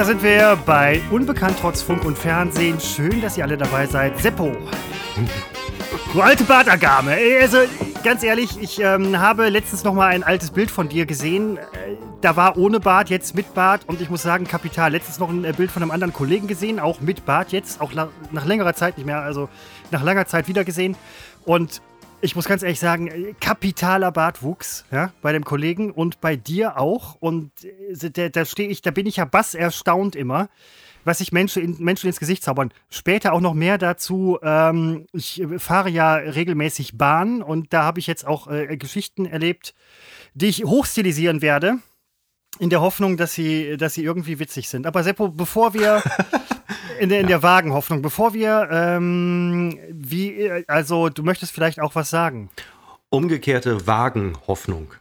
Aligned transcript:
da 0.00 0.06
sind 0.06 0.22
wir 0.22 0.56
bei 0.64 1.02
Unbekannt 1.10 1.58
trotz 1.60 1.82
Funk 1.82 2.06
und 2.06 2.16
Fernsehen. 2.16 2.80
Schön, 2.80 3.20
dass 3.20 3.36
ihr 3.36 3.44
alle 3.44 3.58
dabei 3.58 3.84
seid. 3.84 4.18
Seppo. 4.18 4.56
Du 6.14 6.22
alte 6.22 6.42
Bartagame. 6.44 7.18
Also, 7.38 7.58
ganz 8.02 8.22
ehrlich, 8.22 8.58
ich 8.58 8.80
ähm, 8.80 9.20
habe 9.20 9.50
letztens 9.50 9.84
noch 9.84 9.92
mal 9.92 10.06
ein 10.06 10.24
altes 10.24 10.52
Bild 10.52 10.70
von 10.70 10.88
dir 10.88 11.04
gesehen. 11.04 11.58
Äh, 11.58 11.96
da 12.22 12.34
war 12.34 12.56
ohne 12.56 12.80
Bart, 12.80 13.10
jetzt 13.10 13.34
mit 13.34 13.52
Bart. 13.52 13.82
Und 13.88 14.00
ich 14.00 14.08
muss 14.08 14.22
sagen, 14.22 14.46
Kapital. 14.46 14.92
Letztens 14.92 15.18
noch 15.18 15.28
ein 15.28 15.44
äh, 15.44 15.52
Bild 15.54 15.70
von 15.70 15.82
einem 15.82 15.90
anderen 15.90 16.14
Kollegen 16.14 16.46
gesehen, 16.46 16.80
auch 16.80 17.02
mit 17.02 17.26
Bart 17.26 17.52
jetzt. 17.52 17.82
Auch 17.82 17.92
nach 17.92 18.46
längerer 18.46 18.72
Zeit 18.72 18.96
nicht 18.96 19.04
mehr, 19.04 19.20
also 19.20 19.50
nach 19.90 20.02
langer 20.02 20.24
Zeit 20.24 20.48
wieder 20.48 20.64
gesehen. 20.64 20.96
Und 21.44 21.82
ich 22.22 22.36
muss 22.36 22.46
ganz 22.46 22.62
ehrlich 22.62 22.80
sagen, 22.80 23.08
äh, 23.08 23.34
kapitaler 23.40 24.12
Bartwuchs 24.12 24.84
ja, 24.90 25.12
bei 25.22 25.32
dem 25.32 25.44
Kollegen 25.44 25.90
und 25.90 26.20
bei 26.20 26.36
dir 26.36 26.78
auch. 26.78 27.16
Und 27.20 27.52
äh, 27.64 28.10
da, 28.10 28.28
da 28.28 28.44
stehe 28.44 28.68
ich, 28.68 28.82
da 28.82 28.90
bin 28.90 29.06
ich 29.06 29.16
ja 29.16 29.24
bass 29.24 29.54
erstaunt 29.54 30.16
immer, 30.16 30.48
was 31.04 31.18
sich 31.18 31.32
Menschen, 31.32 31.62
in, 31.62 31.76
Menschen 31.78 32.08
ins 32.08 32.20
Gesicht 32.20 32.42
zaubern. 32.42 32.72
Später 32.90 33.32
auch 33.32 33.40
noch 33.40 33.54
mehr 33.54 33.78
dazu. 33.78 34.38
Ähm, 34.42 35.06
ich 35.12 35.42
fahre 35.58 35.90
ja 35.90 36.14
regelmäßig 36.14 36.98
Bahn 36.98 37.42
und 37.42 37.72
da 37.72 37.84
habe 37.84 38.00
ich 38.00 38.06
jetzt 38.06 38.26
auch 38.26 38.48
äh, 38.48 38.76
Geschichten 38.76 39.26
erlebt, 39.26 39.74
die 40.34 40.46
ich 40.46 40.64
hochstilisieren 40.64 41.42
werde. 41.42 41.78
In 42.58 42.68
der 42.68 42.80
Hoffnung, 42.80 43.16
dass 43.16 43.32
sie, 43.32 43.76
dass 43.76 43.94
sie 43.94 44.04
irgendwie 44.04 44.38
witzig 44.38 44.68
sind. 44.68 44.86
Aber 44.86 45.02
Seppo, 45.02 45.28
bevor 45.28 45.72
wir 45.72 46.02
in 46.98 47.08
der, 47.08 47.20
in 47.20 47.26
der 47.26 47.42
Wagenhoffnung, 47.42 48.02
bevor 48.02 48.34
wir, 48.34 48.68
ähm, 48.70 49.78
wie, 49.90 50.64
also 50.66 51.08
du 51.08 51.22
möchtest 51.22 51.52
vielleicht 51.52 51.80
auch 51.80 51.94
was 51.94 52.10
sagen. 52.10 52.50
Umgekehrte 53.08 53.86
Wagenhoffnung. 53.86 54.92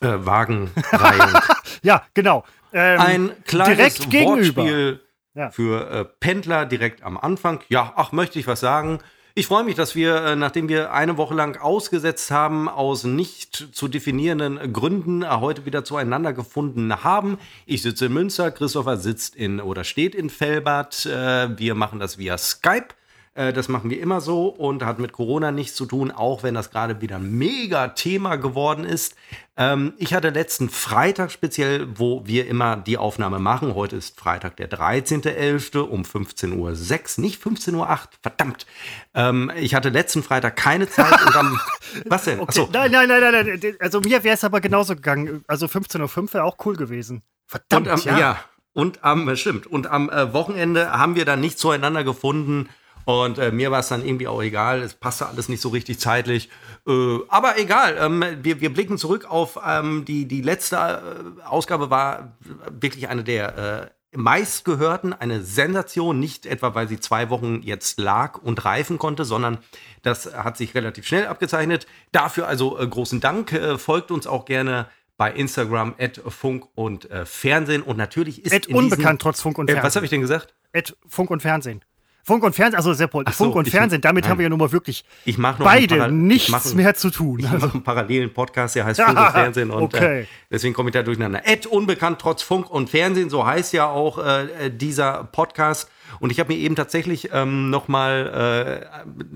Äh, 0.00 0.06
Wagenreihen. 0.18 1.40
ja, 1.82 2.04
genau. 2.14 2.44
Ähm, 2.72 3.00
Ein 3.00 3.32
kleines 3.46 3.94
direkt 3.98 4.28
Wortspiel 4.28 5.00
ja. 5.34 5.50
für 5.50 5.90
äh, 5.90 6.04
Pendler 6.04 6.66
direkt 6.66 7.02
am 7.02 7.16
Anfang. 7.16 7.60
Ja, 7.68 7.92
ach, 7.96 8.12
möchte 8.12 8.38
ich 8.38 8.46
was 8.46 8.60
sagen? 8.60 8.98
Ich 9.36 9.48
freue 9.48 9.64
mich, 9.64 9.74
dass 9.74 9.96
wir, 9.96 10.14
äh, 10.14 10.36
nachdem 10.36 10.68
wir 10.68 10.92
eine 10.92 11.16
Woche 11.16 11.34
lang 11.34 11.56
ausgesetzt 11.56 12.30
haben, 12.30 12.68
aus 12.68 13.02
nicht 13.02 13.70
zu 13.72 13.88
definierenden 13.88 14.72
Gründen 14.72 15.22
äh, 15.22 15.26
heute 15.28 15.66
wieder 15.66 15.82
zueinander 15.82 16.32
gefunden 16.32 17.02
haben. 17.02 17.38
Ich 17.66 17.82
sitze 17.82 18.06
in 18.06 18.12
Münster, 18.12 18.52
Christopher 18.52 18.96
sitzt 18.96 19.34
in 19.34 19.60
oder 19.60 19.82
steht 19.82 20.14
in 20.14 20.30
Fellbad. 20.30 21.06
Äh, 21.06 21.58
wir 21.58 21.74
machen 21.74 21.98
das 21.98 22.16
via 22.16 22.38
Skype. 22.38 22.94
Äh, 23.34 23.52
das 23.52 23.68
machen 23.68 23.90
wir 23.90 24.00
immer 24.00 24.20
so 24.20 24.46
und 24.46 24.84
hat 24.84 24.98
mit 24.98 25.12
Corona 25.12 25.50
nichts 25.50 25.74
zu 25.74 25.86
tun, 25.86 26.10
auch 26.12 26.42
wenn 26.42 26.54
das 26.54 26.70
gerade 26.70 27.00
wieder 27.00 27.16
ein 27.16 27.32
mega 27.32 27.88
Thema 27.88 28.36
geworden 28.36 28.84
ist. 28.84 29.16
Ähm, 29.56 29.92
ich 29.98 30.14
hatte 30.14 30.30
letzten 30.30 30.68
Freitag 30.68 31.32
speziell, 31.32 31.98
wo 31.98 32.26
wir 32.26 32.46
immer 32.46 32.76
die 32.76 32.96
Aufnahme 32.96 33.40
machen. 33.40 33.74
Heute 33.74 33.96
ist 33.96 34.18
Freitag, 34.18 34.56
der 34.56 34.70
13.11. 34.70 35.78
um 35.78 36.02
15.06 36.02 37.18
Uhr, 37.18 37.22
nicht 37.22 37.42
15.08 37.42 37.74
Uhr, 37.74 37.98
verdammt. 38.22 38.66
Ähm, 39.14 39.50
ich 39.56 39.74
hatte 39.74 39.88
letzten 39.88 40.22
Freitag 40.22 40.56
keine 40.56 40.88
Zeit 40.88 41.20
und 41.26 41.36
am. 41.36 41.60
was 42.06 42.24
denn? 42.24 42.38
Okay. 42.38 42.68
Nein, 42.72 42.92
nein, 42.92 43.08
nein, 43.08 43.20
nein, 43.20 43.60
nein. 43.60 43.76
Also 43.80 44.00
mir 44.00 44.22
wäre 44.22 44.34
es 44.34 44.44
aber 44.44 44.60
genauso 44.60 44.94
gegangen. 44.94 45.44
Also 45.48 45.66
15.05 45.66 46.18
Uhr 46.18 46.34
wäre 46.34 46.44
auch 46.44 46.56
cool 46.64 46.76
gewesen. 46.76 47.22
Verdammt, 47.46 47.88
und 47.88 47.92
am, 47.92 48.00
ja. 48.00 48.18
ja. 48.18 48.38
Und 48.72 49.04
am, 49.04 49.36
stimmt, 49.36 49.66
und 49.66 49.86
am 49.88 50.10
äh, 50.10 50.32
Wochenende 50.32 50.90
haben 50.90 51.14
wir 51.14 51.24
dann 51.24 51.40
nicht 51.40 51.58
zueinander 51.58 52.02
gefunden. 52.02 52.68
Und 53.04 53.38
äh, 53.38 53.52
mir 53.52 53.70
war 53.70 53.80
es 53.80 53.88
dann 53.88 54.04
irgendwie 54.04 54.28
auch 54.28 54.42
egal. 54.42 54.82
Es 54.82 54.94
passte 54.94 55.26
alles 55.26 55.48
nicht 55.48 55.60
so 55.60 55.68
richtig 55.68 55.98
zeitlich. 56.00 56.48
Äh, 56.86 57.18
aber 57.28 57.58
egal. 57.58 57.96
Ähm, 57.98 58.24
wir, 58.42 58.60
wir 58.60 58.72
blicken 58.72 58.98
zurück 58.98 59.26
auf 59.30 59.58
ähm, 59.64 60.04
die, 60.04 60.26
die 60.26 60.40
letzte 60.40 60.76
äh, 60.76 61.42
Ausgabe 61.42 61.90
war 61.90 62.36
wirklich 62.70 63.08
eine 63.08 63.24
der 63.24 63.90
äh, 64.12 64.16
meistgehörten, 64.16 65.12
eine 65.12 65.42
Sensation. 65.42 66.18
Nicht 66.18 66.46
etwa, 66.46 66.74
weil 66.74 66.88
sie 66.88 67.00
zwei 67.00 67.30
Wochen 67.30 67.60
jetzt 67.62 67.98
lag 67.98 68.38
und 68.38 68.64
reifen 68.64 68.98
konnte, 68.98 69.24
sondern 69.24 69.58
das 70.02 70.34
hat 70.34 70.56
sich 70.56 70.74
relativ 70.74 71.06
schnell 71.06 71.26
abgezeichnet. 71.26 71.86
Dafür 72.12 72.46
also 72.46 72.78
äh, 72.78 72.86
großen 72.86 73.20
Dank. 73.20 73.52
Äh, 73.52 73.78
folgt 73.78 74.10
uns 74.10 74.26
auch 74.26 74.44
gerne 74.44 74.86
bei 75.16 75.30
Instagram, 75.30 75.94
at 75.98 76.20
Funk 76.26 76.66
und 76.74 77.10
äh, 77.10 77.24
Fernsehen. 77.24 77.82
Und 77.82 77.96
natürlich 77.96 78.44
ist. 78.44 78.54
At 78.54 78.66
unbekannt 78.68 79.20
trotz 79.20 79.40
Funk 79.40 79.58
und 79.58 79.66
Fernsehen. 79.66 79.84
was 79.84 79.96
habe 79.96 80.06
ich 80.06 80.10
denn 80.10 80.22
gesagt? 80.22 80.54
At 80.72 80.96
Funk 81.06 81.30
und 81.30 81.40
Fernsehen. 81.40 81.84
Funk 82.24 82.42
und 82.42 82.54
Fernsehen, 82.54 82.76
also 82.76 82.94
sehr 82.94 83.08
Funk 83.08 83.30
so, 83.32 83.52
und 83.52 83.68
Fernsehen, 83.68 84.00
damit 84.00 84.24
nein. 84.24 84.30
haben 84.30 84.38
wir 84.38 84.44
ja 84.44 84.48
nun 84.48 84.58
mal 84.58 84.72
wirklich 84.72 85.04
ich 85.26 85.36
mach 85.36 85.58
noch 85.58 85.66
beide 85.66 86.10
nichts 86.10 86.52
einen, 86.52 86.76
mehr 86.76 86.94
zu 86.94 87.10
tun. 87.10 87.40
Ich 87.40 87.50
mache 87.50 87.72
einen 87.72 87.84
parallelen 87.84 88.32
Podcast, 88.32 88.74
der 88.76 88.86
heißt 88.86 89.00
Funk 89.04 89.18
und 89.18 89.30
Fernsehen 89.30 89.70
und 89.70 89.94
äh, 89.94 89.96
okay. 89.96 90.20
äh, 90.22 90.26
deswegen 90.50 90.74
komme 90.74 90.88
ich 90.88 90.94
da 90.94 91.02
durcheinander. 91.02 91.42
Ed 91.44 91.66
unbekannt 91.66 92.18
trotz 92.20 92.42
Funk 92.42 92.70
und 92.70 92.88
Fernsehen, 92.88 93.28
so 93.28 93.46
heißt 93.46 93.74
ja 93.74 93.86
auch 93.86 94.18
äh, 94.18 94.70
dieser 94.70 95.24
Podcast. 95.24 95.90
Und 96.20 96.30
ich 96.30 96.40
habe 96.40 96.52
mir 96.52 96.58
eben 96.58 96.76
tatsächlich 96.76 97.30
ähm, 97.32 97.70
nochmal 97.70 98.86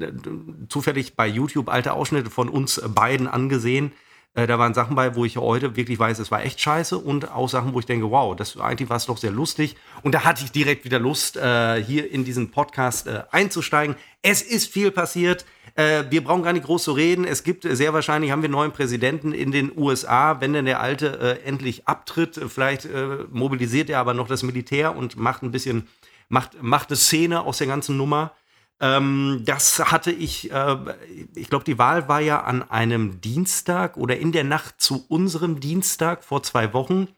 äh, 0.01 0.09
zufällig 0.69 1.17
bei 1.17 1.27
YouTube 1.27 1.69
alte 1.69 1.93
Ausschnitte 1.93 2.31
von 2.31 2.49
uns 2.49 2.81
beiden 2.87 3.27
angesehen. 3.27 3.93
Äh, 4.35 4.47
da 4.47 4.59
waren 4.59 4.75
Sachen 4.75 4.95
bei, 4.95 5.15
wo 5.15 5.25
ich 5.25 5.37
heute 5.37 5.77
wirklich 5.77 5.99
weiß, 5.99 6.19
es 6.19 6.31
war 6.31 6.45
echt 6.45 6.61
scheiße 6.61 6.97
und 6.97 7.33
auch 7.33 7.49
Sachen, 7.49 7.75
wo 7.75 7.81
ich 7.81 7.87
denke, 7.87 8.11
wow, 8.11 8.37
das 8.37 8.57
eigentlich 8.59 8.89
war 8.89 8.97
es 8.97 9.07
doch 9.07 9.19
sehr 9.19 9.31
lustig. 9.31 9.77
Und 10.03 10.15
da 10.15 10.25
hatte 10.25 10.45
ich 10.45 10.53
direkt 10.53 10.85
wieder 10.85 10.99
Lust, 10.99 11.37
äh, 11.37 11.83
hier 11.83 12.11
in 12.11 12.25
diesen 12.25 12.51
Podcast 12.51 13.07
äh, 13.07 13.23
einzusteigen. 13.31 13.97
Es 14.23 14.43
ist 14.43 14.73
viel 14.73 14.91
passiert. 14.91 15.45
Wir 15.77 16.25
brauchen 16.25 16.43
gar 16.43 16.53
nicht 16.53 16.67
groß 16.67 16.83
zu 16.83 16.91
reden. 16.91 17.25
Es 17.25 17.45
gibt 17.45 17.63
sehr 17.63 17.93
wahrscheinlich, 17.93 18.33
haben 18.33 18.43
wir 18.43 18.49
einen 18.49 18.55
neuen 18.55 18.73
Präsidenten 18.73 19.33
in 19.33 19.53
den 19.53 19.71
USA. 19.79 20.41
Wenn 20.41 20.53
denn 20.53 20.65
der 20.65 20.81
alte 20.81 21.41
endlich 21.45 21.87
abtritt, 21.87 22.41
vielleicht 22.49 22.89
mobilisiert 23.31 23.89
er 23.89 24.01
aber 24.01 24.13
noch 24.13 24.27
das 24.27 24.43
Militär 24.43 24.97
und 24.97 25.17
macht 25.17 25.45
ein 25.45 25.53
bisschen, 25.53 25.87
macht, 26.29 26.61
macht 26.61 26.89
eine 26.89 26.97
Szene 26.97 27.43
aus 27.43 27.59
der 27.59 27.69
ganzen 27.69 27.97
Nummer. 27.97 28.33
Ähm, 28.81 29.43
das 29.45 29.81
hatte 29.91 30.13
ich, 30.13 30.53
äh, 30.53 30.77
ich 31.35 31.51
glaube, 31.51 31.65
die 31.65 31.79
Wahl 31.79 32.09
war 32.09 32.21
ja 32.21 32.43
an 32.43 32.63
einem 32.71 33.21
Dienstag 33.21 33.97
oder 33.97 34.17
in 34.19 34.31
der 34.31 34.45
Nacht 34.45 34.81
zu 34.81 35.05
unserem 35.09 35.59
Dienstag 35.59 36.23
vor 36.23 36.43
zwei 36.43 36.73
Wochen. 36.73 37.09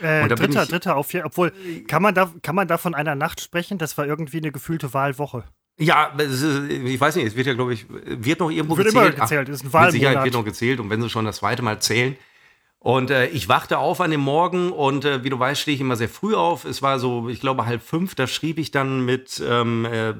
Äh, 0.00 0.28
dritter, 0.28 0.62
ich, 0.62 0.68
dritter 0.68 0.96
auf 0.96 1.08
vier, 1.08 1.26
obwohl, 1.26 1.52
kann 1.86 2.02
man, 2.02 2.14
da, 2.14 2.32
kann 2.42 2.54
man 2.54 2.68
da 2.68 2.78
von 2.78 2.94
einer 2.94 3.14
Nacht 3.14 3.40
sprechen? 3.40 3.78
Das 3.78 3.98
war 3.98 4.06
irgendwie 4.06 4.38
eine 4.38 4.52
gefühlte 4.52 4.94
Wahlwoche. 4.94 5.44
Ja, 5.78 6.12
ich 6.18 6.98
weiß 6.98 7.16
nicht, 7.16 7.26
es 7.26 7.36
wird 7.36 7.46
ja, 7.46 7.52
glaube 7.52 7.74
ich, 7.74 7.86
wird 7.90 8.40
noch 8.40 8.50
irgendwo 8.50 8.78
wird 8.78 8.88
gezählt. 8.88 9.14
Immer 9.14 9.24
gezählt. 9.24 9.48
Ach, 9.48 9.52
ist 9.52 9.64
ein 9.64 9.72
Wahlmonat. 9.72 9.92
Mit 9.92 10.00
Sicherheit 10.00 10.24
wird 10.24 10.34
noch 10.34 10.44
gezählt 10.44 10.80
und 10.80 10.88
wenn 10.88 11.02
sie 11.02 11.10
schon 11.10 11.26
das 11.26 11.36
zweite 11.36 11.62
Mal 11.62 11.80
zählen, 11.80 12.16
und 12.86 13.10
äh, 13.10 13.26
ich 13.26 13.48
wachte 13.48 13.78
auf 13.78 14.00
an 14.00 14.12
dem 14.12 14.20
Morgen 14.20 14.70
und 14.70 15.04
äh, 15.04 15.24
wie 15.24 15.28
du 15.28 15.40
weißt, 15.40 15.60
stehe 15.60 15.74
ich 15.74 15.80
immer 15.80 15.96
sehr 15.96 16.08
früh 16.08 16.36
auf. 16.36 16.64
Es 16.64 16.82
war 16.82 17.00
so, 17.00 17.28
ich 17.28 17.40
glaube, 17.40 17.66
halb 17.66 17.82
fünf. 17.82 18.14
Da 18.14 18.28
schrieb 18.28 18.58
ich 18.58 18.70
dann 18.70 19.04
mit 19.04 19.42
ähm, 19.44 19.84
äh, 19.84 20.14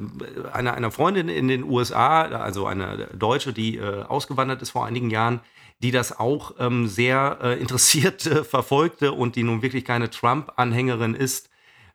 einer, 0.52 0.74
einer 0.74 0.90
Freundin 0.90 1.28
in 1.28 1.46
den 1.46 1.62
USA, 1.62 2.22
also 2.22 2.66
eine 2.66 3.06
Deutsche, 3.16 3.52
die 3.52 3.76
äh, 3.76 4.02
ausgewandert 4.02 4.62
ist 4.62 4.70
vor 4.70 4.84
einigen 4.84 5.10
Jahren, 5.10 5.38
die 5.80 5.92
das 5.92 6.18
auch 6.18 6.56
ähm, 6.58 6.88
sehr 6.88 7.38
äh, 7.40 7.52
interessiert 7.60 8.26
äh, 8.26 8.42
verfolgte 8.42 9.12
und 9.12 9.36
die 9.36 9.44
nun 9.44 9.62
wirklich 9.62 9.84
keine 9.84 10.10
Trump-Anhängerin 10.10 11.14
ist, 11.14 11.48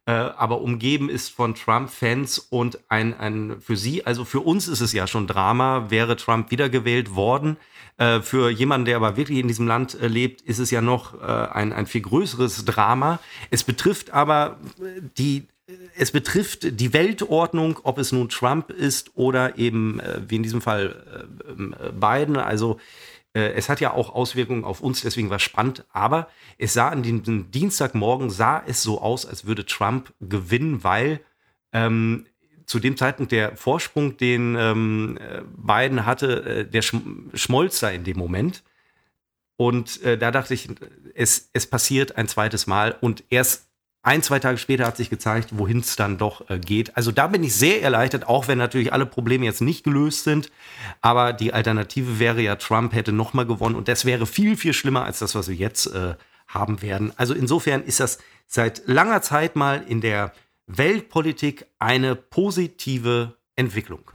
äh, 0.05 0.11
aber 0.11 0.61
umgeben 0.61 1.09
ist 1.09 1.29
von 1.29 1.53
Trump-Fans 1.53 2.39
und 2.39 2.79
ein, 2.89 3.17
ein 3.19 3.61
für 3.61 3.77
sie, 3.77 4.05
also 4.05 4.25
für 4.25 4.39
uns 4.39 4.67
ist 4.67 4.81
es 4.81 4.93
ja 4.93 5.05
schon 5.05 5.27
Drama, 5.27 5.89
wäre 5.89 6.15
Trump 6.15 6.49
wiedergewählt 6.49 7.15
worden. 7.15 7.57
Äh, 7.97 8.21
für 8.21 8.49
jemanden, 8.49 8.85
der 8.85 8.95
aber 8.95 9.15
wirklich 9.15 9.37
in 9.37 9.47
diesem 9.47 9.67
Land 9.67 9.93
äh, 10.01 10.07
lebt, 10.07 10.41
ist 10.41 10.57
es 10.57 10.71
ja 10.71 10.81
noch 10.81 11.21
äh, 11.21 11.25
ein, 11.25 11.71
ein 11.71 11.85
viel 11.85 12.01
größeres 12.01 12.65
Drama. 12.65 13.19
Es 13.51 13.63
betrifft 13.63 14.11
aber 14.11 14.57
die 15.17 15.47
es 15.95 16.11
betrifft 16.11 16.81
die 16.81 16.91
Weltordnung, 16.91 17.79
ob 17.83 17.97
es 17.97 18.11
nun 18.11 18.27
Trump 18.27 18.71
ist 18.71 19.11
oder 19.15 19.57
eben, 19.57 20.01
wie 20.27 20.35
in 20.35 20.43
diesem 20.43 20.59
Fall, 20.59 21.29
ähm, 21.47 21.73
Biden. 21.97 22.35
Also 22.35 22.77
es 23.33 23.69
hat 23.69 23.79
ja 23.79 23.93
auch 23.93 24.13
Auswirkungen 24.13 24.65
auf 24.65 24.81
uns, 24.81 25.01
deswegen 25.01 25.29
war 25.29 25.37
es 25.37 25.43
spannend. 25.43 25.85
Aber 25.91 26.27
es 26.57 26.73
sah 26.73 26.89
an 26.89 27.03
diesem 27.03 27.49
Dienstagmorgen, 27.51 28.29
sah 28.29 28.61
es 28.65 28.83
so 28.83 29.01
aus, 29.01 29.25
als 29.25 29.45
würde 29.45 29.65
Trump 29.65 30.13
gewinnen, 30.19 30.83
weil 30.83 31.21
ähm, 31.71 32.25
zu 32.65 32.79
dem 32.79 32.95
Zeitpunkt 32.97 33.31
der 33.31 33.57
Vorsprung, 33.57 34.17
den 34.17 34.55
ähm, 34.57 35.19
Biden 35.57 36.05
hatte, 36.05 36.43
äh, 36.43 36.65
der 36.65 36.81
schmolz 36.81 37.79
da 37.79 37.89
in 37.89 38.03
dem 38.03 38.17
Moment. 38.17 38.63
Und 39.57 40.01
äh, 40.03 40.17
da 40.17 40.31
dachte 40.31 40.53
ich, 40.53 40.69
es, 41.13 41.49
es 41.53 41.67
passiert 41.67 42.17
ein 42.17 42.27
zweites 42.27 42.67
Mal. 42.67 42.97
Und 42.99 43.23
erst 43.29 43.70
ein, 44.03 44.23
zwei 44.23 44.39
Tage 44.39 44.57
später 44.57 44.87
hat 44.87 44.97
sich 44.97 45.11
gezeigt, 45.11 45.49
wohin 45.57 45.79
es 45.79 45.95
dann 45.95 46.17
doch 46.17 46.49
äh, 46.49 46.57
geht. 46.59 46.97
Also 46.97 47.11
da 47.11 47.27
bin 47.27 47.43
ich 47.43 47.55
sehr 47.55 47.83
erleichtert, 47.83 48.27
auch 48.27 48.47
wenn 48.47 48.57
natürlich 48.57 48.93
alle 48.93 49.05
Probleme 49.05 49.45
jetzt 49.45 49.61
nicht 49.61 49.83
gelöst 49.83 50.23
sind. 50.23 50.51
Aber 51.01 51.33
die 51.33 51.53
Alternative 51.53 52.17
wäre 52.17 52.41
ja, 52.41 52.55
Trump 52.55 52.93
hätte 52.93 53.11
nochmal 53.11 53.45
gewonnen. 53.45 53.75
Und 53.75 53.87
das 53.87 54.05
wäre 54.05 54.25
viel, 54.25 54.57
viel 54.57 54.73
schlimmer 54.73 55.05
als 55.05 55.19
das, 55.19 55.35
was 55.35 55.49
wir 55.49 55.55
jetzt 55.55 55.85
äh, 55.87 56.15
haben 56.47 56.81
werden. 56.81 57.13
Also 57.15 57.35
insofern 57.35 57.83
ist 57.83 57.99
das 57.99 58.17
seit 58.47 58.87
langer 58.87 59.21
Zeit 59.21 59.55
mal 59.55 59.83
in 59.87 60.01
der 60.01 60.33
Weltpolitik 60.65 61.67
eine 61.77 62.15
positive 62.15 63.35
Entwicklung. 63.55 64.09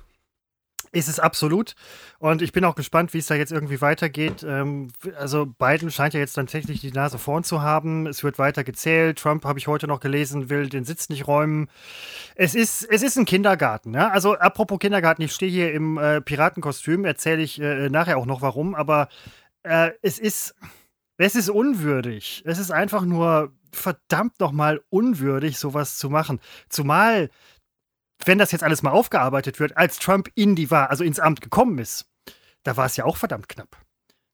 Ist 0.90 1.08
es 1.08 1.20
absolut. 1.20 1.76
Und 2.18 2.42
ich 2.42 2.52
bin 2.52 2.64
auch 2.64 2.74
gespannt, 2.74 3.12
wie 3.14 3.18
es 3.18 3.26
da 3.26 3.34
jetzt 3.34 3.52
irgendwie 3.52 3.80
weitergeht. 3.80 4.44
Ähm, 4.46 4.88
also 5.18 5.46
Biden 5.46 5.90
scheint 5.90 6.14
ja 6.14 6.20
jetzt 6.20 6.34
tatsächlich 6.34 6.80
die 6.80 6.92
Nase 6.92 7.18
vorn 7.18 7.44
zu 7.44 7.62
haben. 7.62 8.06
Es 8.06 8.24
wird 8.24 8.38
weiter 8.38 8.64
gezählt. 8.64 9.18
Trump, 9.18 9.44
habe 9.44 9.58
ich 9.58 9.66
heute 9.66 9.86
noch 9.86 10.00
gelesen, 10.00 10.48
will 10.50 10.68
den 10.68 10.84
Sitz 10.84 11.08
nicht 11.08 11.26
räumen. 11.26 11.68
Es 12.34 12.54
ist, 12.54 12.84
es 12.84 13.02
ist 13.02 13.16
ein 13.18 13.24
Kindergarten. 13.26 13.94
Ja? 13.94 14.08
Also 14.10 14.34
apropos 14.34 14.78
Kindergarten, 14.78 15.22
ich 15.22 15.32
stehe 15.32 15.50
hier 15.50 15.72
im 15.72 15.98
äh, 15.98 16.20
Piratenkostüm, 16.20 17.04
erzähle 17.04 17.42
ich 17.42 17.60
äh, 17.60 17.88
nachher 17.90 18.18
auch 18.18 18.26
noch 18.26 18.42
warum. 18.42 18.74
Aber 18.74 19.08
äh, 19.62 19.90
es 20.02 20.18
ist, 20.18 20.54
es 21.18 21.34
ist 21.34 21.50
unwürdig. 21.50 22.42
Es 22.46 22.58
ist 22.58 22.70
einfach 22.70 23.04
nur 23.04 23.52
verdammt 23.72 24.40
nochmal 24.40 24.80
unwürdig, 24.88 25.58
sowas 25.58 25.98
zu 25.98 26.10
machen. 26.10 26.40
Zumal 26.68 27.30
wenn 28.24 28.38
das 28.38 28.52
jetzt 28.52 28.64
alles 28.64 28.82
mal 28.82 28.90
aufgearbeitet 28.90 29.60
wird, 29.60 29.76
als 29.76 29.98
Trump 29.98 30.30
in 30.34 30.56
die 30.56 30.70
war, 30.70 30.90
also 30.90 31.04
ins 31.04 31.20
Amt 31.20 31.40
gekommen 31.40 31.78
ist, 31.78 32.06
da 32.62 32.76
war 32.76 32.86
es 32.86 32.96
ja 32.96 33.04
auch 33.04 33.16
verdammt 33.16 33.48
knapp. 33.48 33.76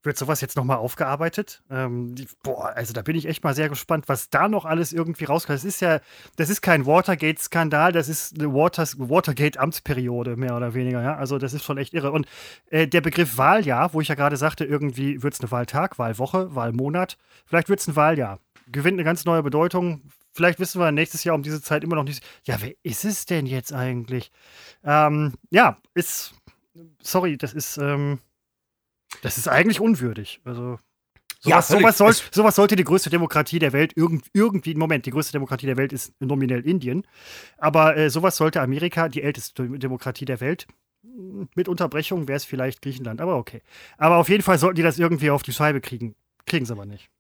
Wird 0.05 0.19
sowas 0.19 0.41
jetzt 0.41 0.57
nochmal 0.57 0.79
aufgearbeitet? 0.79 1.63
Ähm, 1.71 2.17
boah, 2.43 2.73
also 2.75 2.93
da 2.93 3.03
bin 3.03 3.15
ich 3.15 3.27
echt 3.27 3.45
mal 3.45 3.55
sehr 3.55 3.69
gespannt, 3.69 4.09
was 4.09 4.31
da 4.31 4.49
noch 4.49 4.65
alles 4.65 4.93
irgendwie 4.93 5.25
rauskommt. 5.25 5.57
Das 5.57 5.65
ist 5.65 5.81
ja, 5.81 6.01
das 6.35 6.51
ist 6.51 6.61
kein 6.61 6.87
Watergate-Skandal, 6.87 7.93
das 7.93 8.09
ist 8.09 8.37
eine 8.37 8.53
Watergate-Amtsperiode, 8.53 10.37
mehr 10.37 10.57
oder 10.57 10.75
weniger, 10.75 11.03
ja. 11.03 11.15
Also 11.15 11.39
das 11.39 11.53
ist 11.53 11.63
schon 11.63 11.79
echt 11.79 11.95
irre. 11.95 12.11
Und 12.11 12.27
äh, 12.71 12.89
der 12.89 13.01
Begriff 13.01 13.39
Wahljahr, 13.39 13.95
wo 13.95 14.01
ich 14.01 14.09
ja 14.09 14.17
gerade 14.17 14.37
sagte, 14.37 14.65
irgendwie 14.65 15.23
wird 15.23 15.35
es 15.35 15.41
eine 15.41 15.53
Wahltag, 15.53 16.01
Wahlwoche, 16.01 16.53
Wahlmonat, 16.53 17.17
vielleicht 17.47 17.69
wird 17.69 17.79
es 17.79 17.87
ein 17.87 17.95
Wahljahr. 17.95 18.41
Gewinnt 18.73 18.97
eine 18.97 19.05
ganz 19.05 19.25
neue 19.25 19.45
Bedeutung, 19.45 20.03
vielleicht 20.33 20.59
wissen 20.59 20.81
wir 20.81 20.93
nächstes 20.93 21.25
Jahr 21.25 21.35
um 21.35 21.43
diese 21.43 21.63
Zeit 21.63 21.85
immer 21.85 21.97
noch 21.97 22.05
nicht. 22.05 22.25
Ja, 22.45 22.61
wer 22.61 22.73
ist 22.83 23.05
es 23.05 23.27
denn 23.27 23.47
jetzt 23.47 23.73
eigentlich? 23.73 24.31
Ähm, 24.85 25.35
ja, 25.51 25.79
ist. 25.95 26.35
Sorry, 27.03 27.37
das 27.37 27.53
ist. 27.53 27.77
Ähm, 27.77 28.19
das 29.23 29.39
ist 29.39 29.49
eigentlich 29.49 29.81
unwürdig. 29.81 30.41
Also. 30.45 30.79
Sowas, 31.45 31.71
ja, 31.71 31.79
sowas, 31.79 31.99
soll, 31.99 32.15
sowas, 32.31 32.55
sollte 32.55 32.77
die 32.77 32.85
größte 32.85 33.11
Demokratie 33.11 33.59
der 33.59 33.73
Welt 33.73 33.97
irgend, 33.97 34.27
irgendwie, 34.33 34.77
Moment, 34.77 35.07
die 35.07 35.11
größte 35.11 35.33
Demokratie 35.33 35.67
der 35.67 35.77
Welt 35.77 35.93
ist 35.93 36.13
nominell 36.21 36.65
Indien. 36.65 37.05
Aber 37.59 37.97
äh, 37.97 38.11
sowas 38.11 38.37
sollte 38.37 38.61
Amerika, 38.61 39.09
die 39.09 39.23
älteste 39.23 39.69
Demokratie 39.69 40.25
der 40.25 40.41
Welt, 40.41 40.69
mit 41.57 41.69
Unterbrechung 41.69 42.29
wäre 42.29 42.37
es 42.37 42.45
vielleicht 42.45 42.81
Griechenland, 42.83 43.21
aber 43.21 43.37
okay. 43.37 43.63
Aber 43.99 44.19
auf 44.19 44.29
jeden 44.29 44.43
Fall 44.43 44.59
sollten 44.59 44.77
die 44.77 44.83
das 44.83 44.99
irgendwie 44.99 45.31
auf 45.31 45.43
die 45.43 45.53
Scheibe 45.53 45.81
kriegen. 45.81 46.15
Kriegen 46.47 46.65
sie 46.65 46.73
aber 46.73 46.87
nicht. 46.87 47.11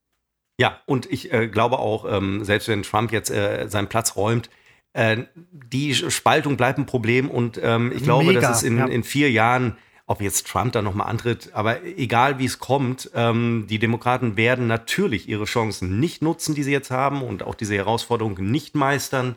Ja, 0.58 0.80
und 0.86 1.10
ich 1.10 1.32
äh, 1.32 1.48
glaube 1.48 1.78
auch, 1.78 2.04
ähm, 2.10 2.44
selbst 2.44 2.68
wenn 2.68 2.82
Trump 2.82 3.12
jetzt 3.12 3.30
äh, 3.30 3.68
seinen 3.68 3.88
Platz 3.88 4.16
räumt, 4.16 4.50
äh, 4.92 5.24
die 5.52 5.94
Spaltung 5.94 6.56
bleibt 6.56 6.78
ein 6.78 6.86
Problem 6.86 7.30
und 7.30 7.58
ähm, 7.62 7.92
ich 7.94 8.02
glaube, 8.02 8.26
Mega, 8.26 8.40
dass 8.40 8.58
es 8.58 8.62
in, 8.62 8.78
ja. 8.78 8.86
in 8.86 9.04
vier 9.04 9.30
Jahren, 9.30 9.76
ob 10.06 10.20
jetzt 10.20 10.46
Trump 10.46 10.72
da 10.72 10.82
nochmal 10.82 11.08
antritt, 11.08 11.50
aber 11.54 11.82
egal 11.84 12.38
wie 12.38 12.44
es 12.44 12.58
kommt, 12.58 13.10
ähm, 13.14 13.66
die 13.70 13.78
Demokraten 13.78 14.36
werden 14.36 14.66
natürlich 14.66 15.28
ihre 15.28 15.44
Chancen 15.44 15.98
nicht 15.98 16.20
nutzen, 16.20 16.54
die 16.54 16.62
sie 16.62 16.72
jetzt 16.72 16.90
haben 16.90 17.22
und 17.22 17.42
auch 17.42 17.54
diese 17.54 17.74
Herausforderung 17.74 18.34
nicht 18.38 18.74
meistern. 18.74 19.36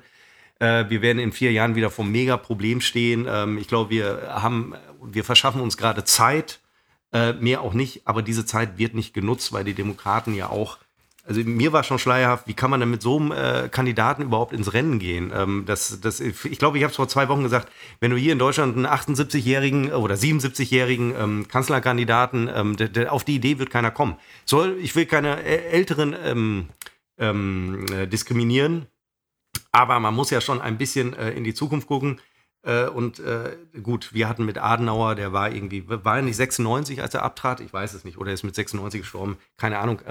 Äh, 0.60 0.86
wir 0.90 1.02
werden 1.02 1.20
in 1.20 1.32
vier 1.32 1.54
Jahren 1.54 1.76
wieder 1.76 1.90
vom 1.90 2.12
Mega-Problem 2.12 2.82
stehen. 2.82 3.26
Ähm, 3.30 3.58
ich 3.58 3.70
glaube, 3.70 3.92
wir 3.92 4.28
haben, 4.30 4.74
wir 5.02 5.24
verschaffen 5.24 5.62
uns 5.62 5.78
gerade 5.78 6.04
Zeit, 6.04 6.60
äh, 7.14 7.32
mehr 7.34 7.62
auch 7.62 7.74
nicht, 7.74 8.06
aber 8.06 8.22
diese 8.22 8.46
Zeit 8.46 8.78
wird 8.78 8.94
nicht 8.94 9.14
genutzt, 9.14 9.54
weil 9.54 9.64
die 9.64 9.74
Demokraten 9.74 10.34
ja 10.34 10.50
auch 10.50 10.80
also 11.28 11.42
mir 11.44 11.74
war 11.74 11.84
schon 11.84 11.98
schleierhaft, 11.98 12.48
wie 12.48 12.54
kann 12.54 12.70
man 12.70 12.80
denn 12.80 12.92
mit 12.92 13.02
so 13.02 13.18
einem 13.18 13.32
äh, 13.32 13.68
Kandidaten 13.70 14.22
überhaupt 14.22 14.54
ins 14.54 14.74
Rennen 14.74 15.00
gehen? 15.00 15.32
Ähm, 15.36 15.64
das, 15.66 16.00
das, 16.00 16.20
ich 16.20 16.60
glaube, 16.60 16.78
ich 16.78 16.84
habe 16.84 16.92
es 16.92 16.96
vor 16.96 17.08
zwei 17.08 17.28
Wochen 17.30 17.42
gesagt, 17.42 17.72
wenn 18.00 18.12
du 18.12 18.18
hier 18.18 18.32
in 18.32 18.40
Deutschland 18.40 18.78
einen 18.78 18.86
78-jährigen 18.86 19.92
oder 19.92 20.16
77-jährigen 20.16 21.16
ähm, 21.18 21.48
Kanzlerkandidaten, 21.48 22.50
ähm, 22.54 22.76
der, 22.78 22.90
der, 22.90 23.12
auf 23.12 23.24
die 23.24 23.36
Idee 23.36 23.58
wird 23.58 23.72
keiner 23.72 23.90
kommen. 23.90 24.18
Soll, 24.46 24.78
ich 24.80 24.96
will 24.96 25.08
keine 25.08 25.42
Älteren 25.44 26.16
ähm, 26.24 26.68
ähm, 27.18 27.86
äh, 27.92 28.08
diskriminieren, 28.08 28.86
aber 29.72 30.00
man 30.00 30.14
muss 30.14 30.30
ja 30.30 30.42
schon 30.42 30.62
ein 30.62 30.78
bisschen 30.78 31.16
äh, 31.16 31.32
in 31.32 31.44
die 31.44 31.56
Zukunft 31.56 31.88
gucken. 31.88 32.22
Äh, 32.62 32.86
und 32.86 33.20
äh, 33.20 33.58
gut, 33.82 34.14
wir 34.14 34.30
hatten 34.30 34.46
mit 34.46 34.60
Adenauer, 34.60 35.16
der 35.16 35.34
war 35.34 35.52
irgendwie, 35.52 35.88
war 35.88 36.18
er 36.18 36.22
nicht 36.22 36.36
96, 36.36 37.02
als 37.02 37.16
er 37.16 37.24
abtrat? 37.24 37.62
Ich 37.62 37.74
weiß 37.74 37.96
es 37.96 38.04
nicht. 38.04 38.20
Oder 38.20 38.30
er 38.30 38.36
ist 38.36 38.44
mit 38.44 38.54
96 38.54 39.02
gestorben, 39.02 39.38
keine 39.58 39.80
Ahnung. 39.80 40.02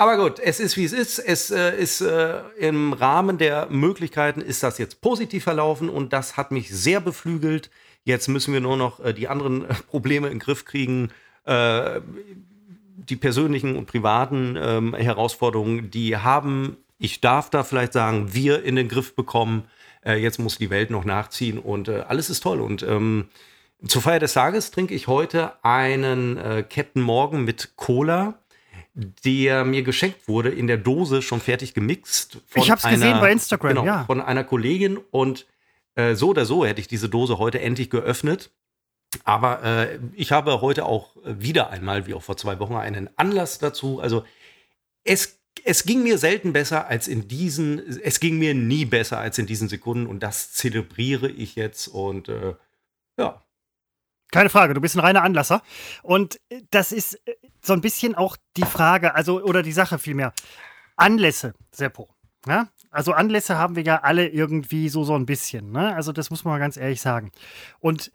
Aber 0.00 0.16
gut, 0.16 0.38
es 0.38 0.60
ist 0.60 0.76
wie 0.76 0.84
es 0.84 0.92
ist. 0.92 1.18
Es 1.18 1.50
äh, 1.50 1.76
ist 1.76 2.00
äh, 2.00 2.38
im 2.56 2.92
Rahmen 2.92 3.36
der 3.36 3.66
Möglichkeiten 3.68 4.40
ist 4.40 4.62
das 4.62 4.78
jetzt 4.78 5.00
positiv 5.00 5.42
verlaufen 5.42 5.88
und 5.88 6.12
das 6.12 6.36
hat 6.36 6.52
mich 6.52 6.70
sehr 6.70 7.00
beflügelt. 7.00 7.68
Jetzt 8.04 8.28
müssen 8.28 8.54
wir 8.54 8.60
nur 8.60 8.76
noch 8.76 9.00
äh, 9.00 9.12
die 9.12 9.26
anderen 9.26 9.68
äh, 9.68 9.74
Probleme 9.90 10.28
in 10.28 10.34
den 10.34 10.38
Griff 10.38 10.64
kriegen. 10.64 11.10
Äh, 11.46 12.00
die 12.94 13.16
persönlichen 13.16 13.76
und 13.76 13.86
privaten 13.86 14.56
ähm, 14.56 14.94
Herausforderungen, 14.94 15.90
die 15.90 16.16
haben, 16.16 16.76
ich 16.98 17.20
darf 17.20 17.50
da 17.50 17.64
vielleicht 17.64 17.92
sagen, 17.92 18.32
wir 18.32 18.62
in 18.62 18.76
den 18.76 18.88
Griff 18.88 19.16
bekommen. 19.16 19.64
Äh, 20.04 20.22
jetzt 20.22 20.38
muss 20.38 20.58
die 20.58 20.70
Welt 20.70 20.90
noch 20.90 21.04
nachziehen 21.04 21.58
und 21.58 21.88
alles 21.88 22.30
ist 22.30 22.40
toll. 22.44 22.60
Und 22.60 22.84
ähm, 22.84 23.30
zur 23.84 24.02
Feier 24.02 24.20
des 24.20 24.34
Tages 24.34 24.70
trinke 24.70 24.94
ich 24.94 25.08
heute 25.08 25.52
einen 25.64 26.36
Captain 26.68 27.02
Morgan 27.02 27.44
mit 27.44 27.72
Cola 27.76 28.38
der 28.98 29.64
mir 29.64 29.82
geschenkt 29.82 30.26
wurde, 30.26 30.48
in 30.48 30.66
der 30.66 30.76
Dose 30.76 31.22
schon 31.22 31.40
fertig 31.40 31.72
gemixt. 31.72 32.38
ich 32.54 32.70
habe 32.70 32.80
es 32.82 32.88
gesehen 32.88 33.20
bei 33.20 33.30
Instagram, 33.30 33.68
genau, 33.70 33.84
ja. 33.84 34.04
Von 34.06 34.20
einer 34.20 34.42
Kollegin 34.42 34.98
und 35.12 35.46
äh, 35.94 36.14
so 36.14 36.30
oder 36.30 36.44
so 36.44 36.66
hätte 36.66 36.80
ich 36.80 36.88
diese 36.88 37.08
Dose 37.08 37.38
heute 37.38 37.60
endlich 37.60 37.90
geöffnet. 37.90 38.50
Aber 39.24 39.62
äh, 39.62 39.98
ich 40.14 40.32
habe 40.32 40.60
heute 40.60 40.84
auch 40.84 41.10
wieder 41.24 41.70
einmal, 41.70 42.06
wie 42.06 42.14
auch 42.14 42.22
vor 42.22 42.36
zwei 42.36 42.58
Wochen, 42.58 42.74
einen 42.74 43.08
Anlass 43.16 43.58
dazu. 43.58 44.00
Also 44.00 44.24
es, 45.04 45.38
es 45.64 45.84
ging 45.84 46.02
mir 46.02 46.18
selten 46.18 46.52
besser 46.52 46.88
als 46.88 47.06
in 47.06 47.28
diesen, 47.28 48.00
es 48.02 48.18
ging 48.18 48.38
mir 48.38 48.54
nie 48.54 48.84
besser 48.84 49.18
als 49.18 49.38
in 49.38 49.46
diesen 49.46 49.68
Sekunden 49.68 50.06
und 50.06 50.22
das 50.24 50.52
zelebriere 50.52 51.28
ich 51.30 51.54
jetzt 51.54 51.86
und 51.86 52.28
äh, 52.28 52.54
ja, 53.16 53.42
keine 54.30 54.50
Frage, 54.50 54.74
du 54.74 54.80
bist 54.80 54.96
ein 54.96 55.00
reiner 55.00 55.22
Anlasser. 55.22 55.62
Und 56.02 56.40
das 56.70 56.92
ist 56.92 57.14
äh, 57.26 57.34
so 57.62 57.72
ein 57.72 57.80
bisschen 57.80 58.14
auch 58.14 58.36
die 58.56 58.64
Frage, 58.64 59.14
also, 59.14 59.42
oder 59.42 59.62
die 59.62 59.72
Sache 59.72 59.98
vielmehr. 59.98 60.32
Anlässe, 60.96 61.54
Seppo. 61.70 62.08
Ja? 62.46 62.68
Also 62.90 63.12
Anlässe 63.12 63.58
haben 63.58 63.76
wir 63.76 63.82
ja 63.82 64.02
alle 64.02 64.28
irgendwie 64.28 64.88
so, 64.88 65.04
so 65.04 65.14
ein 65.14 65.26
bisschen. 65.26 65.72
Ne? 65.72 65.94
Also 65.94 66.12
das 66.12 66.30
muss 66.30 66.44
man 66.44 66.54
mal 66.54 66.58
ganz 66.58 66.76
ehrlich 66.76 67.00
sagen. 67.00 67.30
Und 67.80 68.12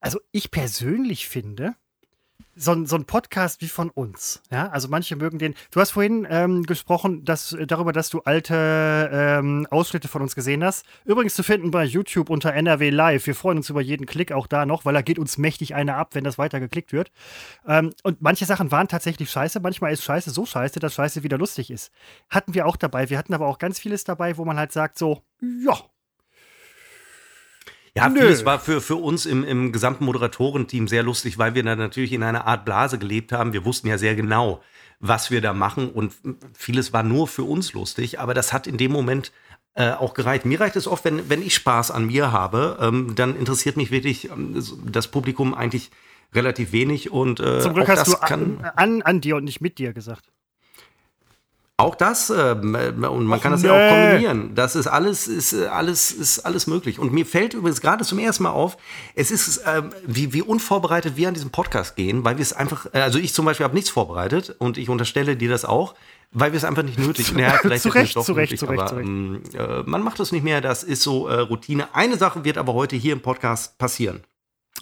also 0.00 0.20
ich 0.30 0.50
persönlich 0.50 1.28
finde, 1.28 1.74
so, 2.56 2.84
so 2.86 2.96
ein 2.96 3.04
Podcast 3.04 3.60
wie 3.60 3.68
von 3.68 3.90
uns. 3.90 4.42
Ja, 4.50 4.68
also 4.68 4.88
manche 4.88 5.14
mögen 5.14 5.38
den. 5.38 5.54
Du 5.70 5.80
hast 5.80 5.90
vorhin 5.90 6.26
ähm, 6.28 6.62
gesprochen 6.64 7.24
dass, 7.24 7.56
darüber, 7.66 7.92
dass 7.92 8.08
du 8.08 8.20
alte 8.20 9.10
ähm, 9.12 9.66
Ausschnitte 9.70 10.08
von 10.08 10.22
uns 10.22 10.34
gesehen 10.34 10.64
hast. 10.64 10.86
Übrigens 11.04 11.34
zu 11.34 11.42
finden 11.42 11.70
bei 11.70 11.84
YouTube 11.84 12.30
unter 12.30 12.54
NRW 12.54 12.90
Live. 12.90 13.26
Wir 13.26 13.34
freuen 13.34 13.58
uns 13.58 13.68
über 13.68 13.82
jeden 13.82 14.06
Klick 14.06 14.32
auch 14.32 14.46
da 14.46 14.64
noch, 14.64 14.84
weil 14.84 14.94
da 14.94 15.02
geht 15.02 15.18
uns 15.18 15.36
mächtig 15.36 15.74
einer 15.74 15.96
ab, 15.96 16.14
wenn 16.14 16.24
das 16.24 16.38
weiter 16.38 16.58
geklickt 16.58 16.92
wird. 16.92 17.10
Ähm, 17.66 17.92
und 18.02 18.22
manche 18.22 18.46
Sachen 18.46 18.70
waren 18.70 18.88
tatsächlich 18.88 19.30
scheiße. 19.30 19.60
Manchmal 19.60 19.92
ist 19.92 20.02
Scheiße 20.02 20.30
so 20.30 20.46
scheiße, 20.46 20.80
dass 20.80 20.94
Scheiße 20.94 21.22
wieder 21.22 21.38
lustig 21.38 21.70
ist. 21.70 21.92
Hatten 22.30 22.54
wir 22.54 22.66
auch 22.66 22.76
dabei. 22.76 23.10
Wir 23.10 23.18
hatten 23.18 23.34
aber 23.34 23.46
auch 23.46 23.58
ganz 23.58 23.78
vieles 23.78 24.04
dabei, 24.04 24.38
wo 24.38 24.44
man 24.44 24.58
halt 24.58 24.72
sagt 24.72 24.96
so, 24.98 25.22
ja, 25.40 25.78
ja, 27.96 28.08
Nö. 28.08 28.20
vieles 28.20 28.44
war 28.44 28.60
für, 28.60 28.80
für 28.80 28.96
uns 28.96 29.24
im, 29.24 29.42
im 29.42 29.72
gesamten 29.72 30.04
Moderatorenteam 30.04 30.86
sehr 30.86 31.02
lustig, 31.02 31.38
weil 31.38 31.54
wir 31.54 31.62
da 31.62 31.74
natürlich 31.76 32.12
in 32.12 32.22
einer 32.22 32.46
Art 32.46 32.64
Blase 32.66 32.98
gelebt 32.98 33.32
haben. 33.32 33.52
Wir 33.54 33.64
wussten 33.64 33.88
ja 33.88 33.96
sehr 33.96 34.14
genau, 34.14 34.62
was 35.00 35.30
wir 35.30 35.40
da 35.40 35.54
machen 35.54 35.90
und 35.90 36.12
vieles 36.52 36.92
war 36.92 37.02
nur 37.02 37.26
für 37.26 37.44
uns 37.44 37.72
lustig, 37.72 38.20
aber 38.20 38.34
das 38.34 38.52
hat 38.52 38.66
in 38.66 38.76
dem 38.76 38.92
Moment 38.92 39.32
äh, 39.74 39.92
auch 39.92 40.14
gereicht. 40.14 40.44
Mir 40.44 40.60
reicht 40.60 40.76
es 40.76 40.86
oft, 40.86 41.04
wenn, 41.04 41.28
wenn 41.30 41.42
ich 41.42 41.54
Spaß 41.54 41.90
an 41.90 42.06
mir 42.06 42.32
habe, 42.32 42.78
ähm, 42.80 43.14
dann 43.14 43.34
interessiert 43.34 43.76
mich 43.76 43.90
wirklich 43.90 44.30
ähm, 44.30 44.62
das 44.84 45.08
Publikum 45.08 45.54
eigentlich 45.54 45.90
relativ 46.34 46.72
wenig 46.72 47.10
und 47.10 47.40
äh, 47.40 47.60
Zum 47.60 47.74
Glück 47.74 47.88
hast 47.88 48.06
du 48.08 48.14
an, 48.16 48.58
an, 48.76 49.02
an 49.02 49.20
dir 49.20 49.36
und 49.36 49.44
nicht 49.44 49.60
mit 49.60 49.78
dir 49.78 49.92
gesagt. 49.92 50.32
Auch 51.78 51.94
das, 51.94 52.30
äh, 52.30 52.52
und 52.52 52.70
man 52.70 53.04
Och, 53.04 53.42
kann 53.42 53.52
das 53.52 53.60
nee. 53.60 53.68
ja 53.68 53.74
auch 53.74 53.90
kombinieren. 53.90 54.54
Das 54.54 54.76
ist 54.76 54.86
alles, 54.86 55.28
ist 55.28 55.52
äh, 55.52 55.66
alles, 55.66 56.10
ist 56.10 56.40
alles 56.40 56.66
möglich. 56.66 56.98
Und 56.98 57.12
mir 57.12 57.26
fällt 57.26 57.52
übrigens 57.52 57.82
gerade 57.82 58.02
zum 58.02 58.18
ersten 58.18 58.44
Mal 58.44 58.50
auf, 58.50 58.78
es 59.14 59.30
ist, 59.30 59.58
äh, 59.58 59.82
wie, 60.06 60.32
wie 60.32 60.40
unvorbereitet 60.40 61.16
wir 61.16 61.28
an 61.28 61.34
diesem 61.34 61.50
Podcast 61.50 61.94
gehen, 61.94 62.24
weil 62.24 62.38
wir 62.38 62.42
es 62.42 62.54
einfach, 62.54 62.86
äh, 62.94 63.00
also 63.00 63.18
ich 63.18 63.34
zum 63.34 63.44
Beispiel 63.44 63.64
habe 63.64 63.74
nichts 63.74 63.90
vorbereitet 63.90 64.56
und 64.58 64.78
ich 64.78 64.88
unterstelle 64.88 65.36
dir 65.36 65.50
das 65.50 65.66
auch, 65.66 65.94
weil 66.32 66.52
wir 66.52 66.56
es 66.56 66.64
einfach 66.64 66.82
nicht 66.82 66.98
nötig 66.98 67.28
haben. 67.28 67.38
Ja, 67.40 67.58
vielleicht 67.60 67.82
zu 67.82 67.90
Recht, 67.90 68.12
zu 68.12 68.32
Recht, 68.32 68.58
zu 68.58 68.64
Recht, 68.64 68.80
aber, 68.80 68.98
ähm, 68.98 69.42
äh, 69.52 69.82
man 69.84 70.02
macht 70.02 70.18
das 70.18 70.32
nicht 70.32 70.44
mehr, 70.44 70.62
das 70.62 70.82
ist 70.82 71.02
so 71.02 71.28
äh, 71.28 71.40
Routine. 71.40 71.94
Eine 71.94 72.16
Sache 72.16 72.42
wird 72.42 72.56
aber 72.56 72.72
heute 72.72 72.96
hier 72.96 73.12
im 73.12 73.20
Podcast 73.20 73.76
passieren. 73.76 74.22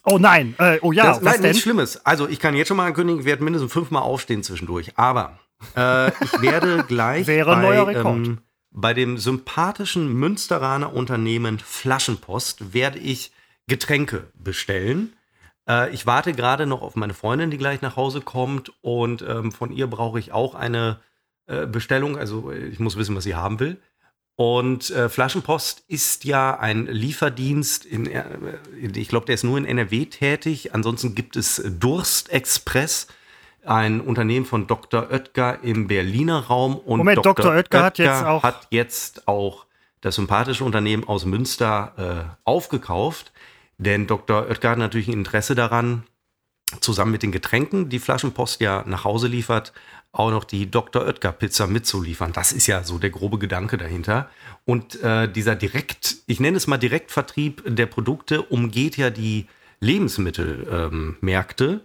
Oh 0.05 0.19
nein, 0.19 0.55
äh, 0.59 0.79
oh 0.81 0.93
ja, 0.93 1.07
das, 1.07 1.17
was 1.17 1.25
nein, 1.25 1.35
denn? 1.35 1.51
nichts 1.51 1.63
Schlimmes. 1.63 2.07
Also 2.07 2.29
ich 2.29 2.39
kann 2.39 2.55
jetzt 2.55 2.69
schon 2.69 2.77
mal 2.77 2.87
ankündigen, 2.87 3.19
ich 3.19 3.27
werde 3.27 3.43
mindestens 3.43 3.73
fünfmal 3.73 4.03
aufstehen 4.03 4.45
zwischendurch. 4.45 4.93
Aber 4.97 5.41
äh, 5.77 6.09
ich 6.09 6.41
werde 6.41 6.85
gleich 6.89 7.27
bei, 7.27 7.95
ähm, 7.95 8.39
bei 8.71 8.95
dem 8.95 9.19
sympathischen 9.19 10.13
Münsteraner 10.13 10.93
Unternehmen 10.93 11.59
Flaschenpost 11.59 12.73
werde 12.75 12.99
ich 12.99 13.33
Getränke 13.67 14.29
bestellen. 14.35 15.15
Äh, 15.69 15.93
ich 15.95 16.07
warte 16.07 16.33
gerade 16.33 16.67
noch 16.67 16.83
auf 16.83 16.97
meine 16.97 17.15
Freundin, 17.15 17.51
die 17.51 17.59
gleich 17.59 17.83
nach 17.83 17.97
Hause 17.97 18.21
kommt. 18.21 18.73
Und 18.83 19.23
ähm, 19.23 19.53
von 19.53 19.73
ihr 19.73 19.87
brauche 19.87 20.19
ich 20.19 20.33
auch 20.33 20.55
eine 20.55 21.01
äh, 21.47 21.67
Bestellung. 21.67 22.17
Also 22.17 22.51
ich 22.51 22.79
muss 22.81 22.97
wissen, 22.97 23.17
was 23.17 23.25
sie 23.25 23.35
haben 23.35 23.61
will. 23.61 23.79
Und 24.37 24.91
äh, 24.91 25.09
Flaschenpost 25.09 25.85
ist 25.87 26.25
ja 26.25 26.59
ein 26.59 26.87
Lieferdienst, 26.87 27.85
in, 27.85 28.07
äh, 28.07 28.25
ich 28.95 29.09
glaube, 29.09 29.27
der 29.27 29.37
ist 29.37 29.45
nur 29.45 29.59
in 29.59 29.65
NRW 29.65 30.07
tätig. 30.07 30.75
Ansonsten 30.75 31.15
gibt 31.15 31.37
es 31.37 31.63
Durstexpress, 31.65 33.07
ein 33.67 34.01
Unternehmen 34.01 34.47
von 34.47 34.67
Dr. 34.67 35.11
Oetker 35.11 35.63
im 35.63 35.87
Berliner 35.87 36.41
Raum. 36.41 36.77
Und 36.77 36.99
Moment, 36.99 37.19
Dr. 37.19 37.35
Dr. 37.35 37.53
Oetker, 37.53 37.79
Oetker, 37.79 37.85
hat 37.85 37.99
jetzt 37.99 38.25
auch, 38.25 38.43
hat 38.43 38.67
jetzt 38.71 39.29
auch 39.29 39.67
das 40.01 40.17
sympathische 40.17 40.65
Unternehmen 40.65 41.05
aus 41.05 41.25
Münster 41.25 41.93
äh, 41.97 42.35
aufgekauft. 42.45 43.33
Denn 43.79 44.07
Dr. 44.07 44.47
Oetker 44.49 44.71
hat 44.71 44.79
natürlich 44.79 45.09
ein 45.09 45.15
Interesse 45.15 45.55
daran, 45.55 46.05
zusammen 46.81 47.13
mit 47.13 47.23
den 47.23 47.33
Getränken, 47.33 47.89
die 47.89 47.99
Flaschenpost 47.99 48.61
ja 48.61 48.85
nach 48.87 49.05
Hause 49.05 49.29
liefert, 49.29 49.73
auch 50.13 50.31
noch 50.31 50.45
die 50.45 50.71
Dr. 50.71 51.05
Oetker 51.07 51.33
Pizza 51.33 51.67
mitzuliefern. 51.67 52.33
Das 52.33 52.53
ist 52.53 52.67
ja 52.67 52.85
so 52.85 52.99
der 52.99 53.11
grobe 53.11 53.39
Gedanke 53.39 53.77
dahinter. 53.77 54.31
Und 54.65 55.03
äh, 55.03 55.29
dieser 55.31 55.57
Direkt, 55.57 56.17
ich 56.27 56.41
nenne 56.41 56.57
es 56.57 56.67
mal 56.67 56.79
Direktvertrieb 56.79 57.63
der 57.67 57.87
Produkte, 57.87 58.43
umgeht 58.43 58.97
ja 58.97 59.11
die 59.11 59.47
Lebensmittelmärkte. 59.81 61.65
Ähm, 61.65 61.81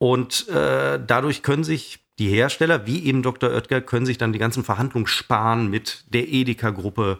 und 0.00 0.48
äh, 0.48 0.98
dadurch 1.06 1.42
können 1.42 1.62
sich 1.62 1.98
die 2.18 2.28
Hersteller, 2.28 2.86
wie 2.86 3.04
eben 3.04 3.22
Dr. 3.22 3.50
Oetker, 3.50 3.82
können 3.82 4.06
sich 4.06 4.16
dann 4.16 4.32
die 4.32 4.38
ganzen 4.38 4.64
Verhandlungen 4.64 5.06
sparen 5.06 5.68
mit 5.68 6.04
der 6.08 6.26
Edeka-Gruppe 6.26 7.18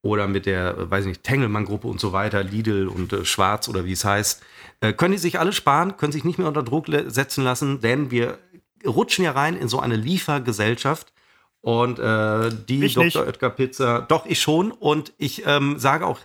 oder 0.00 0.26
mit 0.28 0.46
der, 0.46 0.90
weiß 0.90 1.04
ich 1.04 1.08
nicht, 1.08 1.24
Tengelmann-Gruppe 1.24 1.86
und 1.86 2.00
so 2.00 2.14
weiter, 2.14 2.42
Lidl 2.42 2.88
und 2.88 3.12
äh, 3.12 3.26
Schwarz 3.26 3.68
oder 3.68 3.84
wie 3.84 3.92
es 3.92 4.06
heißt. 4.06 4.42
Äh, 4.80 4.94
können 4.94 5.12
die 5.12 5.18
sich 5.18 5.38
alle 5.38 5.52
sparen, 5.52 5.98
können 5.98 6.12
sich 6.12 6.24
nicht 6.24 6.38
mehr 6.38 6.48
unter 6.48 6.62
Druck 6.62 6.86
setzen 6.88 7.44
lassen, 7.44 7.82
denn 7.82 8.10
wir 8.10 8.38
rutschen 8.86 9.26
ja 9.26 9.32
rein 9.32 9.54
in 9.54 9.68
so 9.68 9.78
eine 9.78 9.96
Liefergesellschaft. 9.96 11.12
Und 11.60 11.98
äh, 11.98 12.50
die 12.66 12.82
ich 12.82 12.94
Dr. 12.94 13.26
Oetker 13.26 13.50
Pizza, 13.50 14.00
doch 14.08 14.24
ich 14.24 14.40
schon. 14.40 14.72
Und 14.72 15.12
ich 15.18 15.46
ähm, 15.46 15.78
sage 15.78 16.06
auch, 16.06 16.18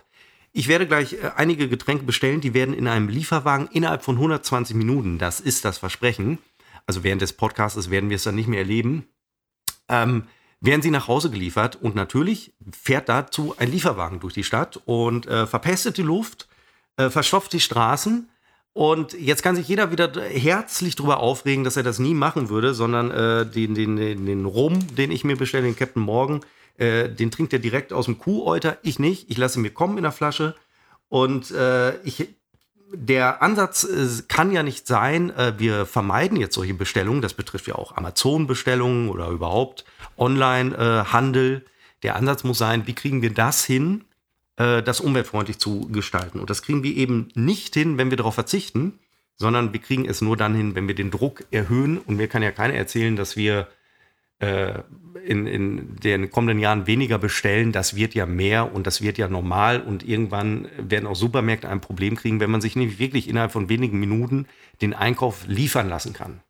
ich 0.52 0.68
werde 0.68 0.86
gleich 0.86 1.14
äh, 1.14 1.30
einige 1.36 1.68
Getränke 1.68 2.04
bestellen, 2.04 2.40
die 2.40 2.54
werden 2.54 2.74
in 2.74 2.88
einem 2.88 3.08
Lieferwagen 3.08 3.68
innerhalb 3.68 4.02
von 4.02 4.16
120 4.16 4.76
Minuten, 4.76 5.18
das 5.18 5.40
ist 5.40 5.64
das 5.64 5.78
Versprechen, 5.78 6.38
also 6.86 7.04
während 7.04 7.22
des 7.22 7.32
Podcasts 7.34 7.90
werden 7.90 8.10
wir 8.10 8.16
es 8.16 8.22
dann 8.22 8.34
nicht 8.34 8.48
mehr 8.48 8.60
erleben, 8.60 9.06
ähm, 9.88 10.24
werden 10.60 10.82
sie 10.82 10.90
nach 10.90 11.06
Hause 11.06 11.30
geliefert 11.30 11.76
und 11.76 11.94
natürlich 11.94 12.52
fährt 12.72 13.08
dazu 13.08 13.54
ein 13.58 13.70
Lieferwagen 13.70 14.20
durch 14.20 14.34
die 14.34 14.44
Stadt 14.44 14.80
und 14.86 15.26
äh, 15.26 15.46
verpestet 15.46 15.96
die 15.96 16.02
Luft, 16.02 16.48
äh, 16.96 17.10
verstopft 17.10 17.52
die 17.52 17.60
Straßen. 17.60 18.28
Und 18.72 19.12
jetzt 19.14 19.42
kann 19.42 19.56
sich 19.56 19.68
jeder 19.68 19.90
wieder 19.90 20.10
herzlich 20.22 20.94
darüber 20.96 21.20
aufregen, 21.20 21.64
dass 21.64 21.76
er 21.76 21.82
das 21.82 21.98
nie 21.98 22.14
machen 22.14 22.48
würde, 22.48 22.74
sondern 22.74 23.10
äh, 23.10 23.46
den, 23.46 23.74
den, 23.74 23.96
den, 23.96 24.44
Rum, 24.44 24.94
den 24.96 25.10
ich 25.10 25.24
mir 25.24 25.36
bestelle, 25.36 25.64
den 25.64 25.76
Captain 25.76 26.02
Morgan, 26.02 26.40
äh, 26.78 27.08
den 27.08 27.30
trinkt 27.30 27.52
er 27.52 27.58
direkt 27.58 27.92
aus 27.92 28.06
dem 28.06 28.18
Kuhäuter. 28.18 28.78
Ich 28.82 28.98
nicht. 28.98 29.30
Ich 29.30 29.36
lasse 29.36 29.60
mir 29.60 29.70
kommen 29.70 29.98
in 29.98 30.04
der 30.04 30.12
Flasche. 30.12 30.54
Und 31.08 31.50
äh, 31.50 32.00
ich, 32.02 32.28
der 32.92 33.42
Ansatz 33.42 33.84
äh, 33.84 34.22
kann 34.28 34.52
ja 34.52 34.62
nicht 34.62 34.86
sein, 34.86 35.30
äh, 35.30 35.54
wir 35.58 35.86
vermeiden 35.86 36.38
jetzt 36.38 36.54
solche 36.54 36.74
Bestellungen. 36.74 37.20
Das 37.20 37.34
betrifft 37.34 37.66
ja 37.66 37.74
auch 37.74 37.96
Amazon-Bestellungen 37.96 39.08
oder 39.10 39.28
überhaupt 39.28 39.84
Online-Handel. 40.16 41.64
der 42.02 42.16
Ansatz 42.16 42.44
muss 42.44 42.58
sein, 42.58 42.86
wie 42.86 42.94
kriegen 42.94 43.22
wir 43.22 43.34
das 43.34 43.64
hin, 43.64 44.04
äh, 44.56 44.82
das 44.82 45.00
umweltfreundlich 45.00 45.58
zu 45.58 45.88
gestalten. 45.88 46.38
Und 46.38 46.48
das 46.48 46.62
kriegen 46.62 46.82
wir 46.82 46.96
eben 46.96 47.28
nicht 47.34 47.74
hin, 47.74 47.98
wenn 47.98 48.10
wir 48.10 48.16
darauf 48.16 48.34
verzichten, 48.34 49.00
sondern 49.36 49.72
wir 49.72 49.80
kriegen 49.80 50.04
es 50.04 50.20
nur 50.20 50.36
dann 50.36 50.54
hin, 50.54 50.74
wenn 50.74 50.86
wir 50.86 50.94
den 50.94 51.10
Druck 51.10 51.44
erhöhen. 51.50 51.98
Und 51.98 52.16
mir 52.16 52.28
kann 52.28 52.42
ja 52.42 52.52
keiner 52.52 52.74
erzählen, 52.74 53.16
dass 53.16 53.36
wir 53.36 53.66
äh, 54.40 54.80
in, 55.24 55.46
in 55.46 55.96
den 55.96 56.30
kommenden 56.30 56.58
Jahren 56.58 56.86
weniger 56.86 57.18
bestellen. 57.18 57.72
Das 57.72 57.96
wird 57.96 58.14
ja 58.14 58.26
mehr 58.26 58.74
und 58.74 58.86
das 58.86 59.02
wird 59.02 59.18
ja 59.18 59.28
normal. 59.28 59.80
Und 59.80 60.06
irgendwann 60.06 60.68
werden 60.78 61.06
auch 61.06 61.16
Supermärkte 61.16 61.68
ein 61.68 61.80
Problem 61.80 62.16
kriegen, 62.16 62.40
wenn 62.40 62.50
man 62.50 62.60
sich 62.60 62.76
nicht 62.76 62.98
wirklich 62.98 63.28
innerhalb 63.28 63.52
von 63.52 63.68
wenigen 63.68 63.98
Minuten 63.98 64.46
den 64.80 64.94
Einkauf 64.94 65.46
liefern 65.46 65.88
lassen 65.88 66.12
kann. 66.12 66.40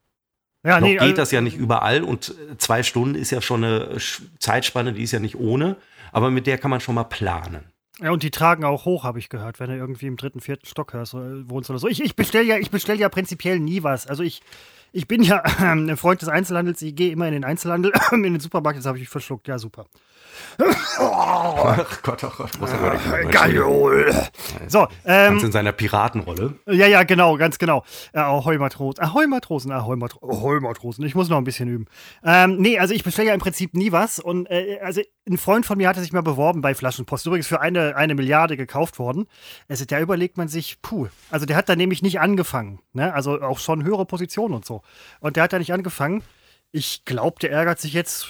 Ja, 0.64 0.80
Noch 0.80 0.86
nee, 0.86 0.94
geht 0.94 1.02
also, 1.02 1.14
das 1.14 1.30
ja 1.30 1.40
nicht 1.40 1.56
überall 1.56 2.02
und 2.02 2.34
zwei 2.58 2.82
Stunden 2.82 3.14
ist 3.14 3.30
ja 3.30 3.40
schon 3.40 3.64
eine 3.64 3.96
Zeitspanne, 4.38 4.92
die 4.92 5.04
ist 5.04 5.12
ja 5.12 5.20
nicht 5.20 5.36
ohne, 5.36 5.76
aber 6.12 6.30
mit 6.30 6.46
der 6.46 6.58
kann 6.58 6.70
man 6.70 6.80
schon 6.80 6.96
mal 6.96 7.04
planen. 7.04 7.64
Ja, 8.00 8.10
und 8.10 8.22
die 8.22 8.30
tragen 8.30 8.64
auch 8.64 8.84
hoch, 8.84 9.04
habe 9.04 9.18
ich 9.18 9.28
gehört, 9.28 9.60
wenn 9.60 9.70
du 9.70 9.76
irgendwie 9.76 10.06
im 10.06 10.16
dritten, 10.16 10.40
vierten 10.40 10.66
Stock 10.66 10.92
hörst, 10.92 11.14
äh, 11.14 11.48
wohnst 11.48 11.70
oder 11.70 11.78
so. 11.78 11.88
Ich, 11.88 12.02
ich 12.02 12.14
bestelle 12.14 12.44
ja, 12.44 12.56
bestell 12.70 12.98
ja 12.98 13.08
prinzipiell 13.08 13.58
nie 13.58 13.82
was. 13.82 14.06
Also 14.06 14.22
ich, 14.22 14.40
ich 14.92 15.08
bin 15.08 15.22
ja 15.22 15.42
äh, 15.44 15.64
ein 15.64 15.96
Freund 15.96 16.22
des 16.22 16.28
Einzelhandels, 16.28 16.82
ich 16.82 16.94
gehe 16.94 17.10
immer 17.10 17.26
in 17.26 17.32
den 17.32 17.44
Einzelhandel, 17.44 17.92
in 18.12 18.22
den 18.22 18.40
Supermarkt, 18.40 18.76
jetzt 18.76 18.86
habe 18.86 18.98
ich 18.98 19.08
verschluckt. 19.08 19.48
Ja, 19.48 19.58
super. 19.58 19.86
Ach 21.00 22.02
Gott, 22.02 22.24
ach 22.24 22.36
Gott, 22.36 22.60
muss 22.60 22.70
er 22.70 22.92
ah, 22.92 23.22
Geil. 23.30 24.28
So, 24.66 24.88
ähm, 25.04 25.32
Ganz 25.32 25.44
in 25.44 25.52
seiner 25.52 25.72
Piratenrolle. 25.72 26.54
Ja, 26.66 26.86
ja, 26.86 27.02
genau, 27.04 27.36
ganz 27.36 27.58
genau. 27.58 27.84
Äh, 28.12 28.18
Ahoi 28.18 28.58
Matrosen, 28.58 29.02
Ahoi 29.02 29.26
Matrosen, 29.26 29.72
Ahoi, 29.72 29.96
Matro 29.96 30.28
Ahoi 30.28 30.60
Matrosen. 30.60 31.04
Ich 31.04 31.14
muss 31.14 31.28
noch 31.28 31.38
ein 31.38 31.44
bisschen 31.44 31.68
üben. 31.68 31.86
Ähm, 32.24 32.56
nee, 32.58 32.78
also 32.78 32.94
ich 32.94 33.04
bestelle 33.04 33.28
ja 33.28 33.34
im 33.34 33.40
Prinzip 33.40 33.74
nie 33.74 33.92
was. 33.92 34.18
Und 34.18 34.46
äh, 34.50 34.78
also 34.82 35.00
ein 35.28 35.38
Freund 35.38 35.66
von 35.66 35.78
mir 35.78 35.88
hatte 35.88 36.00
sich 36.00 36.12
mal 36.12 36.22
beworben 36.22 36.60
bei 36.60 36.74
Flaschenpost. 36.74 37.26
Übrigens 37.26 37.46
für 37.46 37.60
eine, 37.60 37.96
eine 37.96 38.14
Milliarde 38.14 38.56
gekauft 38.56 38.98
worden. 38.98 39.26
Also 39.68 39.84
da 39.84 40.00
überlegt 40.00 40.36
man 40.36 40.48
sich, 40.48 40.82
puh. 40.82 41.08
Also 41.30 41.46
der 41.46 41.56
hat 41.56 41.68
da 41.68 41.76
nämlich 41.76 42.02
nicht 42.02 42.20
angefangen. 42.20 42.80
Ne? 42.92 43.12
Also 43.14 43.40
auch 43.40 43.58
schon 43.58 43.84
höhere 43.84 44.06
Positionen 44.06 44.54
und 44.54 44.64
so. 44.64 44.82
Und 45.20 45.36
der 45.36 45.44
hat 45.44 45.52
da 45.52 45.58
nicht 45.58 45.72
angefangen. 45.72 46.22
Ich 46.70 47.04
glaube, 47.04 47.38
der 47.40 47.50
ärgert 47.50 47.80
sich 47.80 47.94
jetzt 47.94 48.26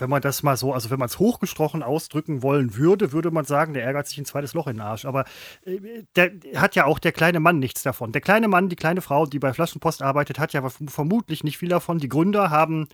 wenn 0.00 0.10
man 0.10 0.22
das 0.22 0.42
mal 0.42 0.56
so, 0.56 0.72
also 0.72 0.90
wenn 0.90 0.98
man 0.98 1.06
es 1.06 1.18
hochgesprochen 1.18 1.82
ausdrücken 1.82 2.42
wollen 2.42 2.76
würde, 2.76 3.12
würde 3.12 3.30
man 3.30 3.44
sagen, 3.44 3.74
der 3.74 3.84
ärgert 3.84 4.06
sich 4.08 4.18
ein 4.18 4.24
zweites 4.24 4.54
Loch 4.54 4.66
in 4.66 4.76
den 4.76 4.82
Arsch. 4.82 5.04
Aber 5.04 5.24
äh, 5.64 6.04
der 6.16 6.32
hat 6.56 6.74
ja 6.74 6.84
auch 6.84 6.98
der 6.98 7.12
kleine 7.12 7.40
Mann 7.40 7.58
nichts 7.58 7.82
davon. 7.82 8.12
Der 8.12 8.20
kleine 8.20 8.48
Mann, 8.48 8.68
die 8.68 8.76
kleine 8.76 9.00
Frau, 9.00 9.26
die 9.26 9.38
bei 9.38 9.52
Flaschenpost 9.52 10.02
arbeitet, 10.02 10.38
hat 10.38 10.52
ja 10.52 10.68
vermutlich 10.68 11.44
nicht 11.44 11.58
viel 11.58 11.68
davon. 11.68 11.98
Die 11.98 12.08
Gründer 12.08 12.50
haben 12.50 12.88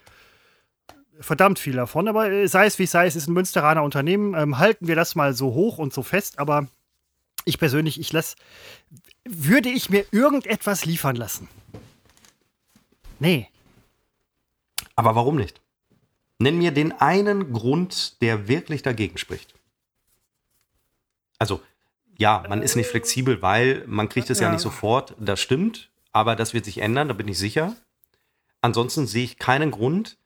verdammt 1.20 1.58
viel 1.58 1.74
davon, 1.74 2.08
aber 2.08 2.30
äh, 2.30 2.46
sei 2.46 2.66
es 2.66 2.78
wie 2.78 2.86
sei, 2.86 3.06
es 3.06 3.16
ist 3.16 3.28
ein 3.28 3.34
Münsteraner 3.34 3.82
Unternehmen. 3.82 4.34
Ähm, 4.34 4.58
halten 4.58 4.88
wir 4.88 4.96
das 4.96 5.14
mal 5.14 5.34
so 5.34 5.54
hoch 5.54 5.78
und 5.78 5.92
so 5.92 6.02
fest, 6.02 6.38
aber 6.38 6.68
ich 7.44 7.58
persönlich, 7.58 8.00
ich 8.00 8.12
lasse, 8.12 8.36
würde 9.24 9.68
ich 9.68 9.88
mir 9.90 10.04
irgendetwas 10.10 10.84
liefern 10.84 11.16
lassen? 11.16 11.48
Nee. 13.18 13.48
Aber 14.94 15.14
warum 15.14 15.36
nicht? 15.36 15.60
Nenn 16.38 16.58
mir 16.58 16.70
den 16.70 16.92
einen 16.92 17.52
Grund, 17.52 18.20
der 18.20 18.48
wirklich 18.48 18.82
dagegen 18.82 19.16
spricht. 19.16 19.54
Also, 21.38 21.62
ja, 22.18 22.44
man 22.48 22.62
ist 22.62 22.76
nicht 22.76 22.88
flexibel, 22.88 23.42
weil 23.42 23.84
man 23.86 24.08
kriegt 24.08 24.30
es 24.30 24.40
ja. 24.40 24.46
ja 24.46 24.52
nicht 24.52 24.60
sofort. 24.60 25.14
Das 25.18 25.40
stimmt, 25.40 25.90
aber 26.12 26.36
das 26.36 26.54
wird 26.54 26.64
sich 26.64 26.78
ändern, 26.78 27.08
da 27.08 27.14
bin 27.14 27.28
ich 27.28 27.38
sicher. 27.38 27.74
Ansonsten 28.60 29.06
sehe 29.06 29.24
ich 29.24 29.38
keinen 29.38 29.70
Grund. 29.70 30.18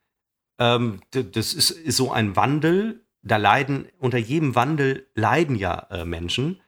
Ähm, 0.59 1.01
das 1.11 1.53
ist, 1.53 1.71
ist, 1.71 1.97
so 1.97 2.13
ein 2.13 2.37
Wandel. 2.37 3.05
Da 3.23 3.37
leiden, 3.37 3.87
unter 3.99 4.19
jedem 4.19 4.55
Wandel 4.55 5.07
leiden 5.15 5.57
ja 5.57 5.87
äh, 5.91 6.05
Menschen. 6.05 6.61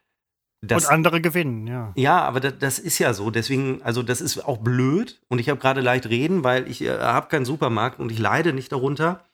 Das, 0.61 0.85
und 0.85 0.91
andere 0.93 1.21
gewinnen, 1.21 1.67
ja. 1.67 1.93
Ja, 1.97 2.21
aber 2.23 2.41
das, 2.41 2.59
das, 2.59 2.79
ist 2.79 2.99
ja 2.99 3.15
so. 3.15 3.31
Deswegen, 3.31 3.83
also 3.83 4.03
das 4.03 4.21
ist 4.21 4.39
auch 4.45 4.59
blöd. 4.59 5.21
Und 5.29 5.39
ich 5.39 5.49
habe 5.49 5.59
gerade 5.59 5.81
leicht 5.81 6.07
reden, 6.07 6.45
weil 6.45 6.71
ich 6.71 6.83
äh, 6.83 6.99
habe 6.99 7.29
keinen 7.29 7.45
Supermarkt 7.45 8.01
und 8.01 8.13
ich 8.13 8.19
leide 8.19 8.53
nicht 8.53 8.71
darunter. 8.71 9.25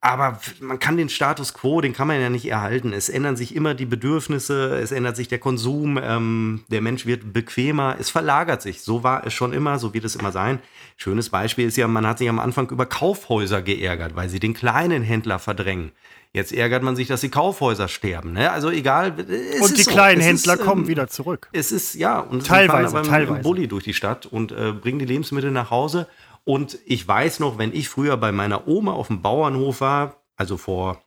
Aber 0.00 0.38
man 0.60 0.78
kann 0.78 0.96
den 0.96 1.08
Status 1.08 1.54
quo, 1.54 1.80
den 1.80 1.92
kann 1.92 2.06
man 2.06 2.20
ja 2.20 2.30
nicht 2.30 2.46
erhalten. 2.46 2.92
Es 2.92 3.08
ändern 3.08 3.36
sich 3.36 3.56
immer 3.56 3.74
die 3.74 3.84
Bedürfnisse, 3.84 4.78
es 4.78 4.92
ändert 4.92 5.16
sich 5.16 5.26
der 5.26 5.40
Konsum, 5.40 5.98
ähm, 6.00 6.64
der 6.68 6.82
Mensch 6.82 7.04
wird 7.04 7.32
bequemer, 7.32 7.96
es 7.98 8.08
verlagert 8.08 8.62
sich. 8.62 8.82
So 8.82 9.02
war 9.02 9.26
es 9.26 9.34
schon 9.34 9.52
immer, 9.52 9.80
so 9.80 9.94
wird 9.94 10.04
es 10.04 10.14
immer 10.14 10.30
sein. 10.30 10.60
Schönes 10.96 11.30
Beispiel 11.30 11.66
ist 11.66 11.76
ja, 11.76 11.88
man 11.88 12.06
hat 12.06 12.18
sich 12.18 12.28
am 12.28 12.38
Anfang 12.38 12.70
über 12.70 12.86
Kaufhäuser 12.86 13.60
geärgert, 13.60 14.14
weil 14.14 14.28
sie 14.28 14.38
den 14.38 14.54
kleinen 14.54 15.02
Händler 15.02 15.40
verdrängen. 15.40 15.90
Jetzt 16.32 16.52
ärgert 16.52 16.84
man 16.84 16.94
sich, 16.94 17.08
dass 17.08 17.22
die 17.22 17.30
Kaufhäuser 17.30 17.88
sterben. 17.88 18.34
Ne? 18.34 18.52
Also 18.52 18.70
egal. 18.70 19.14
und 19.18 19.76
die 19.76 19.82
so. 19.82 19.90
kleinen 19.90 20.20
es 20.20 20.26
Händler 20.26 20.54
ist, 20.54 20.62
kommen 20.62 20.82
ähm, 20.82 20.88
wieder 20.88 21.08
zurück. 21.08 21.48
Es 21.52 21.72
ist, 21.72 21.94
ja, 21.94 22.20
und 22.20 22.46
teilweise, 22.46 22.90
fahren 22.90 22.96
aber 22.98 23.08
teilweise. 23.08 23.42
Bulli 23.42 23.66
durch 23.66 23.84
die 23.84 23.94
Stadt 23.94 24.26
und 24.26 24.52
äh, 24.52 24.72
bringen 24.72 25.00
die 25.00 25.06
Lebensmittel 25.06 25.50
nach 25.50 25.70
Hause 25.70 26.06
und 26.48 26.78
ich 26.86 27.06
weiß 27.06 27.40
noch, 27.40 27.58
wenn 27.58 27.74
ich 27.74 27.90
früher 27.90 28.16
bei 28.16 28.32
meiner 28.32 28.66
Oma 28.66 28.92
auf 28.92 29.08
dem 29.08 29.20
Bauernhof 29.20 29.82
war, 29.82 30.22
also 30.34 30.56
vor, 30.56 31.02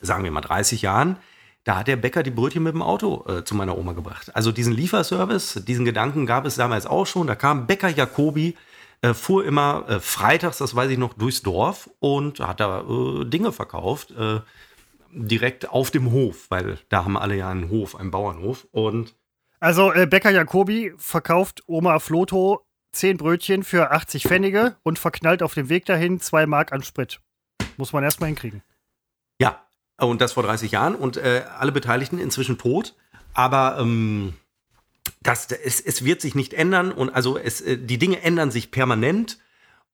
sagen 0.00 0.24
wir 0.24 0.30
mal, 0.30 0.40
30 0.40 0.80
Jahren, 0.80 1.18
da 1.64 1.76
hat 1.76 1.88
der 1.88 1.96
Bäcker 1.96 2.22
die 2.22 2.30
Brötchen 2.30 2.62
mit 2.62 2.72
dem 2.72 2.80
Auto 2.80 3.22
äh, 3.28 3.44
zu 3.44 3.54
meiner 3.54 3.76
Oma 3.76 3.92
gebracht. 3.92 4.34
Also 4.34 4.52
diesen 4.52 4.72
Lieferservice, 4.72 5.62
diesen 5.66 5.84
Gedanken 5.84 6.24
gab 6.24 6.46
es 6.46 6.56
damals 6.56 6.86
auch 6.86 7.06
schon. 7.06 7.26
Da 7.26 7.34
kam 7.34 7.66
Bäcker 7.66 7.90
Jacobi, 7.90 8.56
äh, 9.02 9.12
fuhr 9.12 9.44
immer 9.44 9.84
äh, 9.90 10.00
freitags, 10.00 10.56
das 10.56 10.74
weiß 10.74 10.90
ich 10.90 10.96
noch, 10.96 11.12
durchs 11.12 11.42
Dorf 11.42 11.90
und 11.98 12.40
hat 12.40 12.60
da 12.60 12.80
äh, 12.80 13.26
Dinge 13.26 13.52
verkauft, 13.52 14.12
äh, 14.12 14.40
direkt 15.10 15.68
auf 15.68 15.90
dem 15.90 16.12
Hof, 16.12 16.46
weil 16.48 16.78
da 16.88 17.04
haben 17.04 17.18
alle 17.18 17.36
ja 17.36 17.50
einen 17.50 17.68
Hof, 17.68 17.94
einen 17.94 18.10
Bauernhof. 18.10 18.66
Und 18.72 19.16
Also 19.60 19.92
äh, 19.92 20.06
Bäcker 20.06 20.30
Jacobi 20.30 20.94
verkauft 20.96 21.62
Oma 21.66 21.98
Floto 21.98 22.62
10 22.96 23.18
Brötchen 23.18 23.62
für 23.62 23.90
80 23.90 24.24
Pfennige 24.24 24.76
und 24.82 24.98
verknallt 24.98 25.42
auf 25.42 25.54
dem 25.54 25.68
Weg 25.68 25.84
dahin 25.84 26.20
2 26.20 26.46
Mark 26.46 26.72
an 26.72 26.82
Sprit. 26.82 27.20
Muss 27.76 27.92
man 27.92 28.02
erstmal 28.04 28.28
hinkriegen. 28.28 28.62
Ja, 29.40 29.66
und 29.98 30.20
das 30.20 30.32
vor 30.32 30.42
30 30.42 30.72
Jahren 30.72 30.94
und 30.94 31.16
äh, 31.16 31.44
alle 31.58 31.72
Beteiligten 31.72 32.18
inzwischen 32.18 32.58
tot. 32.58 32.94
Aber 33.34 33.76
ähm, 33.78 34.34
das, 35.20 35.50
es, 35.50 35.80
es 35.80 36.04
wird 36.04 36.20
sich 36.20 36.34
nicht 36.34 36.54
ändern 36.54 36.90
und 36.92 37.10
also 37.10 37.36
es, 37.36 37.60
äh, 37.60 37.76
die 37.76 37.98
Dinge 37.98 38.22
ändern 38.22 38.50
sich 38.50 38.70
permanent. 38.70 39.38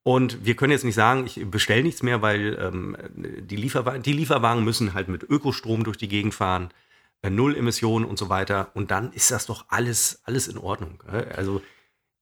Und 0.05 0.45
wir 0.45 0.57
können 0.57 0.73
jetzt 0.73 0.85
nicht 0.85 0.97
sagen, 0.97 1.27
ich 1.27 1.49
bestelle 1.49 1.83
nichts 1.83 2.03
mehr, 2.03 2.23
weil 2.23 2.59
ähm, 2.61 2.97
die, 3.15 3.57
Lieferwagen, 3.57 4.03
die 4.03 4.13
Lieferwagen 4.13 4.65
müssen 4.65 4.95
halt 4.95 5.09
mit 5.09 5.23
Ökostrom 5.23 5.85
durch 5.85 5.97
die 5.97 6.09
Gegend 6.09 6.35
fahren, 6.35 6.71
äh, 7.23 7.31
Null 7.31 7.57
Emissionen 7.57 8.05
und 8.05 8.19
so 8.19 8.29
weiter. 8.29 8.71
Und 8.75 8.91
dann 8.91 9.13
ist 9.13 9.31
das 9.31 9.47
doch 9.47 9.67
alles, 9.69 10.21
alles 10.25 10.49
in 10.49 10.59
Ordnung. 10.59 11.03
Äh? 11.11 11.35
Also 11.37 11.63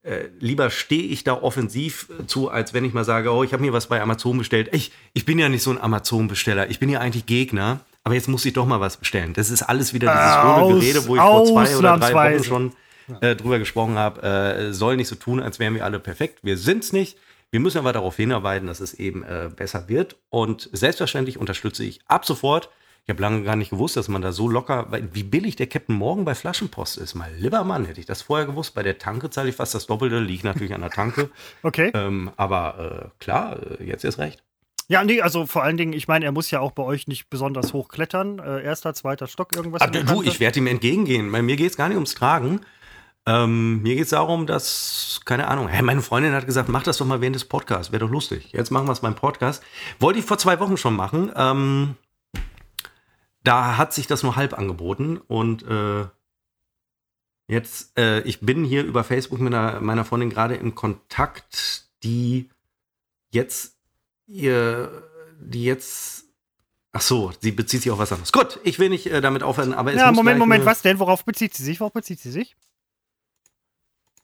äh, 0.03 0.29
lieber 0.39 0.71
stehe 0.71 1.03
ich 1.03 1.25
da 1.25 1.35
offensiv 1.35 2.09
zu, 2.27 2.51
als 2.51 2.73
wenn 2.73 2.85
ich 2.85 2.93
mal 2.93 3.05
sage, 3.05 3.31
oh, 3.33 3.45
ich 3.45 3.53
habe 3.53 3.63
mir 3.63 3.73
was 3.73 3.87
bei 3.87 4.01
Amazon 4.01 4.39
bestellt. 4.39 4.71
Ich, 4.73 4.93
ich 5.13 5.25
bin 5.25 5.39
ja 5.39 5.49
nicht 5.49 5.63
so 5.63 5.71
ein 5.71 5.81
Amazon-Besteller. 5.81 6.71
Ich 6.71 6.79
bin 6.79 6.89
ja 6.89 7.01
eigentlich 7.01 7.27
Gegner. 7.27 7.81
Aber 8.03 8.15
jetzt 8.15 8.29
muss 8.29 8.45
ich 8.47 8.55
doch 8.55 8.65
mal 8.65 8.81
was 8.81 8.97
bestellen. 8.97 9.35
Das 9.35 9.51
ist 9.51 9.63
alles 9.63 9.93
wieder 9.93 10.11
dieses 10.11 10.37
Aus, 10.37 10.63
hohle 10.63 10.81
Gerede, 10.81 11.07
wo 11.07 11.17
ich 11.17 11.21
vor 11.21 11.45
zwei 11.45 11.77
oder 11.77 11.99
drei 11.99 12.39
Wochen 12.39 12.45
schon 12.45 12.73
äh, 13.21 13.37
drüber 13.37 13.59
gesprochen 13.59 13.97
habe. 13.99 14.23
Äh, 14.23 14.73
soll 14.73 14.97
nicht 14.97 15.09
so 15.09 15.17
tun, 15.17 15.41
als 15.41 15.59
wären 15.59 15.75
wir 15.75 15.85
alle 15.85 16.01
perfekt. 16.01 16.39
Wir 16.43 16.57
sind's 16.57 16.93
nicht. 16.93 17.19
Wir 17.51 17.61
müssen 17.61 17.79
aber 17.79 17.93
darauf 17.93 18.17
hinarbeiten, 18.17 18.69
dass 18.69 18.81
es 18.81 18.95
eben 18.95 19.23
äh, 19.25 19.51
besser 19.55 19.89
wird. 19.89 20.17
Und 20.31 20.71
selbstverständlich 20.73 21.37
unterstütze 21.37 21.85
ich 21.85 22.01
ab 22.07 22.25
sofort. 22.25 22.71
Ich 23.05 23.11
habe 23.11 23.23
lange 23.23 23.43
gar 23.43 23.57
nicht 23.57 23.71
gewusst, 23.71 23.97
dass 23.97 24.09
man 24.09 24.23
da 24.23 24.33
so 24.33 24.49
locker, 24.49 24.87
wie 25.13 25.23
billig 25.23 25.57
der 25.57 25.67
Captain 25.67 25.97
Morgan 25.97 26.25
bei 26.25 26.35
Flaschenpost 26.35 26.97
ist. 26.99 27.15
Mal 27.15 27.31
lieber 27.39 27.65
Mann, 27.65 27.85
hätte 27.85 28.01
ich 28.01 28.07
das 28.07 28.23
vorher 28.23 28.47
gewusst. 28.47 28.75
Bei 28.75 28.83
der 28.83 28.99
Tanke 28.99 29.31
zahle 29.31 29.49
ich 29.49 29.57
fast 29.57 29.75
das 29.75 29.87
Doppelte, 29.87 30.21
liegt 30.21 30.45
natürlich 30.45 30.75
an 30.75 30.83
der 30.83 30.91
Tanke. 30.91 31.31
Okay. 31.63 31.91
ähm, 31.95 32.31
aber 32.37 33.11
äh, 33.13 33.23
klar, 33.23 33.59
äh, 33.81 33.85
jetzt 33.85 34.05
ist 34.05 34.19
recht. 34.19 34.43
Ja, 34.89 35.05
nee, 35.05 35.21
also 35.21 35.47
vor 35.47 35.63
allen 35.63 35.77
Dingen, 35.77 35.93
ich 35.93 36.09
meine, 36.09 36.25
er 36.25 36.33
muss 36.33 36.51
ja 36.51 36.61
auch 36.61 36.73
bei 36.73 36.83
euch 36.83 37.07
nicht 37.07 37.31
besonders 37.31 37.73
hoch 37.73 37.89
klettern. 37.89 38.39
Äh, 38.39 38.65
erster, 38.65 38.95
zweiter 38.95 39.27
Stock, 39.29 39.55
irgendwas. 39.55 39.83
Aber 39.83 39.93
der 39.93 40.03
du, 40.03 40.23
ich 40.23 40.41
werde 40.41 40.59
ihm 40.59 40.67
entgegengehen. 40.67 41.31
Bei 41.31 41.43
mir 41.43 41.57
geht 41.57 41.71
es 41.71 41.77
gar 41.77 41.89
nicht 41.89 41.97
ums 41.97 42.15
Tragen. 42.15 42.61
Ähm, 43.27 43.83
mir 43.83 43.95
geht 43.95 44.05
es 44.05 44.11
darum, 44.11 44.47
dass, 44.47 45.21
keine 45.25 45.47
Ahnung, 45.47 45.69
hey, 45.69 45.83
meine 45.83 46.03
Freundin 46.03 46.33
hat 46.33 46.47
gesagt, 46.47 46.69
mach 46.69 46.83
das 46.83 46.99
doch 46.99 47.07
mal 47.07 47.21
während 47.21 47.37
des 47.37 47.45
Podcasts, 47.45 47.93
wäre 47.93 48.01
doch 48.01 48.11
lustig. 48.11 48.53
Jetzt 48.53 48.71
machen 48.71 48.89
wir 48.89 48.93
es 48.93 49.01
beim 49.01 49.15
Podcast. 49.15 49.63
Wollte 49.99 50.19
ich 50.19 50.25
vor 50.25 50.39
zwei 50.39 50.59
Wochen 50.59 50.77
schon 50.77 50.97
machen. 50.97 51.31
Ähm, 51.37 51.95
da 53.43 53.77
hat 53.77 53.93
sich 53.95 54.07
das 54.07 54.23
nur 54.23 54.37
halb 54.37 54.57
angeboten 54.59 55.17
und 55.19 55.63
äh, 55.63 56.07
jetzt, 57.49 57.99
äh, 57.99 58.21
ich 58.23 58.41
bin 58.41 58.65
hier 58.65 58.85
über 58.85 59.05
Facebook 59.05 59.41
mit 59.41 59.55
einer, 59.55 59.81
meiner 59.81 60.05
Freundin 60.05 60.31
gerade 60.31 60.55
in 60.57 60.75
Kontakt, 60.75 61.89
die 62.03 62.51
jetzt 63.31 63.77
ihr, 64.27 65.09
die 65.41 65.65
jetzt, 65.65 66.25
ach 66.93 67.01
so, 67.01 67.33
sie 67.41 67.53
bezieht 67.53 67.83
sich 67.83 67.91
auf 67.91 67.99
was 67.99 68.13
anderes. 68.13 68.33
Gut, 68.33 68.61
ich 68.63 68.79
will 68.79 68.89
nicht 68.89 69.07
äh, 69.07 69.21
damit 69.21 69.43
aufhören, 69.43 69.75
aber 69.75 69.93
es 69.93 69.99
Ja, 69.99 70.09
muss 70.09 70.17
Moment, 70.17 70.39
Moment, 70.39 70.65
was 70.65 70.83
denn? 70.83 70.99
Worauf 70.99 71.25
bezieht 71.25 71.55
sie 71.55 71.65
sich? 71.65 71.81
Worauf 71.81 71.93
bezieht 71.93 72.21
sie 72.21 72.31
sich? 72.31 72.57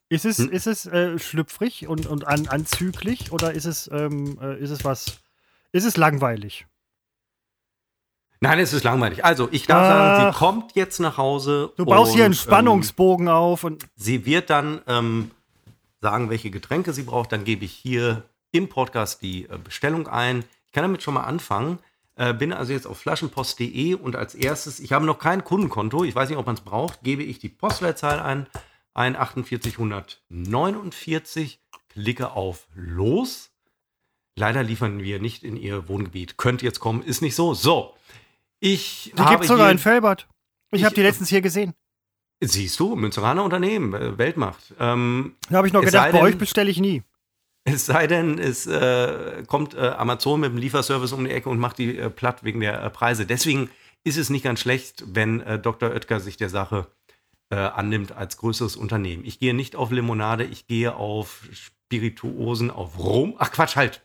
Ist 0.08 0.24
es, 0.24 0.38
Hm? 0.38 0.50
ist 0.50 0.68
es 0.68 0.86
äh, 0.86 1.18
schlüpfrig 1.18 1.88
und, 1.88 2.06
und 2.06 2.26
an, 2.28 2.46
anzüglich 2.46 3.32
oder 3.32 3.52
ist 3.54 3.64
es, 3.64 3.90
ähm, 3.92 4.38
äh, 4.40 4.56
ist 4.60 4.70
es 4.70 4.84
was? 4.84 5.18
Ist 5.72 5.84
es 5.84 5.96
langweilig? 5.96 6.66
Nein, 8.46 8.60
es 8.60 8.72
ist 8.72 8.84
langweilig. 8.84 9.24
Also, 9.24 9.48
ich 9.50 9.66
darf 9.66 9.88
sagen, 9.88 10.04
Ach. 10.04 10.32
sie 10.32 10.38
kommt 10.38 10.76
jetzt 10.76 11.00
nach 11.00 11.18
Hause. 11.18 11.72
Du 11.76 11.84
baust 11.84 12.14
hier 12.14 12.24
einen 12.24 12.32
und, 12.32 12.38
Spannungsbogen 12.38 13.28
auf 13.28 13.64
und 13.64 13.82
Ähm, 13.82 13.88
sie 13.96 14.24
wird 14.24 14.50
dann 14.50 14.82
ähm, 14.86 15.32
sagen, 16.00 16.30
welche 16.30 16.50
Getränke 16.50 16.92
sie 16.92 17.02
braucht. 17.02 17.32
Dann 17.32 17.42
gebe 17.42 17.64
ich 17.64 17.72
hier 17.72 18.22
im 18.52 18.68
Podcast 18.68 19.20
die 19.22 19.46
äh, 19.46 19.58
Bestellung 19.62 20.06
ein. 20.06 20.44
Ich 20.66 20.72
kann 20.72 20.82
damit 20.82 21.02
schon 21.02 21.14
mal 21.14 21.24
anfangen. 21.24 21.80
Äh, 22.14 22.34
bin 22.34 22.52
also 22.52 22.72
jetzt 22.72 22.86
auf 22.86 22.98
flaschenpost.de 22.98 23.94
und 23.94 24.14
als 24.14 24.36
erstes, 24.36 24.78
ich 24.78 24.92
habe 24.92 25.06
noch 25.06 25.18
kein 25.18 25.42
Kundenkonto, 25.42 26.04
ich 26.04 26.14
weiß 26.14 26.28
nicht, 26.28 26.38
ob 26.38 26.46
man 26.46 26.54
es 26.54 26.60
braucht, 26.60 27.02
gebe 27.02 27.24
ich 27.24 27.40
die 27.40 27.48
Postleitzahl 27.48 28.20
ein, 28.20 28.46
ein 28.94 29.16
4849, 29.16 31.58
klicke 31.88 32.30
auf 32.30 32.68
Los. 32.74 33.50
Leider 34.36 34.62
liefern 34.62 35.02
wir 35.02 35.18
nicht 35.18 35.42
in 35.42 35.56
ihr 35.56 35.88
Wohngebiet. 35.88 36.38
Könnte 36.38 36.64
jetzt 36.64 36.78
kommen, 36.78 37.02
ist 37.02 37.22
nicht 37.22 37.34
so. 37.34 37.54
So, 37.54 37.96
ich 38.72 39.12
die 39.16 39.24
gibt 39.24 39.44
sogar 39.44 39.70
in 39.70 39.78
Felbert. 39.78 40.26
Ich, 40.70 40.80
Ich- 40.80 40.84
habe 40.84 40.94
die 40.94 41.02
letztens 41.02 41.28
hier 41.28 41.40
gesehen. 41.40 41.74
Siehst 42.40 42.78
du, 42.80 42.96
Münzeraner 42.96 43.42
Unternehmen, 43.44 43.94
äh, 43.94 44.18
Weltmacht. 44.18 44.74
Ähm, 44.78 45.36
Da 45.48 45.56
habe 45.58 45.66
ich 45.68 45.72
noch 45.72 45.80
gedacht, 45.80 46.04
sei 46.04 46.12
bei 46.12 46.18
denn- 46.18 46.26
euch 46.26 46.36
bestelle 46.38 46.70
ich 46.70 46.78
nie. 46.80 47.02
es 47.64 47.86
sei 47.86 48.06
denn, 48.06 48.38
es 48.38 48.66
äh, 48.66 49.42
kommt 49.46 49.74
äh, 49.74 49.80
Amazon 49.88 50.40
mit 50.40 50.50
dem 50.52 50.58
Lieferservice 50.58 51.12
um 51.12 51.24
die 51.24 51.30
Ecke 51.30 51.48
und 51.48 51.58
macht 51.58 51.78
die 51.78 51.96
äh, 51.98 52.10
platt 52.10 52.44
wegen 52.44 52.60
der 52.60 52.82
äh, 52.82 52.90
Preise. 52.90 53.24
Deswegen 53.26 53.70
ist 54.04 54.18
es 54.18 54.28
nicht 54.30 54.42
ganz 54.44 54.60
schlecht, 54.60 55.02
wenn 55.06 55.40
äh, 55.40 55.58
Dr. 55.58 55.90
Oetker 55.90 56.20
sich 56.20 56.36
der 56.36 56.48
Sache 56.50 56.86
annimmt 57.48 58.10
als 58.10 58.38
größeres 58.38 58.74
Unternehmen. 58.74 59.24
Ich 59.24 59.38
gehe 59.38 59.54
nicht 59.54 59.76
auf 59.76 59.92
Limonade, 59.92 60.42
ich 60.42 60.66
gehe 60.66 60.96
auf 60.96 61.42
Spirituosen, 61.52 62.72
auf 62.72 62.98
Rum. 62.98 63.36
Ach 63.38 63.52
Quatsch, 63.52 63.76
halt. 63.76 64.02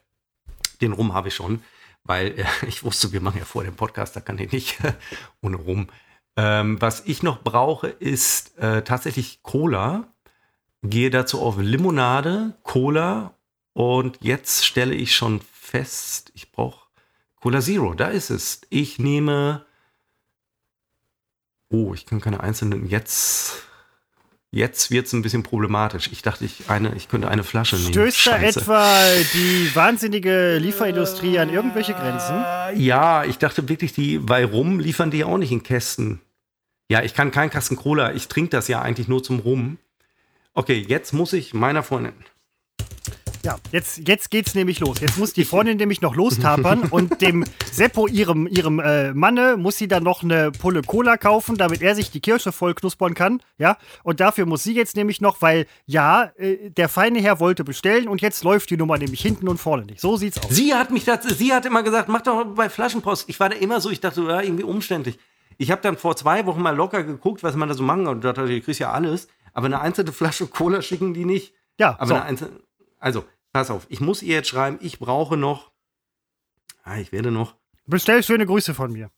Den 0.80 0.92
Rum 0.92 1.16
habe 1.16 1.30
ich 1.30 1.34
schon, 1.36 1.64
weil 2.04 2.40
äh, 2.40 2.46
ich 2.68 2.84
wusste, 2.84 3.12
wir 3.12 3.22
machen 3.22 3.40
ja 3.40 3.46
vor 3.46 3.64
dem 3.64 3.76
Podcast, 3.76 4.16
da 4.16 4.22
kann 4.22 4.40
ich 4.40 4.52
nicht 4.52 4.78
ohne 5.42 5.58
Rum. 5.58 5.88
Ähm, 6.38 6.82
was 6.82 7.04
ich 7.06 7.24
noch 7.24 7.44
brauche, 7.44 7.88
ist 7.88 8.58
äh, 8.58 8.84
tatsächlich 8.84 9.44
Cola. 9.44 10.08
Gehe 10.84 11.12
dazu 11.12 11.40
auf 11.42 11.60
Limonade, 11.60 12.56
Cola 12.64 13.36
und 13.74 14.18
jetzt 14.22 14.66
stelle 14.66 14.96
ich 14.96 15.16
schon 15.16 15.42
fest, 15.42 16.32
ich 16.34 16.52
brauche 16.52 16.88
Cola 17.42 17.60
Zero. 17.60 17.94
Da 17.94 18.10
ist 18.10 18.30
es. 18.30 18.62
Ich 18.70 19.00
nehme. 19.00 19.66
Oh, 21.70 21.94
ich 21.94 22.06
kann 22.06 22.22
keine 22.22 22.42
einzelnen. 22.42 22.88
Jetzt. 22.88 23.64
Jetzt 24.54 24.92
wird 24.92 25.08
es 25.08 25.14
ein 25.14 25.22
bisschen 25.22 25.44
problematisch. 25.44 26.10
Ich 26.12 26.24
dachte, 26.24 26.44
ich, 26.44 26.70
eine, 26.70 26.94
ich 26.96 27.08
könnte 27.08 27.30
eine 27.30 27.46
Flasche 27.46 27.78
nehmen. 27.78 27.94
Stößt 27.94 28.28
da 28.28 28.32
Scheiße. 28.32 28.60
etwa 28.60 29.02
die 29.34 29.74
wahnsinnige 29.74 30.58
Lieferindustrie 30.58 31.40
an 31.40 31.50
irgendwelche 31.50 31.94
Grenzen? 31.94 32.44
Ja, 32.76 33.24
ich 33.24 33.38
dachte 33.38 33.70
wirklich, 33.70 33.94
die 33.94 34.20
bei 34.20 34.44
Rum 34.44 34.82
liefern 34.82 35.10
die 35.10 35.20
ja 35.20 35.28
auch 35.28 35.38
nicht 35.38 35.54
in 35.54 35.64
Kästen. 35.64 36.20
Ja, 36.90 37.02
ich 37.02 37.14
kann 37.14 37.32
keinen 37.32 37.50
Kasten 37.50 37.78
Cola. 37.78 38.12
Ich 38.14 38.28
trinke 38.28 38.50
das 38.50 38.68
ja 38.68 38.82
eigentlich 38.82 39.08
nur 39.08 39.24
zum 39.24 39.40
Rum. 39.40 39.78
Okay, 40.54 40.86
jetzt 40.86 41.14
muss 41.14 41.32
ich 41.32 41.54
meiner 41.54 41.82
Freundin. 41.82 42.14
Ja, 43.44 43.58
jetzt, 43.72 44.08
jetzt 44.08 44.30
geht's 44.30 44.54
nämlich 44.54 44.80
los. 44.80 45.00
Jetzt 45.00 45.18
muss 45.18 45.34
die 45.34 45.46
Freundin 45.46 45.78
nämlich 45.82 46.02
noch 46.02 46.16
lostapern 46.16 46.84
und 46.84 47.22
dem 47.22 47.44
Seppo, 47.72 48.08
ihrem, 48.08 48.46
ihrem 48.48 48.80
äh, 48.80 49.14
Manne, 49.14 49.58
muss 49.58 49.78
sie 49.78 49.88
dann 49.88 50.04
noch 50.04 50.22
eine 50.24 50.52
Pulle 50.52 50.82
Cola 50.84 51.18
kaufen, 51.18 51.58
damit 51.58 51.82
er 51.82 51.96
sich 51.96 52.12
die 52.12 52.20
Kirsche 52.20 52.52
voll 52.52 52.76
knuspern 52.76 53.14
kann. 53.14 53.42
Ja, 53.58 53.78
und 54.04 54.20
dafür 54.20 54.46
muss 54.46 54.64
sie 54.64 54.74
jetzt 54.74 54.96
nämlich 54.96 55.22
noch, 55.22 55.42
weil 55.42 55.66
ja, 55.86 56.32
äh, 56.38 56.70
der 56.70 56.88
feine 56.88 57.20
Herr 57.20 57.40
wollte 57.40 57.64
bestellen 57.64 58.08
und 58.08 58.22
jetzt 58.22 58.44
läuft 58.44 58.70
die 58.70 58.78
Nummer 58.78 58.98
nämlich 58.98 59.22
hinten 59.22 59.48
und 59.48 59.58
vorne 59.58 59.86
nicht. 59.86 60.02
So 60.02 60.18
sieht's 60.18 60.38
aus. 60.38 60.50
Sie 60.50 60.74
hat 60.74 60.92
mich 60.92 61.06
dazu, 61.06 61.34
sie 61.34 61.54
hat 61.54 61.66
immer 61.66 61.82
gesagt, 61.82 62.10
mach 62.10 62.22
doch 62.22 62.46
bei 62.46 62.70
Flaschenpost. 62.70 63.28
Ich 63.28 63.40
war 63.40 63.50
da 63.50 63.56
immer 63.56 63.82
so, 63.82 63.90
ich 63.90 64.02
dachte, 64.02 64.22
ja, 64.22 64.42
irgendwie 64.42 64.64
umständlich. 64.64 65.18
Ich 65.58 65.72
habe 65.72 65.82
dann 65.82 65.98
vor 65.98 66.16
zwei 66.16 66.46
Wochen 66.46 66.62
mal 66.62 66.76
locker 66.76 67.04
geguckt, 67.04 67.44
was 67.44 67.56
man 67.56 67.70
da 67.70 67.76
so 67.76 67.84
machen 67.84 68.06
kann. 68.06 68.16
Und 68.16 68.24
dachte, 68.24 68.46
du 68.48 68.62
kriegst 68.62 68.80
ja 68.80 68.92
alles. 68.92 69.28
Aber 69.54 69.66
eine 69.66 69.82
einzelne 69.82 70.12
Flasche 70.12 70.48
Cola 70.48 70.82
schicken 70.82 71.14
die 71.14 71.26
nicht. 71.26 71.54
Ja, 71.78 71.96
Aber 71.98 72.08
so. 72.08 72.14
eine 72.16 72.24
einzelne, 72.24 72.52
also, 73.02 73.26
pass 73.52 73.70
auf, 73.70 73.86
ich 73.90 74.00
muss 74.00 74.22
ihr 74.22 74.36
jetzt 74.36 74.48
schreiben, 74.48 74.78
ich 74.82 75.00
brauche 75.00 75.36
noch, 75.36 75.72
ah, 76.84 76.98
ich 76.98 77.12
werde 77.12 77.32
noch, 77.32 77.56
bestell 77.86 78.24
schöne 78.24 78.46
Grüße 78.46 78.74
von 78.74 78.94
mir. 78.94 79.10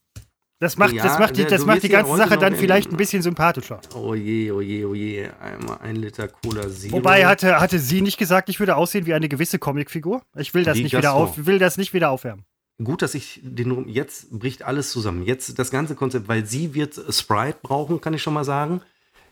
Das 0.60 0.78
macht, 0.78 0.94
Ja, 0.94 1.04
das 1.04 1.20
macht, 1.20 1.36
die, 1.36 1.44
das 1.44 1.66
macht 1.66 1.84
die 1.84 1.90
ganze 1.90 2.16
Sache 2.16 2.38
dann 2.38 2.56
vielleicht 2.56 2.90
ein 2.90 2.96
bisschen 2.96 3.22
sympathischer. 3.22 3.82
oh 3.96 4.16
je, 4.16 4.50
oh 4.50 4.62
je, 4.62 4.86
oh 4.86 4.94
je, 4.94 5.30
einmal 5.42 5.80
ein 5.80 5.98
Liter 5.98 6.30
Cola 6.30 6.70
Zero. 6.70 6.94
Wobei 6.94 7.26
hatte, 7.26 7.60
hatte 7.60 7.80
sie 7.80 8.02
nicht 8.02 8.18
gesagt, 8.18 8.48
ich 8.48 8.60
würde 8.60 8.78
aussehen 8.78 9.06
wie 9.06 9.14
eine 9.14 9.28
gewisse 9.28 9.60
Comicfigur? 9.60 10.22
Ich 10.38 10.54
will 10.54 10.64
das 10.64 10.78
nicht 10.78 10.96
wieder 10.96 11.14
auf, 11.14 11.46
will 11.46 11.60
das 11.60 11.78
nicht 11.78 11.94
wieder 11.94 12.12
aufwärmen. 12.12 12.46
Gut, 12.82 13.02
dass 13.02 13.14
ich 13.14 13.42
den, 13.44 13.90
jetzt 13.90 14.32
bricht 14.32 14.64
alles 14.64 14.92
zusammen. 14.92 15.24
Jetzt 15.24 15.60
das 15.60 15.70
ganze 15.70 15.96
Konzept, 15.96 16.30
weil 16.30 16.46
sie 16.46 16.74
wird 16.74 17.00
Sprite 17.14 17.58
brauchen, 17.62 18.00
kann 18.00 18.14
ich 18.14 18.24
schon 18.24 18.34
mal 18.34 18.46
sagen. 18.46 18.82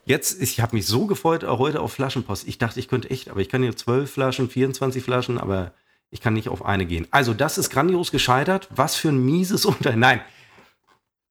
Jetzt, 0.06 0.42
ich 0.42 0.60
habe 0.60 0.76
mich 0.76 0.88
so 0.88 1.06
gefreut, 1.06 1.44
auch 1.44 1.60
heute 1.60 1.80
auf 1.80 1.94
Flaschenpost. 1.94 2.48
Ich 2.48 2.58
dachte, 2.58 2.80
ich 2.80 2.88
könnte 2.88 3.10
echt, 3.10 3.30
aber 3.30 3.40
ich 3.42 3.50
kann 3.50 3.62
hier 3.62 3.76
12 3.76 4.12
Flaschen, 4.12 4.50
24 4.50 5.04
Flaschen, 5.04 5.38
aber 5.38 5.74
ich 6.10 6.22
kann 6.22 6.34
nicht 6.34 6.50
auf 6.50 6.66
eine 6.66 6.86
gehen. 6.86 7.08
Also, 7.12 7.34
das 7.34 7.58
ist 7.58 7.70
grandios 7.70 8.12
gescheitert. 8.12 8.68
Was 8.72 8.96
für 8.96 9.10
ein 9.10 9.24
mieses 9.24 9.66
Unternehmen. 9.66 10.02
Nein, 10.02 10.22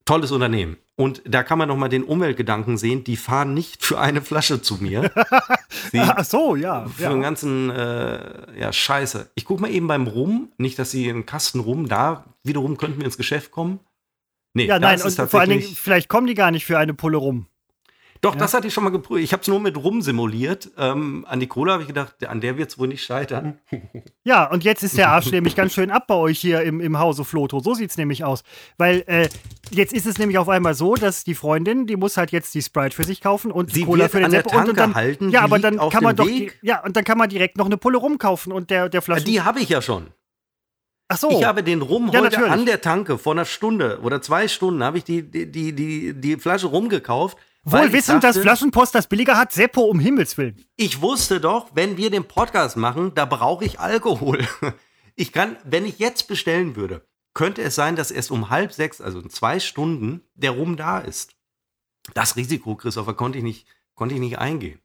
tolles 0.05 0.33
Unternehmen. 0.33 0.77
Und 0.97 1.23
da 1.25 1.43
kann 1.43 1.57
man 1.57 1.69
noch 1.69 1.79
mal 1.79 1.89
den 1.89 2.05
Umweltgedanken 2.05 2.77
sehen. 2.77 3.05
Die 3.05 3.17
fahren 3.17 3.55
nicht 3.55 3.85
für 3.85 3.99
eine 3.99 4.21
Flasche 4.21 4.61
zu 4.61 4.77
mir. 4.77 5.11
Ach 5.97 6.25
so, 6.25 6.57
ja. 6.57 6.87
für 6.87 7.05
ja. 7.05 7.09
den 7.11 7.23
ganzen, 7.23 7.71
äh, 7.71 8.61
ja, 8.61 8.71
scheiße. 8.71 9.31
Ich 9.35 9.47
guck 9.47 9.61
mal 9.61 9.71
eben 9.71 9.87
beim 9.87 10.07
Rum, 10.07 10.53
nicht, 10.59 10.79
dass 10.79 10.91
sie 10.91 11.09
einen 11.09 11.25
Kasten 11.25 11.61
Rum, 11.61 11.89
da 11.89 12.27
wiederum 12.45 12.77
könnten 12.77 12.99
wir 12.99 13.07
ins 13.07 13.17
Geschäft 13.17 13.51
kommen. 13.51 13.81
Nee, 14.53 14.67
Ja, 14.67 14.79
nein, 14.79 15.01
und 15.01 15.11
vor 15.13 15.41
allen 15.41 15.51
Dingen, 15.51 15.63
vielleicht 15.63 16.09
kommen 16.09 16.27
die 16.27 16.35
gar 16.35 16.51
nicht 16.51 16.67
für 16.67 16.77
eine 16.77 16.93
Pulle 16.93 17.17
rum. 17.17 17.47
Doch, 18.23 18.35
das 18.35 18.53
hatte 18.53 18.67
ich 18.67 18.75
schon 18.75 18.85
mal 18.85 18.91
geprüft. 18.91 19.25
Ich 19.25 19.33
habe 19.33 19.41
es 19.41 19.49
nur 19.49 19.61
mit 19.61 19.79
Rum 19.79 20.03
simuliert. 20.03 20.71
Ähm, 20.77 21.25
an 21.27 21.41
die 21.41 21.47
Cola 21.47 21.73
habe 21.73 21.83
ich 21.83 21.89
gedacht, 21.89 22.27
an 22.27 22.43
der 22.43 22.59
wird 22.59 22.71
es 22.71 22.79
wohl 22.79 22.89
nicht 22.89 23.03
scheitern. 23.05 23.59
Ja, 24.23 24.51
und 24.51 24.65
jetzt 24.65 24.83
ist 24.83 24.99
der 24.99 25.09
Arsch 25.09 25.31
nämlich 25.33 25.57
ganz 25.57 25.73
schön 25.73 25.91
ab 25.91 26.07
bei 26.07 26.15
euch 26.15 26.39
hier 26.39 26.61
im, 26.61 26.81
im 26.81 26.99
Hause 26.99 27.25
Floto. 27.25 27.61
So 27.61 27.73
sieht 27.73 27.91
es 27.91 27.97
nämlich 27.97 28.23
aus. 28.23 28.43
Weil 28.77 29.03
äh, 29.07 29.29
jetzt 29.71 29.95
ist 29.95 30.07
es 30.07 30.19
nämlich 30.19 30.37
auf 30.37 30.51
einmal 30.51 30.75
so, 30.75 30.95
dass 30.95 31.25
die 31.25 31.35
Freundin, 31.35 31.87
die 31.87 31.97
muss 31.97 32.19
halt 32.19 32.31
jetzt 32.31 32.55
die 32.55 32.61
Sprite 32.61 32.95
für 32.95 33.05
sich 33.05 33.23
kaufen 33.23 33.51
und 33.51 33.75
die 33.75 33.85
Cola 33.85 34.09
für 34.09 34.21
den 34.21 34.31
Sepp. 34.31 34.55
Und, 34.55 34.69
und 34.69 34.79
dann, 34.79 34.95
halten, 34.95 35.31
ja, 35.31 35.41
aber 35.41 35.59
dann 35.59 35.79
kann 35.79 36.05
man 36.05 36.15
doch, 36.15 36.27
Weg. 36.27 36.59
ja, 36.61 36.85
und 36.85 36.97
dann 36.97 37.05
kann 37.05 37.17
man 37.17 37.31
direkt 37.31 37.57
noch 37.57 37.67
eine 37.67 37.79
Pulle 37.79 37.97
rumkaufen 37.97 38.53
und 38.53 38.69
der, 38.69 38.91
der 38.91 39.01
Flasche. 39.01 39.25
Die 39.25 39.41
habe 39.41 39.61
ich 39.61 39.71
ja 39.71 39.81
schon. 39.81 40.09
Ach 41.09 41.17
so. 41.17 41.31
Ich 41.31 41.45
habe 41.45 41.65
den 41.65 41.83
Rum 41.83 42.11
Ja, 42.13 42.21
heute 42.21 42.37
natürlich. 42.37 42.53
an 42.53 42.67
der 42.67 42.81
Tanke 42.83 43.19
vor 43.19 43.33
einer 43.33 43.47
Stunde 43.47 44.01
oder 44.03 44.23
zwei 44.23 44.47
Stunden 44.47 44.85
habe 44.85 44.99
ich 44.99 45.05
die, 45.05 45.23
die, 45.23 45.51
die, 45.51 45.73
die, 45.73 46.15
die 46.15 46.37
Flasche 46.37 46.69
rumgekauft. 46.69 47.37
Wohl 47.65 47.93
wissend, 47.93 48.25
dass 48.25 48.39
Flaschenpost 48.39 48.95
das 48.95 49.07
billiger 49.07 49.37
hat. 49.37 49.53
Seppo, 49.53 49.83
um 49.83 50.01
Himmels 50.01 50.39
Willen. 50.39 50.65
Ich 50.77 51.03
wusste 51.03 51.41
doch, 51.41 51.71
wenn 51.75 51.97
wir 51.97 52.11
den 52.11 52.27
Podcast 52.27 52.77
machen, 52.77 53.13
da 53.15 53.27
brauche 53.27 53.65
ich 53.65 53.81
Alkohol. 53.81 54.47
Ich 55.17 55.33
kann, 55.33 55.59
wenn 55.65 55.85
ich 55.85 55.99
jetzt 55.99 56.29
bestellen 56.29 56.77
würde, 56.77 57.07
könnte 57.35 57.61
es 57.61 57.75
sein, 57.75 57.95
dass 57.95 58.11
erst 58.11 58.31
um 58.31 58.49
halb 58.49 58.73
sechs, 58.73 59.03
also 59.03 59.21
in 59.21 59.29
zwei 59.29 59.61
Stunden, 59.61 60.23
der 60.35 60.53
Rum 60.53 60.79
da 60.79 60.99
ist. 60.99 61.35
Das 62.15 62.37
Risiko, 62.37 62.75
Christopher, 62.75 63.13
konnte 63.13 63.37
ich 63.37 63.45
nicht, 63.45 63.67
konnte 63.95 64.15
ich 64.15 64.21
nicht 64.21 64.39
eingehen. 64.39 64.81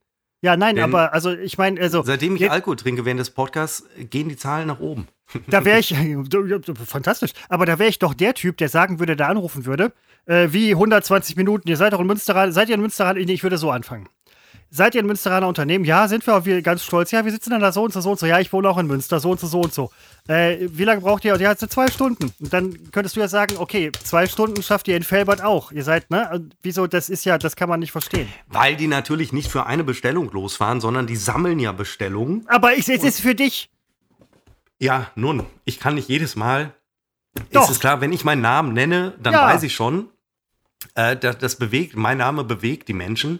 Ja, 0.45 0.55
nein, 0.55 0.75
Denn- 0.75 0.83
aber 0.83 1.11
also 1.11 1.31
ich 1.31 1.57
meine, 1.57 1.81
also 1.81 2.03
Seitdem 2.03 2.35
ich 2.35 2.41
jetzt- 2.41 2.51
Alkohol 2.51 2.75
trinke 2.75 3.03
während 3.03 3.19
des 3.19 3.31
Podcasts, 3.31 3.83
gehen 4.11 4.29
die 4.29 4.37
Zahlen 4.37 4.67
nach 4.67 4.79
oben. 4.79 5.07
Da 5.47 5.65
wäre 5.65 5.79
ich, 5.79 5.95
fantastisch, 6.85 7.31
aber 7.49 7.65
da 7.65 7.79
wäre 7.79 7.89
ich 7.89 7.97
doch 7.97 8.13
der 8.13 8.35
Typ, 8.35 8.57
der 8.57 8.69
sagen 8.69 8.99
würde, 8.99 9.15
der 9.15 9.27
anrufen 9.27 9.65
würde, 9.65 9.91
äh, 10.27 10.49
wie 10.51 10.69
120 10.75 11.35
Minuten, 11.35 11.67
ihr 11.67 11.77
seid 11.77 11.93
doch 11.93 11.99
in 11.99 12.05
Münsteraner, 12.05 12.51
seid 12.51 12.69
ihr 12.69 12.75
in 12.75 12.81
Münsteraner, 12.81 13.19
nee, 13.19 13.33
ich 13.33 13.41
würde 13.41 13.57
so 13.57 13.71
anfangen. 13.71 14.07
Seid 14.71 14.93
ihr 14.95 15.01
ein 15.03 15.05
Münsteraner 15.05 15.47
Unternehmen? 15.47 15.85
Ja, 15.85 16.07
sind 16.07 16.25
wir, 16.27 16.43
wir 16.43 16.61
ganz 16.61 16.83
stolz. 16.83 17.11
Ja, 17.11 17.23
wir 17.23 17.31
sitzen 17.31 17.51
dann 17.51 17.61
da 17.61 17.71
so 17.71 17.83
und 17.83 17.93
so, 17.93 18.01
so 18.01 18.11
und 18.11 18.19
so. 18.19 18.25
Ja, 18.25 18.39
ich 18.39 18.51
wohne 18.51 18.69
auch 18.69 18.77
in 18.77 18.87
Münster, 18.87 19.19
so 19.19 19.31
und 19.31 19.39
so, 19.39 19.47
so 19.47 19.61
und 19.61 19.73
so. 19.73 19.89
Äh, 20.27 20.67
wie 20.71 20.83
lange 20.83 21.01
braucht 21.01 21.23
ihr? 21.23 21.35
Ja, 21.39 21.55
zwei 21.55 21.87
Stunden. 21.87 22.33
Und 22.39 22.51
dann 22.51 22.91
könntest 22.91 23.15
du 23.15 23.21
ja 23.21 23.27
sagen, 23.27 23.55
okay, 23.57 23.91
zwei 24.03 24.27
Stunden 24.27 24.61
schafft 24.63 24.87
ihr 24.87 24.97
in 24.97 25.03
Felbert 25.03 25.41
auch. 25.43 25.71
Ihr 25.71 25.83
seid, 25.83 26.09
ne? 26.11 26.49
Wieso, 26.61 26.87
das 26.87 27.09
ist 27.09 27.23
ja, 27.25 27.37
das 27.37 27.55
kann 27.55 27.69
man 27.69 27.79
nicht 27.79 27.91
verstehen. 27.93 28.27
Weil 28.47 28.75
die 28.75 28.87
natürlich 28.87 29.31
nicht 29.31 29.49
für 29.49 29.65
eine 29.65 29.83
Bestellung 29.85 30.29
losfahren, 30.31 30.81
sondern 30.81 31.07
die 31.07 31.15
sammeln 31.15 31.59
ja 31.59 31.71
Bestellungen. 31.71 32.43
Aber 32.47 32.73
ich, 32.73 32.89
es 32.89 33.03
ist 33.03 33.21
für 33.21 33.35
dich. 33.35 33.69
Ja, 34.79 35.09
nun, 35.15 35.45
ich 35.63 35.79
kann 35.79 35.95
nicht 35.95 36.09
jedes 36.09 36.35
Mal. 36.35 36.73
Doch. 37.51 37.63
Ist 37.63 37.69
es 37.69 37.79
klar, 37.79 38.01
wenn 38.01 38.11
ich 38.11 38.25
meinen 38.25 38.41
Namen 38.41 38.73
nenne, 38.73 39.13
dann 39.21 39.33
Ja. 39.33 39.45
weiß 39.45 39.63
ich 39.63 39.73
schon, 39.73 40.09
äh, 40.95 41.15
das, 41.15 41.37
das 41.37 41.55
bewegt, 41.57 41.95
mein 41.95 42.17
Name 42.17 42.43
bewegt 42.43 42.87
die 42.87 42.93
Menschen. 42.93 43.39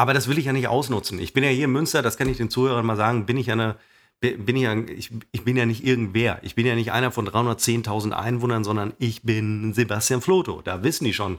Aber 0.00 0.14
das 0.14 0.28
will 0.28 0.38
ich 0.38 0.46
ja 0.46 0.54
nicht 0.54 0.66
ausnutzen. 0.66 1.18
Ich 1.18 1.34
bin 1.34 1.44
ja 1.44 1.50
hier 1.50 1.66
in 1.66 1.72
Münster, 1.72 2.00
das 2.00 2.16
kann 2.16 2.26
ich 2.26 2.38
den 2.38 2.48
Zuhörern 2.48 2.86
mal 2.86 2.96
sagen, 2.96 3.26
bin 3.26 3.36
ich 3.36 3.48
ja 3.48 3.52
eine, 3.52 3.76
bin 4.22 4.56
ich 4.56 4.62
ja, 4.62 4.74
ich, 4.74 5.10
ich 5.30 5.44
bin 5.44 5.58
ja 5.58 5.66
nicht 5.66 5.84
irgendwer. 5.84 6.38
Ich 6.40 6.54
bin 6.54 6.64
ja 6.64 6.74
nicht 6.74 6.90
einer 6.90 7.10
von 7.10 7.28
310.000 7.28 8.12
Einwohnern, 8.12 8.64
sondern 8.64 8.94
ich 8.98 9.20
bin 9.24 9.74
Sebastian 9.74 10.22
Floto. 10.22 10.62
Da 10.62 10.82
wissen 10.82 11.04
die 11.04 11.12
schon, 11.12 11.36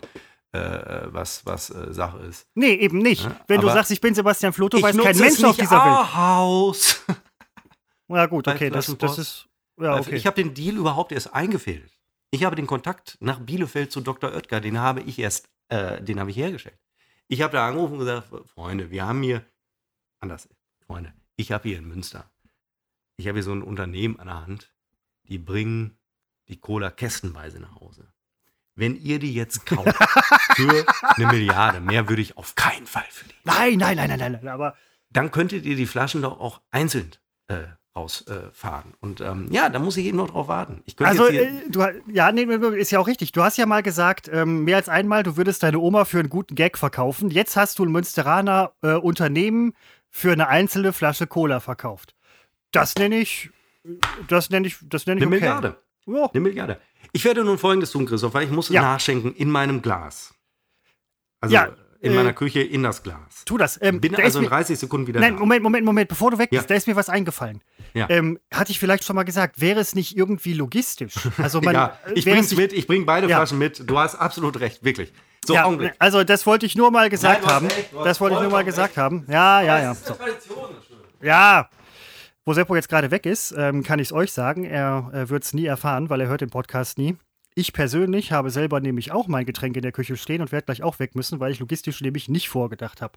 äh, 0.52 0.60
was, 1.08 1.43
was 1.43 1.71
äh, 1.71 1.91
Sache 1.91 2.19
ist. 2.19 2.45
Nee, 2.54 2.74
eben 2.74 3.00
nicht. 3.00 3.28
Wenn 3.47 3.62
du 3.62 3.67
aber- 3.67 3.78
sagst, 3.78 3.89
ich 3.89 4.00
bin 4.00 4.13
Sebastian 4.13 4.54
Floto, 4.54 4.80
weiß 4.80 4.95
kein 4.95 5.17
Mensch 5.17 5.43
auf 5.43 5.58
dieser 5.58 5.71
Welt. 5.71 5.97
Ahaus. 5.97 7.04
Ja, 8.13 8.26
gut, 8.26 8.45
okay, 8.45 8.69
das, 8.69 8.93
das 8.97 9.17
ist. 9.17 9.47
Ja, 9.82 9.97
okay. 9.97 10.17
Ich 10.17 10.28
habe 10.28 10.36
den 10.36 10.54
Deal 10.54 10.76
überhaupt 10.76 11.13
erst 11.13 11.34
eingefädelt. 11.34 11.97
Ich 12.30 12.43
habe 12.43 12.58
den 12.58 12.67
Kontakt 12.67 13.17
nach 13.21 13.39
Bielefeld 13.39 13.89
zu 13.89 14.02
Dr. 14.02 14.34
Oetker, 14.34 14.60
den 14.60 14.80
habe 14.80 15.00
ich 15.00 15.17
erst, 15.17 15.47
äh, 15.69 16.02
den 16.02 16.19
habe 16.19 16.30
ich 16.30 16.36
hergestellt. 16.36 16.78
Ich 17.32 17.41
habe 17.41 17.54
da 17.54 17.65
angerufen 17.65 17.94
und 17.94 18.00
gesagt, 18.00 18.28
Freunde, 18.50 18.91
wir 18.91 19.08
haben 19.08 19.24
hier, 19.24 19.46
anders, 20.20 20.50
Freunde, 20.86 21.13
ich 21.38 21.54
habe 21.54 21.70
hier 21.70 21.78
in 21.78 21.88
Münster, 21.88 22.30
ich 23.15 23.26
habe 23.26 23.38
hier 23.38 23.44
so 23.44 23.54
ein 23.54 23.63
Unternehmen 23.63 24.20
an 24.20 24.28
der 24.28 24.41
Hand, 24.41 24.76
die 25.30 25.38
bringen 25.38 25.98
die 26.50 26.60
Cola 26.60 26.91
kästenweise 26.91 27.62
nach 27.62 27.76
Hause. 27.76 28.12
Wenn 28.76 28.98
ihr 28.98 29.17
die 29.17 29.34
jetzt 29.34 29.65
kauft 29.65 29.96
für 30.56 30.86
eine 31.00 31.28
Milliarde, 31.28 31.80
mehr 31.80 32.10
würde 32.10 32.22
ich 32.22 32.36
auf 32.36 32.56
keinen 32.56 32.86
Fall 32.86 33.08
für 33.10 33.30
die. 33.30 33.36
Nein, 33.46 33.78
nein, 33.78 33.96
nein, 33.96 34.10
nein, 34.10 34.20
nein, 34.20 34.32
nein, 34.34 34.48
aber 34.50 34.76
Dann 35.10 35.32
könntet 35.32 35.65
ihr 35.65 35.78
die 35.78 35.88
Flaschen 35.88 36.22
doch 36.22 36.38
auch 36.38 36.60
einzeln 36.70 37.12
äh, 37.48 37.63
rausfahren. 37.95 38.91
Äh, 38.91 38.95
und 38.99 39.21
ähm, 39.21 39.47
ja, 39.51 39.69
da 39.69 39.80
muss 39.80 39.97
ich 39.97 40.06
eben 40.06 40.17
noch 40.17 40.30
drauf 40.30 40.47
warten. 40.47 40.84
Also 40.99 41.27
äh, 41.27 41.49
du 41.69 41.86
ja, 42.08 42.32
nee, 42.32 42.43
ist 42.77 42.91
ja 42.91 42.99
auch 42.99 43.08
richtig. 43.08 43.32
Du 43.32 43.43
hast 43.43 43.58
ja 43.58 43.65
mal 43.65 43.84
gesagt, 43.84 44.30
ähm, 44.32 44.63
mehr 44.63 44.77
als 44.77 44.89
einmal, 44.89 45.23
du 45.23 45.38
würdest 45.38 45.63
deine 45.63 45.80
Oma 45.80 46.06
für 46.06 46.19
einen 46.19 46.30
guten 46.30 46.56
Gag 46.56 46.77
verkaufen. 46.77 47.30
Jetzt 47.30 47.58
hast 47.58 47.80
du 47.80 47.86
ein 47.86 47.91
Münsteraner 47.91 48.71
äh, 48.82 48.93
Unternehmen 48.93 49.73
für 50.10 50.32
eine 50.32 50.47
einzelne 50.47 50.93
Flasche 50.93 51.27
Cola 51.27 51.60
verkauft. 51.60 52.15
Das 52.71 52.95
nenne 52.95 53.17
ich, 53.17 53.49
das 54.27 54.49
nenne 54.49 54.67
ich, 54.67 54.77
das 54.82 55.06
nenne 55.06 55.19
ich 55.19 55.25
eine 55.25 55.36
okay. 55.36 55.41
Milliarde. 55.45 55.77
Ja. 56.06 56.30
Eine 56.32 56.41
Milliarde. 56.41 56.82
Ich 57.13 57.25
werde 57.25 57.43
nun 57.43 57.58
folgendes 57.58 57.91
tun, 57.91 58.06
Christoph, 58.06 58.34
weil 58.34 58.45
ich 58.45 58.51
muss 58.51 58.69
Ja. 58.69 58.82
nachschenken 58.82 59.36
in 59.36 59.49
meinem 59.49 59.82
Glas. 59.82 60.34
Also 61.41 61.56
Ja, 61.56 61.69
in 62.01 62.11
äh, 62.11 62.15
meiner 62.15 62.33
Küche 62.33 62.61
in 62.61 62.83
das 62.83 63.03
Glas. 63.03 63.45
Tu 63.45 63.57
das. 63.57 63.79
Ähm, 63.81 64.01
Bin 64.01 64.11
da 64.11 64.17
ist 64.19 64.25
also 64.25 64.39
in 64.39 64.45
mir- 64.45 64.49
30 64.49 64.77
Sekunden 64.79 65.07
wieder 65.07 65.19
Nein, 65.19 65.33
da. 65.35 65.39
Moment, 65.39 65.63
Moment, 65.63 65.85
Moment, 65.85 66.09
bevor 66.09 66.31
du 66.31 66.37
weg 66.37 66.49
bist, 66.49 66.63
Ja. 66.63 66.67
da 66.67 66.75
ist 66.75 66.87
mir 66.87 66.95
was 66.95 67.09
eingefallen. 67.09 67.61
Ja. 67.93 68.09
Ähm, 68.09 68.39
hatte 68.53 68.71
ich 68.71 68.79
vielleicht 68.79 69.03
schon 69.03 69.15
mal 69.15 69.23
gesagt, 69.23 69.61
wäre 69.61 69.79
es 69.79 69.95
nicht 69.95 70.17
irgendwie 70.17 70.53
logistisch? 70.53 71.13
Also 71.37 71.61
man, 71.61 71.73
ja, 71.75 71.97
ich 72.15 72.25
bring's 72.25 72.55
mit, 72.55 72.73
ich 72.73 72.87
bring 72.87 73.05
beide 73.05 73.27
Ja. 73.27 73.37
Flaschen 73.37 73.57
mit. 73.59 73.89
Du 73.89 73.97
hast 73.99 74.15
absolut 74.15 74.59
recht, 74.59 74.83
wirklich. 74.83 75.13
So, 75.45 75.53
ja, 75.55 75.63
Augenblick. 75.65 75.93
also 75.99 76.23
das 76.23 76.45
wollte 76.45 76.65
ich 76.67 76.75
nur 76.75 76.91
mal 76.91 77.09
gesagt 77.09 77.43
Nein, 77.43 77.51
haben. 77.51 77.67
hast 77.67 78.05
das 78.05 78.21
wollte 78.21 78.35
ich 78.35 78.41
nur 78.41 78.51
mal 78.51 78.63
gesagt 78.63 78.97
haben. 78.97 79.25
Ja, 79.27 79.61
ja, 79.61 79.79
ja. 79.81 79.93
So. 79.95 80.15
Ja. 81.21 81.69
Wo 82.45 82.53
Seppo 82.53 82.75
jetzt 82.75 82.89
gerade 82.89 83.11
weg 83.11 83.25
ist, 83.27 83.53
ähm, 83.55 83.83
kann 83.83 83.99
ich 83.99 84.07
es 84.07 84.13
euch 84.13 84.31
sagen. 84.33 84.63
Er 84.65 85.09
äh, 85.13 85.29
wird 85.29 85.43
es 85.43 85.53
nie 85.53 85.65
erfahren, 85.65 86.09
weil 86.09 86.21
er 86.21 86.27
hört 86.27 86.41
den 86.41 86.49
Podcast 86.49 86.97
nie. 86.97 87.15
Ich 87.53 87.73
persönlich 87.73 88.31
habe 88.31 88.49
selber 88.49 88.79
nämlich 88.79 89.11
auch 89.11 89.27
mein 89.27 89.45
Getränk 89.45 89.75
in 89.75 89.81
der 89.81 89.91
Küche 89.91 90.15
stehen 90.15 90.41
und 90.41 90.51
werde 90.53 90.65
gleich 90.65 90.83
auch 90.83 90.99
weg 90.99 91.15
müssen, 91.15 91.39
weil 91.41 91.51
ich 91.51 91.59
logistisch 91.59 91.99
nämlich 92.01 92.29
nicht 92.29 92.47
vorgedacht 92.47 93.01
habe. 93.01 93.13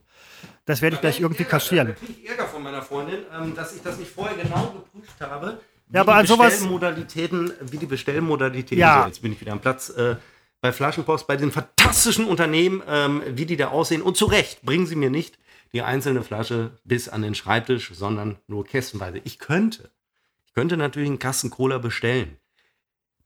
Das 0.65 0.83
werde 0.83 0.97
ich 0.97 1.01
gleich 1.01 1.21
irgendwie 1.21 1.45
kaschieren. 1.45 1.89
Da 1.89 1.93
kriege 1.95 2.13
ich 2.21 2.29
Ärger 2.29 2.47
von 2.49 2.63
meiner 2.63 2.83
Freundin, 2.83 3.21
ähm, 3.33 3.55
dass 3.55 3.75
ich 3.77 3.83
das 3.83 3.99
nicht 3.99 4.11
vorher 4.11 4.37
genau 4.37 4.75
geprüft 4.93 5.21
habe. 5.21 5.61
Wie 5.89 5.95
Ja, 5.95 6.01
aber 6.01 6.17
an 6.17 6.27
sowas- 6.27 6.55
Bestellmodalitäten, 6.55 7.53
wie 7.71 7.77
die 7.79 7.87
Bestellmodalitäten, 7.87 8.79
Ja. 8.79 9.03
so, 9.03 9.09
jetzt 9.09 9.23
bin 9.23 9.33
ich 9.33 9.41
wieder 9.41 9.53
am 9.53 9.61
Platz, 9.61 9.91
äh, 9.91 10.17
bei 10.61 10.73
Flaschenpost, 10.73 11.27
bei 11.29 11.37
den 11.37 11.53
fantastischen 11.53 12.25
Unternehmen, 12.25 12.83
ähm, 12.89 13.23
wie 13.29 13.47
die 13.47 13.57
da 13.57 13.69
aussehen. 13.69 14.03
Und 14.03 14.17
zu 14.17 14.25
Recht 14.25 14.63
bringen 14.63 14.87
sie 14.87 14.97
mir 14.97 15.11
nicht 15.11 15.39
die 15.73 15.83
einzelne 15.83 16.23
Flasche 16.25 16.73
bis 16.85 17.09
an 17.09 17.23
den 17.23 17.35
Schreibtisch, 17.37 17.93
sondern 17.95 18.37
nur 18.49 18.65
kästenweise. 18.65 19.21
Ich 19.25 19.39
könnte, 19.39 19.91
ich 20.47 20.55
könnte 20.55 20.77
natürlich 20.77 21.09
einen 21.09 21.19
Kasten 21.21 21.51
Cola 21.51 21.79
bestellen. 21.79 22.37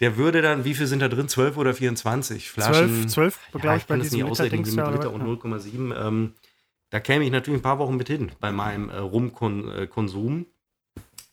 Der 0.00 0.16
würde 0.16 0.42
dann, 0.42 0.64
wie 0.64 0.74
viel 0.74 0.87
sind 0.87 1.00
da 1.00 1.08
drin? 1.08 1.28
12 1.28 1.56
oder 1.56 1.74
24 1.74 2.50
Flaschen? 2.50 3.08
12, 3.08 3.34
12 3.34 3.38
Ja, 3.54 3.61
glaube 3.61 3.76
ich 3.78 3.82
bei 3.84 3.94
kann 3.94 3.98
das 3.98 4.11
diesem 4.11 4.28
nicht 4.28 4.38
Literdings 4.38 4.72
wie 4.72 4.76
mit 4.76 4.92
Liter 4.92 5.12
und 5.12 5.22
was? 5.22 5.64
0,7. 5.66 6.06
Ähm, 6.06 6.34
da 6.90 7.00
käme 7.00 7.24
ich 7.24 7.30
natürlich 7.30 7.61
ein 7.61 7.62
paar 7.62 7.78
Wochen 7.78 7.96
mit 7.96 8.06
hin 8.08 8.32
bei 8.40 8.52
meinem 8.52 8.90
äh, 8.90 8.96
Rumkonsum. 8.98 10.46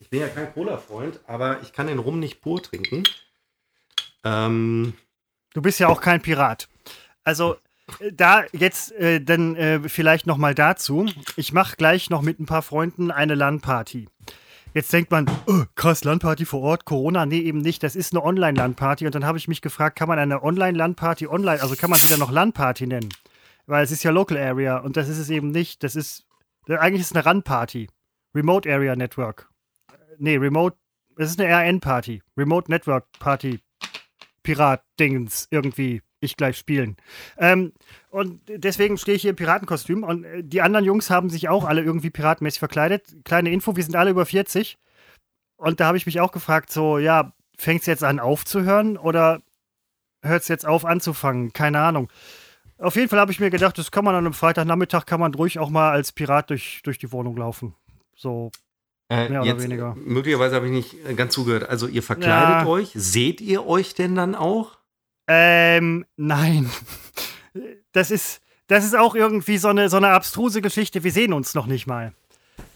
Ich 0.00 0.10
bin 0.10 0.20
ja 0.20 0.28
kein 0.28 0.52
Cola-Freund, 0.52 1.20
aber 1.26 1.62
ich 1.62 1.72
kann 1.72 1.86
den 1.86 1.98
Rum 1.98 2.18
nicht 2.20 2.40
pur 2.40 2.62
trinken. 2.62 3.04
Ähm, 4.24 4.94
Du 5.54 5.62
bist 5.62 5.80
ja 5.80 5.88
auch 5.88 6.00
kein 6.02 6.20
Pirat. 6.20 6.68
Also 7.24 7.56
äh, 8.00 8.12
da 8.12 8.44
jetzt 8.52 8.92
äh, 8.92 9.20
dann 9.20 9.56
äh, 9.56 9.88
vielleicht 9.88 10.26
noch 10.26 10.36
mal 10.36 10.54
dazu. 10.54 11.06
Ich 11.36 11.52
mache 11.52 11.76
gleich 11.76 12.10
noch 12.10 12.20
mit 12.22 12.38
ein 12.40 12.46
paar 12.46 12.62
Freunden 12.62 13.10
eine 13.10 13.34
LAN-Party. 13.34 14.08
Jetzt 14.76 14.92
denkt 14.92 15.10
man, 15.10 15.24
oh, 15.46 15.62
krass, 15.74 16.04
LAN-Party 16.04 16.44
vor 16.44 16.60
Ort, 16.60 16.84
Corona. 16.84 17.24
Nee, 17.24 17.38
eben 17.38 17.60
nicht. 17.60 17.82
Das 17.82 17.96
ist 17.96 18.12
eine 18.12 18.22
Online-LAN-Party. 18.22 19.06
Und 19.06 19.14
dann 19.14 19.24
habe 19.24 19.38
ich 19.38 19.48
mich 19.48 19.62
gefragt, 19.62 19.98
kann 19.98 20.06
man 20.06 20.18
eine 20.18 20.42
Online-LAN-Party 20.42 21.28
online, 21.28 21.62
also 21.62 21.76
kann 21.76 21.88
man 21.88 21.98
sie 21.98 22.10
dann 22.10 22.18
noch 22.18 22.30
LAN-Party 22.30 22.86
nennen? 22.86 23.08
Weil 23.64 23.82
es 23.84 23.90
ist 23.90 24.02
ja 24.02 24.10
Local 24.10 24.36
Area 24.36 24.76
und 24.76 24.98
das 24.98 25.08
ist 25.08 25.16
es 25.16 25.30
eben 25.30 25.50
nicht. 25.50 25.82
Das 25.82 25.96
ist, 25.96 26.26
äh, 26.68 26.76
eigentlich 26.76 27.00
ist 27.00 27.12
es 27.12 27.16
eine 27.16 27.24
RAN-Party. 27.24 27.88
Remote 28.34 28.70
Area 28.70 28.94
Network. 28.96 29.48
Äh, 29.90 29.94
Nee, 30.18 30.36
Remote, 30.36 30.76
es 31.16 31.30
ist 31.30 31.40
eine 31.40 31.50
RN-Party. 31.50 32.22
Remote 32.36 32.70
Network 32.70 33.06
Party. 33.18 33.60
Pirat-Dingens 34.42 35.48
irgendwie 35.50 36.02
ich 36.20 36.36
gleich 36.36 36.56
spielen. 36.58 36.96
Ähm, 37.38 37.72
und 38.10 38.40
deswegen 38.48 38.96
stehe 38.98 39.16
ich 39.16 39.22
hier 39.22 39.30
im 39.30 39.36
Piratenkostüm 39.36 40.02
und 40.02 40.24
äh, 40.24 40.42
die 40.42 40.62
anderen 40.62 40.84
Jungs 40.84 41.10
haben 41.10 41.30
sich 41.30 41.48
auch 41.48 41.64
alle 41.64 41.82
irgendwie 41.82 42.10
piratenmäßig 42.10 42.58
verkleidet. 42.58 43.16
Kleine 43.24 43.50
Info, 43.50 43.76
wir 43.76 43.84
sind 43.84 43.96
alle 43.96 44.10
über 44.10 44.26
40. 44.26 44.78
Und 45.56 45.80
da 45.80 45.86
habe 45.86 45.96
ich 45.96 46.06
mich 46.06 46.20
auch 46.20 46.32
gefragt, 46.32 46.70
so, 46.72 46.98
ja, 46.98 47.32
fängt 47.56 47.80
es 47.80 47.86
jetzt 47.86 48.04
an 48.04 48.18
aufzuhören 48.20 48.96
oder 48.98 49.40
hört 50.22 50.42
es 50.42 50.48
jetzt 50.48 50.66
auf 50.66 50.84
anzufangen? 50.84 51.52
Keine 51.52 51.80
Ahnung. 51.80 52.10
Auf 52.78 52.96
jeden 52.96 53.08
Fall 53.08 53.20
habe 53.20 53.32
ich 53.32 53.40
mir 53.40 53.48
gedacht, 53.50 53.78
das 53.78 53.90
kann 53.90 54.04
man 54.04 54.14
an 54.14 54.26
einem 54.26 54.34
Freitagnachmittag, 54.34 55.06
kann 55.06 55.20
man 55.20 55.34
ruhig 55.34 55.58
auch 55.58 55.70
mal 55.70 55.90
als 55.92 56.12
Pirat 56.12 56.50
durch, 56.50 56.80
durch 56.84 56.98
die 56.98 57.10
Wohnung 57.10 57.36
laufen. 57.36 57.74
So, 58.14 58.50
äh, 59.08 59.28
Mehr 59.30 59.42
oder 59.42 59.50
jetzt, 59.50 59.62
weniger. 59.62 59.94
Möglicherweise 59.94 60.56
habe 60.56 60.66
ich 60.66 60.72
nicht 60.72 61.16
ganz 61.16 61.32
zugehört. 61.32 61.68
Also 61.68 61.86
ihr 61.86 62.02
verkleidet 62.02 62.62
Ja. 62.62 62.66
euch. 62.66 62.90
Seht 62.94 63.40
ihr 63.40 63.66
euch 63.66 63.94
denn 63.94 64.14
dann 64.14 64.34
auch? 64.34 64.76
Ähm, 65.28 66.04
nein. 66.16 66.70
Das 67.92 68.10
ist, 68.10 68.40
das 68.66 68.84
ist 68.84 68.96
auch 68.96 69.14
irgendwie 69.14 69.58
so 69.58 69.68
eine, 69.68 69.88
so 69.88 69.96
eine 69.96 70.08
abstruse 70.08 70.60
Geschichte. 70.60 71.04
Wir 71.04 71.12
sehen 71.12 71.32
uns 71.32 71.54
noch 71.54 71.66
nicht 71.66 71.86
mal. 71.86 72.12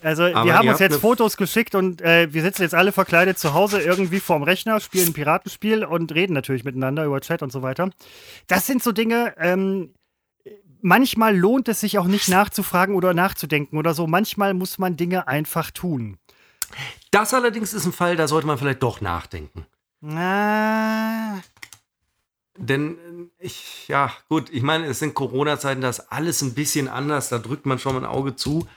Also, 0.02 0.24
Aber 0.24 0.44
wir 0.44 0.56
haben 0.56 0.68
uns 0.68 0.78
jetzt 0.78 0.96
Fotos 0.96 1.36
geschickt 1.36 1.74
und 1.74 2.00
äh, 2.00 2.32
wir 2.32 2.42
sitzen 2.42 2.62
jetzt 2.62 2.74
alle 2.74 2.92
verkleidet 2.92 3.38
zu 3.38 3.52
Hause 3.52 3.80
irgendwie 3.80 4.20
vorm 4.20 4.42
Rechner, 4.42 4.80
spielen 4.80 5.08
ein 5.08 5.12
Piratenspiel 5.12 5.84
und 5.84 6.12
reden 6.14 6.32
natürlich 6.32 6.64
miteinander 6.64 7.04
über 7.04 7.20
Chat 7.20 7.42
und 7.42 7.52
so 7.52 7.62
weiter. 7.62 7.90
Das 8.46 8.66
sind 8.66 8.82
so 8.82 8.92
Dinge, 8.92 9.34
ähm, 9.38 9.92
manchmal 10.80 11.36
lohnt 11.36 11.68
es 11.68 11.80
sich 11.80 11.98
auch 11.98 12.06
nicht 12.06 12.28
nachzufragen 12.28 12.94
oder 12.94 13.12
nachzudenken 13.12 13.76
oder 13.76 13.92
so. 13.94 14.06
Manchmal 14.06 14.54
muss 14.54 14.78
man 14.78 14.96
Dinge 14.96 15.28
einfach 15.28 15.70
tun. 15.70 16.16
Das 17.10 17.34
allerdings 17.34 17.74
ist 17.74 17.84
ein 17.84 17.92
Fall, 17.92 18.16
da 18.16 18.28
sollte 18.28 18.46
man 18.46 18.56
vielleicht 18.56 18.82
doch 18.82 19.00
nachdenken. 19.00 19.66
Na, 20.00 21.40
Denn 22.62 23.30
ich, 23.38 23.88
ja, 23.88 24.12
gut, 24.28 24.50
ich 24.50 24.62
meine, 24.62 24.86
es 24.86 24.98
sind 24.98 25.14
Corona-Zeiten, 25.14 25.80
da 25.80 25.88
ist 25.88 26.00
alles 26.12 26.42
ein 26.42 26.54
bisschen 26.54 26.88
anders, 26.88 27.28
da 27.30 27.38
drückt 27.38 27.64
man 27.66 27.78
schon 27.78 27.94
mal 27.94 28.00
ein 28.00 28.06
Auge 28.10 28.36
zu. 28.36 28.68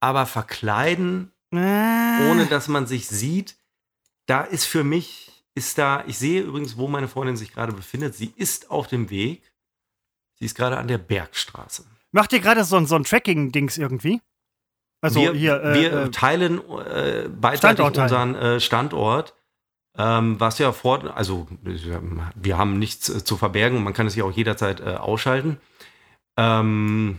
Aber 0.00 0.26
verkleiden, 0.26 1.30
na. 1.50 2.28
ohne 2.30 2.46
dass 2.46 2.68
man 2.68 2.86
sich 2.86 3.06
sieht, 3.08 3.56
da 4.26 4.42
ist 4.42 4.64
für 4.64 4.82
mich, 4.84 5.44
ist 5.54 5.78
da, 5.78 6.04
ich 6.06 6.18
sehe 6.18 6.42
übrigens, 6.42 6.76
wo 6.76 6.88
meine 6.88 7.08
Freundin 7.08 7.36
sich 7.36 7.52
gerade 7.52 7.72
befindet. 7.72 8.14
Sie 8.14 8.32
ist 8.36 8.70
auf 8.70 8.86
dem 8.88 9.10
Weg. 9.10 9.42
Sie 10.38 10.44
ist 10.46 10.56
gerade 10.56 10.78
an 10.78 10.88
der 10.88 10.98
Bergstraße. 10.98 11.84
Macht 12.12 12.32
ihr 12.32 12.40
gerade 12.40 12.64
so, 12.64 12.76
ein- 12.76 12.86
so 12.86 12.96
ein 12.96 13.04
Tracking-Dings 13.04 13.78
irgendwie? 13.78 14.20
Also 15.02 15.20
wir, 15.20 15.32
hier, 15.34 15.62
äh, 15.62 15.74
wir 15.74 15.92
äh, 15.92 16.10
teilen 16.10 16.58
äh, 16.58 17.28
beidseitig 17.28 17.84
unseren 18.02 18.34
äh, 18.34 18.60
Standort. 18.60 19.34
Ähm, 19.96 20.38
was 20.38 20.58
ja 20.58 20.72
vor, 20.72 21.16
also 21.16 21.48
wir 22.34 22.56
haben 22.56 22.78
nichts 22.78 23.08
äh, 23.08 23.24
zu 23.24 23.36
verbergen, 23.36 23.82
man 23.82 23.92
kann 23.92 24.06
es 24.06 24.14
ja 24.14 24.24
auch 24.24 24.32
jederzeit 24.32 24.80
äh, 24.80 24.94
ausschalten. 24.94 25.58
Ähm, 26.36 27.18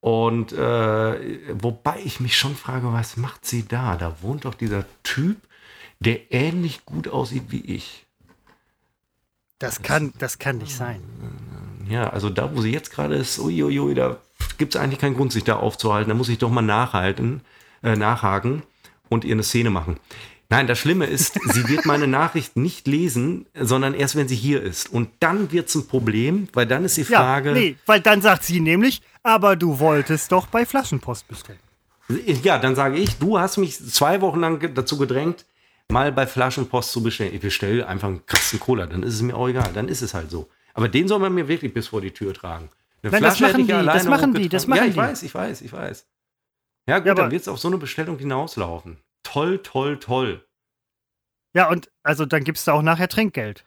und 0.00 0.52
äh, 0.52 1.62
wobei 1.62 2.00
ich 2.04 2.18
mich 2.18 2.36
schon 2.36 2.56
frage, 2.56 2.92
was 2.92 3.16
macht 3.16 3.44
sie 3.44 3.68
da? 3.68 3.96
Da 3.96 4.16
wohnt 4.20 4.46
doch 4.46 4.54
dieser 4.54 4.84
Typ, 5.04 5.36
der 6.00 6.32
ähnlich 6.32 6.84
gut 6.84 7.06
aussieht 7.08 7.44
wie 7.48 7.60
ich. 7.60 8.06
das, 9.60 9.82
kann, 9.82 10.12
das 10.18 10.40
kann 10.40 10.58
nicht 10.58 10.74
sein. 10.74 11.00
Ja, 11.88 12.10
also 12.10 12.30
da, 12.30 12.54
wo 12.56 12.62
sie 12.62 12.72
jetzt 12.72 12.90
gerade 12.90 13.14
ist, 13.14 13.38
uiuiui, 13.38 13.94
da 13.94 14.16
gibt 14.58 14.74
es 14.74 14.80
eigentlich 14.80 14.98
keinen 14.98 15.14
Grund, 15.14 15.30
sich 15.30 15.44
da 15.44 15.56
aufzuhalten. 15.56 16.08
Da 16.08 16.16
muss 16.16 16.28
ich 16.28 16.38
doch 16.38 16.50
mal 16.50 16.62
nachhalten, 16.62 17.42
äh, 17.82 17.94
nachhaken 17.94 18.62
und 19.08 19.24
ihr 19.24 19.34
eine 19.34 19.44
Szene 19.44 19.70
machen. 19.70 19.98
Nein, 20.52 20.66
das 20.66 20.78
Schlimme 20.78 21.06
ist, 21.06 21.38
sie 21.52 21.66
wird 21.68 21.86
meine 21.86 22.06
Nachricht 22.20 22.56
nicht 22.56 22.86
lesen, 22.86 23.46
sondern 23.58 23.94
erst, 23.94 24.16
wenn 24.16 24.28
sie 24.28 24.36
hier 24.36 24.62
ist. 24.62 24.92
Und 24.92 25.08
dann 25.20 25.50
wird 25.50 25.68
es 25.68 25.74
ein 25.74 25.86
Problem, 25.88 26.46
weil 26.52 26.66
dann 26.66 26.84
ist 26.84 26.96
die 26.98 27.02
Ja, 27.02 27.18
Frage. 27.20 27.52
nee, 27.52 27.76
weil 27.86 28.00
dann 28.00 28.20
sagt 28.20 28.44
sie 28.44 28.60
nämlich, 28.60 29.00
aber 29.22 29.56
du 29.56 29.78
wolltest 29.78 30.30
doch 30.30 30.46
bei 30.46 30.66
Flaschenpost 30.66 31.26
bestellen. 31.28 31.58
Ja, 32.42 32.58
dann 32.58 32.74
sage 32.74 32.98
ich, 32.98 33.16
du 33.18 33.38
hast 33.38 33.56
mich 33.56 33.78
zwei 33.78 34.20
Wochen 34.20 34.40
lang 34.40 34.74
dazu 34.74 34.98
gedrängt, 34.98 35.46
mal 35.88 36.12
bei 36.12 36.26
Flaschenpost 36.26 36.92
zu 36.92 37.02
bestellen. 37.02 37.32
Ich 37.34 37.40
bestelle 37.40 37.86
einfach 37.88 38.08
einen 38.08 38.26
Kasten 38.26 38.60
Cola, 38.60 38.86
dann 38.86 39.02
ist 39.02 39.14
es 39.14 39.22
mir 39.22 39.34
auch 39.34 39.48
egal, 39.48 39.70
dann 39.72 39.88
ist 39.88 40.02
es 40.02 40.12
halt 40.12 40.30
so. 40.30 40.48
Aber 40.74 40.88
den 40.88 41.08
soll 41.08 41.18
man 41.18 41.34
mir 41.34 41.48
wirklich 41.48 41.72
bis 41.72 41.88
vor 41.88 42.00
die 42.02 42.10
Tür 42.10 42.34
tragen. 42.34 42.68
Eine 43.02 43.12
Nein, 43.12 43.22
das 43.22 43.40
machen 43.40 43.66
die, 43.66 43.72
das 43.72 44.04
machen 44.06 44.34
die, 44.34 44.48
das 44.48 44.66
machen 44.66 44.78
Ja, 44.78 44.84
ich 44.84 44.92
die. 44.92 44.98
weiß, 44.98 45.22
ich 45.22 45.34
weiß, 45.34 45.60
ich 45.62 45.72
weiß. 45.72 46.04
Ja 46.86 46.98
gut, 46.98 47.06
Ja, 47.06 47.14
dann 47.14 47.30
wird 47.30 47.42
es 47.42 47.48
auf 47.48 47.58
so 47.58 47.68
eine 47.68 47.78
Bestellung 47.78 48.18
hinauslaufen. 48.18 48.98
Toll, 49.22 49.58
toll, 49.62 49.98
toll. 49.98 50.44
Ja, 51.54 51.68
und 51.68 51.90
also 52.02 52.24
dann 52.26 52.44
gibst 52.44 52.66
du 52.66 52.72
auch 52.72 52.82
nachher 52.82 53.08
Trinkgeld. 53.08 53.64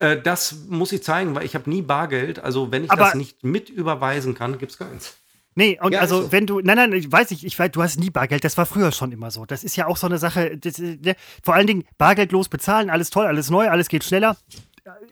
Äh, 0.00 0.20
das 0.20 0.52
muss 0.68 0.92
ich 0.92 1.02
zeigen, 1.02 1.34
weil 1.34 1.44
ich 1.44 1.54
habe 1.54 1.70
nie 1.70 1.82
Bargeld. 1.82 2.38
Also 2.40 2.72
wenn 2.72 2.84
ich 2.84 2.90
Aber- 2.90 3.04
das 3.04 3.14
nicht 3.14 3.44
mit 3.44 3.70
überweisen 3.70 4.34
kann, 4.34 4.58
gibt 4.58 4.72
es 4.72 4.78
keins. 4.78 5.16
Nee, 5.56 5.78
und 5.80 5.92
Ja, 5.92 6.00
also 6.00 6.22
so. 6.22 6.32
wenn 6.32 6.48
du, 6.48 6.60
nein, 6.60 6.76
nein, 6.76 6.92
ich 6.94 7.10
weiß 7.10 7.30
nicht, 7.30 7.44
ich 7.44 7.56
weiß, 7.56 7.70
du 7.70 7.80
hast 7.80 7.96
nie 8.00 8.10
Bargeld, 8.10 8.42
das 8.42 8.58
war 8.58 8.66
früher 8.66 8.90
schon 8.90 9.12
immer 9.12 9.30
so. 9.30 9.46
Das 9.46 9.62
ist 9.62 9.76
ja 9.76 9.86
auch 9.86 9.96
so 9.96 10.08
eine 10.08 10.18
Sache, 10.18 10.58
das, 10.58 10.78
ne, 10.78 11.14
vor 11.44 11.54
allen 11.54 11.68
Dingen 11.68 11.84
bargeldlos 11.96 12.48
bezahlen, 12.48 12.90
alles 12.90 13.10
toll, 13.10 13.26
alles 13.26 13.50
neu, 13.50 13.68
alles 13.70 13.86
geht 13.88 14.02
schneller. 14.02 14.36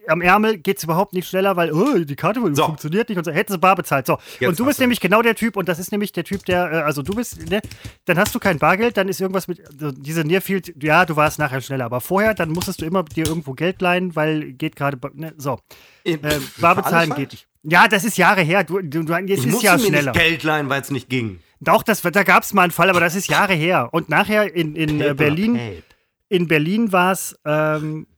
Am 0.06 0.20
Ärmel 0.20 0.58
geht 0.58 0.78
es 0.78 0.85
überhaupt 0.85 1.14
nicht 1.14 1.28
schneller, 1.28 1.56
weil 1.56 1.72
oh, 1.72 1.98
die 1.98 2.16
Karte 2.16 2.40
So. 2.54 2.66
funktioniert 2.66 3.08
nicht 3.08 3.18
und 3.18 3.24
so. 3.24 3.32
Hätten 3.32 3.52
sie 3.52 3.58
bar 3.58 3.74
bezahlt. 3.74 4.06
So. 4.06 4.18
Jetzt 4.38 4.48
und 4.50 4.58
du 4.58 4.66
bist 4.66 4.78
du 4.78 4.82
nämlich 4.82 5.00
genau 5.00 5.22
der 5.22 5.35
Typ, 5.35 5.56
und 5.56 5.68
das 5.68 5.78
ist 5.78 5.92
nämlich 5.92 6.12
der 6.12 6.24
Typ, 6.24 6.44
der, 6.44 6.70
äh, 6.72 6.76
also 6.82 7.02
du 7.02 7.14
bist, 7.14 7.48
ne, 7.48 7.61
dann 8.04 8.18
hast 8.18 8.35
du 8.35 8.38
kein 8.38 8.58
Bargeld, 8.58 8.96
dann 8.96 9.08
ist 9.08 9.20
irgendwas 9.20 9.48
mit, 9.48 9.62
diese 9.70 10.24
Nearfield, 10.24 10.82
ja, 10.82 11.06
du 11.06 11.16
warst 11.16 11.38
nachher 11.38 11.61
schneller, 11.61 11.87
aber 11.87 12.00
vorher, 12.00 12.35
dann 12.35 12.50
musstest 12.50 12.80
du 12.82 12.85
immer 12.85 13.02
dir 13.02 13.26
irgendwo 13.26 13.52
Geld 13.54 13.80
leihen, 13.80 14.14
weil 14.14 14.52
geht 14.52 14.76
gerade, 14.76 14.98
ne, 15.14 15.32
so. 15.37 15.58
Äh, 16.04 16.18
bar 16.58 16.74
bezahlen 16.76 17.14
geht 17.14 17.32
nicht. 17.32 17.46
Ja, 17.64 17.87
das 17.87 18.04
ist 18.04 18.18
Jahre 18.18 18.42
her. 18.42 18.64
Du, 18.64 18.80
du, 18.80 19.04
du, 19.04 19.14
jetzt 19.14 19.46
Ich 19.46 19.52
ist 19.52 19.62
ja 19.62 19.76
mir 19.76 19.87
schneller. 19.87 20.12
nicht 20.12 20.20
Geld 20.20 20.42
leihen, 20.42 20.68
weil 20.68 20.80
es 20.80 20.90
nicht 20.90 21.08
ging. 21.08 21.38
Doch, 21.61 21.85
das, 21.85 22.02
da 22.02 22.22
gab 22.24 22.42
es 22.42 22.52
mal 22.52 22.62
einen 22.62 22.72
Fall, 22.72 22.90
aber 22.90 22.98
das 22.98 23.14
ist 23.14 23.28
Jahre 23.28 23.54
her. 23.54 23.88
Und 23.92 24.08
nachher 24.08 24.52
in, 24.52 24.74
in 24.74 25.00
äh, 25.00 25.04
Paper, 25.04 25.14
Berlin, 25.14 25.52
Pape. 25.54 25.82
in 26.28 26.48
Berlin 26.48 26.90
war 26.90 27.12
es, 27.12 27.38
ähm, 27.44 28.08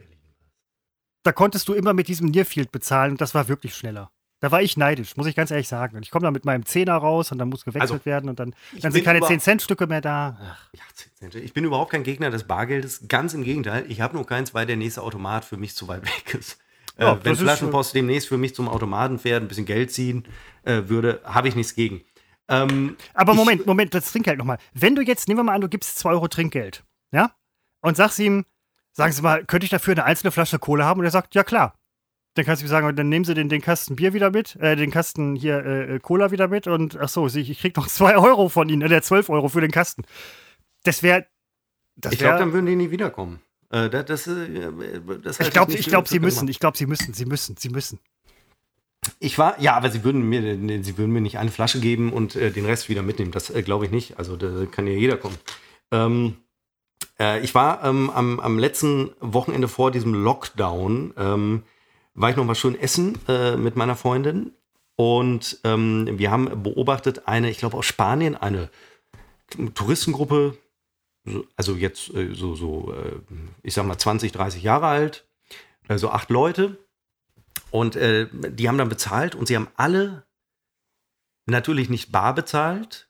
da 1.25 1.33
konntest 1.33 1.67
du 1.69 1.75
immer 1.75 1.93
mit 1.93 2.07
diesem 2.09 2.29
Nearfield 2.29 2.71
bezahlen 2.71 3.13
und 3.13 3.21
das 3.21 3.35
war 3.35 3.49
wirklich 3.49 3.75
schneller. 3.75 4.11
Da 4.41 4.53
war 4.53 4.61
ich 4.61 4.77
neidisch, 4.77 5.17
muss 5.17 5.27
ich 5.27 5.35
ganz 5.35 5.51
ehrlich 5.51 5.69
sagen. 5.69 5.97
Und 5.97 6.03
ich 6.03 6.11
komme 6.11 6.25
da 6.25 6.31
mit 6.31 6.45
meinem 6.45 6.67
Zehner 6.67 6.95
raus 6.97 7.33
und 7.33 7.39
dann 7.39 7.49
muss 7.49 7.65
gewechselt 7.65 7.91
Also, 7.93 8.05
werden 8.05 8.29
und 8.29 8.39
dann, 8.39 8.55
ich 8.75 8.83
dann 8.83 8.93
sind 8.93 9.03
keine 9.05 9.19
über- 9.19 9.29
10-Cent-Stücke 9.29 9.87
mehr 9.87 10.03
da. 10.03 10.39
Ach. 10.39 10.69
Ja, 10.75 10.83
10 10.93 11.13
Cent. 11.33 11.35
Ich 11.37 11.55
bin 11.55 11.65
überhaupt 11.65 11.93
kein 11.93 12.03
Gegner 12.03 12.31
des 12.31 12.45
Bargeldes. 12.45 13.09
Ganz 13.09 13.33
im 13.33 13.43
Gegenteil. 13.43 13.87
Ich 13.89 14.03
habe 14.03 14.15
nur 14.15 14.27
keins, 14.27 14.53
weil 14.53 14.67
der 14.67 14.77
nächste 14.77 15.03
Automat 15.03 15.45
für 15.47 15.57
mich 15.57 15.75
zu 15.75 15.89
weit 15.89 16.03
weg 16.05 16.35
ist. 16.35 16.59
Ja, 16.99 17.13
äh, 17.13 17.17
wenn 17.25 17.33
das 17.33 17.39
ist, 17.39 17.43
Flaschenpost 17.45 17.95
demnächst 17.95 18.29
für 18.29 18.37
mich 18.37 18.55
zum 18.55 18.69
Automaten 18.69 19.19
fährt, 19.19 19.43
ein 19.43 19.49
bisschen 19.49 19.65
Geld 19.67 19.91
ziehen 19.93 20.25
äh, 20.65 20.83
würde, 20.89 21.23
habe 21.25 21.49
ich 21.49 21.57
nichts 21.57 21.75
gegen. 21.75 22.03
Ähm, 22.49 22.97
Aber 23.15 23.33
Ich- 23.33 23.39
Moment, 23.39 23.67
Moment, 23.67 23.95
das 23.95 24.13
Trinkgeld 24.13 24.37
nochmal. 24.39 24.59
Wenn 24.75 24.95
du 24.95 25.01
jetzt, 25.01 25.27
nehmen 25.27 25.39
wir 25.39 25.45
mal 25.45 25.55
an, 25.55 25.63
du 25.63 25.69
gibst 25.71 25.99
2 26.01 26.11
Euro 26.11 26.29
Trinkgeld, 26.29 26.85
ja? 27.13 27.33
Und 27.81 27.97
sagst 27.97 28.19
ihm, 28.19 28.45
sagen 28.95 29.13
Sie 29.13 29.23
mal, 29.23 29.45
könnte 29.45 29.65
ich 29.65 29.71
dafür 29.71 29.93
eine 29.93 30.05
einzelne 30.05 30.31
Flasche 30.31 30.59
Kohle 30.59 30.85
haben? 30.85 31.01
Und 31.01 31.05
er 31.05 31.11
sagt, 31.11 31.35
ja 31.35 31.45
klar. 31.45 31.75
Dann 32.35 32.45
kannst 32.45 32.63
du 32.63 32.67
ihm 32.67 32.69
sagen, 32.69 32.97
dann 32.97 33.09
nehmen 33.09 33.25
Sie 33.25 33.35
den, 33.35 33.49
den 33.49 33.61
Kasten 33.61 33.95
Bier 33.95 34.13
wieder 34.13 34.31
mit, 34.31 34.57
äh, 34.57 34.75
den 34.75 34.91
Kasten 34.91 35.37
hier 35.37 35.65
äh, 35.65 36.01
Cola 36.01 36.33
wieder 36.33 36.49
mit 36.49 36.67
und 36.67 36.99
ach 36.99 37.09
so, 37.09 37.29
ich, 37.29 37.49
ich 37.49 37.61
krieg 37.61 37.77
noch 37.77 37.87
2 37.89 38.17
Euro 38.17 38.49
von 38.49 38.69
Ihnen, 38.69 38.91
äh, 38.91 39.03
12 39.03 39.29
Euro 39.29 39.49
für 39.49 39.61
den 39.61 39.71
Kasten. 39.71 40.03
Das 40.83 41.03
wäre. 41.03 41.27
Das 41.97 42.13
ich 42.13 42.19
glaube, 42.19 42.39
dann 42.39 42.53
würden 42.53 42.67
die 42.67 42.75
nie 42.75 42.91
wiederkommen. 42.91 43.41
Äh, 43.71 43.89
das, 43.89 44.07
das, 44.07 44.27
äh, 44.27 44.71
das 45.23 45.39
halte 45.39 45.43
ich 45.43 45.51
glaube, 45.51 45.73
ich 45.75 45.87
glaub, 45.87 46.09
sie 46.09 46.19
müssen, 46.19 46.49
ich 46.49 46.59
glaube, 46.59 46.77
sie 46.77 46.87
müssen, 46.87 47.15
sie 47.15 47.25
müssen, 47.25 47.57
sie 47.57 47.69
müssen. 47.69 48.01
Ich 49.21 49.39
war, 49.39 49.61
ja, 49.61 49.75
aber 49.77 49.91
sie 49.91 50.03
würden 50.03 50.23
mir, 50.23 50.43
sie 50.83 50.99
würden 50.99 51.13
mir 51.13 51.21
nicht 51.21 51.39
eine 51.39 51.51
Flasche 51.51 51.79
geben 51.79 52.13
und 52.13 52.35
äh, 52.35 52.51
den 52.51 52.67
Rest 52.67 52.89
wieder 52.89 53.03
mitnehmen. 53.03 53.31
Das 53.31 53.51
äh, 53.51 53.63
glaube 53.63 53.85
ich 53.85 53.93
nicht. 53.93 54.19
Also 54.19 54.37
da 54.37 54.67
kann 54.67 54.87
ja 54.87 54.95
jeder 54.95 55.17
kommen. 55.17 55.37
Ähm, 55.93 56.37
äh, 57.19 57.41
ich 57.41 57.55
war 57.55 57.85
ähm, 57.85 58.11
am, 58.11 58.41
am 58.41 58.59
letzten 58.59 59.11
Wochenende 59.21 59.69
vor 59.69 59.91
diesem 59.91 60.15
Lockdown, 60.15 61.15
ähm, 61.17 61.63
war 62.15 62.31
ich 62.31 62.37
noch 62.37 62.45
mal 62.45 62.55
schön 62.55 62.79
essen 62.79 63.19
äh, 63.29 63.57
mit 63.57 63.77
meiner 63.77 63.97
Freundin 63.97 64.53
und 64.97 65.59
ähm, 65.65 66.09
wir 66.19 66.31
haben 66.31 66.63
beobachtet 66.63 67.27
eine, 67.27 67.51
ich 67.51 67.59
glaube 67.59 67.77
aus 67.77 67.87
Spanien, 67.87 68.37
eine 68.37 68.71
Touristengruppe, 69.75 70.57
so- 71.25 71.47
also 71.57 71.75
jetzt 71.75 72.13
äh, 72.15 72.35
so, 72.35 72.55
so 72.55 72.93
äh, 72.93 73.17
ich 73.63 73.75
sag 73.75 73.87
mal 73.87 73.99
20, 73.99 74.33
30 74.33 74.63
Jahre 74.63 74.87
alt, 74.87 75.27
äh, 75.89 75.99
so 75.99 76.11
acht 76.11 76.31
Leute. 76.31 76.79
Und 77.71 77.97
äh, 77.97 78.29
die 78.33 78.69
haben 78.69 78.79
dann 78.79 78.89
bezahlt 78.89 79.35
und 79.35 79.47
sie 79.49 79.57
haben 79.57 79.69
alle 79.77 80.25
natürlich 81.47 81.91
nicht 81.91 82.13
bar 82.13 82.35
bezahlt, 82.35 83.09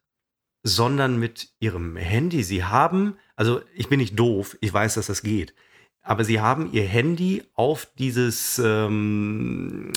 sondern 0.62 1.19
mit 1.19 1.51
ihrem 1.61 1.97
Handy. 1.97 2.43
Sie 2.43 2.64
haben, 2.64 3.19
also 3.37 3.61
ich 3.75 3.88
bin 3.88 4.01
nicht 4.01 4.18
doof, 4.18 4.57
ich 4.61 4.73
weiß, 4.73 4.94
dass 4.94 5.07
das 5.07 5.23
geht, 5.23 5.55
aber 6.03 6.25
sie 6.25 6.40
haben 6.40 6.70
ihr 6.73 6.85
Handy 6.85 7.42
auf 7.55 7.88
dieses 7.99 8.59
ähm, 8.59 9.90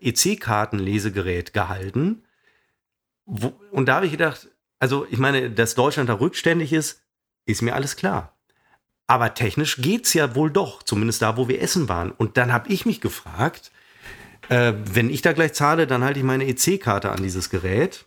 äh, 0.00 0.08
EC-Kartenlesegerät 0.08 1.52
gehalten. 1.52 2.22
Wo, 3.26 3.52
und 3.72 3.86
da 3.86 3.96
habe 3.96 4.06
ich 4.06 4.12
gedacht, 4.12 4.48
also 4.78 5.06
ich 5.10 5.18
meine, 5.18 5.50
dass 5.50 5.74
Deutschland 5.74 6.08
da 6.08 6.14
rückständig 6.14 6.72
ist, 6.72 7.02
ist 7.44 7.62
mir 7.62 7.74
alles 7.74 7.96
klar. 7.96 8.38
Aber 9.08 9.34
technisch 9.34 9.78
geht's 9.78 10.14
ja 10.14 10.34
wohl 10.34 10.50
doch, 10.50 10.82
zumindest 10.82 11.22
da, 11.22 11.36
wo 11.36 11.48
wir 11.48 11.60
essen 11.60 11.88
waren. 11.88 12.12
Und 12.12 12.36
dann 12.36 12.52
habe 12.52 12.68
ich 12.68 12.86
mich 12.86 13.00
gefragt, 13.00 13.72
äh, 14.48 14.74
wenn 14.84 15.10
ich 15.10 15.22
da 15.22 15.32
gleich 15.32 15.54
zahle, 15.54 15.86
dann 15.86 16.04
halte 16.04 16.20
ich 16.20 16.24
meine 16.24 16.46
EC-Karte 16.46 17.10
an 17.10 17.22
dieses 17.22 17.50
Gerät. 17.50 18.06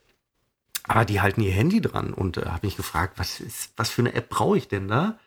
Aber 0.88 1.06
die 1.06 1.22
halten 1.22 1.42
ihr 1.42 1.52
Handy 1.52 1.82
dran 1.82 2.14
und 2.14 2.38
äh, 2.38 2.46
habe 2.46 2.66
mich 2.66 2.78
gefragt, 2.78 3.14
was, 3.18 3.40
ist, 3.40 3.74
was 3.78 3.90
für 3.90 4.02
eine 4.02 4.14
App 4.14 4.30
brauche 4.30 4.58
ich 4.58 4.68
denn 4.68 4.88
da? 4.88 5.20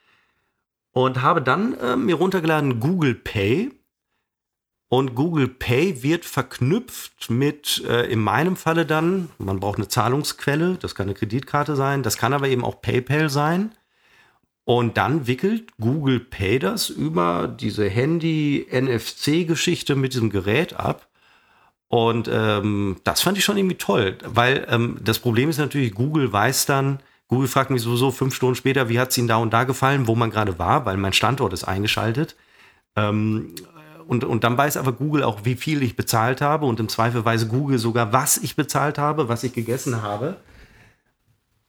Und 0.93 1.23
habe 1.23 1.43
dann 1.43 1.75
äh, 1.75 1.97
mir 1.97 2.17
runtergeladen 2.17 2.81
Google 2.81 3.15
Pay. 3.15 3.73
Und 4.89 5.15
Google 5.15 5.49
Pay 5.49 6.03
wird 6.03 6.25
verknüpft 6.25 7.31
mit, 7.31 7.83
äh, 7.89 8.07
in 8.07 8.21
meinem 8.21 8.57
Falle 8.57 8.87
dann, 8.87 9.31
man 9.39 9.59
braucht 9.59 9.79
eine 9.79 9.89
Zahlungsquelle, 9.89 10.77
das 10.77 10.95
kann 10.95 11.07
eine 11.07 11.15
Kreditkarte 11.15 11.75
sein, 11.75 12.05
das 12.05 12.17
kann 12.17 12.33
aber 12.33 12.49
eben 12.49 12.65
auch 12.65 12.81
PayPal 12.81 13.29
sein. 13.29 13.75
Und 14.65 14.97
dann 14.97 15.27
wickelt 15.27 15.73
Google 15.79 16.21
Pay 16.21 16.59
das 16.59 16.91
über 16.91 17.49
diese 17.49 17.89
Handy-NFC-Geschichte 17.89 19.95
mit 19.95 20.15
diesem 20.15 20.31
Gerät 20.31 20.75
ab. 20.75 21.09
Und 21.89 22.29
ähm, 22.33 22.97
das 23.05 23.21
fand 23.21 23.39
ich 23.39 23.45
schon 23.45 23.57
irgendwie 23.57 23.77
toll, 23.77 24.19
weil 24.25 24.67
ähm, 24.69 24.99
das 25.03 25.19
Problem 25.19 25.49
ist 25.49 25.59
natürlich, 25.59 25.95
Google 25.95 26.33
weiß 26.33 26.67
dann, 26.67 27.01
Google 27.29 27.49
fragt 27.49 27.71
mich 27.71 27.83
sowieso 27.83 28.11
fünf 28.11 28.35
Stunden 28.35 28.55
später, 28.55 28.89
wie 28.89 28.99
hat 28.99 29.11
es 29.11 29.19
Ihnen 29.19 29.29
da 29.29 29.37
und 29.37 29.53
da 29.53 29.65
gefallen, 29.65 30.07
wo 30.07 30.15
man 30.15 30.31
gerade 30.31 30.59
war, 30.59 30.87
weil 30.87 30.97
mein 30.97 31.13
Standort 31.13 31.53
ist 31.53 31.65
eingeschaltet. 31.65 32.37
Ähm, 32.97 33.55
und, 34.07 34.25
und 34.25 34.45
dann 34.45 34.59
weiß 34.59 34.77
aber 34.77 34.93
Google 34.93 35.23
auch, 35.23 35.45
wie 35.45 35.55
viel 35.55 35.83
ich 35.83 35.97
bezahlt 35.97 36.41
habe 36.41 36.67
und 36.67 36.79
im 36.81 36.89
Zweifel 36.89 37.25
weiß 37.25 37.49
Google 37.49 37.79
sogar, 37.79 38.13
was 38.13 38.37
ich 38.37 38.57
bezahlt 38.57 38.99
habe, 38.99 39.29
was 39.29 39.45
ich 39.45 39.53
gegessen 39.53 40.03
habe. 40.03 40.37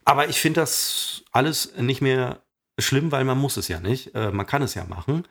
Aber 0.03 0.27
ich 0.27 0.39
finde 0.39 0.61
das 0.61 1.23
alles 1.31 1.75
nicht 1.77 2.01
mehr 2.01 2.39
schlimm, 2.77 3.11
weil 3.11 3.23
man 3.23 3.37
muss 3.37 3.57
es 3.57 3.67
ja 3.67 3.79
nicht. 3.79 4.13
Äh, 4.15 4.31
man 4.31 4.45
kann 4.45 4.61
es 4.61 4.75
ja 4.75 4.85
machen. 4.85 5.23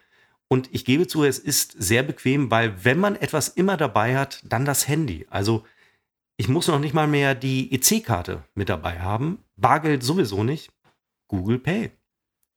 Und 0.48 0.68
ich 0.72 0.84
gebe 0.84 1.06
zu, 1.06 1.24
es 1.24 1.38
ist 1.38 1.72
sehr 1.72 2.02
bequem, 2.02 2.50
weil 2.50 2.84
wenn 2.84 2.98
man 2.98 3.16
etwas 3.16 3.48
immer 3.48 3.76
dabei 3.76 4.16
hat, 4.16 4.40
dann 4.44 4.64
das 4.64 4.86
Handy. 4.86 5.26
Also 5.30 5.64
ich 6.36 6.48
muss 6.48 6.68
noch 6.68 6.78
nicht 6.78 6.94
mal 6.94 7.06
mehr 7.06 7.34
die 7.34 7.72
EC-Karte 7.72 8.44
mit 8.54 8.68
dabei 8.68 9.00
haben. 9.00 9.38
Bargeld 9.56 10.02
sowieso 10.02 10.44
nicht. 10.44 10.70
Google 11.28 11.58
Pay, 11.58 11.90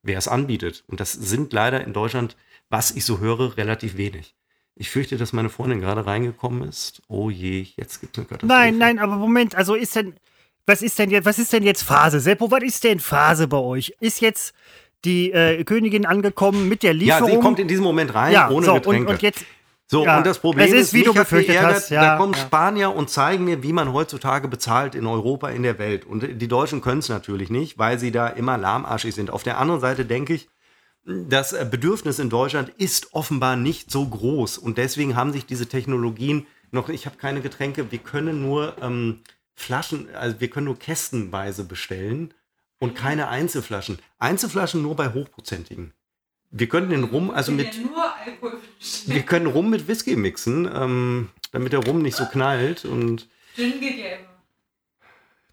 wer 0.04 0.18
es 0.18 0.28
anbietet. 0.28 0.84
Und 0.88 1.00
das 1.00 1.14
sind 1.14 1.54
leider 1.54 1.84
in 1.84 1.94
Deutschland, 1.94 2.36
was 2.70 2.92
ich 2.92 3.06
so 3.06 3.20
höre, 3.20 3.58
relativ 3.58 3.98
wenig. 3.98 4.36
Ich 4.76 4.90
fürchte, 4.92 5.18
dass 5.18 5.34
meine 5.34 5.50
Freundin 5.50 5.82
gerade 5.82 6.06
reingekommen 6.06 6.68
ist. 6.68 7.02
Oh 7.08 7.30
je, 7.30 7.66
jetzt 7.78 8.00
gibt 8.00 8.16
es 8.16 8.22
eine 8.22 8.28
Katastrophe. 8.28 8.54
Nein, 8.54 8.78
nein, 8.78 9.00
aber 9.00 9.16
Moment, 9.16 9.56
also 9.56 9.74
ist 9.74 9.96
denn, 9.96 10.16
was 10.68 10.82
ist 10.82 11.00
denn 11.00 11.10
jetzt, 11.10 11.26
was 11.26 11.40
ist 11.40 11.52
denn 11.54 11.64
jetzt 11.64 11.82
Phase? 11.82 12.20
Seppo, 12.20 12.52
was 12.52 12.62
ist 12.62 12.84
denn 12.84 13.00
Phase 13.00 13.48
bei 13.48 13.58
euch? 13.58 13.96
Ist 14.00 14.22
jetzt 14.22 14.54
die 15.06 15.32
äh, 15.32 15.64
Königin 15.64 16.06
angekommen 16.06 16.68
mit 16.68 16.84
der 16.84 16.94
Lieferung? 16.94 17.30
Ja, 17.30 17.36
sie 17.36 17.42
kommt 17.42 17.60
in 17.60 17.68
diesem 17.68 17.84
Moment 17.84 18.14
rein, 18.14 18.34
ja, 18.34 18.50
ohne 18.50 18.66
so, 18.66 18.74
Getränke. 18.76 19.08
Und, 19.08 19.16
und 19.16 19.22
jetzt, 19.22 19.46
so, 19.90 20.04
ja, 20.04 20.18
und 20.18 20.26
das 20.26 20.40
Problem 20.40 20.68
ist, 20.68 20.74
ist 20.74 20.94
wie 20.94 21.04
du 21.04 21.14
befürchtet 21.14 21.56
geärgert, 21.56 21.76
hast. 21.76 21.90
Ja, 21.90 22.02
da 22.02 22.18
kommen 22.18 22.34
ja. 22.34 22.40
Spanier 22.40 22.94
und 22.94 23.10
zeigen 23.10 23.46
mir, 23.46 23.64
wie 23.64 23.72
man 23.72 23.94
heutzutage 23.94 24.50
bezahlt 24.50 24.96
in 24.96 25.08
Europa, 25.08 25.50
in 25.50 25.64
der 25.64 25.80
Welt. 25.80 26.06
Und 26.06 26.42
die 26.42 26.48
Deutschen 26.50 26.82
können 26.82 27.00
es 27.00 27.08
natürlich 27.08 27.50
nicht, 27.50 27.78
weil 27.78 27.98
sie 27.98 28.12
da 28.12 28.28
immer 28.28 28.58
lahmarschig 28.58 29.16
sind. 29.16 29.30
Auf 29.30 29.44
der 29.44 29.60
anderen 29.60 29.80
Seite 29.80 30.04
denke 30.04 30.34
ich, 30.34 30.50
das 31.06 31.56
Bedürfnis 31.72 32.20
in 32.20 32.30
Deutschland 32.30 32.68
ist 32.78 33.14
offenbar 33.14 33.56
nicht 33.56 33.90
so 33.90 34.06
groß. 34.06 34.58
Und 34.58 34.78
deswegen 34.78 35.16
haben 35.16 35.32
sich 35.32 35.46
diese 35.46 35.68
Technologien 35.68 36.48
noch, 36.72 36.90
ich 36.90 37.06
habe 37.06 37.16
keine 37.16 37.40
Getränke, 37.40 37.90
wir 37.90 38.00
können 38.00 38.42
nur 38.42 38.76
ähm, 38.82 39.22
Flaschen, 39.56 40.14
also 40.14 40.42
wir 40.42 40.50
können 40.50 40.66
nur 40.66 40.78
kästenweise 40.78 41.64
bestellen 41.64 42.34
und 42.80 42.96
keine 42.96 43.28
Einzelflaschen. 43.30 44.00
Einzelflaschen 44.20 44.82
nur 44.82 44.96
bei 44.96 45.14
hochprozentigen. 45.14 45.94
Wir 46.50 46.70
können 46.70 46.90
den 46.90 47.04
Rum, 47.04 47.30
also 47.30 47.52
mit. 47.52 47.68
Wir 49.06 49.22
können 49.24 49.48
Rum 49.48 49.70
mit 49.70 49.88
Whisky 49.88 50.16
mixen, 50.16 50.70
ähm, 50.74 51.30
damit 51.52 51.74
der 51.74 51.84
Rum 51.84 52.02
nicht 52.02 52.16
so 52.16 52.26
knallt 52.26 52.86
und. 52.86 53.28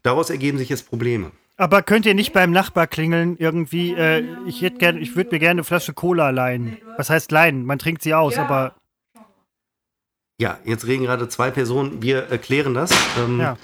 Daraus 0.03 0.29
ergeben 0.29 0.57
sich 0.57 0.69
jetzt 0.69 0.87
Probleme. 0.87 1.31
Aber 1.57 1.81
könnt 1.81 2.05
ihr 2.05 2.13
nicht 2.13 2.33
beim 2.33 2.51
Nachbar 2.51 2.85
klingeln 2.85 3.37
irgendwie? 3.37 3.93
Äh, 3.93 4.23
ich 4.45 4.61
hätte 4.61 4.77
gern, 4.77 4.97
ich 4.97 5.15
würde 5.15 5.31
mir 5.31 5.39
gerne 5.39 5.59
eine 5.59 5.63
Flasche 5.63 5.93
Cola 5.93 6.29
leihen. 6.29 6.77
Was 6.97 7.09
heißt 7.09 7.31
leihen? 7.31 7.65
Man 7.65 7.79
trinkt 7.79 8.01
sie 8.01 8.13
aus, 8.13 8.35
ja. 8.35 8.43
aber. 8.43 8.75
Ja, 10.37 10.59
jetzt 10.65 10.85
reden 10.85 11.05
gerade 11.05 11.29
zwei 11.29 11.49
Personen. 11.51 12.01
Wir 12.01 12.23
erklären 12.23 12.73
das. 12.73 12.91
Ähm, 13.17 13.39
ja. 13.39 13.57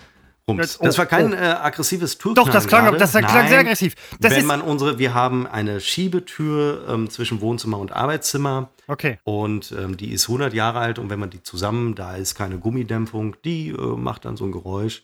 Rums. 0.48 0.80
Das 0.80 0.98
war 0.98 1.06
kein 1.06 1.34
oh. 1.34 1.36
äh, 1.36 1.40
aggressives 1.40 2.18
Türknallen. 2.18 2.48
Doch, 2.48 2.54
das 2.54 2.68
klang, 2.68 2.98
das 2.98 3.12
klang 3.12 3.24
Nein, 3.24 3.48
sehr 3.48 3.60
aggressiv. 3.60 3.96
Das 4.20 4.36
wenn 4.36 4.46
man 4.46 4.62
unsere, 4.62 4.98
wir 4.98 5.14
haben 5.14 5.48
eine 5.48 5.80
Schiebetür 5.80 6.86
ähm, 6.90 7.10
zwischen 7.10 7.42
Wohnzimmer 7.42 7.78
und 7.78 7.92
Arbeitszimmer. 7.92 8.70
Okay. 8.88 9.20
Und 9.24 9.72
ähm, 9.78 9.98
die 9.98 10.12
ist 10.12 10.28
100 10.28 10.54
Jahre 10.54 10.80
alt 10.80 11.00
und 11.00 11.10
wenn 11.10 11.20
man 11.20 11.30
die 11.30 11.44
zusammen, 11.44 11.96
da 11.96 12.16
ist 12.16 12.36
keine 12.36 12.58
Gummidämpfung, 12.58 13.36
die 13.46 13.70
äh, 13.70 13.98
macht 13.98 14.26
dann 14.26 14.36
so 14.36 14.46
ein 14.46 14.52
Geräusch. 14.52 15.04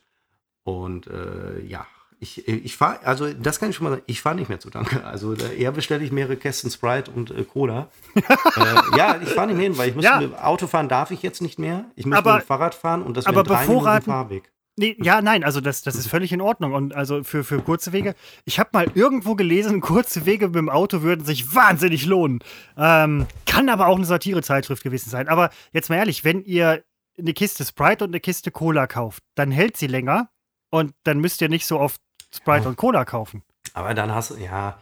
Und 0.63 1.07
äh, 1.07 1.61
ja, 1.65 1.85
ich, 2.19 2.47
ich 2.47 2.75
fahre, 2.75 3.05
also 3.05 3.31
das 3.31 3.59
kann 3.59 3.69
ich 3.69 3.75
schon 3.75 3.83
mal 3.83 3.91
sagen, 3.91 4.03
ich 4.07 4.21
fahre 4.21 4.35
nicht 4.35 4.49
mehr 4.49 4.59
zu 4.59 4.71
Danke. 4.71 5.05
Also 5.05 5.33
eher 5.35 5.71
bestelle 5.71 6.03
ich 6.03 6.11
mehrere 6.11 6.35
Kästen 6.35 6.71
Sprite 6.71 7.11
und 7.11 7.29
äh, 7.29 7.43
Cola. 7.43 7.89
äh, 8.15 8.97
ja, 8.97 9.19
ich 9.21 9.29
fahre 9.29 9.47
nicht 9.47 9.57
mehr 9.57 9.65
hin, 9.65 9.77
weil 9.77 9.89
ich 9.89 9.95
muss 9.95 10.03
ja. 10.03 10.19
Auto 10.41 10.65
fahren 10.65 10.89
darf 10.89 11.11
ich 11.11 11.21
jetzt 11.21 11.41
nicht 11.41 11.59
mehr. 11.59 11.85
Ich 11.95 12.07
muss 12.07 12.17
aber, 12.17 12.35
mit 12.35 12.43
dem 12.43 12.47
Fahrrad 12.47 12.73
fahren 12.73 13.03
und 13.03 13.15
das 13.15 13.27
aber 13.27 13.43
Minuten 13.43 14.01
Fahrweg. 14.01 14.51
Nee, 14.79 14.95
ja, 15.01 15.23
nein, 15.23 15.43
also 15.43 15.59
das, 15.59 15.81
das 15.81 15.95
ist 15.95 16.07
völlig 16.07 16.31
in 16.31 16.39
Ordnung. 16.39 16.73
Und 16.73 16.93
also 16.93 17.23
für, 17.23 17.43
für 17.43 17.59
kurze 17.61 17.93
Wege, 17.93 18.13
ich 18.45 18.59
habe 18.59 18.69
mal 18.73 18.85
irgendwo 18.93 19.33
gelesen, 19.33 19.81
kurze 19.81 20.27
Wege 20.27 20.47
mit 20.47 20.55
dem 20.55 20.69
Auto 20.69 21.01
würden 21.01 21.25
sich 21.25 21.55
wahnsinnig 21.55 22.05
lohnen. 22.05 22.39
Ähm, 22.77 23.25
kann 23.47 23.69
aber 23.69 23.87
auch 23.87 23.95
eine 23.95 24.05
Satirezeitschrift 24.05 24.83
gewesen 24.83 25.09
sein. 25.09 25.27
Aber 25.27 25.49
jetzt 25.73 25.89
mal 25.89 25.95
ehrlich, 25.95 26.23
wenn 26.23 26.43
ihr 26.43 26.83
eine 27.17 27.33
Kiste 27.33 27.65
Sprite 27.65 28.03
und 28.03 28.11
eine 28.11 28.19
Kiste 28.19 28.51
Cola 28.51 28.85
kauft, 28.85 29.23
dann 29.33 29.49
hält 29.49 29.77
sie 29.77 29.87
länger 29.87 30.29
und 30.69 30.93
dann 31.03 31.19
müsst 31.19 31.41
ihr 31.41 31.49
nicht 31.49 31.65
so 31.65 31.79
oft 31.79 31.99
Sprite 32.31 32.65
ja. 32.65 32.69
und 32.69 32.75
Cola 32.75 33.03
kaufen. 33.03 33.43
Aber 33.73 33.95
dann 33.95 34.13
hast 34.13 34.29
du, 34.29 34.35
ja, 34.35 34.79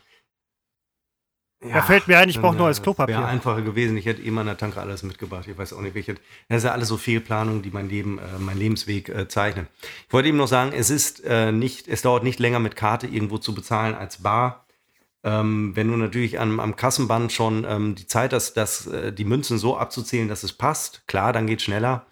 ja, 1.63 1.75
da 1.75 1.81
fällt 1.81 2.07
mir 2.07 2.17
ein, 2.19 2.29
ich 2.29 2.39
brauche 2.39 2.55
neues 2.55 2.81
Klopapier. 2.81 3.17
Wäre 3.17 3.27
einfacher 3.27 3.61
gewesen. 3.61 3.97
Ich 3.97 4.05
hätte 4.05 4.21
immer 4.21 4.41
in 4.41 4.47
der 4.47 4.57
Tanke 4.57 4.79
alles 4.79 5.03
mitgebracht. 5.03 5.47
Ich 5.47 5.57
weiß 5.57 5.73
auch 5.73 5.81
nicht, 5.81 5.95
welche. 5.95 6.15
Das 6.49 6.57
ist 6.59 6.63
ja 6.65 6.71
alles 6.71 6.89
so 6.89 6.97
Fehlplanungen, 6.97 7.61
die 7.61 7.71
mein 7.71 7.89
Leben, 7.89 8.19
äh, 8.19 8.39
mein 8.39 8.57
Lebensweg 8.57 9.09
äh, 9.09 9.27
zeichnen. 9.27 9.67
Ich 10.07 10.13
wollte 10.13 10.27
eben 10.27 10.37
noch 10.37 10.47
sagen, 10.47 10.73
es 10.75 10.89
ist 10.89 11.23
äh, 11.23 11.51
nicht, 11.51 11.87
es 11.87 12.01
dauert 12.01 12.23
nicht 12.23 12.39
länger 12.39 12.59
mit 12.59 12.75
Karte 12.75 13.07
irgendwo 13.07 13.37
zu 13.37 13.55
bezahlen 13.55 13.95
als 13.95 14.21
bar. 14.21 14.65
Ähm, 15.23 15.75
wenn 15.75 15.87
du 15.87 15.97
natürlich 15.97 16.39
am, 16.39 16.59
am 16.59 16.75
Kassenband 16.75 17.31
schon 17.31 17.65
ähm, 17.67 17.95
die 17.95 18.05
Zeit 18.05 18.33
hast, 18.33 18.53
dass 18.53 18.85
äh, 18.85 19.11
die 19.11 19.25
Münzen 19.25 19.57
so 19.57 19.77
abzuzählen, 19.77 20.27
dass 20.27 20.43
es 20.43 20.53
passt, 20.53 21.07
klar, 21.07 21.33
dann 21.33 21.47
geht 21.47 21.61
schneller. 21.61 22.05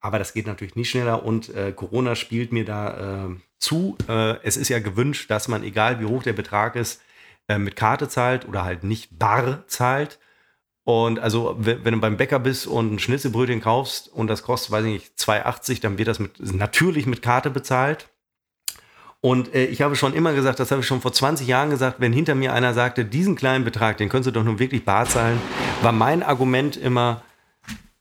Aber 0.00 0.18
das 0.18 0.32
geht 0.34 0.46
natürlich 0.46 0.76
nicht 0.76 0.88
schneller 0.88 1.24
und 1.24 1.52
äh, 1.54 1.72
Corona 1.72 2.14
spielt 2.14 2.52
mir 2.52 2.64
da 2.64 3.26
äh, 3.26 3.36
zu. 3.58 3.98
es 4.42 4.56
ist 4.56 4.70
ja 4.70 4.78
gewünscht, 4.78 5.30
dass 5.30 5.46
man, 5.46 5.62
egal 5.62 6.00
wie 6.00 6.06
hoch 6.06 6.22
der 6.22 6.32
Betrag 6.32 6.76
ist, 6.76 7.02
äh, 7.50 7.58
mit 7.58 7.74
Karte 7.74 8.08
zahlt 8.08 8.46
oder 8.46 8.64
halt 8.64 8.84
nicht 8.84 9.18
bar 9.18 9.64
zahlt. 9.66 10.20
Und 10.84 11.18
also, 11.18 11.56
wenn, 11.58 11.82
du 11.82 12.00
beim 12.00 12.16
Bäcker 12.16 12.38
bist 12.38 12.68
und 12.68 12.94
ein 12.94 12.98
Schnitzelbrötchen 13.00 13.60
kaufst 13.60 14.08
und 14.08 14.28
das 14.28 14.44
kostet, 14.44 14.70
weiß 14.70 14.84
ich 14.84 14.92
nicht, 14.92 15.18
2,80, 15.18 15.80
dann 15.80 15.98
wird 15.98 16.08
das 16.08 16.20
mit, 16.20 16.38
natürlich 16.54 17.06
mit 17.06 17.22
Karte 17.22 17.50
bezahlt. 17.50 18.08
Und 19.20 19.52
äh, 19.52 19.66
ich 19.66 19.82
habe 19.82 19.96
schon 19.96 20.14
immer 20.14 20.32
gesagt, 20.32 20.60
das 20.60 20.70
habe 20.70 20.80
ich 20.80 20.86
schon 20.86 21.00
vor 21.00 21.12
20 21.12 21.46
Jahren 21.46 21.70
gesagt, 21.70 21.96
wenn 21.98 22.12
hinter 22.12 22.36
mir 22.36 22.54
einer 22.54 22.72
sagte, 22.72 23.04
diesen 23.04 23.34
kleinen 23.34 23.64
Betrag, 23.64 23.98
den 23.98 24.08
könntest 24.08 24.28
du 24.28 24.38
doch 24.38 24.44
nun 24.44 24.60
wirklich 24.60 24.84
bar 24.84 25.06
zahlen, 25.06 25.40
war 25.82 25.92
mein 25.92 26.22
Argument 26.22 26.76
immer, 26.76 27.22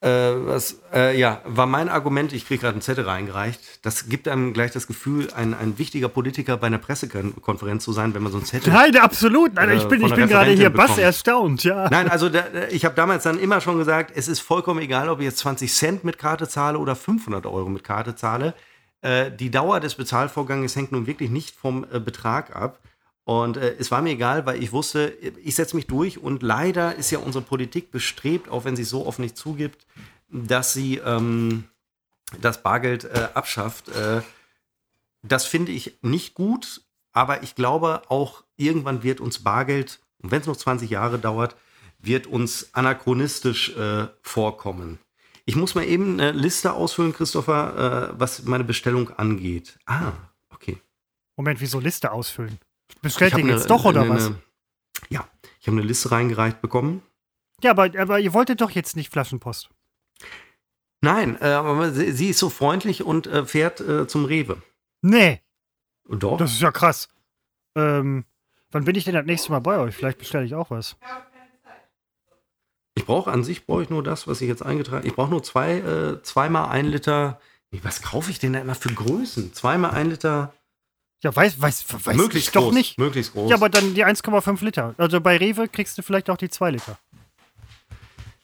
äh, 0.01 0.07
was, 0.07 0.79
äh, 0.93 1.19
ja, 1.19 1.41
war 1.43 1.65
mein 1.65 1.89
Argument, 1.89 2.31
ich 2.31 2.47
kriege 2.47 2.61
gerade 2.61 2.75
einen 2.75 2.81
Zettel 2.81 3.03
reingereicht. 3.03 3.59
Das 3.81 4.07
gibt 4.07 4.29
einem 4.29 4.53
gleich 4.53 4.71
das 4.71 4.87
Gefühl, 4.87 5.27
ein, 5.35 5.53
ein 5.53 5.77
wichtiger 5.77 6.07
Politiker 6.07 6.55
bei 6.55 6.67
einer 6.67 6.77
Pressekonferenz 6.77 7.83
zu 7.83 7.91
sein, 7.91 8.13
wenn 8.13 8.23
man 8.23 8.31
so 8.31 8.37
einen 8.37 8.45
Zettel. 8.45 8.71
Nein, 8.71 8.95
absolut. 8.95 9.55
Nein, 9.55 9.71
ich 9.71 9.85
bin, 9.85 10.01
ich 10.05 10.13
bin 10.13 10.29
gerade 10.29 10.51
hier 10.51 10.69
bass 10.69 10.97
erstaunt, 10.97 11.65
ja. 11.65 11.89
Nein, 11.89 12.09
also 12.09 12.29
da, 12.29 12.45
ich 12.71 12.85
habe 12.85 12.95
damals 12.95 13.23
dann 13.23 13.37
immer 13.39 13.59
schon 13.59 13.77
gesagt, 13.77 14.13
es 14.15 14.29
ist 14.29 14.39
vollkommen 14.39 14.79
egal, 14.79 15.09
ob 15.09 15.19
ich 15.19 15.25
jetzt 15.25 15.39
20 15.39 15.73
Cent 15.73 16.03
mit 16.05 16.17
Karte 16.17 16.47
zahle 16.47 16.77
oder 16.77 16.95
500 16.95 17.45
Euro 17.45 17.67
mit 17.67 17.83
Karte 17.83 18.15
zahle. 18.15 18.53
Äh, 19.01 19.31
die 19.31 19.51
Dauer 19.51 19.81
des 19.81 19.95
Bezahlvorgangs 19.95 20.77
hängt 20.77 20.93
nun 20.93 21.07
wirklich 21.07 21.29
nicht 21.29 21.55
vom 21.55 21.85
äh, 21.91 21.99
Betrag 21.99 22.55
ab. 22.55 22.79
Und 23.29 23.57
äh, 23.57 23.75
es 23.77 23.91
war 23.91 24.01
mir 24.01 24.13
egal, 24.13 24.47
weil 24.47 24.63
ich 24.63 24.71
wusste, 24.71 25.09
ich 25.43 25.53
setze 25.53 25.75
mich 25.75 25.85
durch 25.85 26.17
und 26.17 26.41
leider 26.41 26.95
ist 26.95 27.11
ja 27.11 27.19
unsere 27.19 27.43
Politik 27.43 27.91
bestrebt, 27.91 28.49
auch 28.49 28.65
wenn 28.65 28.75
sie 28.75 28.83
so 28.83 29.05
oft 29.05 29.19
nicht 29.19 29.37
zugibt, 29.37 29.85
dass 30.29 30.73
sie 30.73 30.97
ähm, 30.97 31.65
das 32.41 32.63
Bargeld 32.63 33.03
äh, 33.03 33.27
abschafft. 33.35 33.87
Äh, 33.89 34.23
das 35.21 35.45
finde 35.45 35.71
ich 35.73 35.99
nicht 36.01 36.33
gut, 36.33 36.81
aber 37.11 37.43
ich 37.43 37.53
glaube 37.53 38.01
auch, 38.07 38.45
irgendwann 38.57 39.03
wird 39.03 39.21
uns 39.21 39.43
Bargeld, 39.43 39.99
und 40.23 40.31
wenn 40.31 40.41
es 40.41 40.47
noch 40.47 40.57
20 40.57 40.89
Jahre 40.89 41.19
dauert, 41.19 41.55
wird 41.99 42.25
uns 42.25 42.73
anachronistisch 42.73 43.77
äh, 43.77 44.07
vorkommen. 44.23 44.97
Ich 45.45 45.55
muss 45.55 45.75
mal 45.75 45.85
eben 45.85 46.19
eine 46.19 46.31
Liste 46.31 46.73
ausfüllen, 46.73 47.13
Christopher, 47.13 48.09
äh, 48.09 48.19
was 48.19 48.45
meine 48.45 48.63
Bestellung 48.63 49.11
angeht. 49.11 49.77
Ah, 49.85 50.13
okay. 50.49 50.79
Moment, 51.35 51.61
wieso 51.61 51.79
Liste 51.79 52.11
ausfüllen? 52.11 52.57
Bestellt 53.01 53.37
ihr 53.37 53.45
jetzt 53.45 53.69
doch 53.69 53.85
oder 53.85 54.01
eine, 54.01 54.09
was? 54.09 54.31
ja, 55.09 55.27
ich 55.59 55.67
habe 55.67 55.77
eine 55.77 55.85
Liste 55.85 56.11
reingereicht 56.11 56.61
bekommen. 56.61 57.01
Ja, 57.63 57.71
aber, 57.71 57.89
aber 57.99 58.19
ihr 58.19 58.33
wolltet 58.33 58.61
doch 58.61 58.71
jetzt 58.71 58.95
nicht 58.95 59.11
Flaschenpost. 59.11 59.69
Nein, 61.01 61.37
äh, 61.41 61.47
aber 61.47 61.91
sie, 61.91 62.11
sie, 62.11 62.29
ist 62.29 62.39
so 62.39 62.49
freundlich 62.49 63.03
und 63.03 63.27
äh, 63.27 63.45
fährt 63.45 63.79
äh, 63.79 64.07
zum 64.07 64.25
Rewe. 64.25 64.61
Nee. 65.01 65.41
Doch. 66.09 66.37
Das 66.37 66.51
ist 66.51 66.61
ja 66.61 66.71
krass. 66.71 67.07
Ähm, 67.75 68.25
wann 68.71 68.83
bin 68.83 68.95
ich 68.95 69.05
denn 69.05 69.13
das 69.13 69.25
nächste 69.25 69.51
Mal 69.51 69.59
bei 69.59 69.77
euch? 69.77 69.95
Vielleicht 69.95 70.17
bestelle 70.17 70.45
ich 70.45 70.55
auch 70.55 70.71
was. 70.71 70.97
Ich 72.95 73.05
brauche 73.05 73.31
an 73.31 73.43
sich 73.43 73.65
brauche 73.65 73.83
ich 73.83 73.89
nur 73.89 74.03
das, 74.03 74.27
was 74.27 74.41
ich 74.41 74.49
jetzt 74.49 74.61
eingetragen 74.61 74.97
habe. 74.97 75.07
Ich 75.07 75.15
brauche 75.15 75.29
nur 75.29 75.43
zwei, 75.43 75.77
äh, 75.77 76.21
zweimal 76.23 76.69
ein 76.69 76.85
Liter. 76.85 77.39
Was 77.83 78.01
kaufe 78.01 78.31
ich 78.31 78.39
denn 78.39 78.53
da 78.53 78.59
immer 78.59 78.75
für 78.75 78.93
Größen? 78.93 79.53
Zweimal 79.53 79.91
ein 79.91 80.09
Liter 80.09 80.53
ja, 81.21 81.35
weiß, 81.35 81.59
weiß, 81.59 81.85
weiß 82.05 82.15
möglichst 82.15 82.49
ich 82.49 82.53
groß, 82.53 82.63
doch 82.63 82.71
nicht. 82.71 82.97
Möglichst 82.97 83.33
groß. 83.33 83.49
Ja, 83.49 83.57
aber 83.57 83.69
dann 83.69 83.93
die 83.93 84.05
1,5 84.05 84.63
Liter. 84.63 84.95
Also 84.97 85.19
bei 85.19 85.37
Rewe 85.37 85.67
kriegst 85.67 85.97
du 85.97 86.01
vielleicht 86.01 86.29
auch 86.29 86.37
die 86.37 86.49
2 86.49 86.71
Liter. 86.71 86.97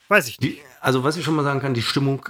Weiß 0.09 0.27
ich 0.27 0.39
nicht. 0.39 0.57
Die, 0.57 0.61
also, 0.81 1.03
was 1.03 1.15
ich 1.17 1.23
schon 1.23 1.35
mal 1.35 1.43
sagen 1.43 1.61
kann, 1.61 1.73
die 1.73 1.81
Stimmung. 1.81 2.27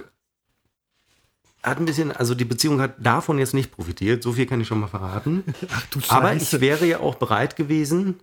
hat 1.62 1.78
ein 1.78 1.84
bisschen, 1.84 2.12
also 2.12 2.34
die 2.34 2.44
Beziehung 2.44 2.80
hat 2.80 2.94
davon 2.98 3.38
jetzt 3.38 3.54
nicht 3.54 3.72
profitiert. 3.72 4.22
So 4.22 4.32
viel 4.32 4.46
kann 4.46 4.60
ich 4.60 4.68
schon 4.68 4.78
mal 4.78 4.86
verraten. 4.86 5.44
Ach 5.68 5.86
du 5.86 6.00
Aber 6.08 6.32
ich 6.34 6.60
wäre 6.60 6.86
ja 6.86 7.00
auch 7.00 7.16
bereit 7.16 7.56
gewesen, 7.56 8.20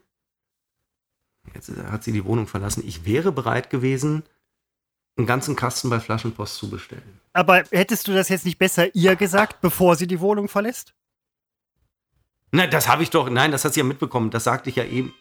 jetzt 1.53 1.69
hat 1.91 2.05
sie 2.05 2.13
die 2.13 2.23
Wohnung 2.23 2.47
verlassen, 2.47 2.83
ich 2.87 3.05
wäre 3.05 3.33
bereit 3.33 3.69
gewesen, 3.69 4.23
einen 5.17 5.27
ganzen 5.27 5.57
Kasten 5.57 5.89
bei 5.89 5.99
Flaschenpost 5.99 6.55
zu 6.55 6.69
bestellen. 6.69 7.19
Aber 7.33 7.63
hättest 7.69 8.07
du 8.07 8.13
das 8.13 8.29
jetzt 8.29 8.45
nicht 8.45 8.57
besser 8.57 8.95
ihr 8.95 9.15
gesagt, 9.15 9.59
bevor 9.61 9.97
sie 9.97 10.07
die 10.07 10.21
Wohnung 10.21 10.47
verlässt? 10.47 10.93
Nein, 12.53 12.69
das 12.69 12.87
habe 12.87 13.01
ich 13.01 13.09
doch, 13.09 13.29
nein, 13.31 13.51
das 13.51 13.65
hat 13.65 13.73
sie 13.73 13.79
ja 13.79 13.83
mitbekommen. 13.83 14.29
Das 14.29 14.43
sagte 14.43 14.69
ich 14.69 14.75
ja 14.75 14.85
eben. 14.85 15.13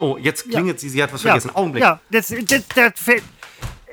Oh, 0.00 0.16
jetzt 0.20 0.50
klingelt 0.50 0.76
ja. 0.76 0.80
sie, 0.80 0.88
sie 0.88 1.02
hat 1.02 1.12
was 1.12 1.22
Ja. 1.22 1.32
vergessen. 1.32 1.54
Augenblick. 1.54 1.82
Ja, 1.82 2.00
das, 2.10 2.34
das, 2.46 2.64
das, 2.74 3.22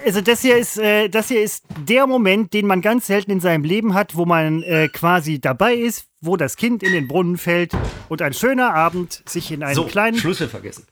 also 0.04 0.22
das 0.22 0.42
hier 0.42 0.58
ist, 0.58 0.80
äh, 0.80 1.08
das 1.08 1.28
hier 1.28 1.42
ist 1.44 1.64
der 1.88 2.08
Moment, 2.08 2.54
den 2.54 2.66
man 2.66 2.82
ganz 2.82 3.06
selten 3.06 3.30
in 3.30 3.40
seinem 3.40 3.64
Leben 3.64 3.94
hat, 3.94 4.16
wo 4.16 4.26
man 4.26 4.64
äh, 4.64 4.88
quasi 4.88 5.40
dabei 5.40 5.76
ist, 5.76 6.08
wo 6.22 6.38
das 6.38 6.56
Kind 6.58 6.82
in 6.82 6.92
den 6.92 7.08
Brunnen 7.08 7.38
fällt 7.38 7.74
und 8.10 8.22
ein 8.24 8.34
schöner 8.34 8.74
Abend 8.74 9.22
sich 9.28 9.52
in 9.52 9.62
einen 9.62 9.76
so, 9.76 9.86
kleinen 9.86 10.18
Schlüssel 10.18 10.48
vergessen. 10.50 10.86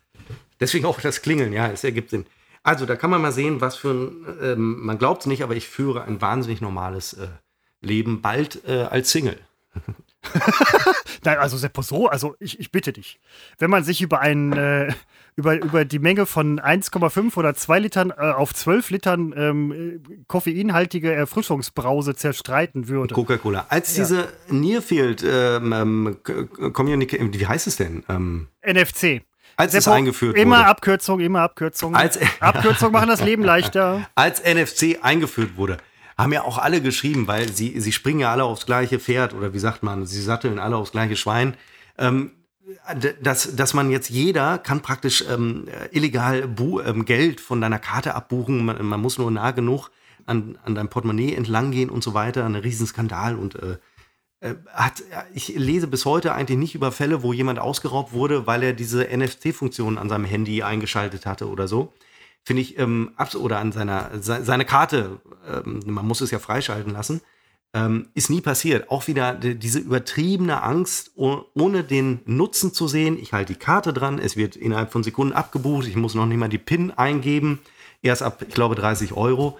Deswegen 0.60 0.86
auch 0.86 1.01
das 1.01 1.24
Klingeln, 1.24 1.53
ja, 1.53 1.72
es 1.72 1.84
ergibt 1.84 2.12
Sinn. 2.12 2.28
Also, 2.62 2.86
da 2.86 2.95
kann 2.95 3.10
man 3.10 3.22
mal 3.22 3.32
sehen, 3.32 3.62
was 3.62 3.78
für 3.78 3.91
ein, 3.91 4.26
ähm, 4.43 4.86
man 4.86 4.99
glaubt 4.99 5.22
es 5.22 5.26
nicht, 5.28 5.43
aber 5.43 5.56
ich 5.56 5.68
führe 5.68 6.03
ein 6.03 6.22
wahnsinnig 6.22 6.62
normales 6.62 7.14
äh, 7.14 7.28
Leben, 7.82 8.22
bald 8.22 8.62
äh, 8.68 8.84
als 8.84 9.12
Single. 9.12 9.39
Nein, 11.23 11.38
also 11.38 11.57
Seppo, 11.57 11.82
so, 11.82 12.07
also 12.07 12.36
ich, 12.39 12.59
ich 12.59 12.71
bitte 12.71 12.93
dich. 12.93 13.19
Wenn 13.57 13.69
man 13.69 13.84
sich 13.84 14.01
über 14.01 14.19
einen, 14.19 14.53
äh, 14.53 14.93
über, 15.36 15.55
über 15.55 15.86
die 15.86 15.99
Menge 15.99 16.26
von 16.26 16.59
1,5 16.59 17.36
oder 17.38 17.53
2 17.55 17.80
Litern 17.80 18.11
äh, 18.11 18.32
auf 18.32 18.53
12 18.53 18.89
Litern 18.91 19.34
ähm, 19.36 19.71
äh, 19.71 20.23
koffeinhaltige 20.28 21.11
Erfrischungsbrause 21.13 22.15
zerstreiten 22.15 22.88
würde. 22.88 23.15
Coca-Cola. 23.15 23.65
Als 23.69 23.95
Ja. 23.97 24.03
diese 24.03 24.28
Nearfield 24.49 25.23
ähm, 25.28 25.73
ähm, 25.73 26.73
Communication, 26.73 27.34
wie 27.34 27.47
heißt 27.47 27.67
es 27.67 27.78
denn? 27.78 28.03
Ähm, 28.09 28.47
NFC. 28.65 29.23
als 29.57 29.73
es 29.73 29.84
Seppo, 29.86 29.95
eingeführt 29.95 30.38
Immer 30.38 30.57
wurde. 30.59 30.67
Abkürzung, 30.67 31.19
immer 31.19 31.41
Abkürzung. 31.41 31.95
Als- 31.95 32.19
Abkürzung 32.39 32.91
machen 32.91 33.09
das 33.09 33.21
Leben 33.21 33.43
leichter. 33.43 34.07
als 34.15 34.41
NFC 34.43 34.99
eingeführt 35.01 35.57
wurde, 35.57 35.78
haben 36.18 36.34
ja 36.34 36.43
auch 36.43 36.57
alle 36.57 36.82
geschrieben, 36.82 37.28
weil 37.28 37.51
sie, 37.51 37.80
sie 37.80 37.91
springen 37.91 38.22
ja 38.22 38.32
alle 38.32 38.45
aufs 38.45 38.66
gleiche 38.66 38.99
Pferd 38.99 39.34
oder 39.34 39.53
wie 39.53 39.59
sagt 39.59 39.84
man, 39.84 40.05
sie 40.05 40.22
satteln 40.22 40.59
alle 40.59 40.78
aufs 40.78 40.91
gleiche 40.91 41.16
Schwein. 41.16 41.55
Ähm, 41.97 42.32
dass, 43.22 43.55
dass 43.55 43.74
man 43.74 43.91
jetzt 43.91 44.09
jeder 44.09 44.57
kann 44.57 44.82
praktisch 44.82 45.24
ähm, 45.30 45.68
illegal 45.91 46.47
bu 46.47 46.82
ähm, 46.82 47.05
Geld 47.05 47.39
von 47.39 47.61
deiner 47.61 47.80
Karte 47.80 48.16
abbuchen. 48.16 48.66
Man, 48.66 48.84
man 48.84 48.99
muss 48.99 49.18
nur 49.18 49.30
nah 49.30 49.51
genug 49.51 49.91
an, 50.26 50.57
an 50.63 50.74
deinem 50.74 50.89
Portemonnaie 50.89 51.36
entlang 51.36 51.72
gehen 51.72 51.89
und 51.89 52.03
so 52.03 52.13
weiter. 52.13 52.45
Ein 52.45 52.55
Riesenskandal 52.55 53.36
und 53.36 53.55
äh, 53.55 53.78
äh, 54.39 54.55
hat, 54.74 55.03
ich 55.34 55.49
lese 55.55 55.88
bis 55.88 56.05
heute 56.05 56.34
eigentlich 56.34 56.57
nicht 56.57 56.76
über 56.76 56.91
Fälle, 56.91 57.24
wo 57.24 57.34
jemand 57.34 57.59
ausgeraubt 57.59 58.13
wurde, 58.13 58.45
weil 58.45 58.63
er 58.63 58.74
diese 58.74 59.05
NFC-Funktion 59.05 59.97
an 59.97 60.09
seinem 60.09 60.26
Handy 60.26 60.61
eingeschaltet 60.61 61.26
hatte 61.26 61.49
oder 61.49 61.68
so. 61.68 61.93
Finde 62.45 62.61
ich, 62.61 62.77
ähm, 62.77 63.11
oder 63.39 63.57
an 63.57 63.71
seiner 63.71 64.11
se 64.21 64.43
seine 64.43 64.65
Karte, 64.65 65.19
ähm, 65.51 65.81
man 65.85 66.05
muss 66.05 66.21
es 66.21 66.29
ja 66.29 66.37
freischalten 66.37 66.93
lassen, 66.93 67.21
ähm, 67.73 68.07
ist 68.13 68.29
nie 68.29 68.39
passiert. 68.39 68.91
Auch 68.91 69.07
wieder 69.07 69.33
die, 69.33 69.55
diese 69.55 69.79
übertriebene 69.79 70.61
Angst, 70.61 71.11
oh, 71.15 71.41
ohne 71.55 71.83
den 71.83 72.19
Nutzen 72.25 72.71
zu 72.71 72.87
sehen. 72.87 73.17
Ich 73.19 73.33
halte 73.33 73.53
die 73.53 73.59
Karte 73.59 73.93
dran, 73.93 74.19
es 74.19 74.37
wird 74.37 74.55
innerhalb 74.55 74.91
von 74.91 75.03
Sekunden 75.03 75.33
abgebucht, 75.33 75.87
ich 75.87 75.95
muss 75.95 76.13
noch 76.13 76.27
nicht 76.27 76.37
mal 76.37 76.47
die 76.47 76.59
PIN 76.59 76.91
eingeben, 76.91 77.59
erst 78.03 78.21
ab, 78.21 78.43
ich 78.47 78.53
glaube, 78.53 78.75
30 78.75 79.13
Euro. 79.13 79.57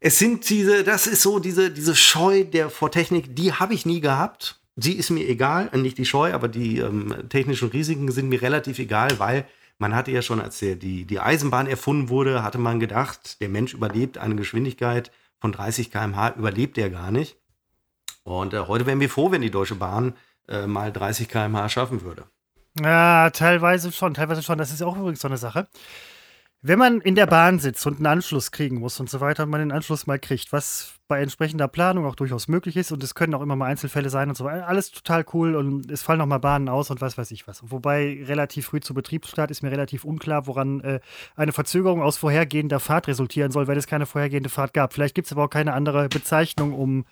Es 0.00 0.18
sind 0.18 0.48
diese, 0.48 0.82
das 0.82 1.06
ist 1.06 1.20
so 1.20 1.38
diese, 1.38 1.70
diese 1.70 1.94
Scheu 1.94 2.44
der 2.44 2.70
vor 2.70 2.90
Technik, 2.90 3.36
die 3.36 3.52
habe 3.52 3.74
ich 3.74 3.84
nie 3.84 4.00
gehabt. 4.00 4.58
Sie 4.76 4.94
ist 4.94 5.10
mir 5.10 5.28
egal, 5.28 5.70
nicht 5.74 5.98
die 5.98 6.06
Scheu, 6.06 6.32
aber 6.32 6.48
die 6.48 6.78
ähm, 6.78 7.14
technischen 7.28 7.68
Risiken 7.68 8.10
sind 8.10 8.30
mir 8.30 8.40
relativ 8.40 8.78
egal, 8.78 9.18
weil 9.18 9.44
man 9.80 9.94
hatte 9.94 10.10
ja 10.10 10.20
schon, 10.20 10.40
als 10.40 10.58
die, 10.58 11.06
die 11.06 11.20
Eisenbahn 11.20 11.66
erfunden 11.66 12.10
wurde, 12.10 12.42
hatte 12.42 12.58
man 12.58 12.80
gedacht, 12.80 13.40
der 13.40 13.48
Mensch 13.48 13.72
überlebt 13.72 14.18
eine 14.18 14.36
Geschwindigkeit 14.36 15.10
von 15.40 15.52
30 15.52 15.90
km/h, 15.90 16.34
überlebt 16.36 16.76
er 16.76 16.90
gar 16.90 17.10
nicht. 17.10 17.38
Und 18.22 18.52
äh, 18.52 18.60
heute 18.60 18.84
wären 18.84 19.00
wir 19.00 19.08
froh, 19.08 19.30
wenn 19.32 19.40
die 19.40 19.50
Deutsche 19.50 19.76
Bahn 19.76 20.14
äh, 20.48 20.66
mal 20.66 20.92
30 20.92 21.28
km/h 21.28 21.70
schaffen 21.70 22.02
würde. 22.02 22.24
Ja, 22.78 23.30
teilweise 23.30 23.90
schon, 23.90 24.12
teilweise 24.12 24.42
schon. 24.42 24.58
Das 24.58 24.70
ist 24.70 24.82
auch 24.82 24.96
übrigens 24.96 25.20
so 25.20 25.28
eine 25.28 25.38
Sache. 25.38 25.66
Wenn 26.62 26.78
man 26.78 27.00
in 27.00 27.14
der 27.14 27.24
Bahn 27.26 27.58
sitzt 27.58 27.86
und 27.86 27.96
einen 27.96 28.06
Anschluss 28.06 28.50
kriegen 28.50 28.80
muss 28.80 29.00
und 29.00 29.08
so 29.08 29.20
weiter 29.20 29.44
und 29.44 29.50
man 29.50 29.60
den 29.60 29.72
Anschluss 29.72 30.06
mal 30.06 30.18
kriegt, 30.18 30.52
was 30.52 30.92
bei 31.08 31.22
entsprechender 31.22 31.68
Planung 31.68 32.04
auch 32.04 32.14
durchaus 32.14 32.48
möglich 32.48 32.76
ist 32.76 32.92
und 32.92 33.02
es 33.02 33.14
können 33.14 33.34
auch 33.34 33.40
immer 33.40 33.56
mal 33.56 33.64
Einzelfälle 33.64 34.10
sein 34.10 34.28
und 34.28 34.34
so 34.34 34.44
weiter, 34.44 34.68
alles 34.68 34.90
total 34.90 35.24
cool 35.32 35.56
und 35.56 35.90
es 35.90 36.02
fallen 36.02 36.20
auch 36.20 36.26
mal 36.26 36.36
Bahnen 36.36 36.68
aus 36.68 36.90
und 36.90 37.00
was 37.00 37.16
weiß 37.16 37.30
ich 37.30 37.48
was. 37.48 37.62
Wobei 37.70 38.22
relativ 38.26 38.66
früh 38.66 38.80
zu 38.80 38.92
Betriebsstart 38.92 39.50
ist 39.50 39.62
mir 39.62 39.70
relativ 39.70 40.04
unklar, 40.04 40.46
woran 40.46 40.80
äh, 40.82 41.00
eine 41.34 41.52
Verzögerung 41.52 42.02
aus 42.02 42.18
vorhergehender 42.18 42.78
Fahrt 42.78 43.08
resultieren 43.08 43.52
soll, 43.52 43.66
weil 43.66 43.78
es 43.78 43.86
keine 43.86 44.04
vorhergehende 44.04 44.50
Fahrt 44.50 44.74
gab. 44.74 44.92
Vielleicht 44.92 45.14
gibt 45.14 45.28
es 45.28 45.32
aber 45.32 45.44
auch 45.44 45.50
keine 45.50 45.72
andere 45.72 46.10
Bezeichnung, 46.10 46.74
um 46.74 47.06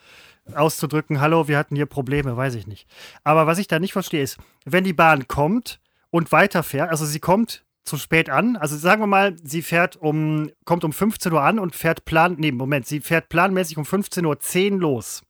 auszudrücken, 0.55 1.23
hallo, 1.23 1.49
wir 1.49 1.57
hatten 1.57 1.75
hier 1.75 1.87
Probleme, 1.87 2.37
weiß 2.37 2.55
ich 2.55 2.67
nicht. 2.67 2.87
Aber 3.25 3.47
was 3.47 3.59
ich 3.59 3.67
da 3.67 3.79
nicht 3.79 3.95
verstehe 3.95 4.23
ist, 4.23 4.37
wenn 4.67 4.85
die 4.85 4.93
Bahn 4.93 5.27
kommt 5.27 5.81
und 6.11 6.33
weiterfährt, 6.33 6.91
also 6.91 7.07
sie 7.07 7.21
kommt 7.21 7.65
zu 7.89 7.97
spät 7.97 8.31
an, 8.31 8.57
also 8.57 8.77
sagen 8.77 9.03
wir 9.03 9.07
mal, 9.07 9.37
sie 9.43 9.63
fährt 9.63 9.97
um, 9.97 10.51
kommt 10.65 10.85
um 10.85 10.93
15 10.93 11.33
Uhr 11.33 11.43
an 11.43 11.59
und 11.59 11.75
fährt 11.75 12.05
plan, 12.05 12.37
nee, 12.39 12.53
Moment, 12.53 12.87
sie 12.87 13.01
fährt 13.01 13.29
planmäßig 13.29 13.79
um 13.79 13.85
15.10 13.85 14.73
Uhr 14.73 14.79
los. 14.79 15.23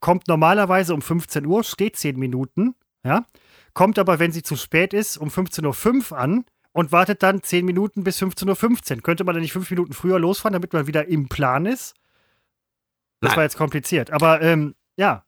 Kommt 0.00 0.28
normalerweise 0.28 0.94
um 0.94 1.02
15 1.02 1.46
Uhr, 1.46 1.64
steht 1.64 1.96
10 1.96 2.18
Minuten, 2.18 2.74
ja, 3.04 3.24
kommt 3.74 3.98
aber, 3.98 4.18
wenn 4.18 4.32
sie 4.32 4.42
zu 4.42 4.56
spät 4.56 4.94
ist, 4.94 5.16
um 5.16 5.28
15.05 5.28 6.12
Uhr 6.12 6.18
an 6.18 6.44
und 6.72 6.92
wartet 6.92 7.22
dann 7.22 7.42
10 7.42 7.64
Minuten 7.64 8.04
bis 8.04 8.20
15.15 8.20 8.96
Uhr. 8.96 9.02
Könnte 9.02 9.24
man 9.24 9.34
dann 9.34 9.42
nicht 9.42 9.52
5 9.52 9.70
Minuten 9.70 9.92
früher 9.92 10.18
losfahren, 10.18 10.52
damit 10.52 10.72
man 10.72 10.86
wieder 10.86 11.08
im 11.08 11.28
Plan 11.28 11.66
ist? 11.66 11.94
Das 13.20 13.30
Nein. 13.30 13.36
war 13.36 13.44
jetzt 13.44 13.56
kompliziert. 13.56 14.10
Aber 14.10 14.42
ähm, 14.42 14.74
ja, 14.96 15.25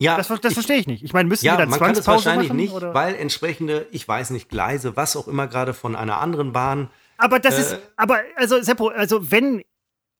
Ja, 0.00 0.16
das, 0.16 0.28
das 0.28 0.38
ich- 0.44 0.54
verstehe 0.54 0.76
ich 0.76 0.86
nicht. 0.86 1.02
Ich 1.02 1.12
meine, 1.12 1.28
müssen 1.28 1.44
Ja, 1.44 1.52
die 1.56 1.62
dann 1.62 1.70
man 1.70 1.78
kann 1.78 1.94
das 1.94 2.06
wahrscheinlich 2.06 2.48
machen? 2.48 2.56
nicht, 2.56 2.72
oder? 2.72 2.94
weil 2.94 3.14
entsprechende, 3.16 3.86
ich 3.90 4.06
weiß 4.06 4.30
nicht, 4.30 4.48
Gleise, 4.48 4.96
was 4.96 5.16
auch 5.16 5.26
immer 5.28 5.46
gerade 5.48 5.74
von 5.74 5.96
einer 5.96 6.18
anderen 6.20 6.52
Bahn. 6.52 6.88
aber 7.16 7.40
das 7.40 7.56
äh, 7.56 7.60
ist, 7.60 7.78
aber 7.96 8.20
also 8.36 8.62
Seppo, 8.62 8.88
also 8.88 9.30
wenn, 9.32 9.62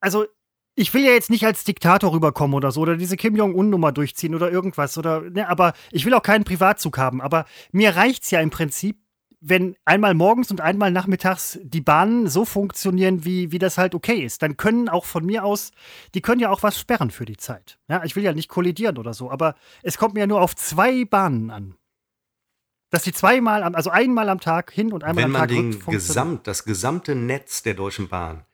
also 0.01 0.25
ich 0.75 0.93
will 0.93 1.03
ja 1.03 1.11
jetzt 1.11 1.29
nicht 1.29 1.45
als 1.45 1.63
Diktator 1.63 2.13
rüberkommen 2.13 2.55
oder 2.55 2.71
so 2.71 2.81
oder 2.81 2.95
diese 2.97 3.17
Kim 3.17 3.35
Jong-un-Nummer 3.35 3.91
durchziehen 3.91 4.33
oder 4.35 4.49
irgendwas 4.51 4.97
oder, 4.97 5.21
ne, 5.21 5.47
aber 5.47 5.73
ich 5.91 6.05
will 6.05 6.13
auch 6.13 6.23
keinen 6.23 6.43
Privatzug 6.45 6.97
haben. 6.97 7.21
Aber 7.21 7.45
mir 7.71 7.95
reicht's 7.97 8.31
ja 8.31 8.39
im 8.39 8.49
Prinzip, 8.49 8.97
wenn 9.41 9.75
einmal 9.85 10.13
morgens 10.13 10.51
und 10.51 10.61
einmal 10.61 10.91
nachmittags 10.91 11.59
die 11.63 11.81
Bahnen 11.81 12.27
so 12.27 12.45
funktionieren, 12.45 13.23
wie, 13.23 13.51
wie 13.51 13.59
das 13.59 13.77
halt 13.77 13.95
okay 13.95 14.23
ist. 14.23 14.41
Dann 14.41 14.57
können 14.57 14.89
auch 14.89 15.05
von 15.05 15.25
mir 15.25 15.45
aus, 15.45 15.71
die 16.13 16.21
können 16.21 16.41
ja 16.41 16.49
auch 16.49 16.63
was 16.63 16.79
sperren 16.79 17.11
für 17.11 17.25
die 17.25 17.37
Zeit. 17.37 17.79
Ja, 17.87 18.03
ich 18.03 18.15
will 18.15 18.23
ja 18.23 18.33
nicht 18.33 18.49
kollidieren 18.49 18.97
oder 18.97 19.13
so, 19.13 19.31
aber 19.31 19.55
es 19.81 19.97
kommt 19.97 20.13
mir 20.13 20.21
ja 20.21 20.27
nur 20.27 20.41
auf 20.41 20.55
zwei 20.55 21.05
Bahnen 21.05 21.51
an. 21.51 21.75
Dass 22.89 23.03
die 23.03 23.13
zweimal, 23.13 23.63
am, 23.63 23.75
also 23.75 23.91
einmal 23.91 24.29
am 24.29 24.39
Tag 24.39 24.71
hin 24.71 24.91
und 24.91 25.03
einmal 25.03 25.23
Wenn 25.23 25.25
am 25.25 25.31
man 25.31 25.41
Tag 25.41 25.49
den 25.49 25.57
rück 25.57 25.83
funktionieren. 25.83 26.07
Gesamt, 26.07 26.47
das 26.47 26.63
gesamte 26.65 27.15
Netz 27.15 27.61
der 27.63 27.75
Deutschen 27.75 28.09
Bahn 28.09 28.45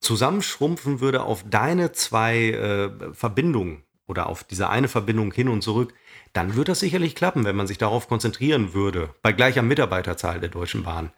zusammenschrumpfen 0.00 1.00
würde 1.00 1.22
auf 1.22 1.44
deine 1.48 1.92
zwei 1.92 2.50
äh, 2.50 3.14
Verbindungen 3.14 3.84
oder 4.06 4.28
auf 4.28 4.44
diese 4.44 4.68
eine 4.68 4.88
Verbindung 4.88 5.32
hin 5.32 5.48
und 5.48 5.62
zurück, 5.62 5.94
dann 6.32 6.54
wird 6.54 6.68
das 6.68 6.80
sicherlich 6.80 7.14
klappen, 7.14 7.44
wenn 7.44 7.56
man 7.56 7.66
sich 7.66 7.78
darauf 7.78 8.08
konzentrieren 8.08 8.72
würde, 8.74 9.10
bei 9.22 9.32
gleicher 9.32 9.62
Mitarbeiterzahl 9.62 10.40
der 10.40 10.48
Deutschen 10.48 10.84
Bahn. 10.84 11.10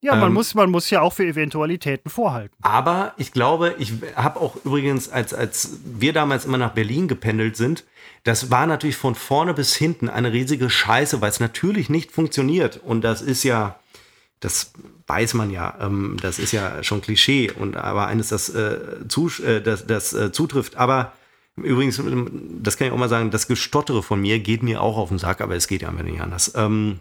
Ja, 0.00 0.14
man, 0.14 0.28
Ähm, 0.28 0.34
muss, 0.34 0.54
man 0.54 0.70
muss 0.70 0.90
ja 0.90 1.00
auch 1.00 1.12
für 1.12 1.26
Eventualitäten 1.26 2.08
vorhalten. 2.08 2.54
Aber 2.62 3.14
ich 3.16 3.32
glaube, 3.32 3.74
ich 3.78 3.94
habe 4.14 4.40
auch 4.40 4.56
übrigens, 4.64 5.08
als, 5.08 5.34
als 5.34 5.80
wir 5.84 6.12
damals 6.12 6.44
immer 6.44 6.58
nach 6.58 6.72
Berlin 6.72 7.08
gependelt 7.08 7.56
sind, 7.56 7.84
das 8.22 8.50
war 8.50 8.66
natürlich 8.66 8.96
von 8.96 9.16
vorne 9.16 9.54
bis 9.54 9.74
hinten 9.74 10.08
eine 10.08 10.32
riesige 10.32 10.70
Scheiße, 10.70 11.20
weil 11.20 11.30
es 11.30 11.40
natürlich 11.40 11.90
nicht 11.90 12.12
funktioniert. 12.12 12.80
Und 12.84 13.02
das 13.02 13.22
ist 13.22 13.42
ja, 13.42 13.80
das 14.38 14.72
weiß 15.08 15.34
man 15.34 15.50
ja, 15.50 15.76
ähm, 15.80 16.16
das 16.22 16.38
ist 16.38 16.52
ja 16.52 16.84
schon 16.84 17.00
Klischee 17.00 17.50
und 17.50 17.76
aber 17.76 18.06
eines, 18.06 18.28
das, 18.28 18.50
äh, 18.50 18.78
zu, 19.08 19.28
äh, 19.44 19.60
das, 19.60 19.86
das 19.86 20.12
äh, 20.12 20.30
zutrifft. 20.30 20.76
Aber 20.76 21.12
übrigens, 21.64 22.00
das 22.62 22.76
kann 22.76 22.86
ich 22.88 22.92
auch 22.92 22.98
mal 22.98 23.08
sagen, 23.08 23.30
das 23.30 23.46
Gestottere 23.48 24.02
von 24.02 24.20
mir 24.20 24.38
geht 24.40 24.62
mir 24.62 24.80
auch 24.82 24.96
auf 24.96 25.08
den 25.10 25.18
Sack, 25.18 25.40
aber 25.40 25.54
es 25.56 25.68
geht 25.68 25.82
ja 25.82 25.88
einfach 25.88 26.04
nicht 26.04 26.20
anders. 26.20 26.52
Ähm, 26.54 27.00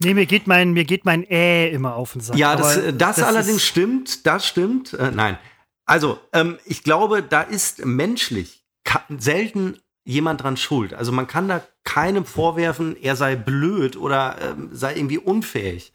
Nee, 0.00 0.14
mir 0.14 0.26
geht 0.26 0.46
mein, 0.46 0.72
mir 0.74 0.84
geht 0.84 1.04
mein 1.04 1.24
Äh 1.28 1.70
immer 1.70 1.96
auf 1.96 2.12
den 2.12 2.20
Sack. 2.20 2.36
ja, 2.36 2.54
das, 2.54 2.76
äh, 2.76 2.92
das, 2.92 3.20
allerdings 3.20 3.56
ist- 3.56 3.66
stimmt, 3.66 4.26
das 4.26 4.46
stimmt. 4.46 4.92
Äh, 4.92 5.10
nein. 5.10 5.38
Also, 5.86 6.20
ähm, 6.32 6.56
ich 6.66 6.84
glaube, 6.84 7.20
da 7.22 7.40
ist 7.42 7.84
menschlich 7.84 8.62
selten 9.18 9.78
jemand 10.04 10.42
dran 10.42 10.56
schuld. 10.56 10.94
Also 10.94 11.10
man 11.12 11.26
kann 11.26 11.48
da 11.48 11.62
keinem 11.84 12.24
vorwerfen, 12.24 12.96
er 13.02 13.16
sei 13.16 13.34
blöd 13.36 13.96
oder 13.96 14.36
ähm, 14.40 14.68
sei 14.72 14.94
irgendwie 14.96 15.18
unfähig. 15.18 15.92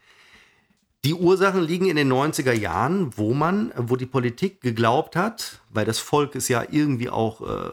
Die 1.06 1.14
Ursachen 1.14 1.62
liegen 1.62 1.86
in 1.88 1.96
den 1.96 2.12
90er 2.12 2.54
Jahren, 2.54 3.12
wo 3.18 3.34
man, 3.34 3.72
wo 3.78 3.96
die 3.96 4.06
Politik 4.06 4.62
geglaubt 4.62 5.16
hat, 5.16 5.62
weil 5.70 5.86
das 5.86 6.00
Volk 6.00 6.36
es 6.36 6.48
ja 6.48 6.64
irgendwie 6.70 7.10
auch 7.10 7.42
äh, 7.42 7.72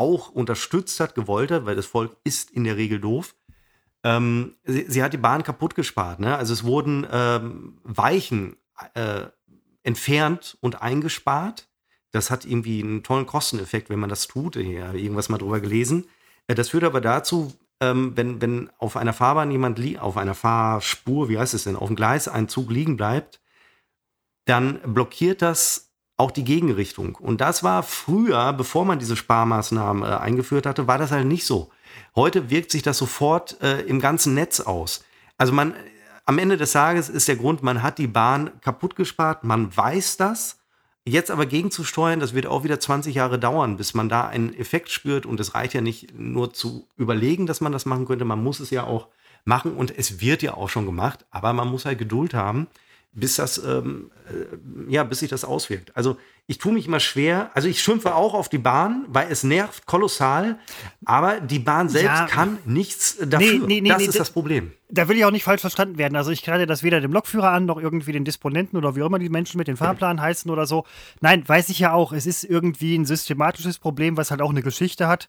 auch 0.00 0.30
unterstützt 0.30 0.98
hat, 0.98 1.14
gewollt 1.14 1.50
hat, 1.50 1.66
weil 1.66 1.76
das 1.76 1.86
Volk 1.86 2.16
ist 2.24 2.50
in 2.50 2.64
der 2.64 2.76
Regel 2.76 2.98
doof. 2.98 3.34
Ähm, 4.02 4.56
sie, 4.64 4.86
sie, 4.88 5.02
hat 5.02 5.12
die 5.12 5.18
Bahn 5.18 5.42
kaputt 5.42 5.74
gespart. 5.74 6.20
Ne? 6.20 6.34
Also 6.34 6.54
es 6.54 6.64
wurden 6.64 7.06
ähm, 7.12 7.78
Weichen 7.84 8.56
äh, 8.94 9.26
entfernt 9.82 10.56
und 10.60 10.80
eingespart. 10.80 11.68
Das 12.10 12.30
hat 12.30 12.46
irgendwie 12.46 12.82
einen 12.82 13.02
tollen 13.02 13.26
Kosteneffekt, 13.26 13.90
wenn 13.90 13.98
man 13.98 14.08
das 14.08 14.26
tut. 14.26 14.56
Habe 14.56 14.98
irgendwas 14.98 15.28
mal 15.28 15.38
drüber 15.38 15.60
gelesen. 15.60 16.06
Äh, 16.46 16.54
das 16.54 16.70
führt 16.70 16.84
aber 16.84 17.02
dazu, 17.02 17.52
ähm, 17.80 18.16
wenn, 18.16 18.40
wenn 18.40 18.70
auf 18.78 18.96
einer 18.96 19.12
Fahrbahn 19.12 19.50
jemand 19.50 19.80
auf 19.98 20.16
einer 20.16 20.34
Fahrspur, 20.34 21.28
wie 21.28 21.38
heißt 21.38 21.52
es 21.52 21.64
denn, 21.64 21.76
auf 21.76 21.88
dem 21.88 21.96
Gleis 21.96 22.26
ein 22.26 22.48
Zug 22.48 22.70
liegen 22.70 22.96
bleibt, 22.96 23.40
dann 24.46 24.80
blockiert 24.82 25.42
das 25.42 25.89
auch 26.20 26.30
die 26.30 26.44
Gegenrichtung. 26.44 27.14
Und 27.16 27.40
das 27.40 27.64
war 27.64 27.82
früher, 27.82 28.52
bevor 28.52 28.84
man 28.84 28.98
diese 28.98 29.16
Sparmaßnahmen 29.16 30.02
äh, 30.02 30.16
eingeführt 30.16 30.66
hatte, 30.66 30.86
war 30.86 30.98
das 30.98 31.10
halt 31.10 31.26
nicht 31.26 31.46
so. 31.46 31.70
Heute 32.14 32.50
wirkt 32.50 32.70
sich 32.70 32.82
das 32.82 32.98
sofort 32.98 33.60
äh, 33.62 33.80
im 33.80 34.00
ganzen 34.00 34.34
Netz 34.34 34.60
aus. 34.60 35.02
Also 35.38 35.54
man, 35.54 35.74
am 36.26 36.38
Ende 36.38 36.58
des 36.58 36.72
Tages 36.72 37.08
ist 37.08 37.26
der 37.26 37.36
Grund, 37.36 37.62
man 37.62 37.82
hat 37.82 37.96
die 37.96 38.06
Bahn 38.06 38.50
kaputt 38.60 38.96
gespart, 38.96 39.44
man 39.44 39.74
weiß 39.74 40.18
das. 40.18 40.58
Jetzt 41.06 41.30
aber 41.30 41.46
gegenzusteuern, 41.46 42.20
das 42.20 42.34
wird 42.34 42.46
auch 42.46 42.64
wieder 42.64 42.78
20 42.78 43.14
Jahre 43.14 43.38
dauern, 43.38 43.78
bis 43.78 43.94
man 43.94 44.10
da 44.10 44.28
einen 44.28 44.54
Effekt 44.54 44.90
spürt. 44.90 45.24
Und 45.24 45.40
es 45.40 45.54
reicht 45.54 45.72
ja 45.72 45.80
nicht 45.80 46.12
nur 46.18 46.52
zu 46.52 46.86
überlegen, 46.98 47.46
dass 47.46 47.62
man 47.62 47.72
das 47.72 47.86
machen 47.86 48.06
könnte, 48.06 48.26
man 48.26 48.42
muss 48.42 48.60
es 48.60 48.68
ja 48.68 48.84
auch 48.84 49.08
machen 49.46 49.72
und 49.72 49.96
es 49.96 50.20
wird 50.20 50.42
ja 50.42 50.52
auch 50.52 50.68
schon 50.68 50.84
gemacht, 50.84 51.24
aber 51.30 51.54
man 51.54 51.68
muss 51.68 51.86
halt 51.86 51.98
Geduld 51.98 52.34
haben 52.34 52.66
bis 53.12 53.36
das, 53.36 53.58
ähm, 53.58 54.10
äh, 54.28 54.92
ja, 54.92 55.04
bis 55.04 55.20
sich 55.20 55.30
das 55.30 55.44
auswirkt. 55.44 55.96
Also 55.96 56.16
ich 56.50 56.58
tue 56.58 56.72
mich 56.72 56.88
immer 56.88 56.98
schwer, 56.98 57.52
also 57.54 57.68
ich 57.68 57.80
schimpfe 57.80 58.16
auch 58.16 58.34
auf 58.34 58.48
die 58.48 58.58
Bahn, 58.58 59.04
weil 59.06 59.30
es 59.30 59.44
nervt 59.44 59.86
kolossal, 59.86 60.58
aber 61.04 61.40
die 61.40 61.60
Bahn 61.60 61.88
selbst 61.88 62.08
ja. 62.08 62.26
kann 62.26 62.58
nichts 62.64 63.18
dafür. 63.24 63.52
Nee, 63.52 63.66
nee, 63.66 63.80
nee, 63.82 63.88
das 63.88 64.02
ist 64.02 64.18
das 64.18 64.32
Problem. 64.32 64.72
Da 64.88 65.06
will 65.06 65.16
ich 65.16 65.24
auch 65.24 65.30
nicht 65.30 65.44
falsch 65.44 65.60
verstanden 65.60 65.96
werden. 65.96 66.16
Also 66.16 66.32
ich 66.32 66.42
kreide 66.42 66.66
das 66.66 66.82
weder 66.82 67.00
dem 67.00 67.12
Lokführer 67.12 67.52
an, 67.52 67.66
noch 67.66 67.80
irgendwie 67.80 68.10
den 68.10 68.24
Disponenten 68.24 68.76
oder 68.76 68.96
wie 68.96 69.02
auch 69.02 69.06
immer 69.06 69.20
die 69.20 69.28
Menschen 69.28 69.58
mit 69.58 69.68
den 69.68 69.76
Fahrplan 69.76 70.20
heißen 70.20 70.50
oder 70.50 70.66
so. 70.66 70.84
Nein, 71.20 71.48
weiß 71.48 71.68
ich 71.68 71.78
ja 71.78 71.92
auch, 71.92 72.12
es 72.12 72.26
ist 72.26 72.42
irgendwie 72.42 72.96
ein 72.96 73.06
systematisches 73.06 73.78
Problem, 73.78 74.16
was 74.16 74.32
halt 74.32 74.42
auch 74.42 74.50
eine 74.50 74.62
Geschichte 74.62 75.06
hat. 75.06 75.28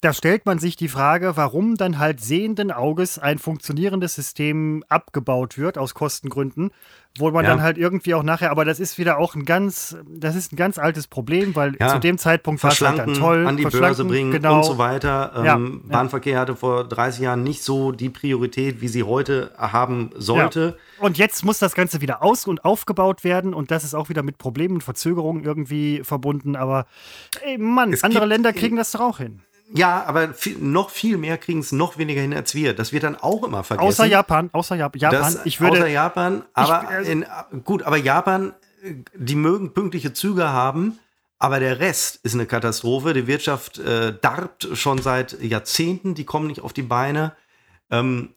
Da 0.00 0.14
stellt 0.14 0.46
man 0.46 0.58
sich 0.58 0.76
die 0.76 0.88
Frage, 0.88 1.36
warum 1.36 1.76
dann 1.76 1.98
halt 1.98 2.22
sehenden 2.22 2.70
Auges 2.70 3.18
ein 3.18 3.38
funktionierendes 3.38 4.14
System 4.14 4.82
abgebaut 4.88 5.58
wird 5.58 5.76
aus 5.76 5.92
Kostengründen 5.92 6.70
wo 7.18 7.30
man 7.30 7.44
ja. 7.44 7.50
dann 7.50 7.62
halt 7.62 7.78
irgendwie 7.78 8.14
auch 8.14 8.22
nachher, 8.22 8.50
aber 8.50 8.64
das 8.64 8.80
ist 8.80 8.98
wieder 8.98 9.18
auch 9.18 9.34
ein 9.36 9.44
ganz, 9.44 9.96
das 10.06 10.34
ist 10.34 10.53
ein 10.54 10.56
ganz 10.56 10.78
altes 10.78 11.06
Problem, 11.06 11.54
weil 11.54 11.76
ja. 11.78 11.88
zu 11.88 11.98
dem 11.98 12.18
Zeitpunkt 12.18 12.62
war 12.62 12.72
es 12.72 12.80
halt 12.80 12.98
dann 12.98 13.14
toll. 13.14 13.46
An 13.46 13.56
die 13.56 13.64
Börse 13.64 14.04
bringen 14.04 14.32
genau. 14.32 14.58
und 14.58 14.64
so 14.64 14.78
weiter. 14.78 15.32
Ähm, 15.36 15.44
ja. 15.44 15.58
Bahnverkehr 15.96 16.38
hatte 16.38 16.56
vor 16.56 16.84
30 16.84 17.22
Jahren 17.22 17.42
nicht 17.42 17.62
so 17.62 17.92
die 17.92 18.10
Priorität, 18.10 18.80
wie 18.80 18.88
sie 18.88 19.02
heute 19.02 19.50
haben 19.58 20.10
sollte. 20.16 20.78
Und 21.00 21.18
jetzt 21.18 21.44
muss 21.44 21.58
das 21.58 21.74
Ganze 21.74 22.00
wieder 22.00 22.22
aus- 22.22 22.46
und 22.46 22.64
aufgebaut 22.64 23.24
werden 23.24 23.54
und 23.54 23.70
das 23.70 23.84
ist 23.84 23.94
auch 23.94 24.08
wieder 24.08 24.22
mit 24.22 24.38
Problemen 24.38 24.76
und 24.76 24.82
Verzögerungen 24.82 25.44
irgendwie 25.44 26.02
verbunden. 26.04 26.56
Aber 26.56 26.86
ey, 27.42 27.58
Mann, 27.58 27.92
es 27.92 28.04
andere 28.04 28.26
Länder 28.26 28.52
kriegen 28.52 28.76
das 28.76 28.92
doch 28.92 29.00
auch 29.00 29.18
hin. 29.18 29.40
Ja, 29.72 30.04
aber 30.06 30.34
viel, 30.34 30.58
noch 30.58 30.90
viel 30.90 31.16
mehr 31.16 31.38
kriegen 31.38 31.60
es 31.60 31.72
noch 31.72 31.96
weniger 31.96 32.20
hin 32.20 32.34
als 32.34 32.54
wir. 32.54 32.74
Das 32.74 32.92
wird 32.92 33.02
dann 33.02 33.16
auch 33.16 33.42
immer 33.44 33.64
vergessen. 33.64 33.88
Außer 33.88 34.04
Japan, 34.04 34.50
außer 34.52 34.76
Japan. 34.76 35.10
Das, 35.10 35.40
ich 35.44 35.60
würde, 35.60 35.78
außer 35.78 35.88
Japan, 35.88 36.44
aber 36.52 36.82
ich, 36.82 36.88
also, 36.90 37.10
in, 37.10 37.26
gut, 37.64 37.82
aber 37.82 37.96
Japan, 37.96 38.52
die 39.14 39.34
mögen 39.34 39.72
pünktliche 39.72 40.12
Züge 40.12 40.48
haben, 40.48 40.98
aber 41.38 41.60
der 41.60 41.80
Rest 41.80 42.20
ist 42.22 42.34
eine 42.34 42.46
Katastrophe. 42.46 43.12
Die 43.12 43.26
Wirtschaft 43.26 43.78
äh, 43.78 44.14
darbt 44.20 44.68
schon 44.74 44.98
seit 44.98 45.42
Jahrzehnten, 45.42 46.14
die 46.14 46.24
kommen 46.24 46.46
nicht 46.46 46.60
auf 46.60 46.72
die 46.72 46.82
Beine. 46.82 47.32
Ähm, 47.90 48.34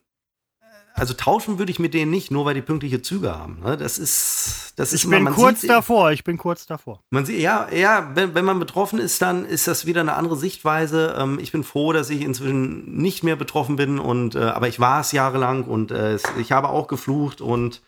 also 0.98 1.14
tauschen 1.14 1.58
würde 1.58 1.70
ich 1.70 1.78
mit 1.78 1.94
denen 1.94 2.10
nicht, 2.10 2.32
nur 2.32 2.44
weil 2.44 2.54
die 2.54 2.62
pünktliche 2.62 3.00
Züge 3.00 3.36
haben. 3.36 3.60
Ne? 3.60 3.76
Das 3.76 3.98
ist, 3.98 4.72
das 4.76 4.92
ist 4.92 5.04
ich 5.04 5.10
bin 5.10 5.26
kurz 5.26 5.60
sieht, 5.60 5.70
davor. 5.70 6.10
Ich 6.10 6.24
bin 6.24 6.38
kurz 6.38 6.66
davor. 6.66 7.00
Man 7.10 7.24
sieht, 7.24 7.38
ja, 7.38 7.68
ja, 7.72 8.10
wenn, 8.14 8.34
wenn 8.34 8.44
man 8.44 8.58
betroffen 8.58 8.98
ist, 8.98 9.22
dann 9.22 9.44
ist 9.44 9.68
das 9.68 9.86
wieder 9.86 10.00
eine 10.00 10.14
andere 10.14 10.36
Sichtweise. 10.36 11.14
Ähm, 11.16 11.38
ich 11.40 11.52
bin 11.52 11.62
froh, 11.62 11.92
dass 11.92 12.10
ich 12.10 12.22
inzwischen 12.22 12.96
nicht 12.96 13.22
mehr 13.22 13.36
betroffen 13.36 13.76
bin 13.76 14.00
und, 14.00 14.34
äh, 14.34 14.40
aber 14.40 14.66
ich 14.66 14.80
war 14.80 15.00
es 15.00 15.12
jahrelang 15.12 15.64
und 15.64 15.92
äh, 15.92 16.18
ich 16.38 16.50
habe 16.50 16.68
auch 16.68 16.88
geflucht 16.88 17.40
und 17.40 17.80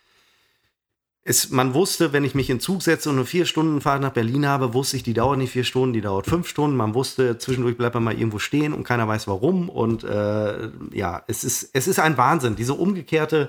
es, 1.23 1.51
man 1.51 1.75
wusste, 1.75 2.13
wenn 2.13 2.25
ich 2.25 2.35
mich 2.35 2.49
in 2.49 2.61
Zug 2.61 2.83
setze 2.83 3.11
und 3.11 3.17
eine 3.17 3.27
vier 3.27 3.45
Stunden 3.45 3.81
Fahrt 3.81 4.01
nach 4.01 4.13
Berlin 4.13 4.47
habe, 4.47 4.73
wusste 4.73 4.97
ich, 4.97 5.03
die 5.03 5.13
dauert 5.13 5.39
nicht 5.39 5.53
vier 5.53 5.65
Stunden, 5.65 5.93
die 5.93 6.01
dauert 6.01 6.27
fünf 6.27 6.49
Stunden. 6.49 6.77
Man 6.77 6.95
wusste, 6.95 7.37
zwischendurch 7.37 7.77
bleibt 7.77 7.95
man 7.95 8.05
mal 8.05 8.15
irgendwo 8.15 8.39
stehen 8.39 8.73
und 8.73 8.85
keiner 8.85 9.07
weiß 9.07 9.29
warum. 9.29 9.69
Und 9.69 10.03
äh, 10.03 10.71
ja, 10.93 11.23
es 11.27 11.45
ist, 11.45 11.71
es 11.75 11.89
ist 11.89 11.99
ein 11.99 12.17
Wahnsinn. 12.17 12.57
Diese 12.57 12.75
umgekehrte 12.75 13.49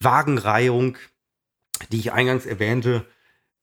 Wagenreihung, 0.00 0.96
die 1.90 1.98
ich 1.98 2.12
eingangs 2.12 2.46
erwähnte, 2.46 3.04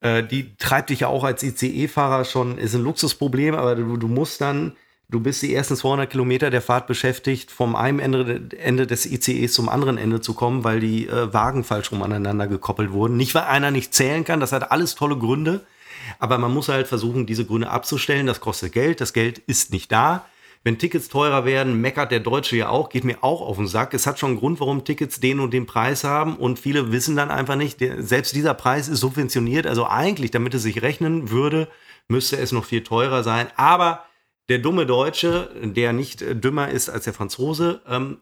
äh, 0.01 0.21
die 0.21 0.57
treibt 0.57 0.89
dich 0.89 1.01
ja 1.01 1.07
auch 1.07 1.23
als 1.23 1.41
ICE-Fahrer 1.41 2.25
schon, 2.25 2.57
ist 2.57 2.75
ein 2.75 2.83
Luxusproblem, 2.83 3.55
aber 3.55 3.75
du, 3.75 3.95
du 3.95 4.07
musst 4.09 4.41
dann 4.41 4.75
Du 5.07 5.19
bist 5.19 5.41
die 5.43 5.53
ersten 5.53 5.75
200 5.75 6.09
Kilometer 6.09 6.49
der 6.49 6.63
Fahrt 6.63 6.87
beschäftigt, 6.87 7.51
vom 7.51 7.75
einen 7.75 7.99
Ende, 7.99 8.49
Ende 8.57 8.87
des 8.87 9.05
ICEs 9.05 9.53
zum 9.53 9.69
anderen 9.69 9.99
Ende 9.99 10.19
zu 10.19 10.33
kommen, 10.33 10.63
weil 10.63 10.79
die 10.79 11.07
äh, 11.07 11.31
Wagen 11.31 11.63
falsch 11.63 11.91
rum 11.91 12.01
aneinander 12.01 12.47
gekoppelt 12.47 12.91
wurden. 12.91 13.15
Nicht, 13.15 13.35
weil 13.35 13.43
einer 13.43 13.69
nicht 13.69 13.93
zählen 13.93 14.23
kann, 14.23 14.39
das 14.39 14.51
hat 14.51 14.71
alles 14.71 14.95
tolle 14.95 15.17
Gründe. 15.17 15.61
Aber 16.17 16.37
man 16.39 16.53
muss 16.53 16.69
halt 16.69 16.87
versuchen, 16.87 17.27
diese 17.27 17.45
Gründe 17.45 17.69
abzustellen. 17.69 18.25
Das 18.25 18.39
kostet 18.39 18.73
Geld, 18.73 18.99
das 18.99 19.13
Geld 19.13 19.37
ist 19.39 19.71
nicht 19.71 19.91
da. 19.91 20.25
Wenn 20.63 20.79
Tickets 20.79 21.09
teurer 21.09 21.45
werden, 21.45 21.79
meckert 21.79 22.11
der 22.11 22.19
Deutsche 22.19 22.55
ja 22.55 22.69
auch, 22.69 22.89
geht 22.89 23.03
mir 23.03 23.23
auch 23.23 23.41
auf 23.41 23.57
den 23.57 23.67
Sack. 23.67 23.93
Es 23.93 24.07
hat 24.07 24.17
schon 24.17 24.31
einen 24.31 24.39
Grund, 24.39 24.59
warum 24.59 24.83
Tickets 24.83 25.19
den 25.19 25.39
und 25.39 25.53
den 25.53 25.67
Preis 25.67 26.03
haben 26.03 26.37
und 26.37 26.57
viele 26.57 26.91
wissen 26.91 27.15
dann 27.15 27.29
einfach 27.29 27.55
nicht, 27.55 27.79
der, 27.81 28.01
selbst 28.01 28.35
dieser 28.35 28.55
Preis 28.55 28.87
ist 28.87 29.01
subventioniert. 29.01 29.67
Also 29.67 29.85
eigentlich, 29.85 30.31
damit 30.31 30.55
es 30.55 30.63
sich 30.63 30.81
rechnen 30.81 31.29
würde, 31.29 31.67
müsste 32.07 32.37
es 32.37 32.51
noch 32.51 32.65
viel 32.65 32.83
teurer 32.83 33.21
sein. 33.21 33.47
Aber 33.55 34.05
der 34.49 34.59
dumme 34.59 34.85
Deutsche, 34.85 35.49
der 35.63 35.93
nicht 35.93 36.21
äh, 36.21 36.35
dümmer 36.35 36.69
ist 36.69 36.89
als 36.89 37.05
der 37.05 37.13
Franzose, 37.13 37.81
ähm, 37.87 38.19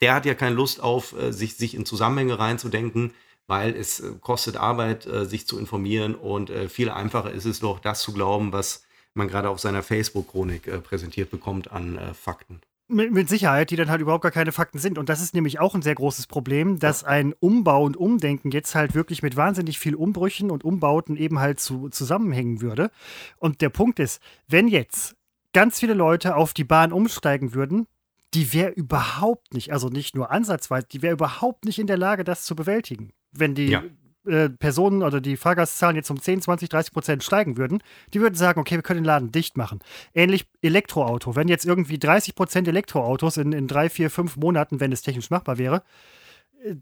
der 0.00 0.14
hat 0.14 0.26
ja 0.26 0.34
keine 0.34 0.54
Lust 0.54 0.82
auf, 0.82 1.18
äh, 1.18 1.32
sich, 1.32 1.56
sich 1.56 1.74
in 1.74 1.86
Zusammenhänge 1.86 2.38
reinzudenken, 2.38 3.12
weil 3.46 3.74
es 3.74 4.00
äh, 4.00 4.12
kostet 4.20 4.56
Arbeit, 4.56 5.02
sich 5.04 5.46
zu 5.46 5.58
informieren 5.58 6.14
und 6.14 6.50
viel 6.68 6.90
einfacher 6.90 7.30
ist 7.30 7.44
es 7.44 7.60
doch, 7.60 7.78
das 7.78 8.00
zu 8.00 8.12
glauben, 8.12 8.52
was 8.52 8.84
man 9.14 9.28
gerade 9.28 9.48
auf 9.48 9.60
seiner 9.60 9.82
Facebook-Chronik 9.82 10.82
präsentiert 10.82 11.30
bekommt 11.30 11.70
an 11.70 11.98
Fakten. 12.14 12.60
Mit, 12.88 13.12
mit, 13.12 13.28
Sicherheit, 13.28 13.70
die 13.70 13.76
dann 13.76 13.90
halt 13.90 14.00
überhaupt 14.00 14.22
gar 14.22 14.30
keine 14.30 14.52
Fakten 14.52 14.78
sind. 14.78 14.96
Und 14.96 15.08
das 15.08 15.20
ist 15.20 15.34
nämlich 15.34 15.58
auch 15.58 15.74
ein 15.74 15.82
sehr 15.82 15.96
großes 15.96 16.28
Problem, 16.28 16.78
dass 16.78 17.02
ein 17.02 17.34
Umbau 17.40 17.82
und 17.82 17.96
Umdenken 17.96 18.52
jetzt 18.52 18.76
halt 18.76 18.94
wirklich 18.94 19.22
mit 19.22 19.34
wahnsinnig 19.34 19.80
viel 19.80 19.96
Umbrüchen 19.96 20.52
und 20.52 20.62
Umbauten 20.62 21.16
eben 21.16 21.40
halt 21.40 21.58
zu, 21.58 21.88
zusammenhängen 21.88 22.60
würde. 22.60 22.92
Und 23.38 23.60
der 23.60 23.70
Punkt 23.70 23.98
ist, 23.98 24.20
wenn 24.46 24.68
jetzt 24.68 25.15
ganz 25.52 25.80
viele 25.80 25.94
Leute 25.94 26.36
auf 26.36 26.54
die 26.54 26.64
Bahn 26.64 26.92
umsteigen 26.92 27.54
würden, 27.54 27.86
die 28.34 28.52
wäre 28.52 28.70
überhaupt 28.70 29.54
nicht, 29.54 29.72
also 29.72 29.88
nicht 29.88 30.14
nur 30.14 30.30
ansatzweise, 30.30 30.86
die 30.90 31.02
wäre 31.02 31.14
überhaupt 31.14 31.64
nicht 31.64 31.78
in 31.78 31.86
der 31.86 31.96
Lage, 31.96 32.24
das 32.24 32.44
zu 32.44 32.54
bewältigen. 32.54 33.12
Wenn 33.32 33.54
die 33.54 33.68
ja. 33.68 33.82
äh, 34.26 34.50
Personen 34.50 35.02
oder 35.02 35.20
die 35.20 35.36
Fahrgastzahlen 35.36 35.96
jetzt 35.96 36.10
um 36.10 36.20
10, 36.20 36.42
20, 36.42 36.68
30 36.68 36.92
Prozent 36.92 37.24
steigen 37.24 37.56
würden, 37.56 37.82
die 38.12 38.20
würden 38.20 38.34
sagen, 38.34 38.60
okay, 38.60 38.74
wir 38.74 38.82
können 38.82 39.00
den 39.00 39.06
Laden 39.06 39.32
dicht 39.32 39.56
machen. 39.56 39.80
Ähnlich 40.14 40.46
Elektroauto. 40.60 41.36
Wenn 41.36 41.48
jetzt 41.48 41.64
irgendwie 41.64 41.98
30 41.98 42.34
Prozent 42.34 42.68
Elektroautos 42.68 43.36
in, 43.36 43.52
in 43.52 43.68
drei, 43.68 43.88
vier, 43.88 44.10
fünf 44.10 44.36
Monaten, 44.36 44.80
wenn 44.80 44.92
es 44.92 45.02
technisch 45.02 45.30
machbar 45.30 45.58
wäre, 45.58 45.82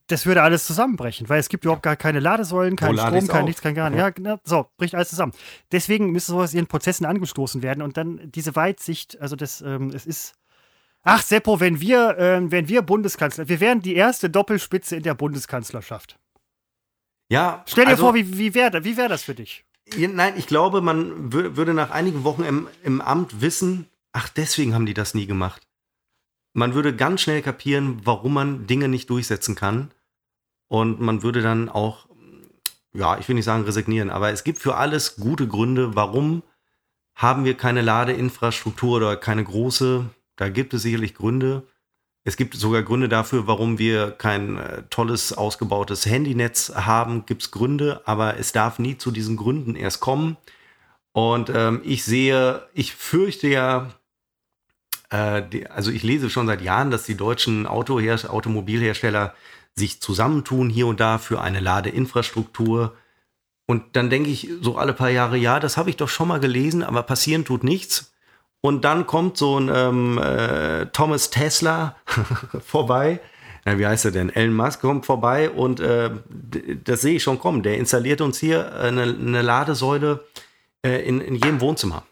das 0.06 0.26
würde 0.26 0.42
alles 0.42 0.66
zusammenbrechen, 0.66 1.28
weil 1.28 1.40
es 1.40 1.48
gibt 1.48 1.64
überhaupt 1.64 1.82
gar 1.82 1.96
keine 1.96 2.20
Ladesäulen, 2.20 2.76
keinen 2.76 2.98
Strom, 2.98 3.28
kein 3.28 3.44
nichts, 3.44 3.60
kein 3.60 3.74
gar 3.74 3.90
nichts. 3.90 4.00
Ja, 4.00 4.10
genau, 4.10 4.38
so, 4.44 4.66
bricht 4.76 4.94
alles 4.94 5.10
zusammen. 5.10 5.32
Deswegen 5.72 6.10
müsste 6.10 6.32
sowas 6.32 6.54
in 6.54 6.66
Prozessen 6.66 7.04
angestoßen 7.04 7.62
werden 7.62 7.82
und 7.82 7.96
dann 7.96 8.20
diese 8.30 8.56
Weitsicht, 8.56 9.20
also 9.20 9.36
das, 9.36 9.60
ähm, 9.60 9.90
es 9.94 10.06
ist. 10.06 10.34
Ach, 11.02 11.22
Seppo, 11.22 11.60
wenn 11.60 11.80
wir, 11.80 12.16
äh, 12.18 12.50
wenn 12.50 12.68
wir 12.68 12.80
Bundeskanzler, 12.80 13.48
wir 13.48 13.60
wären 13.60 13.82
die 13.82 13.94
erste 13.94 14.30
Doppelspitze 14.30 14.96
in 14.96 15.02
der 15.02 15.14
Bundeskanzlerschaft. 15.14 16.18
Ja. 17.28 17.62
Stell 17.66 17.84
dir 17.84 17.90
also, 17.90 18.04
vor, 18.04 18.14
wie, 18.14 18.38
wie 18.38 18.54
wäre 18.54 18.84
wie 18.84 18.96
wär 18.96 19.08
das 19.08 19.22
für 19.22 19.34
dich? 19.34 19.64
Nein, 19.98 20.32
ich 20.38 20.46
glaube, 20.46 20.80
man 20.80 21.30
würde 21.30 21.74
nach 21.74 21.90
einigen 21.90 22.24
Wochen 22.24 22.42
im, 22.42 22.68
im 22.82 23.02
Amt 23.02 23.42
wissen, 23.42 23.86
ach, 24.12 24.30
deswegen 24.30 24.72
haben 24.72 24.86
die 24.86 24.94
das 24.94 25.12
nie 25.12 25.26
gemacht 25.26 25.60
man 26.54 26.74
würde 26.74 26.96
ganz 26.96 27.20
schnell 27.20 27.42
kapieren, 27.42 28.00
warum 28.04 28.32
man 28.34 28.66
Dinge 28.66 28.88
nicht 28.88 29.10
durchsetzen 29.10 29.54
kann. 29.54 29.90
Und 30.68 31.00
man 31.00 31.22
würde 31.22 31.42
dann 31.42 31.68
auch, 31.68 32.08
ja, 32.94 33.18
ich 33.18 33.28
will 33.28 33.34
nicht 33.34 33.44
sagen 33.44 33.64
resignieren, 33.64 34.08
aber 34.08 34.30
es 34.30 34.44
gibt 34.44 34.60
für 34.60 34.76
alles 34.76 35.16
gute 35.16 35.46
Gründe, 35.46 35.94
warum 35.94 36.42
haben 37.14 37.44
wir 37.44 37.56
keine 37.56 37.82
Ladeinfrastruktur 37.82 38.96
oder 38.96 39.16
keine 39.16 39.44
große. 39.44 40.06
Da 40.36 40.48
gibt 40.48 40.74
es 40.74 40.82
sicherlich 40.82 41.14
Gründe. 41.14 41.64
Es 42.24 42.36
gibt 42.36 42.54
sogar 42.54 42.82
Gründe 42.82 43.08
dafür, 43.08 43.46
warum 43.46 43.78
wir 43.78 44.12
kein 44.12 44.56
äh, 44.56 44.82
tolles, 44.90 45.32
ausgebautes 45.32 46.06
Handynetz 46.06 46.72
haben. 46.74 47.26
Gibt 47.26 47.42
es 47.42 47.50
Gründe, 47.50 48.00
aber 48.06 48.38
es 48.38 48.52
darf 48.52 48.78
nie 48.78 48.96
zu 48.96 49.10
diesen 49.10 49.36
Gründen 49.36 49.76
erst 49.76 50.00
kommen. 50.00 50.36
Und 51.12 51.50
ähm, 51.54 51.82
ich 51.84 52.04
sehe, 52.04 52.66
ich 52.72 52.94
fürchte 52.94 53.46
ja, 53.46 53.90
die, 55.42 55.66
also 55.68 55.90
ich 55.90 56.02
lese 56.02 56.30
schon 56.30 56.46
seit 56.46 56.62
Jahren, 56.62 56.90
dass 56.90 57.04
die 57.04 57.16
deutschen 57.16 57.66
Autoher 57.66 58.18
Automobilhersteller 58.28 59.34
sich 59.74 60.00
zusammentun 60.00 60.70
hier 60.70 60.86
und 60.86 61.00
da 61.00 61.18
für 61.18 61.40
eine 61.40 61.60
Ladeinfrastruktur. 61.60 62.94
Und 63.66 63.96
dann 63.96 64.10
denke 64.10 64.30
ich 64.30 64.48
so 64.60 64.76
alle 64.76 64.92
paar 64.92 65.10
Jahre, 65.10 65.36
ja, 65.36 65.60
das 65.60 65.76
habe 65.76 65.90
ich 65.90 65.96
doch 65.96 66.08
schon 66.08 66.28
mal 66.28 66.40
gelesen, 66.40 66.82
aber 66.82 67.02
passieren 67.02 67.44
tut 67.44 67.64
nichts. 67.64 68.12
Und 68.60 68.84
dann 68.84 69.06
kommt 69.06 69.36
so 69.36 69.58
ein 69.58 69.70
ähm, 69.72 70.18
äh, 70.18 70.86
Thomas 70.86 71.30
Tesla 71.30 71.96
vorbei. 72.64 73.20
Na, 73.64 73.78
wie 73.78 73.86
heißt 73.86 74.06
er 74.06 74.10
denn? 74.10 74.30
Elon 74.30 74.54
Musk 74.54 74.80
kommt 74.80 75.06
vorbei 75.06 75.50
und 75.50 75.80
äh, 75.80 76.10
das 76.84 77.02
sehe 77.02 77.16
ich 77.16 77.22
schon 77.22 77.38
kommen. 77.38 77.62
Der 77.62 77.78
installiert 77.78 78.20
uns 78.20 78.38
hier 78.38 78.74
eine, 78.74 79.02
eine 79.02 79.42
Ladesäule 79.42 80.24
äh, 80.84 81.06
in, 81.06 81.20
in 81.20 81.34
jedem 81.34 81.60
Wohnzimmer. 81.60 82.04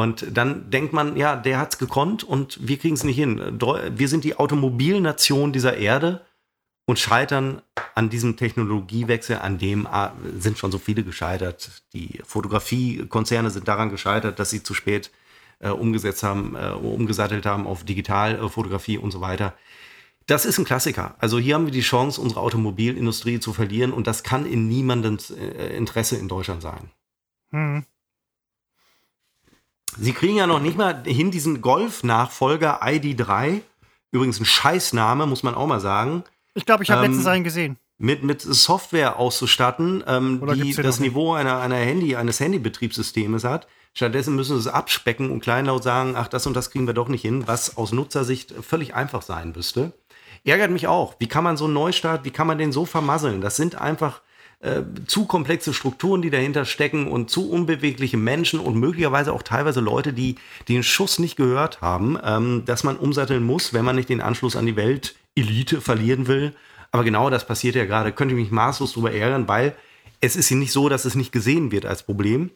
Und 0.00 0.24
dann 0.34 0.70
denkt 0.70 0.94
man, 0.94 1.14
ja, 1.18 1.36
der 1.36 1.58
hat 1.58 1.74
es 1.74 1.78
gekonnt 1.78 2.24
und 2.24 2.58
wir 2.66 2.78
kriegen 2.78 2.94
es 2.94 3.04
nicht 3.04 3.16
hin. 3.16 3.58
Wir 3.60 4.08
sind 4.08 4.24
die 4.24 4.36
Automobilnation 4.36 5.52
dieser 5.52 5.76
Erde 5.76 6.24
und 6.86 6.98
scheitern 6.98 7.60
an 7.94 8.08
diesem 8.08 8.38
Technologiewechsel, 8.38 9.40
an 9.40 9.58
dem 9.58 9.86
ah, 9.86 10.14
sind 10.38 10.56
schon 10.56 10.72
so 10.72 10.78
viele 10.78 11.04
gescheitert. 11.04 11.82
Die 11.92 12.18
Fotografiekonzerne 12.24 13.50
sind 13.50 13.68
daran 13.68 13.90
gescheitert, 13.90 14.38
dass 14.38 14.48
sie 14.48 14.62
zu 14.62 14.72
spät 14.72 15.10
äh, 15.58 15.68
umgesetzt 15.68 16.22
haben, 16.22 16.56
äh, 16.56 16.70
umgesattelt 16.70 17.44
haben 17.44 17.66
auf 17.66 17.84
Digitalfotografie 17.84 18.96
und 18.96 19.10
so 19.10 19.20
weiter. 19.20 19.52
Das 20.26 20.46
ist 20.46 20.58
ein 20.58 20.64
Klassiker. 20.64 21.14
Also 21.18 21.38
hier 21.38 21.56
haben 21.56 21.66
wir 21.66 21.72
die 21.72 21.82
Chance, 21.82 22.22
unsere 22.22 22.40
Automobilindustrie 22.40 23.38
zu 23.38 23.52
verlieren 23.52 23.92
und 23.92 24.06
das 24.06 24.22
kann 24.22 24.46
in 24.46 24.66
niemandem 24.66 25.18
äh, 25.36 25.76
Interesse 25.76 26.16
in 26.16 26.28
Deutschland 26.28 26.62
sein. 26.62 26.90
Hm. 27.50 27.84
Sie 29.98 30.12
kriegen 30.12 30.36
ja 30.36 30.46
noch 30.46 30.60
nicht 30.60 30.76
mal 30.76 31.02
hin 31.04 31.30
diesen 31.30 31.60
Golf-Nachfolger 31.60 32.82
ID3. 32.82 33.60
Übrigens 34.12 34.40
ein 34.40 34.44
Scheißname, 34.44 35.26
muss 35.26 35.42
man 35.42 35.54
auch 35.54 35.66
mal 35.66 35.80
sagen. 35.80 36.24
Ich 36.54 36.66
glaube, 36.66 36.82
ich 36.82 36.90
habe 36.90 37.04
ähm, 37.04 37.12
letztens 37.12 37.26
einen 37.26 37.44
gesehen. 37.44 37.76
Mit, 37.98 38.22
mit 38.22 38.40
Software 38.40 39.18
auszustatten, 39.18 40.02
ähm, 40.06 40.42
die 40.54 40.74
das 40.74 41.00
Niveau 41.00 41.34
einer, 41.34 41.60
einer 41.60 41.76
Handy, 41.76 42.16
eines 42.16 42.40
Handybetriebssystems 42.40 43.44
hat. 43.44 43.68
Stattdessen 43.92 44.36
müssen 44.36 44.54
sie 44.58 44.68
es 44.68 44.72
abspecken 44.72 45.30
und 45.30 45.40
kleinlaut 45.40 45.82
sagen, 45.82 46.14
ach, 46.16 46.28
das 46.28 46.46
und 46.46 46.54
das 46.54 46.70
kriegen 46.70 46.86
wir 46.86 46.94
doch 46.94 47.08
nicht 47.08 47.22
hin, 47.22 47.46
was 47.46 47.76
aus 47.76 47.92
Nutzersicht 47.92 48.54
völlig 48.62 48.94
einfach 48.94 49.22
sein 49.22 49.52
müsste. 49.54 49.92
Ärgert 50.44 50.70
mich 50.70 50.86
auch. 50.86 51.16
Wie 51.18 51.26
kann 51.26 51.44
man 51.44 51.56
so 51.56 51.66
einen 51.66 51.74
Neustart, 51.74 52.24
wie 52.24 52.30
kann 52.30 52.46
man 52.46 52.56
den 52.56 52.72
so 52.72 52.86
vermasseln? 52.86 53.40
Das 53.40 53.56
sind 53.56 53.74
einfach 53.74 54.22
äh, 54.60 54.82
zu 55.06 55.24
komplexe 55.24 55.72
Strukturen, 55.72 56.20
die 56.20 56.28
dahinter 56.28 56.66
stecken 56.66 57.06
und 57.08 57.30
zu 57.30 57.50
unbewegliche 57.50 58.18
Menschen 58.18 58.60
und 58.60 58.76
möglicherweise 58.76 59.32
auch 59.32 59.42
teilweise 59.42 59.80
Leute, 59.80 60.12
die, 60.12 60.34
die 60.68 60.74
den 60.74 60.82
Schuss 60.82 61.18
nicht 61.18 61.36
gehört 61.36 61.80
haben, 61.80 62.18
ähm, 62.22 62.64
dass 62.66 62.84
man 62.84 62.96
umsatteln 62.96 63.42
muss, 63.42 63.72
wenn 63.72 63.86
man 63.86 63.96
nicht 63.96 64.10
den 64.10 64.20
Anschluss 64.20 64.56
an 64.56 64.66
die 64.66 64.76
Weltelite 64.76 65.80
verlieren 65.80 66.26
will. 66.26 66.54
Aber 66.92 67.04
genau 67.04 67.30
das 67.30 67.46
passiert 67.46 67.74
ja 67.74 67.86
gerade. 67.86 68.12
Könnte 68.12 68.34
ich 68.34 68.40
mich 68.40 68.50
maßlos 68.50 68.92
darüber 68.92 69.12
ärgern, 69.12 69.48
weil 69.48 69.74
es 70.20 70.36
ist 70.36 70.50
ja 70.50 70.56
nicht 70.56 70.72
so, 70.72 70.90
dass 70.90 71.06
es 71.06 71.14
nicht 71.14 71.32
gesehen 71.32 71.70
wird 71.72 71.86
als 71.86 72.02
Problem. 72.02 72.50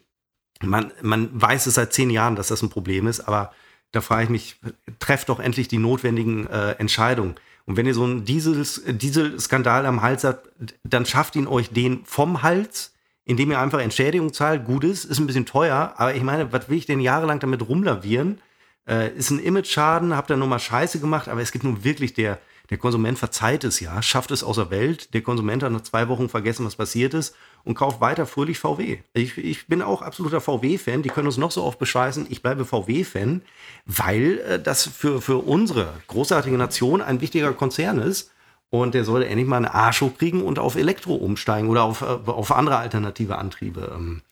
Man, 0.60 0.92
man 1.00 1.30
weiß 1.32 1.66
es 1.66 1.74
seit 1.74 1.94
zehn 1.94 2.10
Jahren, 2.10 2.36
dass 2.36 2.48
das 2.48 2.62
ein 2.62 2.70
Problem 2.70 3.06
ist, 3.06 3.20
aber 3.20 3.52
da 3.92 4.00
frage 4.00 4.24
ich 4.24 4.30
mich, 4.30 4.56
trefft 4.98 5.28
doch 5.28 5.40
endlich 5.40 5.68
die 5.68 5.78
notwendigen 5.78 6.46
äh, 6.48 6.72
Entscheidungen. 6.72 7.36
Und 7.66 7.76
wenn 7.76 7.86
ihr 7.86 7.94
so 7.94 8.04
einen 8.04 8.24
Dieselskandal 8.24 9.86
am 9.86 10.02
Hals 10.02 10.24
habt, 10.24 10.50
dann 10.82 11.06
schafft 11.06 11.34
ihn 11.36 11.46
euch 11.46 11.70
den 11.70 12.04
vom 12.04 12.42
Hals, 12.42 12.92
indem 13.24 13.50
ihr 13.50 13.58
einfach 13.58 13.80
Entschädigung 13.80 14.32
zahlt. 14.32 14.66
Gut 14.66 14.84
ist, 14.84 15.04
ist 15.04 15.18
ein 15.18 15.26
bisschen 15.26 15.46
teuer, 15.46 15.94
aber 15.96 16.14
ich 16.14 16.22
meine, 16.22 16.52
was 16.52 16.68
will 16.68 16.76
ich 16.76 16.86
denn 16.86 17.00
jahrelang 17.00 17.40
damit 17.40 17.66
rumlavieren? 17.66 18.40
Äh, 18.86 19.14
ist 19.16 19.30
ein 19.30 19.38
Image-Schaden, 19.38 20.14
habt 20.14 20.30
ihr 20.30 20.36
nur 20.36 20.48
mal 20.48 20.58
Scheiße 20.58 21.00
gemacht, 21.00 21.28
aber 21.28 21.40
es 21.40 21.52
gibt 21.52 21.64
nun 21.64 21.84
wirklich 21.84 22.12
der, 22.12 22.38
der 22.70 22.78
Konsument 22.78 23.18
verzeiht 23.18 23.62
es 23.64 23.80
ja, 23.80 24.00
schafft 24.00 24.30
es 24.30 24.42
außer 24.42 24.70
Welt. 24.70 25.12
Der 25.12 25.20
Konsument 25.20 25.62
hat 25.62 25.72
nach 25.72 25.82
zwei 25.82 26.08
Wochen 26.08 26.30
vergessen, 26.30 26.64
was 26.64 26.76
passiert 26.76 27.12
ist 27.12 27.36
und 27.62 27.74
kauft 27.74 28.00
weiter 28.00 28.26
fröhlich 28.26 28.58
VW. 28.58 28.98
Ich, 29.12 29.36
ich 29.36 29.66
bin 29.66 29.82
auch 29.82 30.00
absoluter 30.00 30.40
VW-Fan. 30.40 31.02
Die 31.02 31.10
können 31.10 31.26
uns 31.26 31.36
noch 31.36 31.50
so 31.50 31.62
oft 31.62 31.78
bescheißen. 31.78 32.26
Ich 32.30 32.40
bleibe 32.40 32.64
VW-Fan, 32.64 33.42
weil 33.84 34.38
äh, 34.38 34.62
das 34.62 34.86
für, 34.86 35.20
für 35.20 35.38
unsere 35.38 35.92
großartige 36.06 36.56
Nation 36.56 37.02
ein 37.02 37.20
wichtiger 37.20 37.52
Konzern 37.52 37.98
ist. 37.98 38.30
Und 38.70 38.94
der 38.94 39.04
soll 39.04 39.22
endlich 39.22 39.46
mal 39.46 39.58
einen 39.58 39.66
Arsch 39.66 40.00
hochkriegen 40.00 40.42
und 40.42 40.58
auf 40.58 40.74
Elektro 40.74 41.14
umsteigen 41.14 41.68
oder 41.68 41.84
auf, 41.84 42.00
äh, 42.00 42.04
auf 42.04 42.50
andere 42.50 42.78
alternative 42.78 43.36
Antriebe. 43.36 43.92
Ähm, 43.94 44.22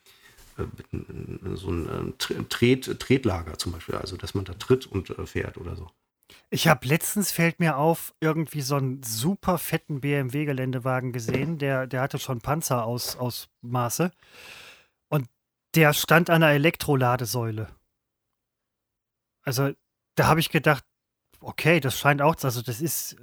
äh, 0.56 0.64
so 1.54 1.70
ein 1.70 2.14
Tret, 2.48 2.98
Tretlager 2.98 3.58
zum 3.58 3.72
Beispiel, 3.72 3.96
also 3.96 4.16
dass 4.16 4.34
man 4.34 4.46
da 4.46 4.54
tritt 4.54 4.86
und 4.86 5.10
äh, 5.10 5.26
fährt 5.26 5.58
oder 5.58 5.76
so. 5.76 5.90
Ich 6.54 6.68
habe 6.68 6.86
letztens, 6.86 7.32
fällt 7.32 7.60
mir 7.60 7.78
auf, 7.78 8.12
irgendwie 8.20 8.60
so 8.60 8.76
einen 8.76 9.02
super 9.02 9.56
fetten 9.56 10.02
BMW-Geländewagen 10.02 11.10
gesehen. 11.10 11.56
Der, 11.56 11.86
der 11.86 12.02
hatte 12.02 12.18
schon 12.18 12.42
Panzerausmaße. 12.42 14.12
Und 15.08 15.30
der 15.74 15.94
stand 15.94 16.28
an 16.28 16.42
einer 16.42 16.52
Elektroladesäule. 16.52 17.68
Also, 19.44 19.72
da 20.14 20.26
habe 20.26 20.40
ich 20.40 20.50
gedacht, 20.50 20.84
okay, 21.40 21.80
das 21.80 21.98
scheint 21.98 22.20
auch, 22.20 22.36
also 22.42 22.60
das 22.60 22.82
ist. 22.82 23.16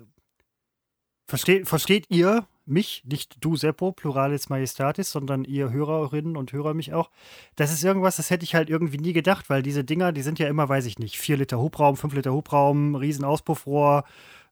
Versteht, 1.27 1.67
versteht 1.67 2.09
ihr, 2.09 2.47
mich, 2.69 3.03
nicht 3.05 3.37
du 3.41 3.55
Seppo, 3.55 3.91
Pluralis 3.91 4.49
Majestatis, 4.49 5.11
sondern 5.11 5.43
ihr 5.43 5.71
Hörerinnen 5.71 6.37
und 6.37 6.53
Hörer 6.53 6.73
mich 6.73 6.93
auch. 6.93 7.09
Das 7.55 7.71
ist 7.71 7.83
irgendwas, 7.83 8.17
das 8.17 8.29
hätte 8.29 8.43
ich 8.43 8.55
halt 8.55 8.69
irgendwie 8.69 8.97
nie 8.97 9.13
gedacht, 9.13 9.49
weil 9.49 9.61
diese 9.61 9.83
Dinger, 9.83 10.11
die 10.11 10.21
sind 10.21 10.39
ja 10.39 10.47
immer, 10.47 10.69
weiß 10.69 10.85
ich 10.85 10.99
nicht, 10.99 11.17
4 11.19 11.37
Liter 11.37 11.59
Hubraum, 11.59 11.97
5 11.97 12.13
Liter 12.13 12.33
Hubraum, 12.33 12.95
Riesenauspuffrohr, 12.95 14.03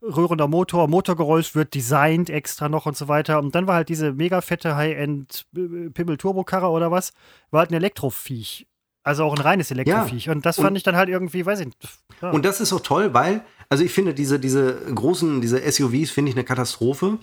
rührender 0.01 0.47
Motor, 0.47 0.87
Motorgeräusch 0.87 1.55
wird 1.55 1.73
designt 1.73 2.29
extra 2.29 2.69
noch 2.69 2.85
und 2.85 2.95
so 2.95 3.07
weiter. 3.07 3.39
Und 3.39 3.55
dann 3.55 3.67
war 3.67 3.75
halt 3.75 3.89
diese 3.89 4.13
mega 4.13 4.41
fette 4.41 4.75
High-End 4.75 5.45
äh, 5.55 5.89
Pimmel 5.89 6.17
Turbo-Karre 6.17 6.69
oder 6.69 6.91
was, 6.91 7.13
war 7.51 7.61
halt 7.61 7.71
ein 7.71 7.75
Elektroviech. 7.75 8.67
Also 9.03 9.23
auch 9.23 9.33
ein 9.33 9.41
reines 9.41 9.71
Elektroviech. 9.71 10.25
Ja. 10.25 10.33
Und 10.33 10.45
das 10.45 10.57
fand 10.57 10.71
und, 10.71 10.75
ich 10.75 10.83
dann 10.83 10.97
halt 10.97 11.09
irgendwie, 11.09 11.45
weiß 11.45 11.61
ich 11.61 11.67
nicht. 11.67 11.77
Ja. 12.21 12.31
Und 12.31 12.43
das 12.43 12.59
ist 12.59 12.73
auch 12.73 12.81
toll, 12.81 13.13
weil, 13.13 13.41
also 13.69 13.83
ich 13.83 13.93
finde 13.93 14.13
diese, 14.13 14.39
diese 14.39 14.75
großen, 14.93 15.39
diese 15.39 15.59
SUVs 15.59 16.11
finde 16.11 16.29
ich 16.29 16.35
eine 16.35 16.43
Katastrophe. 16.43 17.17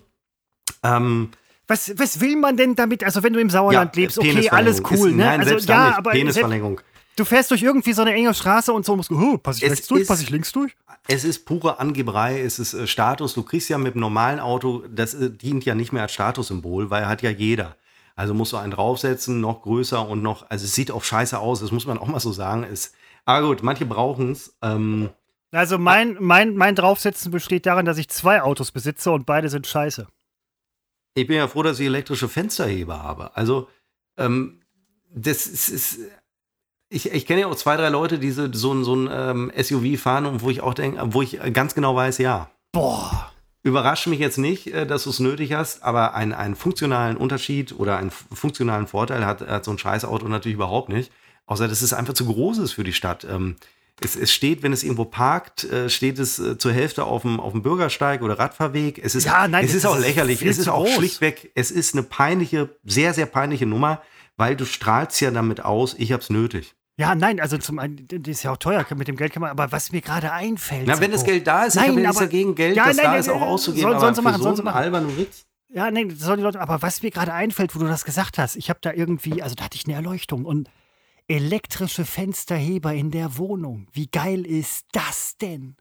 Ähm, 0.84 1.30
was, 1.66 1.98
was 1.98 2.20
will 2.20 2.36
man 2.36 2.56
denn 2.56 2.76
damit? 2.76 3.02
Also, 3.02 3.22
wenn 3.22 3.32
du 3.32 3.40
im 3.40 3.50
Sauerland 3.50 3.96
ja, 3.96 4.02
lebst, 4.02 4.18
okay, 4.18 4.48
alles 4.50 4.82
cool, 4.90 5.08
ist, 5.08 5.16
ne? 5.16 5.24
Nein, 5.24 5.40
also, 5.40 5.56
ja, 5.56 5.88
nicht. 5.88 5.98
aber 5.98 6.10
Penisverlängerung. 6.10 6.80
Du 7.16 7.24
fährst 7.24 7.50
durch 7.50 7.62
irgendwie 7.62 7.92
so 7.92 8.02
eine 8.02 8.12
enge 8.12 8.34
Straße 8.34 8.72
und 8.72 8.84
so 8.84 8.96
musst 8.96 9.10
du, 9.10 9.18
oh, 9.18 9.38
passe 9.38 9.58
ich 9.58 9.64
es 9.64 9.70
rechts 9.70 9.86
durch, 9.86 10.06
passe 10.06 10.24
ich 10.24 10.30
links 10.30 10.50
durch? 10.50 10.76
Es 11.06 11.24
ist 11.24 11.44
pure 11.44 11.78
Angeberei, 11.78 12.40
es 12.40 12.58
ist 12.58 12.74
äh, 12.74 12.86
Status. 12.86 13.34
Du 13.34 13.44
kriegst 13.44 13.68
ja 13.68 13.78
mit 13.78 13.94
einem 13.94 14.00
normalen 14.00 14.40
Auto, 14.40 14.82
das 14.90 15.14
äh, 15.14 15.30
dient 15.30 15.64
ja 15.64 15.74
nicht 15.74 15.92
mehr 15.92 16.02
als 16.02 16.12
Statussymbol, 16.12 16.90
weil 16.90 17.06
hat 17.06 17.22
ja 17.22 17.30
jeder. 17.30 17.76
Also 18.16 18.34
musst 18.34 18.52
du 18.52 18.56
einen 18.56 18.72
draufsetzen, 18.72 19.40
noch 19.40 19.62
größer 19.62 20.06
und 20.08 20.22
noch, 20.22 20.48
also 20.50 20.64
es 20.64 20.74
sieht 20.74 20.90
auch 20.90 21.04
scheiße 21.04 21.38
aus, 21.38 21.60
das 21.60 21.72
muss 21.72 21.86
man 21.86 21.98
auch 21.98 22.06
mal 22.06 22.20
so 22.20 22.32
sagen. 22.32 22.64
Ist, 22.64 22.94
aber 23.24 23.46
gut, 23.46 23.62
manche 23.62 23.86
brauchen 23.86 24.32
es. 24.32 24.56
Ähm, 24.60 25.10
also 25.52 25.78
mein, 25.78 26.16
mein, 26.18 26.56
mein 26.56 26.74
Draufsetzen 26.74 27.30
besteht 27.30 27.66
darin, 27.66 27.86
dass 27.86 27.98
ich 27.98 28.08
zwei 28.08 28.42
Autos 28.42 28.72
besitze 28.72 29.12
und 29.12 29.24
beide 29.24 29.48
sind 29.48 29.66
scheiße. 29.68 30.08
Ich 31.14 31.26
bin 31.26 31.36
ja 31.36 31.48
froh, 31.48 31.62
dass 31.62 31.80
ich 31.80 31.86
elektrische 31.86 32.28
Fensterheber 32.28 33.02
habe. 33.02 33.36
Also, 33.36 33.68
ähm, 34.18 34.60
das 35.14 35.46
ist, 35.46 35.68
ist 35.68 36.00
ich, 36.94 37.12
ich 37.12 37.26
kenne 37.26 37.42
ja 37.42 37.46
auch 37.48 37.54
zwei, 37.54 37.76
drei 37.76 37.88
Leute, 37.88 38.18
die 38.18 38.30
so, 38.30 38.52
so, 38.52 38.82
so 38.84 38.94
ein 38.94 39.08
ähm, 39.10 39.52
SUV 39.60 40.00
fahren 40.00 40.26
und 40.26 40.42
wo 40.42 40.50
ich 40.50 40.60
auch 40.60 40.74
denke, 40.74 41.00
wo 41.12 41.22
ich 41.22 41.38
ganz 41.52 41.74
genau 41.74 41.96
weiß, 41.96 42.18
ja. 42.18 42.50
Boah. 42.72 43.30
Überrascht 43.62 44.06
mich 44.08 44.18
jetzt 44.18 44.36
nicht, 44.36 44.72
äh, 44.72 44.86
dass 44.86 45.04
du 45.04 45.10
es 45.10 45.20
nötig 45.20 45.54
hast, 45.54 45.82
aber 45.82 46.14
einen, 46.14 46.32
einen 46.32 46.54
funktionalen 46.54 47.16
Unterschied 47.16 47.72
oder 47.78 47.96
einen 47.96 48.10
funktionalen 48.10 48.86
Vorteil 48.86 49.24
hat, 49.24 49.40
hat 49.40 49.64
so 49.64 49.70
ein 49.70 49.78
Scheißauto 49.78 50.28
natürlich 50.28 50.56
überhaupt 50.56 50.88
nicht. 50.88 51.10
Außer, 51.46 51.68
dass 51.68 51.82
es 51.82 51.92
einfach 51.92 52.14
zu 52.14 52.26
groß 52.26 52.58
ist 52.58 52.72
für 52.72 52.84
die 52.84 52.92
Stadt. 52.92 53.24
Ähm, 53.24 53.56
es, 54.00 54.16
es, 54.16 54.32
steht, 54.32 54.62
wenn 54.62 54.72
es 54.72 54.82
irgendwo 54.82 55.04
parkt, 55.04 55.64
äh, 55.64 55.88
steht 55.88 56.18
es 56.18 56.38
äh, 56.38 56.58
zur 56.58 56.72
Hälfte 56.72 57.04
auf 57.04 57.22
dem, 57.22 57.38
auf 57.38 57.52
dem 57.52 57.62
Bürgersteig 57.62 58.22
oder 58.22 58.38
Radfahrweg. 58.38 58.98
Es 58.98 59.14
ist, 59.14 59.24
ja, 59.24 59.46
nein, 59.46 59.64
es 59.64 59.74
ist 59.74 59.86
auch 59.86 59.98
lächerlich. 59.98 60.42
Es 60.42 60.58
ist 60.58 60.68
auch 60.68 60.84
groß. 60.84 60.94
schlichtweg, 60.94 61.52
es 61.54 61.70
ist 61.70 61.94
eine 61.94 62.02
peinliche, 62.02 62.76
sehr, 62.84 63.14
sehr 63.14 63.26
peinliche 63.26 63.66
Nummer, 63.66 64.02
weil 64.36 64.56
du 64.56 64.64
strahlst 64.64 65.20
ja 65.20 65.30
damit 65.30 65.64
aus, 65.64 65.94
ich 65.98 66.12
hab's 66.12 66.28
nötig. 66.28 66.74
Ja, 66.96 67.14
nein, 67.14 67.40
also 67.40 67.58
zum 67.58 67.80
einen, 67.80 68.06
das 68.08 68.20
ist 68.28 68.42
ja 68.44 68.52
auch 68.52 68.56
teuer, 68.56 68.84
mit 68.94 69.08
dem 69.08 69.16
Geld 69.16 69.32
kann 69.32 69.40
man, 69.40 69.50
aber 69.50 69.72
was 69.72 69.90
mir 69.90 70.00
gerade 70.00 70.32
einfällt. 70.32 70.86
Na, 70.86 71.00
wenn 71.00 71.10
das 71.10 71.24
Geld 71.24 71.46
da 71.46 71.64
ist, 71.64 71.74
nein, 71.74 71.84
ich 71.84 71.90
habe 71.90 72.00
nichts 72.00 72.18
dagegen, 72.18 72.54
Geld, 72.54 72.76
ja, 72.76 72.86
das 72.86 72.96
nein, 72.96 73.06
da 73.06 73.16
ist, 73.16 73.28
auch 73.28 73.40
auszugeben. 73.40 73.90
Soll, 73.90 74.00
sollen 74.00 74.14
sie 74.14 74.22
machen, 74.22 74.36
so 74.36 74.42
sollen 74.44 74.56
sie 74.56 74.62
machen. 74.62 74.76
Albernen 74.76 75.16
Witz. 75.16 75.44
Ja, 75.70 75.90
nein, 75.90 76.08
das 76.08 76.20
sollen 76.20 76.38
die 76.38 76.44
Leute, 76.44 76.60
aber 76.60 76.82
was 76.82 77.02
mir 77.02 77.10
gerade 77.10 77.32
einfällt, 77.32 77.74
wo 77.74 77.80
du 77.80 77.86
das 77.86 78.04
gesagt 78.04 78.38
hast, 78.38 78.54
ich 78.54 78.70
habe 78.70 78.78
da 78.80 78.92
irgendwie, 78.92 79.42
also 79.42 79.56
da 79.56 79.64
hatte 79.64 79.76
ich 79.76 79.86
eine 79.86 79.94
Erleuchtung 79.94 80.44
und 80.44 80.68
elektrische 81.28 82.04
Fensterheber 82.04 82.92
in 82.92 83.10
der 83.10 83.38
Wohnung. 83.38 83.88
Wie 83.92 84.06
geil 84.06 84.46
ist 84.46 84.86
das 84.92 85.36
denn? 85.36 85.76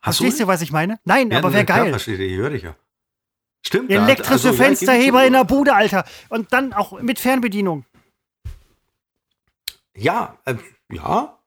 Hast 0.00 0.18
Verstehst 0.18 0.40
du, 0.40 0.46
was 0.46 0.62
ich 0.62 0.72
meine? 0.72 0.98
Nein, 1.04 1.30
ja, 1.30 1.38
aber 1.38 1.52
wäre 1.52 1.64
geil. 1.64 1.90
Verstehe, 1.90 2.16
ich 2.16 2.36
höre 2.36 2.50
dich 2.50 2.62
ja. 2.62 2.76
Stimmt. 3.66 3.90
Elektrische 3.90 4.48
also, 4.48 4.52
Fensterheber 4.52 5.20
ja, 5.20 5.26
in 5.26 5.32
der 5.32 5.44
Bude, 5.44 5.74
Alter. 5.74 6.04
Und 6.28 6.52
dann 6.52 6.74
auch 6.74 7.00
mit 7.00 7.18
Fernbedienung. 7.18 7.86
Ja, 9.96 10.36
äh, 10.44 10.56
ja. 10.92 11.38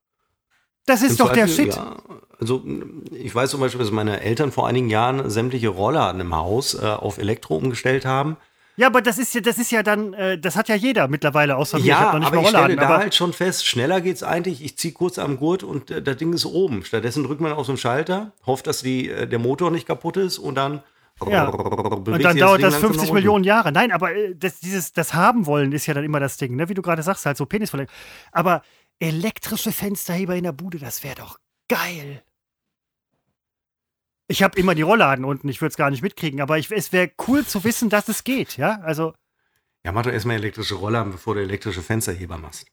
Das 0.85 1.03
ist 1.03 1.11
Im 1.11 1.17
doch 1.17 1.33
der 1.33 1.47
Zweifel, 1.47 1.65
Shit. 1.65 1.75
Ja, 1.75 1.97
also 2.39 2.63
ich 3.11 3.33
weiß 3.35 3.51
zum 3.51 3.59
Beispiel, 3.59 3.79
dass 3.79 3.91
meine 3.91 4.21
Eltern 4.21 4.51
vor 4.51 4.67
einigen 4.67 4.89
Jahren 4.89 5.29
sämtliche 5.29 5.67
Rollladen 5.67 6.21
im 6.21 6.35
Haus 6.35 6.73
äh, 6.73 6.85
auf 6.85 7.17
Elektro 7.17 7.57
umgestellt 7.57 8.05
haben. 8.05 8.37
Ja, 8.77 8.87
aber 8.87 9.01
das 9.01 9.17
ist 9.17 9.33
ja, 9.33 9.41
das 9.41 9.57
ist 9.57 9.71
ja 9.71 9.81
dann, 9.81 10.13
äh, 10.13 10.37
das 10.37 10.55
hat 10.55 10.69
ja 10.69 10.75
jeder 10.75 11.07
mittlerweile, 11.07 11.57
außer 11.57 11.77
mir. 11.77 11.83
ich 11.83 11.89
Ja, 11.89 11.99
hab 11.99 12.13
noch 12.13 12.19
nicht 12.19 12.27
aber 12.27 12.35
mal 12.37 12.41
ich 12.43 12.49
stelle 12.49 12.75
da 12.75 12.81
aber 12.83 12.97
halt 12.99 13.15
schon 13.15 13.33
fest, 13.33 13.65
schneller 13.65 14.01
geht's 14.01 14.21
eigentlich. 14.21 14.63
Ich 14.63 14.77
ziehe 14.77 14.93
kurz 14.93 15.17
am 15.17 15.37
Gurt 15.37 15.63
und 15.63 15.89
äh, 15.89 16.01
das 16.01 16.17
Ding 16.17 16.31
ist 16.31 16.45
oben. 16.45 16.85
Stattdessen 16.85 17.23
drückt 17.23 17.41
man 17.41 17.51
auf 17.53 17.65
so 17.65 17.71
einen 17.71 17.79
Schalter, 17.79 18.33
hofft, 18.45 18.67
dass 18.67 18.83
die, 18.83 19.09
äh, 19.09 19.27
der 19.27 19.39
Motor 19.39 19.71
nicht 19.71 19.87
kaputt 19.87 20.17
ist 20.17 20.37
und 20.37 20.55
dann. 20.55 20.83
Ja. 21.27 21.47
Und 21.49 22.23
dann 22.23 22.37
dauert 22.37 22.61
das 22.61 22.73
langsam 22.73 22.91
50 22.91 22.95
nach 22.95 23.01
unten. 23.01 23.13
Millionen 23.15 23.43
Jahre. 23.43 23.71
Nein, 23.71 23.91
aber 23.91 24.13
äh, 24.13 24.35
das, 24.35 24.59
dieses, 24.59 24.93
das 24.93 25.15
haben 25.15 25.47
wollen 25.47 25.71
ist 25.71 25.87
ja 25.87 25.95
dann 25.95 26.03
immer 26.03 26.19
das 26.19 26.37
Ding, 26.37 26.55
ne? 26.55 26.69
wie 26.69 26.75
du 26.75 26.83
gerade 26.83 27.01
sagst, 27.01 27.25
halt 27.25 27.37
so 27.37 27.47
Penisverlängerung. 27.47 27.97
Aber 28.31 28.61
elektrische 28.99 29.71
Fensterheber 29.71 30.35
in 30.35 30.43
der 30.43 30.51
Bude, 30.51 30.77
das 30.77 31.03
wäre 31.03 31.15
doch 31.15 31.39
geil. 31.67 32.21
Ich 34.27 34.43
habe 34.43 34.59
immer 34.59 34.75
die 34.75 34.81
Rollladen 34.81 35.23
unten, 35.23 35.47
ich 35.47 35.61
würde 35.61 35.71
es 35.71 35.77
gar 35.77 35.89
nicht 35.89 36.01
mitkriegen, 36.01 36.41
aber 36.41 36.57
ich, 36.57 36.69
es 36.71 36.91
wäre 36.91 37.11
cool 37.27 37.45
zu 37.45 37.63
wissen, 37.63 37.89
dass 37.89 38.09
es 38.09 38.23
geht, 38.23 38.57
ja? 38.57 38.79
Also, 38.81 39.13
Ja, 39.85 39.91
mach 39.93 40.03
doch 40.03 40.11
erstmal 40.11 40.35
elektrische 40.35 40.75
Rollladen, 40.75 41.13
bevor 41.13 41.35
du 41.35 41.41
elektrische 41.41 41.81
Fensterheber 41.81 42.37
machst. 42.37 42.67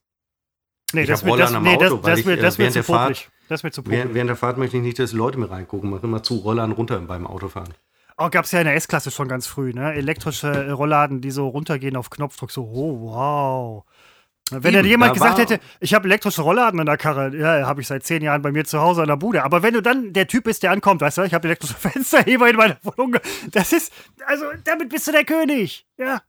nee, 0.92 1.02
Ich 1.02 1.08
das 1.08 1.24
mir, 1.24 1.36
das, 1.36 1.52
nee, 1.52 1.76
das, 1.76 1.92
Auto, 1.92 2.02
weil 2.02 2.10
das, 2.10 2.20
ich, 2.20 2.26
mir, 2.26 2.32
äh, 2.32 2.36
das 2.40 2.58
während 2.58 2.72
zu 2.72 2.78
der 2.78 2.84
Fahrt-. 2.84 3.30
Das. 3.48 3.62
Während, 3.62 4.14
während 4.14 4.30
der 4.30 4.36
Fahrt 4.36 4.56
möchte 4.56 4.78
ich 4.78 4.82
nicht, 4.82 4.98
dass 4.98 5.12
Leute 5.12 5.38
mir 5.38 5.50
reingucken. 5.50 5.90
Mach 5.90 6.02
immer 6.02 6.22
zu 6.22 6.36
Rollladen 6.36 6.72
runter 6.72 6.98
beim 7.00 7.26
Autofahren. 7.26 7.74
Auch 8.16 8.30
gab 8.30 8.44
es 8.44 8.52
ja 8.52 8.60
in 8.60 8.66
der 8.66 8.74
S-Klasse 8.76 9.10
schon 9.10 9.28
ganz 9.28 9.46
früh, 9.46 9.72
ne? 9.72 9.92
Elektrische 9.94 10.48
äh, 10.48 10.70
Rollladen, 10.70 11.20
die 11.20 11.30
so 11.30 11.48
runtergehen 11.48 11.96
auf 11.96 12.10
Knopfdruck, 12.10 12.50
so, 12.50 12.62
oh, 12.62 13.00
wow. 13.10 13.84
Wenn 14.50 14.74
Eben, 14.74 14.82
dir 14.82 14.90
jemand 14.90 15.14
gesagt 15.14 15.38
hätte, 15.38 15.58
ich 15.80 15.94
habe 15.94 16.06
elektrische 16.06 16.42
Rollladen 16.42 16.78
in 16.78 16.84
der 16.84 16.98
Karre, 16.98 17.34
ja, 17.34 17.66
habe 17.66 17.80
ich 17.80 17.86
seit 17.86 18.04
zehn 18.04 18.22
Jahren 18.22 18.42
bei 18.42 18.52
mir 18.52 18.64
zu 18.66 18.78
Hause 18.78 19.00
in 19.02 19.08
der 19.08 19.16
Bude. 19.16 19.42
Aber 19.42 19.62
wenn 19.62 19.72
du 19.72 19.80
dann 19.80 20.12
der 20.12 20.26
Typ 20.26 20.44
bist, 20.44 20.62
der 20.62 20.70
ankommt, 20.70 21.00
weißt 21.00 21.18
du, 21.18 21.22
ich 21.22 21.32
habe 21.32 21.48
elektrische 21.48 21.74
Fensterheber 21.78 22.50
in 22.50 22.56
meiner 22.56 22.76
Wohnung, 22.82 23.16
das 23.50 23.72
ist, 23.72 23.90
also 24.26 24.44
damit 24.64 24.90
bist 24.90 25.06
du 25.06 25.12
der 25.12 25.24
König, 25.24 25.86
ja. 25.96 26.20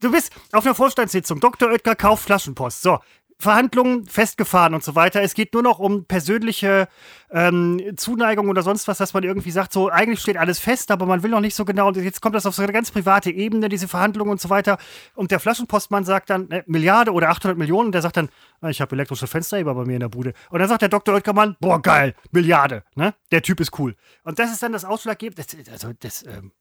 Du 0.00 0.10
bist 0.10 0.32
auf 0.52 0.64
einer 0.64 0.74
Vorstandssitzung, 0.74 1.40
Dr. 1.40 1.70
Oetker 1.70 1.94
kauft 1.94 2.24
Flaschenpost, 2.24 2.80
so. 2.80 2.98
Verhandlungen 3.40 4.06
festgefahren 4.06 4.74
und 4.74 4.84
so 4.84 4.94
weiter. 4.94 5.22
Es 5.22 5.34
geht 5.34 5.54
nur 5.54 5.62
noch 5.62 5.78
um 5.78 6.04
persönliche 6.04 6.88
ähm, 7.30 7.80
Zuneigung 7.96 8.48
oder 8.48 8.62
sonst 8.62 8.86
was, 8.86 8.98
dass 8.98 9.14
man 9.14 9.22
irgendwie 9.22 9.50
sagt, 9.50 9.72
so 9.72 9.88
eigentlich 9.88 10.20
steht 10.20 10.36
alles 10.36 10.58
fest, 10.60 10.90
aber 10.90 11.06
man 11.06 11.22
will 11.22 11.30
noch 11.30 11.40
nicht 11.40 11.54
so 11.54 11.64
genau. 11.64 11.88
Und 11.88 11.96
jetzt 11.96 12.20
kommt 12.20 12.34
das 12.34 12.46
auf 12.46 12.54
so 12.54 12.62
eine 12.62 12.72
ganz 12.72 12.90
private 12.90 13.30
Ebene, 13.30 13.68
diese 13.68 13.88
Verhandlungen 13.88 14.30
und 14.32 14.40
so 14.40 14.50
weiter. 14.50 14.78
Und 15.14 15.30
der 15.30 15.40
Flaschenpostmann 15.40 16.04
sagt 16.04 16.30
dann 16.30 16.50
äh, 16.50 16.62
Milliarde 16.66 17.12
oder 17.12 17.30
800 17.30 17.56
Millionen. 17.56 17.86
Und 17.86 17.92
der 17.92 18.02
sagt 18.02 18.16
dann, 18.16 18.28
"Ah, 18.60 18.68
ich 18.68 18.80
habe 18.80 18.94
elektrische 18.94 19.26
Fensterheber 19.26 19.74
bei 19.74 19.84
mir 19.84 19.94
in 19.94 20.00
der 20.00 20.08
Bude. 20.08 20.34
Und 20.50 20.60
dann 20.60 20.68
sagt 20.68 20.82
der 20.82 20.88
Dr. 20.88 21.14
Oetkermann, 21.14 21.56
boah 21.60 21.80
geil, 21.80 22.14
Milliarde, 22.30 22.84
ne? 22.94 23.14
Der 23.32 23.42
Typ 23.42 23.60
ist 23.60 23.78
cool. 23.78 23.96
Und 24.22 24.38
das 24.38 24.52
ist 24.52 24.62
dann 24.62 24.72
das 24.72 24.84
Ausschlaggebende. 24.84 25.42
Also 25.72 25.92
das 25.98 26.24
ähm, 26.26 26.52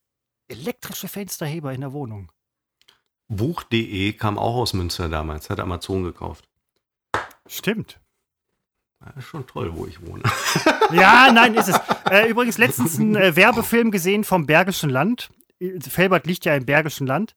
elektrische 0.48 1.08
Fensterheber 1.08 1.74
in 1.74 1.82
der 1.82 1.94
Wohnung. 1.94 2.32
Buch.de 3.28 4.14
kam 4.14 4.40
auch 4.40 4.56
aus 4.56 4.74
Münster 4.74 5.08
damals, 5.08 5.50
hat 5.50 5.60
Amazon 5.60 6.04
gekauft. 6.04 6.49
Stimmt. 7.50 8.00
Ja, 9.02 9.12
ist 9.18 9.26
schon 9.26 9.48
toll, 9.48 9.72
wo 9.74 9.86
ich 9.86 10.06
wohne. 10.06 10.24
Ja, 10.92 11.32
nein, 11.32 11.54
ist 11.54 11.70
es. 11.70 11.80
Äh, 12.10 12.30
übrigens 12.30 12.58
letztens 12.58 13.00
einen 13.00 13.16
äh, 13.16 13.36
Werbefilm 13.36 13.92
gesehen 13.92 14.24
vom 14.24 14.48
Bergischen 14.48 14.90
Land. 14.90 15.30
Felbert 15.88 16.26
liegt 16.26 16.46
ja 16.46 16.56
im 16.56 16.66
Bergischen 16.66 17.06
Land. 17.06 17.36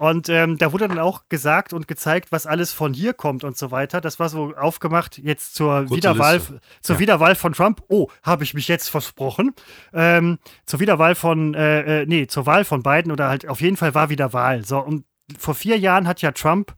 Und 0.00 0.28
ähm, 0.28 0.58
da 0.58 0.72
wurde 0.72 0.88
dann 0.88 0.98
auch 0.98 1.28
gesagt 1.28 1.72
und 1.72 1.86
gezeigt, 1.86 2.32
was 2.32 2.46
alles 2.46 2.72
von 2.72 2.92
hier 2.92 3.12
kommt 3.12 3.44
und 3.44 3.56
so 3.56 3.70
weiter. 3.70 4.00
Das 4.00 4.18
war 4.18 4.28
so 4.28 4.54
aufgemacht 4.56 5.18
jetzt 5.18 5.54
zur 5.54 5.88
Wiederwahl, 5.90 6.38
Liste. 6.38 6.60
zur 6.80 6.96
Ja. 6.96 7.00
Wiederwahl 7.00 7.34
von 7.36 7.52
Trump. 7.52 7.82
Oh, 7.88 8.08
habe 8.24 8.42
ich 8.42 8.54
mich 8.54 8.66
jetzt 8.66 8.88
versprochen. 8.88 9.54
Ähm, 9.92 10.38
zur 10.66 10.80
Wiederwahl 10.80 11.14
von, 11.14 11.54
äh, 11.54 12.02
äh, 12.02 12.06
nee, 12.06 12.26
zur 12.26 12.46
Wahl 12.46 12.64
von 12.64 12.82
Biden 12.82 13.12
oder 13.12 13.28
halt 13.28 13.46
auf 13.46 13.60
jeden 13.60 13.76
Fall 13.76 13.94
war 13.94 14.10
wieder 14.10 14.32
Wahl. 14.32 14.64
So, 14.64 14.80
und 14.80 15.04
vor 15.38 15.54
vier 15.54 15.78
Jahren 15.78 16.08
hat 16.08 16.22
ja 16.22 16.32
Trump 16.32 16.74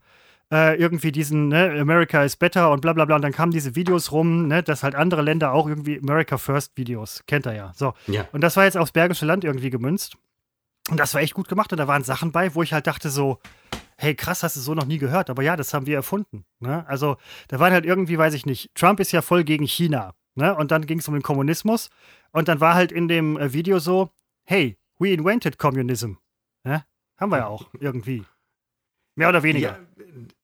äh, 0.52 0.76
irgendwie 0.76 1.10
diesen, 1.10 1.48
ne, 1.48 1.80
America 1.80 2.22
is 2.22 2.36
better 2.36 2.70
und 2.70 2.82
bla 2.82 2.92
bla 2.92 3.06
bla. 3.06 3.16
Und 3.16 3.22
dann 3.22 3.32
kamen 3.32 3.52
diese 3.52 3.74
Videos 3.74 4.12
rum, 4.12 4.48
ne, 4.48 4.62
dass 4.62 4.82
halt 4.82 4.94
andere 4.94 5.22
Länder 5.22 5.52
auch 5.52 5.66
irgendwie 5.66 5.98
America 5.98 6.36
First 6.36 6.76
Videos, 6.76 7.24
kennt 7.26 7.46
er 7.46 7.54
ja. 7.54 7.72
So. 7.74 7.94
Ja. 8.06 8.28
Und 8.32 8.42
das 8.42 8.56
war 8.56 8.64
jetzt 8.64 8.76
aufs 8.76 8.92
Bergische 8.92 9.24
Land 9.24 9.44
irgendwie 9.44 9.70
gemünzt. 9.70 10.16
Und 10.90 11.00
das 11.00 11.14
war 11.14 11.22
echt 11.22 11.34
gut 11.34 11.48
gemacht. 11.48 11.72
Und 11.72 11.78
da 11.78 11.88
waren 11.88 12.04
Sachen 12.04 12.32
bei, 12.32 12.54
wo 12.54 12.62
ich 12.62 12.72
halt 12.72 12.86
dachte 12.86 13.08
so, 13.08 13.38
hey, 13.96 14.14
krass, 14.14 14.42
hast 14.42 14.56
du 14.56 14.60
so 14.60 14.74
noch 14.74 14.84
nie 14.84 14.98
gehört. 14.98 15.30
Aber 15.30 15.42
ja, 15.42 15.56
das 15.56 15.72
haben 15.72 15.86
wir 15.86 15.96
erfunden. 15.96 16.44
Ne? 16.60 16.84
Also 16.86 17.16
da 17.48 17.58
waren 17.58 17.72
halt 17.72 17.86
irgendwie, 17.86 18.18
weiß 18.18 18.34
ich 18.34 18.44
nicht, 18.44 18.74
Trump 18.74 19.00
ist 19.00 19.12
ja 19.12 19.22
voll 19.22 19.44
gegen 19.44 19.66
China. 19.66 20.14
Ne? 20.34 20.54
Und 20.54 20.70
dann 20.70 20.86
ging 20.86 20.98
es 20.98 21.08
um 21.08 21.14
den 21.14 21.22
Kommunismus. 21.22 21.88
Und 22.32 22.48
dann 22.48 22.60
war 22.60 22.74
halt 22.74 22.92
in 22.92 23.08
dem 23.08 23.38
äh, 23.38 23.52
Video 23.52 23.78
so, 23.78 24.10
hey, 24.44 24.76
we 24.98 25.12
invented 25.12 25.56
communism. 25.58 26.14
Ne? 26.64 26.84
Haben 27.16 27.30
wir 27.30 27.38
ja 27.38 27.46
auch 27.46 27.70
irgendwie. 27.78 28.24
Mehr 29.14 29.28
oder 29.28 29.42
weniger. 29.42 29.72
Ja, 29.72 29.78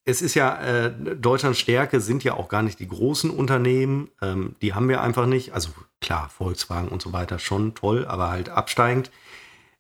es 0.05 0.23
ist 0.23 0.35
ja, 0.35 0.59
äh, 0.61 0.93
Deutschlands 1.17 1.59
Stärke 1.59 2.01
sind 2.01 2.25
ja 2.25 2.35
auch 2.35 2.49
gar 2.49 2.63
nicht 2.63 2.79
die 2.81 2.89
großen 2.89 3.31
Unternehmen. 3.31 4.09
Ähm, 4.23 4.55
die 4.63 4.75
haben 4.75 4.89
wir 4.89 5.03
einfach 5.03 5.27
nicht. 5.27 5.53
Also 5.53 5.71
klar, 6.01 6.31
Volkswagen 6.31 6.89
und 6.89 7.03
so 7.03 7.13
weiter 7.13 7.39
schon 7.39 7.75
toll, 7.75 8.07
aber 8.07 8.31
halt 8.31 8.49
absteigend. 8.49 9.11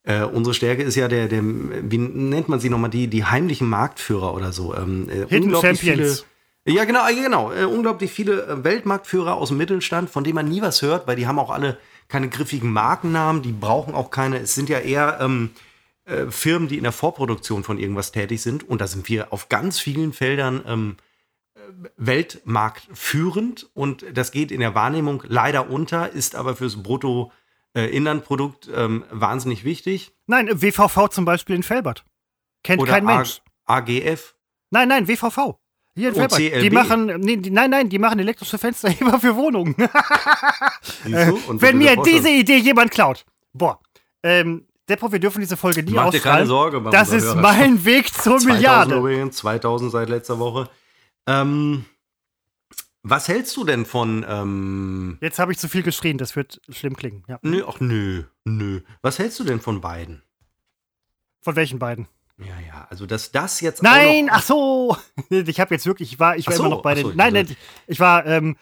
Äh, 0.02 0.22
unsere 0.22 0.54
Stärke 0.54 0.82
ist 0.82 0.94
ja 0.94 1.08
der, 1.08 1.28
der, 1.28 1.42
wie 1.42 1.98
nennt 1.98 2.48
man 2.48 2.60
sie 2.60 2.70
nochmal, 2.70 2.90
die, 2.90 3.08
die 3.08 3.24
heimlichen 3.24 3.68
Marktführer 3.68 4.34
oder 4.34 4.52
so. 4.52 4.74
Ähm, 4.74 5.08
äh, 5.08 5.26
Hidden 5.26 5.44
unglaublich 5.44 5.80
Champions. 5.80 6.26
Viele, 6.64 6.76
ja, 6.76 6.84
genau, 6.84 7.06
genau. 7.06 7.52
Äh, 7.52 7.64
unglaublich 7.64 8.10
viele 8.10 8.46
äh, 8.46 8.64
Weltmarktführer 8.64 9.34
aus 9.34 9.48
dem 9.48 9.58
Mittelstand, 9.58 10.10
von 10.10 10.24
denen 10.24 10.34
man 10.34 10.48
nie 10.48 10.62
was 10.62 10.82
hört, 10.82 11.06
weil 11.06 11.16
die 11.16 11.26
haben 11.26 11.38
auch 11.38 11.50
alle 11.50 11.78
keine 12.08 12.28
griffigen 12.28 12.72
Markennamen, 12.72 13.42
die 13.42 13.52
brauchen 13.52 13.94
auch 13.94 14.10
keine, 14.10 14.38
es 14.38 14.54
sind 14.54 14.68
ja 14.68 14.78
eher 14.78 15.18
ähm, 15.20 15.50
äh, 16.08 16.30
Firmen, 16.30 16.68
die 16.68 16.78
in 16.78 16.84
der 16.84 16.92
Vorproduktion 16.92 17.64
von 17.64 17.78
irgendwas 17.78 18.12
tätig 18.12 18.40
sind. 18.40 18.66
Und 18.66 18.80
da 18.80 18.86
sind 18.86 19.08
wir 19.08 19.30
auf 19.32 19.48
ganz 19.50 19.78
vielen 19.78 20.14
Feldern 20.14 20.62
ähm, 20.66 20.96
äh, 21.54 21.58
weltmarktführend. 21.98 23.68
Und 23.74 24.06
das 24.14 24.32
geht 24.32 24.50
in 24.50 24.60
der 24.60 24.74
Wahrnehmung 24.74 25.22
leider 25.26 25.68
unter, 25.68 26.10
ist 26.10 26.34
aber 26.34 26.56
fürs 26.56 26.82
Bruttoinlandprodukt 26.82 28.70
ähm, 28.74 29.04
wahnsinnig 29.10 29.64
wichtig. 29.64 30.12
Nein, 30.26 30.48
äh, 30.48 30.62
WVV 30.62 31.08
zum 31.10 31.26
Beispiel 31.26 31.56
in 31.56 31.62
Felbert. 31.62 32.06
Kennt 32.64 32.80
Oder 32.80 32.92
kein 32.92 33.04
Mensch. 33.04 33.42
A 33.66 33.76
AGF. 33.76 34.34
Nein, 34.70 34.88
nein, 34.88 35.08
WVV. 35.08 35.58
Hier 35.94 36.08
in 36.08 36.14
Oh, 36.14 36.28
Felbert. 36.28 36.62
Die 36.62 36.70
machen, 36.70 37.06
nee, 37.20 37.36
die, 37.36 37.50
nein, 37.50 37.70
nein, 37.70 37.90
die 37.90 37.98
machen 37.98 38.18
elektrische 38.18 38.56
Fensterheber 38.56 39.20
für 39.20 39.36
Wohnungen. 39.36 39.76
Wenn 41.04 41.76
mir 41.76 41.96
diese 41.96 42.18
diese 42.18 42.30
Idee 42.30 42.56
jemand 42.56 42.92
klaut. 42.92 43.26
Boah. 43.52 43.80
Ähm, 44.22 44.67
Deppo, 44.88 45.12
wir 45.12 45.18
dürfen 45.18 45.40
diese 45.40 45.56
Folge 45.56 45.82
nie 45.82 45.92
Mach 45.92 46.10
dir 46.10 46.20
keine. 46.20 46.46
Sorge. 46.46 46.80
Das 46.90 47.10
ist 47.12 47.24
Hörerschaft. 47.24 47.42
mein 47.42 47.84
Weg 47.84 48.12
zur 48.12 48.22
2000 48.38 48.52
Milliarde. 48.52 48.94
übrigens, 48.96 49.36
2000 49.36 49.92
seit 49.92 50.08
letzter 50.08 50.38
Woche. 50.38 50.68
Ähm, 51.26 51.84
was 53.02 53.28
hältst 53.28 53.56
du 53.56 53.64
denn 53.64 53.86
von. 53.86 54.24
Ähm, 54.28 55.18
Jetzt 55.20 55.38
habe 55.38 55.52
ich 55.52 55.58
zu 55.58 55.68
viel 55.68 55.82
geschrien, 55.82 56.18
das 56.18 56.36
wird 56.36 56.60
schlimm 56.70 56.96
klingen. 56.96 57.24
Ja. 57.28 57.38
nö, 57.42 57.64
ach 57.66 57.80
nö, 57.80 58.24
nö. 58.44 58.80
Was 59.02 59.18
hältst 59.18 59.38
du 59.40 59.44
denn 59.44 59.60
von 59.60 59.80
beiden? 59.80 60.22
Von 61.40 61.54
welchen 61.56 61.78
beiden? 61.78 62.08
Ja, 62.38 62.54
ja, 62.66 62.86
also 62.90 63.04
dass 63.06 63.32
das 63.32 63.60
jetzt. 63.60 63.82
Nein, 63.82 64.28
ach 64.30 64.42
so. 64.42 64.96
Ich 65.30 65.60
habe 65.60 65.74
jetzt 65.74 65.86
wirklich, 65.86 66.12
ich 66.12 66.18
war, 66.20 66.36
ich 66.36 66.46
war 66.46 66.54
so, 66.54 66.62
immer 66.64 66.70
noch 66.76 66.82
bei 66.82 66.94
den. 66.94 67.04
so, 67.06 67.12
nein, 67.14 67.34
dachte- 67.34 67.48
nein, 67.52 67.56
ich 67.86 68.00
war, 68.00 68.24
ähm, 68.26 68.56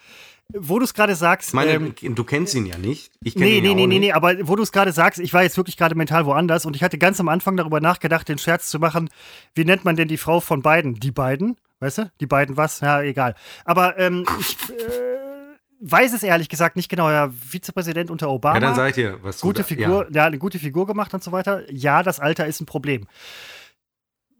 wo 0.52 0.78
du 0.78 0.84
es 0.84 0.94
gerade 0.94 1.14
sagst. 1.14 1.48
Ich 1.48 1.54
meine, 1.54 1.72
ähm, 1.72 1.94
du 2.14 2.24
kennst 2.24 2.54
ihn 2.54 2.66
ja 2.66 2.78
nicht. 2.78 3.12
Ich 3.22 3.34
kenne 3.34 3.46
Nee, 3.46 3.56
ihn 3.58 3.62
nee, 3.62 3.68
ja 3.70 3.74
nee, 3.74 3.86
nee, 3.86 3.98
nee, 3.98 4.12
aber 4.12 4.46
wo 4.46 4.56
du 4.56 4.62
es 4.62 4.72
gerade 4.72 4.92
sagst, 4.92 5.18
ich 5.20 5.32
war 5.32 5.42
jetzt 5.42 5.56
wirklich 5.56 5.76
gerade 5.76 5.94
mental 5.94 6.26
woanders 6.26 6.66
und 6.66 6.76
ich 6.76 6.82
hatte 6.82 6.98
ganz 6.98 7.18
am 7.20 7.28
Anfang 7.28 7.56
darüber 7.56 7.80
nachgedacht, 7.80 8.28
den 8.28 8.38
Scherz 8.38 8.68
zu 8.68 8.78
machen, 8.78 9.10
wie 9.54 9.64
nennt 9.64 9.84
man 9.84 9.96
denn 9.96 10.08
die 10.08 10.16
Frau 10.16 10.40
von 10.40 10.62
beiden? 10.62 10.94
Die 10.94 11.10
beiden? 11.10 11.56
Weißt 11.80 11.98
du? 11.98 12.10
Die 12.20 12.26
beiden 12.26 12.56
was? 12.56 12.80
Ja, 12.80 13.02
egal. 13.02 13.34
Aber 13.64 13.98
ähm, 13.98 14.24
ich 14.38 14.56
äh, 14.70 15.36
weiß 15.80 16.14
es 16.14 16.22
ehrlich 16.22 16.48
gesagt 16.48 16.76
nicht 16.76 16.88
genau. 16.88 17.10
Ja, 17.10 17.30
Vizepräsident 17.30 18.10
unter 18.10 18.30
Obama. 18.30 18.54
Ja, 18.54 18.60
dann 18.60 18.74
sag 18.74 18.90
ich 18.90 18.94
dir, 18.94 19.18
was 19.22 19.40
gute 19.40 19.62
du 19.62 19.62
da, 19.62 19.68
Figur, 19.68 20.08
ja. 20.12 20.26
eine 20.26 20.38
gute 20.38 20.58
Figur 20.58 20.86
gemacht 20.86 21.12
und 21.12 21.22
so 21.22 21.32
weiter. 21.32 21.70
Ja, 21.70 22.02
das 22.02 22.20
Alter 22.20 22.46
ist 22.46 22.60
ein 22.60 22.66
Problem. 22.66 23.06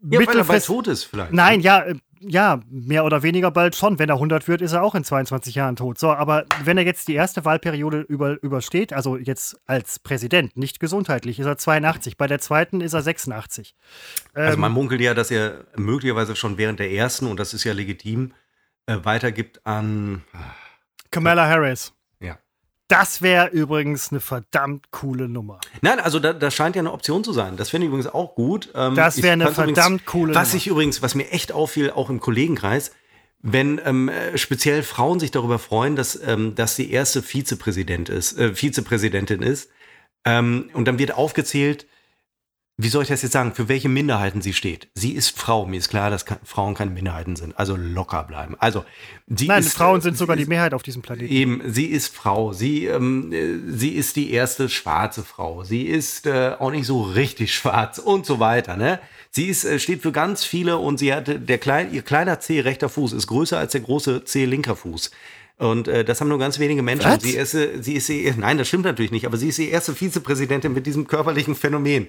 Ja, 0.03 0.21
ja 0.21 0.27
weil 0.27 0.37
er 0.37 0.45
bald 0.45 0.65
tot 0.65 0.87
ist 0.87 1.03
vielleicht. 1.03 1.33
Nein, 1.33 1.61
ja, 1.61 1.83
äh, 1.83 1.95
ja, 2.19 2.59
mehr 2.69 3.05
oder 3.05 3.23
weniger 3.23 3.51
bald 3.51 3.75
schon. 3.75 3.99
Wenn 3.99 4.09
er 4.09 4.15
100 4.15 4.47
wird, 4.47 4.61
ist 4.61 4.73
er 4.73 4.83
auch 4.83 4.95
in 4.95 5.03
22 5.03 5.55
Jahren 5.55 5.75
tot. 5.75 5.97
So, 5.97 6.11
aber 6.11 6.45
wenn 6.63 6.77
er 6.77 6.85
jetzt 6.85 7.07
die 7.07 7.15
erste 7.15 7.45
Wahlperiode 7.45 8.01
über, 8.01 8.41
übersteht, 8.41 8.93
also 8.93 9.17
jetzt 9.17 9.59
als 9.65 9.99
Präsident, 9.99 10.57
nicht 10.57 10.79
gesundheitlich, 10.79 11.39
ist 11.39 11.45
er 11.45 11.57
82. 11.57 12.17
Bei 12.17 12.27
der 12.27 12.39
zweiten 12.39 12.81
ist 12.81 12.93
er 12.93 13.01
86. 13.01 13.75
Also 14.33 14.53
Ähm, 14.53 14.59
man 14.59 14.71
munkelt 14.71 15.01
ja, 15.01 15.13
dass 15.13 15.31
er 15.31 15.65
möglicherweise 15.75 16.35
schon 16.35 16.57
während 16.57 16.79
der 16.79 16.91
ersten, 16.91 17.27
und 17.27 17.39
das 17.39 17.53
ist 17.53 17.63
ja 17.63 17.73
legitim, 17.73 18.33
äh, 18.85 18.97
weitergibt 19.03 19.65
an. 19.65 20.23
Kamala 21.11 21.47
Harris. 21.47 21.93
Das 22.87 23.21
wäre 23.21 23.47
übrigens 23.49 24.11
eine 24.11 24.21
verdammt 24.21 24.91
coole 24.91 25.27
Nummer. 25.27 25.59
Nein, 25.81 25.99
also 25.99 26.19
da, 26.19 26.31
das 26.31 26.53
scheint 26.55 26.75
ja 26.75 26.81
eine 26.81 26.93
Option 26.93 27.23
zu 27.23 27.33
sein. 27.33 27.57
Das 27.57 27.69
finde 27.69 27.85
ich 27.85 27.89
übrigens 27.89 28.07
auch 28.07 28.33
gut. 28.35 28.69
Ähm, 28.75 28.95
Das 28.95 29.21
wäre 29.21 29.33
eine 29.33 29.43
fand's 29.45 29.57
übrigens- 29.59 29.77
verdammt 29.79 30.05
coole 30.05 30.33
Was 30.35 30.49
Nummer. 30.49 30.57
ich 30.57 30.67
übrigens, 30.67 31.01
was 31.01 31.13
mir 31.15 31.29
echt 31.31 31.51
auffiel, 31.51 31.91
auch 31.91 32.09
im 32.09 32.19
Kollegenkreis, 32.21 32.91
wenn 33.41 33.79
ähm, 33.83 34.07
äh, 34.09 34.37
speziell 34.37 34.83
Frauen 34.83 35.19
sich 35.19 35.31
darüber 35.31 35.59
freuen, 35.59 35.95
dass, 35.95 36.19
ähm, 36.25 36.55
dass 36.55 36.75
die 36.75 36.91
erste 36.91 37.21
Vizepräsident 37.21 38.07
ist, 38.09 38.37
äh, 38.39 38.53
Vizepräsidentin 38.55 39.41
ist. 39.41 39.69
Ähm, 40.25 40.69
und 40.73 40.85
dann 40.87 40.97
wird 40.97 41.11
aufgezählt, 41.13 41.87
wie 42.79 42.89
soll 42.89 43.01
ich 43.01 43.09
das 43.09 43.23
jetzt 43.23 43.31
sagen, 43.31 43.55
für 43.55 43.69
welche 43.69 43.89
Minderheiten 43.89 44.43
sie 44.43 44.53
steht. 44.53 44.87
Sie 44.93 45.13
ist 45.13 45.35
Frau. 45.35 45.65
Mir 45.65 45.77
ist 45.77 45.89
klar, 45.89 46.11
dass 46.11 46.25
Frauen 46.43 46.75
keine 46.75 46.91
Minderheiten 46.91 47.35
sind. 47.35 47.57
Also 47.57 47.75
locker 47.75 48.23
bleiben. 48.23 48.55
Also, 48.59 48.85
sie 49.25 49.47
Nein, 49.47 49.61
ist, 49.61 49.73
Frauen 49.73 50.01
sind 50.01 50.15
sogar 50.15 50.37
ist, 50.37 50.43
die 50.43 50.49
Mehrheit 50.49 50.75
auf 50.75 50.83
diesem 50.83 51.01
Planeten. 51.01 51.33
Eben, 51.33 51.61
sie 51.65 51.87
ist 51.87 52.15
Frau. 52.15 52.53
Sie, 52.53 52.85
ähm, 52.85 53.33
sie 53.67 53.93
ist 53.93 54.15
die 54.15 54.31
erste 54.31 54.69
schwarze 54.69 55.23
Frau. 55.23 55.63
Sie 55.63 55.87
ist 55.87 56.27
äh, 56.27 56.53
auch 56.59 56.69
nicht 56.69 56.85
so 56.85 57.01
richtig 57.01 57.51
schwarz 57.55 57.97
und 57.97 58.27
so 58.27 58.39
weiter. 58.39 58.77
Ne? 58.77 58.99
Sie 59.31 59.47
ist, 59.47 59.65
äh, 59.65 59.79
steht 59.79 60.03
für 60.03 60.11
ganz 60.11 60.43
viele 60.43 60.77
und 60.77 60.99
sie 60.99 61.11
hatte 61.11 61.39
der 61.39 61.57
klein, 61.57 61.91
ihr 61.91 62.03
kleiner 62.03 62.39
C 62.39 62.59
rechter 62.59 62.89
Fuß 62.89 63.13
ist 63.13 63.25
größer 63.25 63.57
als 63.57 63.71
der 63.71 63.81
große 63.81 64.23
C 64.25 64.45
linker 64.45 64.75
Fuß. 64.75 65.09
Und 65.57 65.87
äh, 65.87 66.05
das 66.05 66.21
haben 66.21 66.27
nur 66.27 66.37
ganz 66.37 66.59
wenige 66.59 66.83
Menschen. 66.83 67.19
Sie 67.21 67.31
ist, 67.31 67.55
äh, 67.55 67.81
sie 67.81 67.93
ist 67.93 68.07
die, 68.07 68.31
nein, 68.37 68.59
das 68.59 68.67
stimmt 68.67 68.85
natürlich 68.85 69.11
nicht, 69.11 69.25
aber 69.25 69.37
sie 69.37 69.49
ist 69.49 69.57
die 69.57 69.69
erste 69.69 69.95
Vizepräsidentin 69.95 70.73
mit 70.73 70.85
diesem 70.85 71.07
körperlichen 71.07 71.55
Phänomen. 71.55 72.07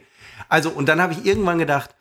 Also, 0.49 0.71
und 0.71 0.89
dann 0.89 1.01
habe 1.01 1.13
ich 1.13 1.25
irgendwann 1.25 1.59
gedacht, 1.59 1.95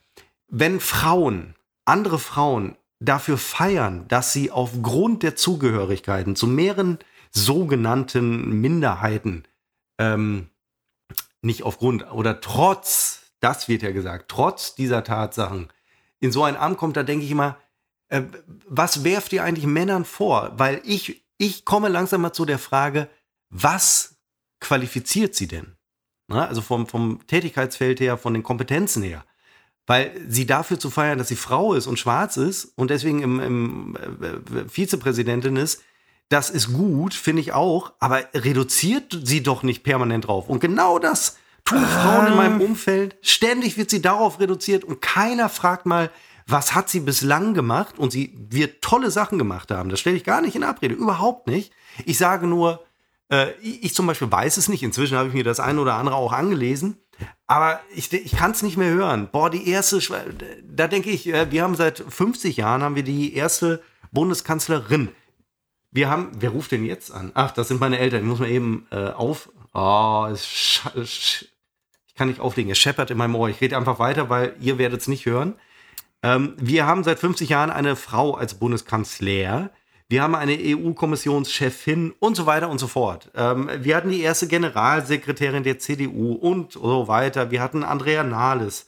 wenn 0.47 0.79
Frauen, 0.79 1.55
andere 1.85 2.19
Frauen 2.19 2.77
dafür 2.99 3.38
feiern, 3.38 4.07
dass 4.07 4.33
sie 4.33 4.51
aufgrund 4.51 5.23
der 5.23 5.35
Zugehörigkeiten 5.35 6.35
zu 6.35 6.47
mehreren 6.47 6.99
sogenannten 7.31 8.59
Minderheiten, 8.61 9.43
ähm, 9.99 10.49
nicht 11.41 11.63
aufgrund 11.63 12.11
oder 12.11 12.41
trotz, 12.41 13.31
das 13.39 13.67
wird 13.67 13.83
ja 13.83 13.91
gesagt, 13.91 14.29
trotz 14.29 14.75
dieser 14.75 15.03
Tatsachen 15.03 15.69
in 16.19 16.31
so 16.31 16.43
ein 16.43 16.57
Amt 16.57 16.77
kommt, 16.77 16.97
da 16.97 17.03
denke 17.03 17.25
ich 17.25 17.31
immer, 17.31 17.57
äh, 18.09 18.23
was 18.67 19.03
werft 19.03 19.33
ihr 19.33 19.43
eigentlich 19.43 19.67
Männern 19.67 20.05
vor? 20.05 20.53
Weil 20.57 20.81
ich, 20.83 21.23
ich 21.38 21.65
komme 21.65 21.89
langsam 21.89 22.21
mal 22.21 22.33
zu 22.33 22.45
der 22.45 22.59
Frage, 22.59 23.09
was 23.49 24.17
qualifiziert 24.59 25.35
sie 25.35 25.47
denn? 25.47 25.76
Ne? 26.28 26.47
Also 26.47 26.61
vom, 26.61 26.88
vom 26.88 27.19
Tätigkeitsfeld 27.28 27.99
her, 27.99 28.17
von 28.17 28.34
den 28.34 28.43
Kompetenzen 28.43 29.03
her. 29.03 29.23
Weil 29.86 30.11
sie 30.28 30.45
dafür 30.45 30.80
zu 30.80 30.89
feiern, 30.89 31.17
dass 31.17 31.30
sie 31.30 31.38
Frau 31.38 31.73
ist 31.73 31.88
und 31.88 31.97
schwarz 31.97 32.36
ist 32.38 32.73
und 32.75 32.89
deswegen 32.89 33.21
im, 33.21 33.39
im 33.39 33.95
äh, 33.95 34.67
Vizepräsidentin 34.67 35.55
ist, 35.55 35.82
das 36.30 36.49
ist 36.49 36.73
gut, 36.73 37.13
finde 37.13 37.41
ich 37.41 37.53
auch, 37.53 37.93
aber 37.99 38.25
reduziert 38.34 39.17
sie 39.23 39.41
doch 39.41 39.63
nicht 39.63 39.84
permanent 39.84 40.28
drauf. 40.28 40.49
Und 40.49 40.59
genau 40.59 40.99
das 40.99 41.38
tun 41.63 41.86
Frauen 41.86 42.28
in 42.28 42.36
meinem 42.36 42.61
Umfeld. 42.61 43.15
Ständig 43.21 43.78
wird 43.78 43.89
sie 43.89 44.01
darauf 44.01 44.39
reduziert 44.41 44.84
und 44.84 45.01
keiner 45.01 45.47
fragt 45.47 45.86
mal, 45.86 46.11
was 46.45 46.73
hat 46.73 46.89
sie 46.89 47.01
bislang 47.01 47.53
gemacht? 47.53 47.99
Und 47.99 48.11
sie 48.11 48.34
wird 48.49 48.82
tolle 48.82 49.11
Sachen 49.11 49.38
gemacht 49.38 49.69
haben. 49.69 49.89
Das 49.89 49.99
stelle 49.99 50.15
ich 50.15 50.23
gar 50.23 50.41
nicht 50.41 50.55
in 50.55 50.63
Abrede, 50.63 50.95
überhaupt 50.95 51.47
nicht. 51.47 51.73
Ich 52.05 52.17
sage 52.17 52.47
nur, 52.47 52.86
äh, 53.30 53.51
ich 53.61 53.93
zum 53.93 54.07
Beispiel 54.07 54.32
weiß 54.32 54.57
es 54.57 54.69
nicht. 54.69 54.84
Inzwischen 54.84 55.17
habe 55.17 55.30
ich 55.30 55.34
mir 55.34 55.43
das 55.43 55.59
eine 55.59 55.82
oder 55.82 55.95
andere 55.95 56.15
auch 56.15 56.34
angelesen. 56.34 56.97
Aber 57.47 57.80
ich, 57.95 58.11
ich 58.13 58.36
kann 58.36 58.51
es 58.51 58.61
nicht 58.61 58.78
mehr 58.78 58.91
hören. 58.91 59.30
Boah, 59.32 59.49
die 59.49 59.69
erste, 59.69 59.99
da 60.63 60.88
denke 60.88 61.09
ich, 61.09 61.28
äh, 61.28 61.51
wir 61.51 61.63
haben 61.63 61.75
seit 61.75 61.99
50 61.99 62.57
Jahren 62.57 62.84
haben 62.84 62.95
wir 62.95 63.03
die 63.03 63.34
erste 63.34 63.82
Bundeskanzlerin. 64.11 65.09
Wir 65.91 66.09
haben, 66.09 66.32
wer 66.39 66.51
ruft 66.51 66.71
denn 66.71 66.86
jetzt 66.86 67.11
an? 67.11 67.32
Ach, 67.34 67.51
das 67.51 67.69
sind 67.69 67.80
meine 67.80 67.99
Eltern. 67.99 68.21
Ich 68.21 68.28
muss 68.28 68.39
mal 68.39 68.49
eben 68.49 68.88
äh, 68.91 69.09
auf. 69.09 69.49
Oh, 69.73 70.28
ich 70.32 70.82
kann 72.15 72.28
nicht 72.28 72.39
auflegen. 72.39 72.71
Es 72.71 72.78
scheppert 72.78 73.11
in 73.11 73.17
meinem 73.17 73.36
Ohr. 73.36 73.49
Ich 73.49 73.61
rede 73.61 73.78
einfach 73.78 73.99
weiter, 73.99 74.30
weil 74.30 74.55
ihr 74.59 74.78
werdet 74.78 75.01
es 75.01 75.07
nicht 75.07 75.25
hören. 75.25 75.55
Ähm, 76.23 76.55
wir 76.57 76.86
haben 76.86 77.03
seit 77.03 77.19
50 77.19 77.49
Jahren 77.49 77.69
eine 77.69 77.95
Frau 77.95 78.36
als 78.36 78.55
Bundeskanzler 78.55 79.69
wir 80.10 80.24
haben 80.24 80.36
eine 80.36 80.58
EU-Kommissionschefin 80.58 82.14
und 82.20 82.36
so 82.38 82.45
weiter 82.45 82.70
und 82.70 82.80
so 82.80 82.88
fort. 82.88 83.30
Ähm, 83.36 83.70
wir 83.80 83.95
hatten 83.95 84.10
die 84.10 84.22
erste 84.22 84.47
Generalsekretärin 84.47 85.64
der 85.64 85.80
CDU 85.80 86.34
und 86.34 86.74
so 86.74 87.08
weiter. 87.08 87.51
Wir 87.51 87.62
hatten 87.62 87.84
Andrea 87.84 88.24
Nahles. 88.24 88.88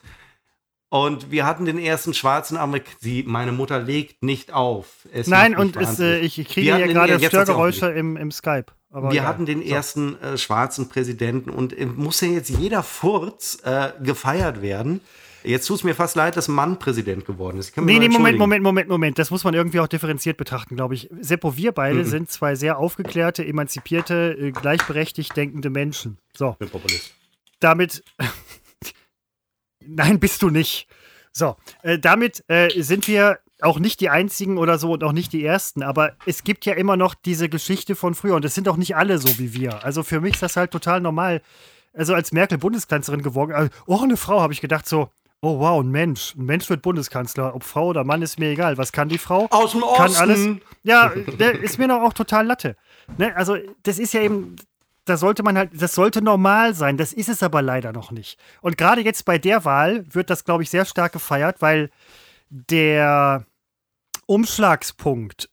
Und 0.92 1.30
wir 1.30 1.46
hatten 1.46 1.66
den 1.66 1.78
ersten 1.78 2.16
schwarzen 2.16 2.58
Amerikaner. 2.58 3.24
Meine 3.26 3.52
Mutter 3.52 3.80
legt 3.80 4.24
nicht 4.24 4.54
auf. 4.54 5.08
Es 5.12 5.28
Nein, 5.28 5.56
und 5.56 5.76
es, 5.76 6.00
äh, 6.00 6.20
ich 6.20 6.36
kriege 6.48 6.76
hier 6.78 6.88
gerade 6.88 7.20
Störgeräusche 7.20 7.92
im, 7.92 8.18
im 8.18 8.32
Skype. 8.32 8.66
wir 8.90 9.14
ja, 9.14 9.24
hatten 9.24 9.46
den 9.46 9.60
so. 9.60 9.68
ersten 9.68 10.20
äh, 10.22 10.38
schwarzen 10.38 10.90
Präsidenten 10.90 11.52
und 11.52 11.78
äh, 11.78 11.86
muss 11.86 12.22
ja 12.22 12.30
jetzt 12.30 12.50
jeder 12.50 12.82
Furz 12.82 13.60
äh, 13.64 13.90
gefeiert 14.02 14.64
werden. 14.64 15.02
Jetzt 15.44 15.68
tut 15.68 15.78
es 15.78 15.84
mir 15.84 15.96
fast 15.96 16.16
leid, 16.16 16.38
dass 16.38 16.48
Mann 16.48 16.80
Präsident 16.80 17.26
geworden 17.26 17.58
ist. 17.58 17.76
Nee, 17.78 18.00
nee, 18.00 18.10
Moment, 18.10 18.38
Moment, 18.38 18.64
Moment, 18.64 18.90
Moment. 18.90 19.20
Das 19.20 19.32
muss 19.32 19.44
man 19.44 19.54
irgendwie 19.54 19.80
auch 19.80 19.88
differenziert 19.88 20.38
betrachten, 20.38 20.76
glaube 20.76 20.96
ich. 20.96 21.10
Seppo, 21.20 21.56
wir 21.56 21.72
beide 21.72 22.00
mhm. 22.00 22.06
sind 22.06 22.32
zwei 22.32 22.56
sehr 22.56 22.78
aufgeklärte, 22.78 23.46
emanzipierte, 23.46 24.38
äh, 24.40 24.52
gleichberechtigt 24.52 25.36
denkende 25.36 25.70
Menschen. 25.70 26.18
So. 26.36 26.52
Ich 26.52 26.58
bin 26.58 26.70
Populist. 26.70 27.14
Damit. 27.60 28.04
Nein, 29.86 30.20
bist 30.20 30.42
du 30.42 30.50
nicht. 30.50 30.88
So, 31.32 31.56
äh, 31.84 32.00
damit 32.00 32.44
äh, 32.48 32.70
sind 32.82 33.08
wir 33.08 33.40
auch 33.62 33.80
nicht 33.80 34.00
die 34.00 34.10
einzigen 34.10 34.58
oder 34.58 34.78
so 34.78 34.94
und 34.94 35.04
auch 35.04 35.12
nicht 35.12 35.34
die 35.34 35.44
ersten, 35.44 35.84
aber 35.84 36.14
es 36.26 36.44
gibt 36.44 36.66
ja 36.66 36.74
immer 36.74 36.98
noch 36.98 37.14
diese 37.14 37.50
Geschichte 37.50 37.96
von 37.96 38.16
früher 38.16 38.36
und 38.36 38.46
es 38.46 38.56
sind 38.56 38.68
auch 38.68 38.78
nicht 38.78 38.96
alle 38.96 39.18
so 39.20 39.38
wie 39.38 39.54
wir. 39.54 39.84
Also 39.84 40.04
für 40.04 40.22
mich 40.22 40.36
ist 40.36 40.44
das 40.44 40.56
halt 40.56 40.72
total 40.72 41.02
normal. 41.02 41.42
Also 41.94 42.14
als 42.14 42.32
Merkel 42.32 42.58
Bundeskanzlerin 42.58 43.22
geworden, 43.24 43.52
also, 43.52 43.70
oh, 43.86 44.02
eine 44.02 44.16
Frau, 44.16 44.42
habe 44.42 44.54
ich 44.54 44.62
gedacht 44.62 44.88
so, 44.88 45.10
Oh 45.42 45.60
wow, 45.60 45.82
ein 45.82 45.90
Mensch. 45.90 46.36
Ein 46.36 46.46
Mensch 46.46 46.70
wird 46.70 46.82
Bundeskanzler. 46.82 47.56
Ob 47.56 47.64
Frau 47.64 47.88
oder 47.88 48.04
Mann 48.04 48.22
ist 48.22 48.40
mir 48.40 48.50
egal. 48.50 48.78
Was 48.78 48.92
kann 48.92 49.08
die 49.08 49.18
Frau? 49.18 49.48
Aus 49.52 49.72
dem 49.72 49.84
Osten. 49.84 50.04
Kann 50.04 50.16
alles. 50.16 50.48
Ja, 50.84 51.10
der 51.10 51.60
ist 51.62 51.78
mir 51.78 51.88
doch 51.88 52.02
auch 52.02 52.14
total 52.14 52.46
Latte. 52.46 52.76
Ne? 53.18 53.36
Also, 53.36 53.58
das 53.84 54.00
ist 54.00 54.14
ja 54.14 54.22
eben, 54.22 54.58
da 55.06 55.16
sollte 55.16 55.44
man 55.44 55.58
halt, 55.58 55.72
das 55.74 55.96
sollte 55.96 56.22
normal 56.22 56.74
sein. 56.74 56.98
Das 56.98 57.14
ist 57.14 57.30
es 57.30 57.42
aber 57.42 57.62
leider 57.62 57.94
noch 57.94 58.12
nicht. 58.12 58.38
Und 58.62 58.78
gerade 58.78 59.02
jetzt 59.02 59.24
bei 59.24 59.38
der 59.38 59.64
Wahl 59.64 60.04
wird 60.14 60.30
das, 60.30 60.44
glaube 60.44 60.64
ich, 60.64 60.70
sehr 60.70 60.84
stark 60.84 61.14
gefeiert, 61.14 61.62
weil 61.62 61.90
der 62.50 63.46
Umschlagspunkt 64.26 65.50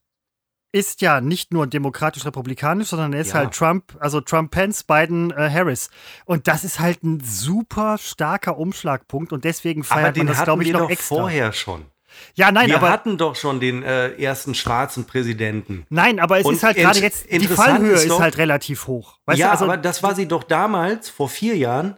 ist 0.73 1.01
ja 1.01 1.21
nicht 1.21 1.53
nur 1.53 1.67
demokratisch-republikanisch, 1.67 2.89
sondern 2.89 3.13
er 3.13 3.21
ist 3.21 3.29
ja. 3.29 3.35
halt 3.37 3.53
Trump, 3.55 3.97
also 4.01 4.21
Trump-Pence, 4.21 4.85
Biden, 4.85 5.31
äh, 5.31 5.51
Harris. 5.51 5.91
Und 6.25 6.49
das 6.49 6.65
ist 6.65 6.81
halt 6.81 7.03
ein 7.03 7.21
super 7.21 7.99
starker 7.99 8.59
Umschlagpunkt 8.59 9.33
und 9.33 9.45
deswegen 9.45 9.85
feiert 9.85 10.17
man 10.17 10.27
das, 10.27 10.45
glaube 10.45 10.65
ich, 10.65 10.73
noch 10.73 10.91
extra. 10.91 11.17
vorher 11.17 11.53
schon. 11.53 11.87
Ja, 12.35 12.51
nein, 12.51 12.69
wir 12.69 12.77
aber. 12.77 12.89
Wir 12.89 12.93
hatten 12.93 13.19
doch 13.19 13.37
schon 13.37 13.61
den 13.61 13.83
äh, 13.83 14.11
ersten 14.21 14.55
schwarzen 14.55 15.07
Präsidenten. 15.07 15.87
Nein, 15.91 16.19
aber 16.19 16.39
es 16.39 16.47
und 16.47 16.55
ist 16.55 16.63
halt 16.63 16.77
gerade 16.77 16.99
jetzt, 17.01 17.31
die 17.31 17.47
Fallhöhe 17.47 17.93
ist, 17.93 18.09
doch, 18.09 18.17
ist, 18.17 18.23
halt 18.23 18.39
relativ 18.39 18.87
hoch. 18.87 19.19
Weißt 19.27 19.39
ja, 19.39 19.47
du, 19.47 19.53
also, 19.53 19.65
aber 19.65 19.77
das 19.77 20.03
war 20.03 20.15
sie 20.15 20.27
doch 20.27 20.43
damals, 20.43 21.09
vor 21.09 21.29
vier 21.29 21.57
Jahren. 21.57 21.97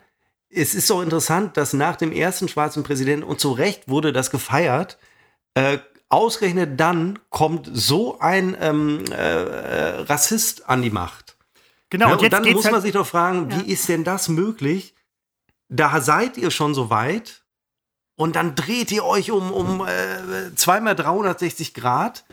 Es 0.50 0.74
ist 0.74 0.86
so 0.86 1.02
interessant, 1.02 1.56
dass 1.56 1.72
nach 1.72 1.96
dem 1.96 2.10
ersten 2.10 2.48
schwarzen 2.48 2.82
Präsidenten, 2.82 3.22
und 3.22 3.38
zu 3.38 3.52
Recht 3.52 3.88
wurde 3.88 4.12
das 4.12 4.30
gefeiert, 4.30 4.98
äh, 5.54 5.78
ausgerechnet 6.08 6.78
dann 6.80 7.18
kommt 7.30 7.68
so 7.72 8.18
ein 8.20 8.56
ähm, 8.60 9.04
äh, 9.10 9.14
äh, 9.14 10.00
Rassist 10.02 10.68
an 10.68 10.82
die 10.82 10.90
Macht. 10.90 11.36
Genau, 11.90 12.08
ja, 12.08 12.12
und, 12.14 12.22
und 12.22 12.32
dann 12.32 12.52
muss 12.52 12.64
man 12.64 12.74
halt, 12.74 12.82
sich 12.82 12.92
doch 12.92 13.06
fragen, 13.06 13.50
ja. 13.50 13.58
wie 13.58 13.72
ist 13.72 13.88
denn 13.88 14.04
das 14.04 14.28
möglich? 14.28 14.94
Da 15.68 16.00
seid 16.00 16.36
ihr 16.36 16.50
schon 16.50 16.74
so 16.74 16.90
weit 16.90 17.44
und 18.16 18.36
dann 18.36 18.54
dreht 18.54 18.90
ihr 18.90 19.04
euch 19.04 19.30
um, 19.30 19.52
um 19.52 19.86
äh, 19.86 20.54
zweimal 20.54 20.94
360 20.94 21.74
Grad 21.74 22.24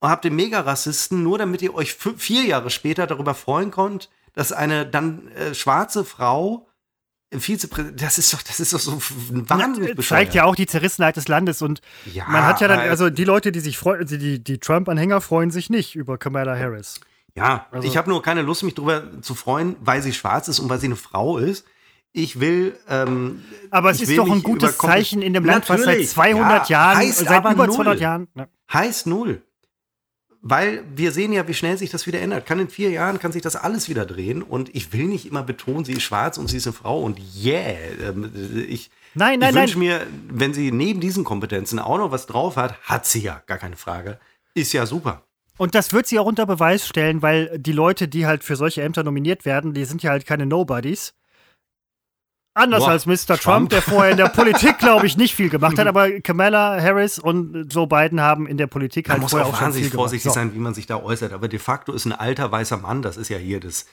und 0.00 0.10
habt 0.10 0.24
den 0.24 0.36
Mega-Rassisten, 0.36 1.22
nur 1.22 1.38
damit 1.38 1.62
ihr 1.62 1.74
euch 1.74 1.94
vier 1.94 2.44
Jahre 2.44 2.70
später 2.70 3.06
darüber 3.06 3.34
freuen 3.34 3.70
könnt, 3.70 4.10
dass 4.32 4.52
eine 4.52 4.86
dann 4.86 5.28
äh, 5.28 5.54
schwarze 5.54 6.04
Frau 6.04 6.68
Vizepräsident, 7.32 8.00
das 8.00 8.18
ist 8.18 8.32
doch, 8.32 8.42
das 8.42 8.60
ist 8.60 8.72
doch 8.72 8.78
so 8.78 8.98
wahnsinnig 9.48 9.96
ja, 9.96 10.02
Zeigt 10.02 10.34
ja 10.34 10.44
auch 10.44 10.54
die 10.54 10.66
Zerrissenheit 10.66 11.16
des 11.16 11.26
Landes 11.26 11.60
und 11.60 11.80
ja, 12.12 12.24
man 12.28 12.44
hat 12.44 12.60
ja 12.60 12.68
dann, 12.68 12.78
also 12.78 13.10
die 13.10 13.24
Leute, 13.24 13.50
die 13.50 13.60
sich 13.60 13.78
freuen, 13.78 14.06
die, 14.06 14.42
die 14.42 14.58
Trump-Anhänger 14.58 15.20
freuen 15.20 15.50
sich 15.50 15.68
nicht 15.68 15.96
über 15.96 16.18
Kamala 16.18 16.56
Harris. 16.56 17.00
Ja, 17.34 17.66
also, 17.70 17.86
ich 17.86 17.96
habe 17.96 18.08
nur 18.08 18.22
keine 18.22 18.42
Lust, 18.42 18.62
mich 18.62 18.74
darüber 18.74 19.20
zu 19.22 19.34
freuen, 19.34 19.76
weil 19.80 20.02
sie 20.02 20.12
schwarz 20.12 20.48
ist 20.48 20.58
und 20.58 20.70
weil 20.70 20.78
sie 20.78 20.86
eine 20.86 20.96
Frau 20.96 21.36
ist. 21.38 21.66
Ich 22.12 22.40
will. 22.40 22.78
Ähm, 22.88 23.42
aber 23.70 23.90
es 23.90 24.00
ist 24.00 24.16
doch 24.16 24.30
ein 24.30 24.42
gutes 24.42 24.78
Zeichen 24.78 25.20
in 25.20 25.34
dem 25.34 25.44
Land, 25.44 25.68
was 25.68 25.82
seit 25.82 26.08
200 26.08 26.70
ja, 26.70 26.94
Jahren, 26.94 27.12
seit 27.12 27.52
über 27.52 27.68
200 27.68 28.00
Jahren. 28.00 28.28
Ne? 28.34 28.48
Heißt 28.72 29.06
null. 29.06 29.42
Weil 30.48 30.84
wir 30.94 31.10
sehen 31.10 31.32
ja, 31.32 31.48
wie 31.48 31.54
schnell 31.54 31.76
sich 31.76 31.90
das 31.90 32.06
wieder 32.06 32.20
ändert. 32.20 32.46
Kann 32.46 32.60
in 32.60 32.68
vier 32.68 32.90
Jahren 32.90 33.18
kann 33.18 33.32
sich 33.32 33.42
das 33.42 33.56
alles 33.56 33.88
wieder 33.88 34.06
drehen. 34.06 34.42
Und 34.42 34.72
ich 34.76 34.92
will 34.92 35.06
nicht 35.06 35.26
immer 35.26 35.42
betonen, 35.42 35.84
sie 35.84 35.94
ist 35.94 36.04
schwarz 36.04 36.38
und 36.38 36.46
sie 36.46 36.58
ist 36.58 36.68
eine 36.68 36.72
Frau 36.72 37.00
und 37.00 37.18
yeah. 37.42 37.74
Ähm, 38.00 38.30
ich, 38.68 38.92
nein, 39.14 39.40
nein, 39.40 39.50
ich 39.50 39.60
wünsche 39.60 39.78
mir, 39.78 40.06
wenn 40.28 40.54
sie 40.54 40.70
neben 40.70 41.00
diesen 41.00 41.24
Kompetenzen 41.24 41.80
auch 41.80 41.98
noch 41.98 42.12
was 42.12 42.26
drauf 42.26 42.54
hat, 42.56 42.80
hat 42.82 43.06
sie 43.06 43.22
ja, 43.22 43.42
gar 43.46 43.58
keine 43.58 43.74
Frage. 43.74 44.20
Ist 44.54 44.72
ja 44.72 44.86
super. 44.86 45.24
Und 45.58 45.74
das 45.74 45.92
wird 45.92 46.06
sie 46.06 46.20
auch 46.20 46.26
unter 46.26 46.46
Beweis 46.46 46.86
stellen, 46.86 47.22
weil 47.22 47.58
die 47.58 47.72
Leute, 47.72 48.06
die 48.06 48.26
halt 48.26 48.44
für 48.44 48.54
solche 48.54 48.82
Ämter 48.82 49.02
nominiert 49.02 49.46
werden, 49.46 49.74
die 49.74 49.84
sind 49.84 50.04
ja 50.04 50.10
halt 50.12 50.26
keine 50.26 50.46
Nobodies. 50.46 51.12
Anders 52.56 52.84
Boah, 52.84 52.90
als 52.92 53.04
Mr. 53.06 53.36
Trump, 53.36 53.40
Trump. 53.42 53.70
der 53.70 53.82
vorher 53.82 54.12
in 54.12 54.16
der 54.16 54.28
Politik, 54.28 54.78
glaube 54.78 55.06
ich, 55.06 55.16
nicht 55.18 55.34
viel 55.34 55.50
gemacht 55.50 55.78
hat, 55.78 55.86
aber 55.88 56.10
Kamala 56.20 56.80
Harris 56.80 57.18
und 57.18 57.66
Joe 57.72 57.86
Biden 57.86 58.20
haben 58.20 58.46
in 58.46 58.56
der 58.56 58.66
Politik 58.66 59.08
Man 59.08 59.16
halt 59.16 59.22
muss 59.22 59.30
vorher 59.32 59.46
auch 59.46 59.52
auch 59.52 59.56
schon 59.56 59.66
wahnsinnig 59.66 59.84
viel 59.88 59.90
gemacht. 59.92 60.02
vorsichtig 60.04 60.32
sein, 60.32 60.54
wie 60.54 60.58
man 60.58 60.72
sich 60.72 60.86
da 60.86 60.96
äußert. 61.02 61.32
Aber 61.34 61.48
de 61.48 61.58
facto 61.58 61.92
ist 61.92 62.06
ein 62.06 62.12
alter 62.12 62.50
weißer 62.50 62.78
Mann, 62.78 63.02
das 63.02 63.18
ist 63.18 63.28
ja 63.28 63.36
hier 63.36 63.60
das 63.60 63.84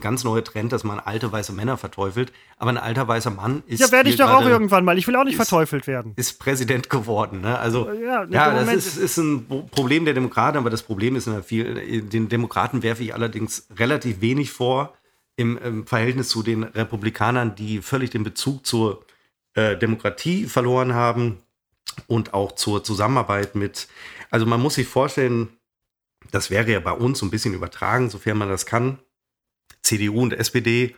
ganz 0.00 0.22
neue 0.22 0.44
Trend, 0.44 0.72
dass 0.72 0.84
man 0.84 1.00
alte 1.00 1.32
weiße 1.32 1.52
Männer 1.52 1.76
verteufelt. 1.76 2.32
Aber 2.58 2.70
ein 2.70 2.78
alter 2.78 3.08
weißer 3.08 3.30
Mann 3.30 3.64
ist. 3.66 3.80
Ja, 3.80 3.90
werde 3.90 4.08
ich 4.10 4.16
doch 4.16 4.30
auch 4.30 4.46
irgendwann 4.46 4.84
mal. 4.84 4.96
Ich 4.98 5.08
will 5.08 5.16
auch 5.16 5.24
nicht 5.24 5.34
verteufelt 5.34 5.88
werden. 5.88 6.12
ist 6.14 6.38
Präsident 6.38 6.88
geworden. 6.88 7.40
Ne? 7.40 7.58
Also 7.58 7.90
Ja, 7.90 8.24
ja, 8.30 8.54
das 8.54 8.72
ist, 8.72 8.96
ist 8.98 9.16
ein 9.16 9.46
Pro- 9.48 9.62
Problem 9.62 10.04
der 10.04 10.14
Demokraten, 10.14 10.56
aber 10.58 10.70
das 10.70 10.84
Problem 10.84 11.16
ist 11.16 11.26
in 11.26 11.42
viel, 11.42 12.02
den 12.02 12.28
Demokraten 12.28 12.84
werfe 12.84 13.02
ich 13.02 13.14
allerdings 13.14 13.66
relativ 13.76 14.20
wenig 14.20 14.52
vor 14.52 14.92
im, 15.36 15.58
im 15.58 15.86
Verhältnis 15.86 16.28
zu 16.28 16.42
den 16.42 16.62
Republikanern, 16.62 17.54
die 17.54 17.80
völlig 17.82 18.10
den 18.10 18.24
Bezug 18.24 18.66
zur 18.66 19.04
äh, 19.54 19.76
Demokratie 19.76 20.46
verloren 20.46 20.94
haben 20.94 21.38
und 22.06 22.34
auch 22.34 22.52
zur 22.52 22.84
Zusammenarbeit 22.84 23.54
mit. 23.54 23.88
Also 24.30 24.46
man 24.46 24.60
muss 24.60 24.74
sich 24.74 24.86
vorstellen, 24.86 25.48
das 26.30 26.50
wäre 26.50 26.70
ja 26.70 26.80
bei 26.80 26.92
uns 26.92 27.18
so 27.18 27.26
ein 27.26 27.30
bisschen 27.30 27.54
übertragen, 27.54 28.10
sofern 28.10 28.38
man 28.38 28.48
das 28.48 28.66
kann. 28.66 28.98
CDU 29.82 30.20
und 30.22 30.32
SPD 30.32 30.94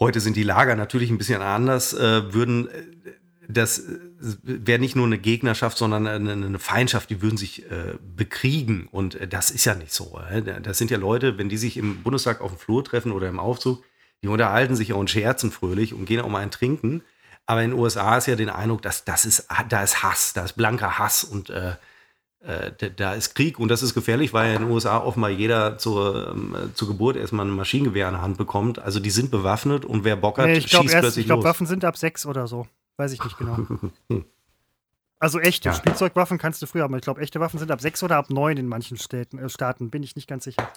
Heute 0.00 0.18
sind 0.18 0.36
die 0.36 0.42
Lager 0.42 0.74
natürlich 0.74 1.10
ein 1.10 1.18
bisschen 1.18 1.40
anders, 1.40 1.94
äh, 1.94 2.32
würden 2.32 2.68
äh, 2.68 3.12
das 3.48 3.78
äh, 3.80 3.98
wäre 4.42 4.78
nicht 4.78 4.96
nur 4.96 5.06
eine 5.06 5.18
Gegnerschaft, 5.18 5.76
sondern 5.78 6.06
eine, 6.06 6.58
Feindschaft, 6.58 7.10
die 7.10 7.22
würden 7.22 7.36
sich 7.36 7.70
äh, 7.70 7.94
bekriegen. 8.16 8.88
Und 8.90 9.14
äh, 9.16 9.28
das 9.28 9.50
ist 9.50 9.64
ja 9.64 9.74
nicht 9.74 9.92
so. 9.92 10.18
Äh. 10.30 10.60
Das 10.62 10.78
sind 10.78 10.90
ja 10.90 10.98
Leute, 10.98 11.38
wenn 11.38 11.48
die 11.48 11.56
sich 11.56 11.76
im 11.76 12.02
Bundestag 12.02 12.40
auf 12.40 12.52
dem 12.52 12.58
Flur 12.58 12.84
treffen 12.84 13.12
oder 13.12 13.28
im 13.28 13.38
Aufzug, 13.40 13.82
die 14.22 14.28
unterhalten 14.28 14.76
sich 14.76 14.88
ja 14.88 14.94
und 14.94 15.10
scherzen 15.10 15.50
fröhlich 15.50 15.92
und 15.92 16.06
gehen 16.06 16.20
auch 16.20 16.28
mal 16.28 16.40
ein 16.40 16.50
Trinken. 16.50 17.02
Aber 17.46 17.62
in 17.62 17.70
den 17.72 17.78
USA 17.78 18.16
ist 18.16 18.26
ja 18.26 18.36
den 18.36 18.48
Eindruck, 18.48 18.80
dass 18.82 19.04
das 19.04 19.26
ist, 19.26 19.46
da 19.68 19.82
ist 19.82 20.02
Hass, 20.02 20.32
da 20.32 20.44
ist 20.44 20.54
blanker 20.54 20.98
Hass 20.98 21.24
und 21.24 21.50
äh, 21.50 21.74
äh, 22.40 22.90
da- 22.96 23.14
ist 23.14 23.34
Krieg 23.34 23.58
und 23.58 23.68
das 23.68 23.82
ist 23.82 23.92
gefährlich, 23.94 24.32
weil 24.32 24.54
in 24.54 24.62
den 24.62 24.70
USA 24.70 24.98
offenbar 24.98 25.30
jeder 25.30 25.76
zur, 25.78 26.30
ähm, 26.34 26.56
zur 26.74 26.88
Geburt 26.88 27.16
erstmal 27.16 27.44
ein 27.46 27.50
Maschinengewehr 27.50 28.06
in 28.08 28.14
der 28.14 28.22
Hand 28.22 28.38
bekommt. 28.38 28.78
Also 28.78 28.98
die 29.00 29.10
sind 29.10 29.30
bewaffnet 29.30 29.84
und 29.84 30.04
wer 30.04 30.16
Bock 30.16 30.38
hat, 30.38 30.46
Nee, 30.46 30.56
ich 30.56 30.66
glaube, 30.68 30.84
schießt 30.84 30.94
erst, 30.94 31.02
plötzlich 31.02 31.22
ich 31.24 31.26
glaube. 31.26 31.44
Waffen 31.44 31.66
sind 31.66 31.84
ab 31.84 31.96
sechs 31.98 32.24
oder 32.24 32.46
so. 32.46 32.66
Weiß 32.96 33.12
ich 33.12 33.22
nicht 33.22 33.38
genau. 33.38 33.58
Also 35.20 35.40
echte 35.40 35.70
Ja. 35.70 35.74
Spielzeugwaffen 35.74 36.36
kannst 36.36 36.60
du 36.60 36.66
früher 36.66 36.82
haben. 36.82 36.94
Ich 36.96 37.00
glaube, 37.02 37.22
echte 37.22 37.40
Waffen 37.40 37.58
sind 37.58 37.70
ab 37.70 37.80
sechs 37.80 38.02
oder 38.02 38.16
ab 38.16 38.28
neun 38.28 38.58
in 38.58 38.66
manchen 38.66 38.98
Städten, 38.98 39.38
äh, 39.38 39.48
Staaten. 39.48 39.88
Bin 39.88 40.02
ich 40.02 40.16
nicht 40.16 40.28
ganz 40.28 40.44
sicher. 40.44 40.68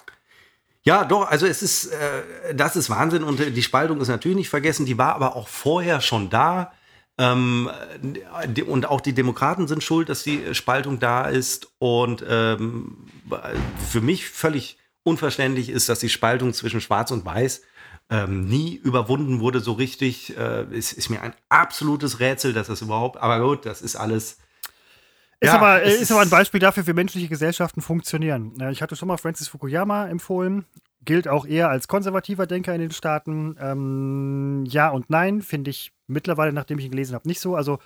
Ja, 0.84 1.04
doch, 1.04 1.28
also 1.28 1.44
es 1.44 1.60
ist, 1.60 1.86
äh, 1.86 2.54
das 2.54 2.74
ist 2.74 2.88
Wahnsinn 2.88 3.24
und 3.24 3.40
äh, 3.40 3.50
die 3.50 3.62
Spaltung 3.62 4.00
ist 4.00 4.08
natürlich 4.08 4.38
nicht 4.38 4.48
vergessen, 4.48 4.86
die 4.86 4.96
war 4.96 5.14
aber 5.16 5.36
auch 5.36 5.48
vorher 5.48 6.00
schon 6.00 6.30
da. 6.30 6.72
Ähm, 7.18 7.68
die, 8.46 8.62
und 8.62 8.86
auch 8.86 9.02
die 9.02 9.12
Demokraten 9.12 9.66
sind 9.68 9.82
schuld, 9.82 10.08
dass 10.08 10.22
die 10.22 10.54
Spaltung 10.54 10.98
da 10.98 11.26
ist. 11.26 11.68
Und 11.78 12.24
ähm, 12.26 13.06
für 13.86 14.00
mich 14.00 14.28
völlig 14.30 14.78
unverständlich 15.02 15.68
ist, 15.68 15.88
dass 15.90 15.98
die 15.98 16.08
Spaltung 16.08 16.54
zwischen 16.54 16.80
Schwarz 16.80 17.10
und 17.10 17.24
Weiß 17.26 17.62
ähm, 18.10 18.46
nie 18.46 18.74
überwunden 18.74 19.40
wurde 19.40 19.60
so 19.60 19.72
richtig. 19.72 20.36
Äh, 20.36 20.62
es 20.74 20.92
ist 20.92 21.10
mir 21.10 21.22
ein 21.22 21.34
absolutes 21.48 22.20
Rätsel, 22.20 22.52
dass 22.52 22.68
das 22.68 22.82
überhaupt, 22.82 23.18
aber 23.18 23.40
gut, 23.40 23.66
das 23.66 23.82
ist 23.82 23.96
alles. 23.96 24.38
Ist, 25.40 25.48
Ja, 25.48 25.54
aber, 25.54 25.82
es 25.82 26.00
ist 26.00 26.10
aber 26.10 26.22
ein 26.22 26.30
Beispiel 26.30 26.60
dafür, 26.60 26.86
wie 26.86 26.92
menschliche 26.92 27.28
Gesellschaften 27.28 27.80
funktionieren. 27.80 28.54
Ich 28.72 28.82
hatte 28.82 28.96
schon 28.96 29.08
mal 29.08 29.18
Francis 29.18 29.48
Fukuyama 29.48 30.08
empfohlen. 30.08 30.64
Gilt 31.04 31.28
auch 31.28 31.46
eher 31.46 31.70
als 31.70 31.86
konservativer 31.86 32.46
Denker 32.46 32.74
in 32.74 32.80
den 32.80 32.90
Staaten. 32.90 33.56
Ähm, 33.60 34.64
ja 34.66 34.88
und 34.88 35.10
nein, 35.10 35.42
finde 35.42 35.70
ich 35.70 35.92
mittlerweile, 36.06 36.52
nachdem 36.52 36.78
ich 36.78 36.86
ihn 36.86 36.90
gelesen 36.90 37.14
habe, 37.14 37.28
nicht 37.28 37.40
so. 37.40 37.54
Also 37.54 37.78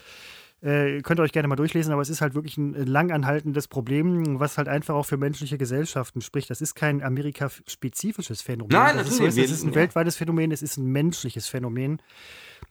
äh, 0.62 1.02
könnt 1.02 1.20
ihr 1.20 1.24
euch 1.24 1.32
gerne 1.32 1.48
mal 1.48 1.56
durchlesen, 1.56 1.92
aber 1.92 2.02
es 2.02 2.08
ist 2.08 2.20
halt 2.20 2.34
wirklich 2.34 2.56
ein 2.56 2.74
äh, 2.74 2.84
langanhaltendes 2.84 3.68
Problem, 3.68 4.38
was 4.40 4.58
halt 4.58 4.68
einfach 4.68 4.94
auch 4.94 5.04
für 5.06 5.16
menschliche 5.16 5.58
Gesellschaften 5.58 6.20
spricht. 6.20 6.48
Das 6.50 6.60
ist 6.60 6.74
kein 6.74 7.02
Amerika-spezifisches 7.02 8.42
Phänomen. 8.42 8.70
Nein, 8.76 8.96
das 8.96 9.08
ist, 9.08 9.16
so, 9.18 9.26
es 9.26 9.36
ist 9.36 9.62
ein 9.64 9.70
wir- 9.70 9.74
weltweites 9.74 10.16
Phänomen, 10.16 10.52
es 10.52 10.62
ist 10.62 10.76
ein 10.76 10.86
menschliches 10.86 11.48
Phänomen. 11.48 12.00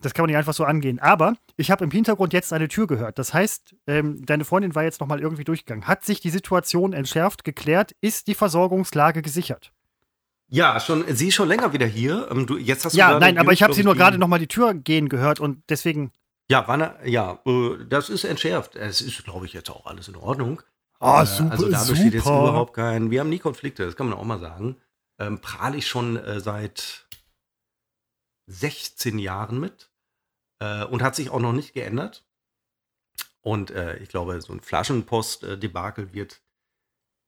Das 0.02 0.14
kann 0.14 0.24
man 0.24 0.30
nicht 0.30 0.38
einfach 0.38 0.54
so 0.54 0.64
angehen. 0.64 1.00
Aber 1.00 1.36
ich 1.58 1.70
habe 1.70 1.84
im 1.84 1.92
Hintergrund 1.92 2.34
jetzt 2.34 2.54
eine 2.54 2.68
Tür 2.68 2.88
gehört. 2.88 3.20
Das 3.20 3.34
heißt, 3.34 3.76
ähm, 3.88 4.26
deine 4.26 4.46
Freundin 4.46 4.74
war 4.74 4.84
jetzt 4.84 5.00
nochmal 5.02 5.20
irgendwie 5.20 5.44
durchgegangen. 5.44 5.88
Hat 5.88 6.04
sich 6.06 6.22
die 6.22 6.30
Situation 6.32 6.94
entschärft, 6.94 7.44
geklärt? 7.44 7.94
Ist 8.02 8.28
die 8.28 8.34
Versorgungslage 8.34 9.22
gesichert? 9.22 9.72
Ja, 10.48 10.80
schon, 10.80 11.04
sie 11.14 11.28
ist 11.28 11.36
schon 11.36 11.48
länger 11.48 11.72
wieder 11.74 11.86
hier. 11.86 12.28
Ähm, 12.32 12.46
du, 12.48 12.58
jetzt 12.58 12.84
hast 12.86 12.94
du 12.94 12.98
Ja, 12.98 13.20
nein, 13.20 13.38
aber 13.38 13.54
ich 13.54 13.64
habe 13.64 13.74
sie 13.74 13.84
nur 13.84 13.96
gerade 13.96 14.18
nochmal 14.18 14.40
die 14.40 14.48
Tür 14.48 14.74
gehen 14.74 15.08
gehört 15.10 15.40
und 15.40 15.62
deswegen. 15.70 16.12
Ja, 16.52 16.68
wann, 16.68 16.82
er- 16.82 17.08
ja, 17.08 17.40
äh, 17.46 17.86
das 17.88 18.10
ist 18.10 18.26
entschärft. 18.26 18.76
Es 18.76 19.00
ist, 19.02 19.24
glaube 19.24 19.46
ich, 19.46 19.54
jetzt 19.54 19.70
auch 19.70 19.86
alles 19.86 20.08
in 20.10 20.16
Ordnung. 20.18 20.62
Oh, 21.00 21.20
Äh, 21.22 21.26
super, 21.26 21.52
Also 21.52 21.70
da 21.70 21.84
besteht 21.86 22.14
jetzt 22.14 22.26
überhaupt 22.26 22.74
kein. 22.74 23.10
Wir 23.10 23.22
haben 23.22 23.30
nie 23.30 23.40
Konflikte, 23.40 23.86
das 23.86 23.96
kann 23.96 24.10
man 24.10 24.18
auch 24.18 24.24
mal 24.26 24.40
sagen. 24.40 24.76
Ähm, 25.20 25.40
prahle 25.40 25.78
ich 25.78 25.88
schon 25.88 26.18
äh, 26.18 26.40
seit 26.42 27.08
16 28.48 29.18
Jahren 29.20 29.60
mit 29.60 29.90
äh, 30.60 30.84
und 30.86 31.02
hat 31.02 31.16
sich 31.16 31.30
auch 31.30 31.40
noch 31.40 31.54
nicht 31.54 31.74
geändert. 31.74 32.26
Und 33.42 33.72
äh, 33.72 33.98
ich 33.98 34.10
glaube, 34.10 34.40
so 34.42 34.54
ein 34.54 34.62
Flaschenpost-Debakel 34.62 36.14
wird, 36.14 36.42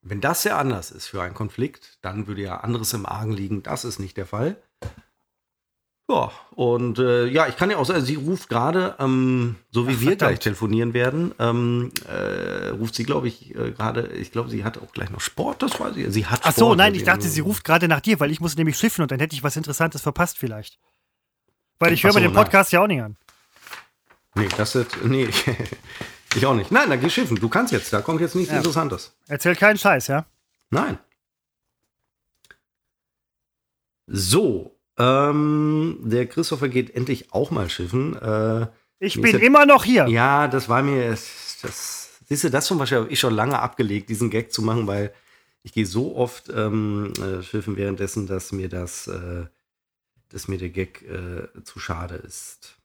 wenn 0.05 0.21
das 0.21 0.43
sehr 0.43 0.57
anders 0.57 0.91
ist 0.91 1.07
für 1.07 1.21
einen 1.23 1.33
Konflikt, 1.33 1.97
dann 2.01 2.27
würde 2.27 2.41
ja 2.41 2.57
anderes 2.57 2.93
im 2.93 3.05
Argen 3.05 3.31
liegen. 3.31 3.63
Das 3.63 3.85
ist 3.85 3.99
nicht 3.99 4.17
der 4.17 4.25
Fall. 4.27 4.61
Ja, 6.09 6.31
und 6.51 6.99
äh, 6.99 7.27
ja, 7.27 7.47
ich 7.47 7.55
kann 7.55 7.71
ja 7.71 7.77
auch 7.77 7.85
sagen, 7.85 8.03
sie 8.03 8.15
ruft 8.15 8.49
gerade, 8.49 8.95
ähm, 8.99 9.55
so 9.71 9.87
wie 9.87 9.93
Ach, 9.93 9.99
wir 10.01 10.07
verdammt. 10.09 10.19
gleich 10.31 10.39
telefonieren 10.39 10.93
werden, 10.93 11.33
ähm, 11.39 11.91
äh, 12.09 12.67
ruft 12.69 12.95
sie, 12.95 13.03
glaube 13.05 13.29
ich, 13.29 13.55
äh, 13.55 13.71
gerade, 13.71 14.07
ich 14.07 14.31
glaube, 14.33 14.49
sie 14.49 14.65
hat 14.65 14.77
auch 14.79 14.91
gleich 14.91 15.09
noch 15.11 15.21
Sport, 15.21 15.61
das 15.63 15.79
weiß 15.79 15.95
ich. 15.95 16.05
Sie 16.11 16.25
hat 16.25 16.41
Ach 16.43 16.51
Sport. 16.51 16.55
so, 16.57 16.75
nein, 16.75 16.93
ich 16.93 17.05
dachte, 17.05 17.29
sie 17.29 17.39
ruft 17.39 17.63
gerade 17.63 17.87
nach 17.87 18.01
dir, 18.01 18.19
weil 18.19 18.31
ich 18.31 18.41
muss 18.41 18.57
nämlich 18.57 18.77
schiffen 18.77 19.01
und 19.01 19.11
dann 19.11 19.19
hätte 19.19 19.33
ich 19.33 19.43
was 19.43 19.55
Interessantes 19.55 20.01
verpasst 20.01 20.37
vielleicht. 20.37 20.77
Weil 21.79 21.93
ich 21.93 22.03
höre 22.03 22.09
mir 22.09 22.15
so, 22.15 22.19
den 22.27 22.33
na. 22.33 22.43
Podcast 22.43 22.73
ja 22.73 22.81
auch 22.81 22.87
nicht 22.87 23.01
an. 23.01 23.15
Nee, 24.35 24.49
das 24.57 24.75
ist, 24.75 25.03
nee, 25.05 25.29
ich 26.35 26.45
auch 26.45 26.53
nicht. 26.55 26.69
Nein, 26.69 26.89
dann 26.89 26.99
geh 26.99 27.09
schiffen, 27.09 27.37
du 27.37 27.47
kannst 27.47 27.71
jetzt, 27.71 27.93
da 27.93 28.01
kommt 28.01 28.19
jetzt 28.19 28.35
nichts 28.35 28.51
Ja. 28.51 28.57
Interessantes. 28.57 29.15
Erzähl 29.27 29.55
keinen 29.55 29.77
Scheiß, 29.77 30.07
ja? 30.07 30.25
Nein. 30.69 30.97
So, 34.07 34.72
ähm, 34.97 35.97
der 36.03 36.25
Christopher 36.27 36.69
geht 36.69 36.95
endlich 36.95 37.33
auch 37.33 37.51
mal 37.51 37.69
schiffen. 37.69 38.15
Äh, 38.21 38.67
Ich 38.99 39.19
bin 39.21 39.33
ja- 39.33 39.39
immer 39.45 39.65
noch 39.65 39.83
hier. 39.83 40.07
Ja, 40.07 40.47
das 40.47 40.69
war 40.69 40.81
mir, 40.83 41.09
das, 41.11 42.09
siehst 42.27 42.43
du, 42.43 42.49
das 42.49 42.65
zum 42.65 42.77
Beispiel 42.77 42.99
habe 42.99 43.09
ich 43.09 43.19
schon 43.19 43.33
lange 43.33 43.59
abgelegt, 43.59 44.09
diesen 44.09 44.29
Gag 44.29 44.51
zu 44.53 44.61
machen, 44.61 44.87
weil 44.87 45.13
ich 45.63 45.73
gehe 45.73 45.85
so 45.85 46.15
oft 46.15 46.49
ähm, 46.53 47.13
äh, 47.19 47.41
schiffen 47.41 47.75
währenddessen, 47.77 48.27
dass 48.27 48.51
mir 48.51 48.69
das, 48.69 49.07
äh, 49.07 49.45
dass 50.29 50.47
mir 50.47 50.57
der 50.57 50.69
Gag 50.69 51.01
äh, 51.03 51.47
zu 51.63 51.79
schade 51.79 52.15
ist. 52.15 52.75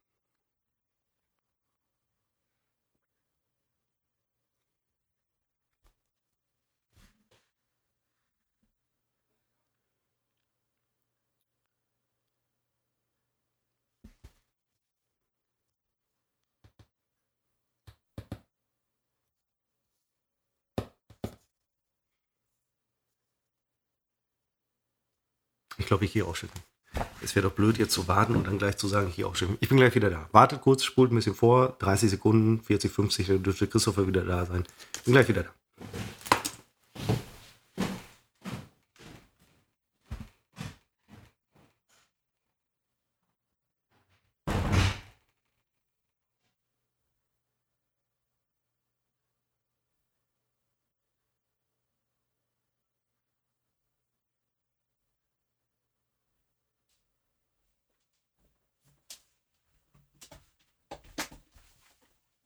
Glaube, 25.89 26.05
ich 26.05 26.23
auch 26.23 26.37
schiffen. 26.37 26.61
Es 27.23 27.35
wäre 27.35 27.49
doch 27.49 27.55
blöd, 27.55 27.79
jetzt 27.79 27.93
zu 27.93 28.09
warten 28.09 28.37
und 28.37 28.47
dann 28.47 28.59
gleich 28.59 28.77
zu 28.77 28.89
sagen, 28.89 29.13
ich 29.15 29.25
auch 29.25 29.37
schiffen. 29.37 29.57
Ich 29.61 29.69
bin 29.69 29.79
gleich 29.79 29.95
wieder 29.95 30.11
da. 30.11 30.29
Wartet 30.33 30.61
kurz, 30.61 30.85
spult 30.85 31.13
ein 31.13 31.17
bisschen 31.17 31.35
vor. 31.35 31.77
30 31.81 32.11
Sekunden, 32.11 32.63
40, 32.63 32.93
50, 32.93 33.27
dann 33.27 33.43
dürfte 33.43 33.67
Christopher 33.67 34.07
wieder 34.07 34.23
da 34.23 34.47
sein. 34.47 34.65
Bin 35.05 35.15
gleich 35.15 35.29
wieder 35.29 35.45
da. 35.45 35.51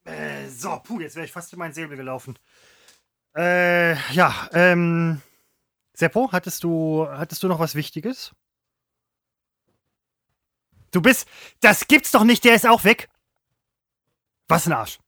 Äh, 0.04 0.48
so, 0.48 0.80
puh, 0.82 0.91
jetzt 1.02 1.16
wäre 1.16 1.26
ich 1.26 1.32
fast 1.32 1.52
in 1.52 1.58
meinen 1.58 1.74
Säbel 1.74 1.96
gelaufen. 1.96 2.38
Äh, 3.36 3.94
ja, 4.12 4.48
ähm. 4.52 5.20
Seppo, 5.94 6.32
hattest 6.32 6.64
du, 6.64 7.06
hattest 7.08 7.42
du 7.42 7.48
noch 7.48 7.58
was 7.58 7.74
Wichtiges? 7.74 8.34
Du 10.90 11.00
bist. 11.00 11.28
Das 11.60 11.86
gibt's 11.86 12.10
doch 12.10 12.24
nicht, 12.24 12.44
der 12.44 12.54
ist 12.54 12.66
auch 12.66 12.84
weg. 12.84 13.08
Was 14.48 14.66
ein 14.66 14.72
Arsch. 14.72 14.98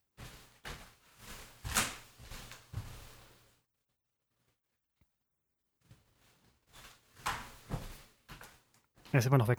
Er 9.12 9.18
ist 9.18 9.26
immer 9.26 9.38
noch 9.38 9.49
weg. 9.49 9.59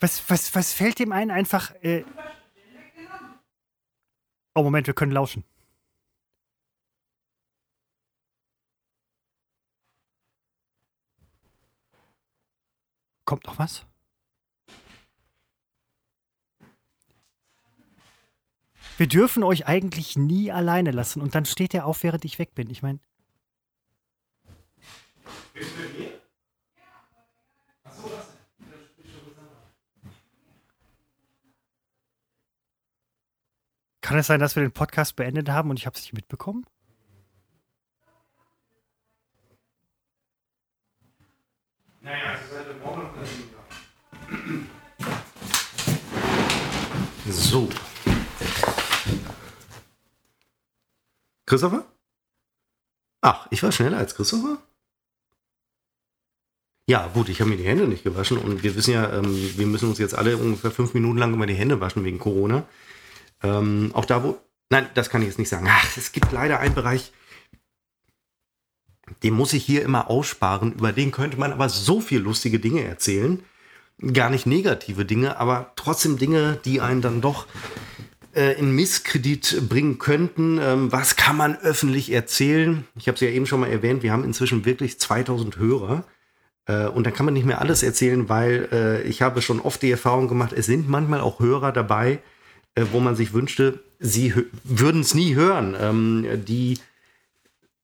Was, 0.00 0.22
was, 0.28 0.54
was 0.54 0.72
fällt 0.72 0.98
dem 0.98 1.12
ein? 1.12 1.30
Einfach. 1.30 1.72
Äh 1.82 2.04
oh, 4.54 4.62
Moment, 4.62 4.86
wir 4.86 4.94
können 4.94 5.12
lauschen. 5.12 5.44
Kommt 13.24 13.46
noch 13.46 13.58
was? 13.58 13.86
Wir 18.98 19.06
dürfen 19.08 19.42
euch 19.42 19.66
eigentlich 19.66 20.16
nie 20.16 20.52
alleine 20.52 20.90
lassen 20.90 21.22
und 21.22 21.34
dann 21.34 21.44
steht 21.44 21.74
er 21.74 21.86
auf, 21.86 22.02
während 22.02 22.24
ich 22.24 22.38
weg 22.38 22.54
bin. 22.54 22.70
Ich 22.70 22.82
meine. 22.82 23.00
Kann 34.12 34.18
es 34.18 34.26
sein, 34.26 34.40
dass 34.40 34.56
wir 34.56 34.62
den 34.62 34.72
Podcast 34.72 35.16
beendet 35.16 35.48
haben 35.48 35.70
und 35.70 35.78
ich 35.78 35.86
habe 35.86 35.96
es 35.96 36.02
nicht 36.02 36.12
mitbekommen? 36.12 36.66
Naja, 42.02 42.34
es 42.34 42.42
ist 42.42 42.58
halt 42.58 42.84
morgen 42.84 43.08
So. 47.26 47.70
Christopher? 51.46 51.86
Ach, 53.22 53.46
ich 53.48 53.62
war 53.62 53.72
schneller 53.72 53.96
als 53.96 54.14
Christopher? 54.14 54.58
Ja, 56.86 57.06
gut, 57.06 57.30
ich 57.30 57.40
habe 57.40 57.48
mir 57.48 57.56
die 57.56 57.64
Hände 57.64 57.88
nicht 57.88 58.04
gewaschen 58.04 58.36
und 58.36 58.62
wir 58.62 58.76
wissen 58.76 58.92
ja, 58.92 59.10
ähm, 59.10 59.56
wir 59.56 59.66
müssen 59.66 59.88
uns 59.88 59.98
jetzt 59.98 60.14
alle 60.14 60.36
ungefähr 60.36 60.70
fünf 60.70 60.92
Minuten 60.92 61.16
lang 61.16 61.32
immer 61.32 61.46
die 61.46 61.54
Hände 61.54 61.80
waschen 61.80 62.04
wegen 62.04 62.18
Corona. 62.18 62.66
Ähm, 63.42 63.90
auch 63.94 64.04
da, 64.04 64.22
wo. 64.22 64.38
Nein, 64.70 64.86
das 64.94 65.10
kann 65.10 65.22
ich 65.22 65.28
jetzt 65.28 65.38
nicht 65.38 65.48
sagen. 65.48 65.66
Ach, 65.68 65.96
es 65.96 66.12
gibt 66.12 66.32
leider 66.32 66.58
einen 66.60 66.74
Bereich, 66.74 67.12
den 69.22 69.34
muss 69.34 69.52
ich 69.52 69.64
hier 69.64 69.82
immer 69.82 70.08
aussparen. 70.08 70.72
Über 70.74 70.92
den 70.92 71.12
könnte 71.12 71.38
man 71.38 71.52
aber 71.52 71.68
so 71.68 72.00
viel 72.00 72.20
lustige 72.20 72.58
Dinge 72.58 72.84
erzählen. 72.84 73.42
Gar 74.12 74.30
nicht 74.30 74.46
negative 74.46 75.04
Dinge, 75.04 75.38
aber 75.38 75.72
trotzdem 75.76 76.16
Dinge, 76.16 76.58
die 76.64 76.80
einen 76.80 77.02
dann 77.02 77.20
doch 77.20 77.46
äh, 78.34 78.58
in 78.58 78.74
Misskredit 78.74 79.68
bringen 79.68 79.98
könnten. 79.98 80.58
Ähm, 80.58 80.90
was 80.90 81.16
kann 81.16 81.36
man 81.36 81.56
öffentlich 81.56 82.10
erzählen? 82.10 82.86
Ich 82.96 83.06
habe 83.06 83.16
es 83.16 83.20
ja 83.20 83.28
eben 83.28 83.46
schon 83.46 83.60
mal 83.60 83.70
erwähnt, 83.70 84.02
wir 84.02 84.12
haben 84.12 84.24
inzwischen 84.24 84.64
wirklich 84.64 84.98
2000 84.98 85.58
Hörer. 85.58 86.04
Äh, 86.66 86.86
und 86.86 87.06
da 87.06 87.10
kann 87.10 87.26
man 87.26 87.34
nicht 87.34 87.46
mehr 87.46 87.60
alles 87.60 87.82
erzählen, 87.82 88.28
weil 88.28 88.68
äh, 88.72 89.02
ich 89.02 89.22
habe 89.22 89.42
schon 89.42 89.60
oft 89.60 89.82
die 89.82 89.90
Erfahrung 89.90 90.28
gemacht, 90.28 90.52
es 90.52 90.66
sind 90.66 90.88
manchmal 90.88 91.20
auch 91.20 91.40
Hörer 91.40 91.72
dabei, 91.72 92.12
äh, 92.12 92.18
wo 92.76 93.00
man 93.00 93.16
sich 93.16 93.32
wünschte, 93.32 93.80
sie 93.98 94.34
würden 94.64 95.02
es 95.02 95.14
nie 95.14 95.34
hören, 95.34 95.76
ähm, 95.78 96.44
die 96.44 96.78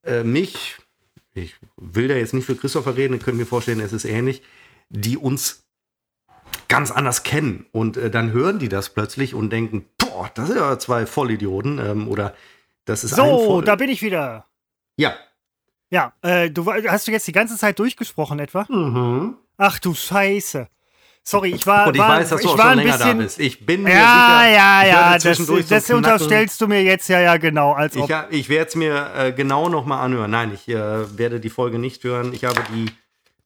äh, 0.02 0.24
mich, 0.24 0.76
ich 1.34 1.54
will 1.76 2.08
da 2.08 2.14
jetzt 2.14 2.34
nicht 2.34 2.46
für 2.46 2.56
Christopher 2.56 2.96
reden, 2.96 3.18
können 3.18 3.38
mir 3.38 3.46
vorstellen, 3.46 3.80
es 3.80 3.92
ist 3.92 4.04
ähnlich, 4.04 4.42
die 4.88 5.16
uns 5.16 5.64
ganz 6.68 6.90
anders 6.90 7.22
kennen. 7.22 7.66
Und 7.72 7.96
äh, 7.96 8.10
dann 8.10 8.32
hören 8.32 8.58
die 8.58 8.68
das 8.68 8.90
plötzlich 8.90 9.34
und 9.34 9.50
denken, 9.50 9.84
boah, 9.98 10.30
das 10.34 10.48
sind 10.48 10.56
ja 10.56 10.78
zwei 10.78 11.06
Vollidioten. 11.06 11.78
Ähm, 11.78 12.08
oder 12.08 12.34
das 12.84 13.04
ist 13.04 13.14
So, 13.14 13.60
da 13.60 13.76
bin 13.76 13.90
ich 13.90 14.02
wieder. 14.02 14.46
Ja. 14.96 15.14
Ja, 15.90 16.12
äh, 16.22 16.50
du 16.50 16.66
hast 16.66 17.08
du 17.08 17.12
jetzt 17.12 17.26
die 17.26 17.32
ganze 17.32 17.56
Zeit 17.56 17.78
durchgesprochen 17.78 18.38
etwa? 18.38 18.66
Mhm. 18.68 19.36
Ach 19.56 19.78
du 19.78 19.94
Scheiße. 19.94 20.68
Sorry, 21.24 21.50
ich 21.54 21.66
war. 21.66 21.88
Und 21.88 21.94
ich 21.94 22.00
war, 22.00 22.18
weiß, 22.18 22.30
dass 22.30 22.40
du 22.40 22.46
ich 22.46 22.52
auch 22.54 22.58
war 22.58 22.70
schon 22.70 22.72
ein 22.72 22.78
länger 22.86 22.92
bisschen, 22.98 23.18
da 23.18 23.24
bist. 23.24 23.38
Ich 23.38 23.66
bin 23.66 23.82
mir 23.82 23.90
Ja, 23.92 23.96
sicher. 23.96 24.50
ja, 24.50 24.86
ja. 24.86 25.10
werde 25.12 25.24
Das, 25.24 25.68
das 25.68 25.90
unterstellst 25.90 26.60
du 26.60 26.66
mir 26.68 26.82
jetzt 26.82 27.08
ja, 27.08 27.20
ja, 27.20 27.36
genau. 27.36 27.72
Als 27.72 27.96
ob. 27.96 28.10
Ich, 28.10 28.38
ich 28.38 28.48
werde 28.48 28.68
es 28.68 28.74
mir 28.76 29.12
äh, 29.14 29.32
genau 29.32 29.68
nochmal 29.68 30.00
anhören. 30.04 30.30
Nein, 30.30 30.52
ich 30.54 30.68
äh, 30.68 31.18
werde 31.18 31.38
die 31.40 31.50
Folge 31.50 31.78
nicht 31.78 32.02
hören. 32.04 32.32
Ich 32.32 32.44
habe 32.44 32.62
die 32.72 32.90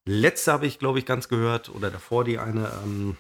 letzte, 0.04 0.52
habe 0.52 0.66
ich, 0.66 0.78
glaube 0.78 0.98
ich, 1.00 1.06
ganz 1.06 1.28
gehört. 1.28 1.68
Oder 1.74 1.90
davor 1.90 2.24
die 2.24 2.38
eine. 2.38 2.70
Ähm, 2.84 3.16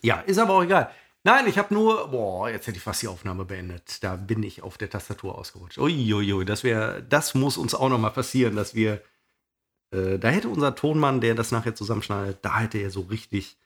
ja, 0.00 0.20
ist 0.20 0.38
aber 0.38 0.54
auch 0.54 0.62
egal. 0.62 0.90
Nein, 1.22 1.46
ich 1.46 1.58
habe 1.58 1.72
nur. 1.72 2.08
Boah, 2.08 2.50
jetzt 2.50 2.66
hätte 2.66 2.76
ich 2.76 2.82
fast 2.82 3.02
die 3.02 3.08
Aufnahme 3.08 3.44
beendet. 3.44 4.02
Da 4.02 4.16
bin 4.16 4.42
ich 4.42 4.62
auf 4.62 4.76
der 4.78 4.90
Tastatur 4.90 5.36
ausgerutscht. 5.38 5.78
Uiuiui, 5.78 6.44
das 6.44 6.64
wäre. 6.64 7.02
Das 7.08 7.34
muss 7.34 7.56
uns 7.56 7.74
auch 7.74 7.88
nochmal 7.88 8.12
passieren, 8.12 8.56
dass 8.56 8.74
wir. 8.74 9.00
Äh, 9.90 10.18
da 10.18 10.28
hätte 10.28 10.48
unser 10.48 10.74
Tonmann, 10.74 11.20
der 11.20 11.34
das 11.34 11.50
nachher 11.50 11.74
zusammenschneidet, 11.74 12.38
da 12.42 12.60
hätte 12.60 12.78
er 12.78 12.90
so 12.90 13.02
richtig. 13.02 13.56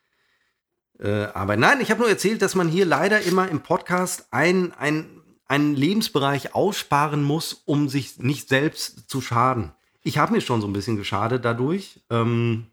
Äh, 0.98 1.26
aber 1.34 1.56
nein, 1.56 1.80
ich 1.80 1.90
habe 1.90 2.00
nur 2.00 2.08
erzählt, 2.08 2.42
dass 2.42 2.54
man 2.54 2.68
hier 2.68 2.86
leider 2.86 3.20
immer 3.22 3.48
im 3.48 3.60
Podcast 3.60 4.26
ein, 4.30 4.72
ein, 4.72 5.22
einen 5.46 5.74
Lebensbereich 5.76 6.54
aussparen 6.54 7.22
muss, 7.22 7.62
um 7.64 7.88
sich 7.88 8.18
nicht 8.18 8.48
selbst 8.48 9.08
zu 9.08 9.20
schaden. 9.20 9.72
Ich 10.02 10.18
habe 10.18 10.32
mir 10.32 10.40
schon 10.40 10.60
so 10.60 10.66
ein 10.66 10.72
bisschen 10.72 10.96
geschadet 10.96 11.44
dadurch. 11.44 12.00
Ähm, 12.10 12.66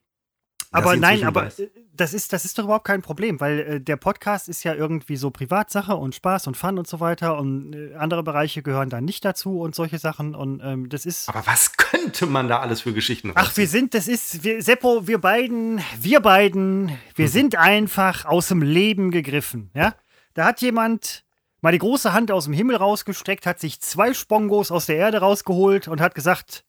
aber 0.76 0.95
nein, 0.97 1.23
aber 1.23 1.43
weiß- 1.43 1.63
äh, 1.63 1.69
das 1.97 2.13
ist, 2.13 2.34
das 2.34 2.43
ist 2.43 2.57
doch 2.57 2.65
überhaupt 2.65 2.86
kein 2.86 3.01
Problem, 3.01 3.39
weil 3.39 3.59
äh, 3.59 3.82
der 3.82 3.95
Podcast 3.95 4.49
ist 4.49 4.63
ja 4.63 4.73
irgendwie 4.73 5.15
so 5.15 5.32
Privatsache 5.32 5.95
und 5.95 6.13
Spaß 6.13 6.47
und 6.47 6.57
Fun 6.57 6.78
und 6.78 6.88
so 6.88 6.99
weiter 6.99 7.38
und 7.38 7.73
äh, 7.73 7.95
andere 7.95 8.21
Bereiche 8.23 8.61
gehören 8.61 8.89
da 8.89 8.99
nicht 9.01 9.23
dazu 9.23 9.59
und 9.61 9.76
solche 9.76 9.97
Sachen 9.97 10.36
und 10.36 10.61
ähm, 10.63 10.89
das 10.89 11.05
ist. 11.05 11.30
Aber 11.30 11.45
was 11.47 11.78
könnte 11.78 12.26
man 12.26 12.47
da 12.49 12.59
alles 12.59 12.82
für 12.82 12.91
Geschichten 12.93 13.32
Ach, 13.34 13.36
wir 13.36 13.43
rausziehen? 13.47 13.67
sind, 13.67 13.93
das 13.93 14.07
ist, 14.07 14.43
wir, 14.43 14.61
Seppo, 14.61 15.07
wir 15.07 15.19
beiden, 15.19 15.80
wir 15.99 16.19
beiden, 16.19 16.91
wir 17.15 17.30
sind 17.30 17.55
einfach 17.57 18.26
aus 18.26 18.49
dem 18.49 18.61
Leben 18.61 19.11
gegriffen, 19.11 19.71
ja? 19.73 19.95
Da 20.34 20.45
hat 20.45 20.59
jemand 20.61 21.23
mal 21.61 21.71
die 21.71 21.78
große 21.80 22.11
Hand 22.11 22.30
aus 22.30 22.43
dem 22.43 22.53
Himmel 22.53 22.76
rausgestreckt, 22.76 23.45
hat 23.45 23.59
sich 23.59 23.80
zwei 23.80 24.13
Spongos 24.13 24.69
aus 24.69 24.86
der 24.86 24.97
Erde 24.97 25.19
rausgeholt 25.19 25.88
und 25.88 26.01
hat 26.01 26.13
gesagt, 26.13 26.65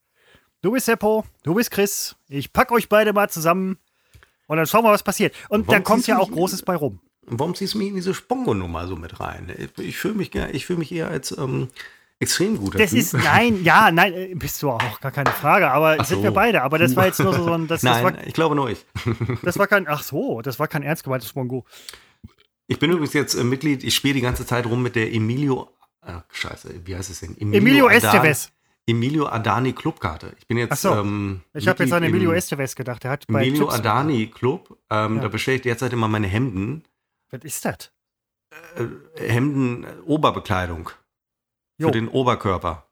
du 0.61 0.71
bist 0.71 0.85
Seppo, 0.85 1.25
du 1.43 1.53
bist 1.53 1.69
Chris, 1.69 2.15
ich 2.29 2.53
pack 2.53 2.71
euch 2.71 2.87
beide 2.87 3.11
mal 3.11 3.29
zusammen 3.29 3.77
und 4.47 4.57
dann 4.57 4.65
schauen 4.65 4.83
wir, 4.83 4.91
was 4.91 5.03
passiert. 5.03 5.35
Und 5.49 5.67
Warum 5.67 5.83
da 5.83 5.89
kommt 5.89 6.07
ja 6.07 6.17
auch 6.17 6.31
Großes 6.31 6.63
bei 6.63 6.75
rum. 6.75 6.99
Warum 7.29 7.53
ziehst 7.55 7.73
du 7.73 7.77
mich 7.79 7.89
in 7.89 7.95
diese 7.95 8.13
Spongo-Nummer 8.13 8.87
so 8.87 8.95
mit 8.95 9.19
rein? 9.19 9.53
Ich, 9.77 9.97
fühle 9.97 10.13
mich, 10.15 10.33
ich 10.33 10.65
fühl 10.65 10.77
mich 10.77 10.91
eher 10.93 11.09
als 11.09 11.37
ähm, 11.37 11.67
extrem 12.19 12.57
guter 12.57 12.77
Das 12.79 12.91
Typ. 12.91 12.99
ist, 12.99 13.13
nein, 13.13 13.63
ja, 13.63 13.91
nein, 13.91 14.13
äh, 14.13 14.33
bist 14.33 14.63
du 14.63 14.69
auch, 14.71 14.99
gar 15.01 15.11
keine 15.11 15.31
Frage, 15.31 15.69
aber 15.69 15.97
Ach 15.99 16.05
sind 16.05 16.17
so. 16.19 16.23
wir 16.23 16.31
beide, 16.31 16.63
aber 16.63 16.77
das 16.79 16.95
war 16.95 17.05
jetzt 17.05 17.19
nur 17.19 17.33
so 17.33 17.51
ein, 17.53 17.67
das, 17.67 17.81
das, 17.81 17.83
Nein, 18.01 18.03
war, 18.03 18.25
ich 18.27 18.33
glaube 18.33 18.55
nur 18.55 18.69
ich. 18.69 18.85
das 19.43 19.59
war 19.59 19.67
kein, 19.67 19.87
ach 19.87 20.01
so, 20.03 20.41
das 20.41 20.57
war 20.57 20.67
kein 20.69 20.83
ernst 20.83 21.03
gemeintes 21.03 21.29
Spongo. 21.29 21.65
Ich 22.67 22.79
bin 22.79 22.91
übrigens 22.91 23.13
jetzt 23.13 23.35
äh, 23.35 23.43
Mitglied, 23.43 23.83
ich 23.83 23.93
spiele 23.95 24.13
die 24.13 24.21
ganze 24.21 24.45
Zeit 24.45 24.65
rum 24.65 24.81
mit 24.81 24.95
der 24.95 25.13
Emilio, 25.13 25.69
äh, 26.05 26.13
scheiße, 26.31 26.81
wie 26.85 26.95
heißt 26.95 27.09
es 27.09 27.19
denn? 27.19 27.35
Emilio 27.39 27.87
Adani- 27.87 27.93
Esteves. 27.95 28.51
Emilio 28.87 29.27
Adani 29.27 29.73
Clubkarte. 29.73 30.33
Ich 30.39 30.47
bin 30.47 30.57
jetzt. 30.57 30.71
Ach 30.71 30.77
so. 30.77 30.93
ähm, 30.95 31.41
Ich 31.53 31.67
habe 31.67 31.83
jetzt 31.83 31.91
an 31.93 32.03
Emilio 32.03 32.31
Esteves 32.31 32.75
gedacht. 32.75 33.03
Der 33.03 33.11
hat 33.11 33.27
bei 33.27 33.41
Emilio 33.45 33.67
Clips- 33.67 33.79
Adani 33.79 34.27
Club. 34.27 34.77
Ähm, 34.89 35.17
Ja. 35.17 35.21
Da 35.23 35.27
bestelle 35.27 35.57
ich 35.57 35.61
derzeit 35.63 35.91
immer 35.93 36.07
meine 36.07 36.27
Hemden. 36.27 36.83
Was 37.29 37.41
ist 37.43 37.65
das? 37.65 37.91
Äh, 38.77 39.27
Hemden, 39.27 39.83
äh, 39.83 39.87
Oberbekleidung. 40.05 40.89
Jo. 41.77 41.87
Für 41.89 41.91
den 41.91 42.07
Oberkörper. 42.07 42.87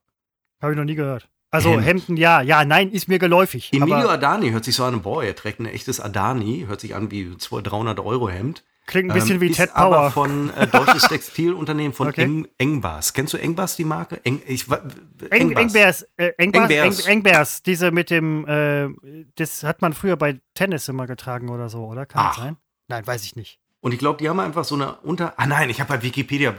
Habe 0.62 0.74
ich 0.74 0.78
noch 0.78 0.84
nie 0.86 0.96
gehört. 0.96 1.30
Also 1.50 1.70
Hemd. 1.72 1.86
Hemden, 1.86 2.18
ja, 2.18 2.42
ja, 2.42 2.66
nein, 2.66 2.92
ist 2.92 3.08
mir 3.08 3.18
geläufig. 3.18 3.72
Emilio 3.72 4.10
Adani 4.10 4.50
hört 4.52 4.66
sich 4.66 4.76
so 4.76 4.84
an, 4.84 5.02
boah, 5.02 5.24
er 5.24 5.36
trägt 5.36 5.60
ein 5.60 5.66
echtes 5.66 6.02
Adani, 6.02 6.66
hört 6.68 6.82
sich 6.82 6.94
an 6.96 7.10
wie 7.12 7.38
200, 7.38 7.72
300 7.72 8.00
Euro 8.02 8.28
Hemd. 8.30 8.66
Klingt 8.86 9.12
ein 9.12 9.14
bisschen 9.16 9.36
Ähm, 9.36 9.42
wie 9.42 9.52
Ted 9.52 9.70
aber 9.74 9.96
Power. 9.98 10.12
von 10.12 10.50
äh, 10.54 10.68
deutsches 10.68 11.04
Textilunternehmen 11.08 11.94
von 11.94 12.08
Okay. 12.10 12.24
Eng, 12.24 12.48
Engbars. 12.58 13.14
Kennst 13.14 13.34
du 13.34 13.38
Engbars, 13.38 13.76
die 13.76 13.84
Marke? 13.86 14.20
Eng, 14.24 14.42
ich, 14.46 14.66
Eng, 14.70 14.82
Engbars. 15.30 15.62
Engbers, 15.76 16.02
äh, 16.18 16.32
Engbers, 16.38 16.70
Engbers. 16.70 17.00
Eng, 17.00 17.12
Engbers, 17.12 17.64
diese 17.64 17.92
mit 17.92 18.10
dem, 18.10 18.48
äh, 18.48 18.90
das 19.36 19.64
hat 19.64 19.82
man 19.82 19.94
früher 19.94 20.18
bei 20.18 20.40
Tennis 20.54 20.88
immer 20.88 21.08
getragen 21.08 21.50
oder 21.50 21.70
so, 21.70 21.86
oder? 21.86 22.06
Kann 22.06 22.24
das 22.26 22.36
Ach. 22.38 22.44
sein? 22.44 22.58
Nein, 22.88 23.06
weiß 23.06 23.24
ich 23.24 23.36
nicht. 23.36 23.60
Und 23.82 23.92
ich 23.92 24.00
glaube, 24.00 24.18
die 24.18 24.30
haben 24.30 24.40
einfach 24.40 24.64
so 24.64 24.76
eine 24.76 24.96
Unter. 25.02 25.34
Ah 25.38 25.46
nein, 25.46 25.70
ich 25.70 25.80
habe 25.80 25.94
bei 25.96 26.02
Wikipedia. 26.02 26.56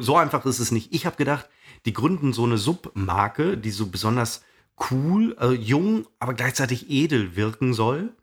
So 0.00 0.16
einfach 0.16 0.44
ist 0.46 0.60
es 0.60 0.70
nicht. 0.70 0.94
Ich 0.94 1.06
habe 1.06 1.16
gedacht, 1.16 1.48
die 1.86 1.92
gründen 1.92 2.32
so 2.32 2.44
eine 2.44 2.56
Submarke, 2.56 3.56
die 3.58 3.70
so 3.70 3.86
besonders 3.88 4.44
cool, 4.90 5.36
äh, 5.40 5.48
jung, 5.54 6.06
aber 6.20 6.34
gleichzeitig 6.34 6.88
edel 6.88 7.34
wirken 7.34 7.74
soll. 7.74 8.14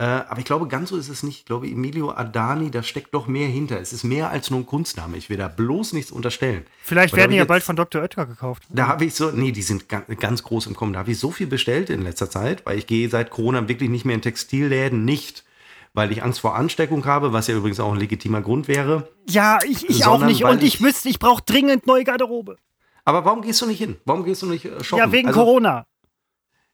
Äh, 0.00 0.04
aber 0.04 0.38
ich 0.38 0.44
glaube, 0.44 0.68
ganz 0.68 0.90
so 0.90 0.96
ist 0.96 1.08
es 1.08 1.24
nicht. 1.24 1.38
Ich 1.40 1.44
glaube, 1.44 1.66
Emilio 1.66 2.10
Adani, 2.12 2.70
da 2.70 2.84
steckt 2.84 3.12
doch 3.14 3.26
mehr 3.26 3.48
hinter. 3.48 3.80
Es 3.80 3.92
ist 3.92 4.04
mehr 4.04 4.30
als 4.30 4.48
nur 4.48 4.60
ein 4.60 4.66
Kunstname. 4.66 5.16
Ich 5.16 5.28
will 5.28 5.36
da 5.36 5.48
bloß 5.48 5.92
nichts 5.92 6.12
unterstellen. 6.12 6.64
Vielleicht 6.84 7.12
Weil 7.14 7.18
werden 7.22 7.32
die 7.32 7.38
ja 7.38 7.44
bald 7.44 7.64
von 7.64 7.74
Dr. 7.74 8.02
Oetker 8.02 8.26
gekauft. 8.26 8.62
Da 8.68 8.86
habe 8.86 9.04
ich 9.06 9.14
so, 9.16 9.32
nee, 9.32 9.50
die 9.50 9.62
sind 9.62 9.88
ganz, 9.88 10.04
ganz 10.20 10.44
groß 10.44 10.68
im 10.68 10.76
Kommen. 10.76 10.92
Da 10.92 11.00
habe 11.00 11.10
ich 11.10 11.18
so 11.18 11.32
viel 11.32 11.48
bestellt 11.48 11.90
in 11.90 12.02
letzter 12.02 12.30
Zeit, 12.30 12.64
weil 12.64 12.78
ich 12.78 12.86
gehe 12.86 13.08
seit 13.08 13.30
Corona 13.30 13.66
wirklich 13.68 13.90
nicht 13.90 14.04
mehr 14.04 14.14
in 14.14 14.22
Textilläden. 14.22 15.04
Nicht, 15.04 15.44
weil 15.94 16.12
ich 16.12 16.22
Angst 16.22 16.38
vor 16.38 16.54
Ansteckung 16.54 17.04
habe, 17.04 17.32
was 17.32 17.48
ja 17.48 17.56
übrigens 17.56 17.80
auch 17.80 17.92
ein 17.92 17.98
legitimer 17.98 18.40
Grund 18.40 18.68
wäre. 18.68 19.08
Ja, 19.28 19.58
ich, 19.68 19.90
ich 19.90 20.06
auch 20.06 20.24
nicht. 20.24 20.44
Und 20.44 20.62
ich 20.62 20.74
ich- 20.74 20.80
müsste, 20.80 21.08
ich 21.08 21.18
brauche 21.18 21.42
dringend 21.44 21.88
neue 21.88 22.04
Garderobe. 22.04 22.56
Aber 23.04 23.24
warum 23.24 23.42
gehst 23.42 23.60
du 23.62 23.66
nicht 23.66 23.78
hin? 23.78 23.96
Warum 24.04 24.22
gehst 24.24 24.42
du 24.42 24.46
nicht 24.46 24.64
äh, 24.64 24.84
shoppen? 24.84 25.04
Ja, 25.06 25.10
wegen 25.10 25.26
Also- 25.28 25.40
Corona. 25.40 25.86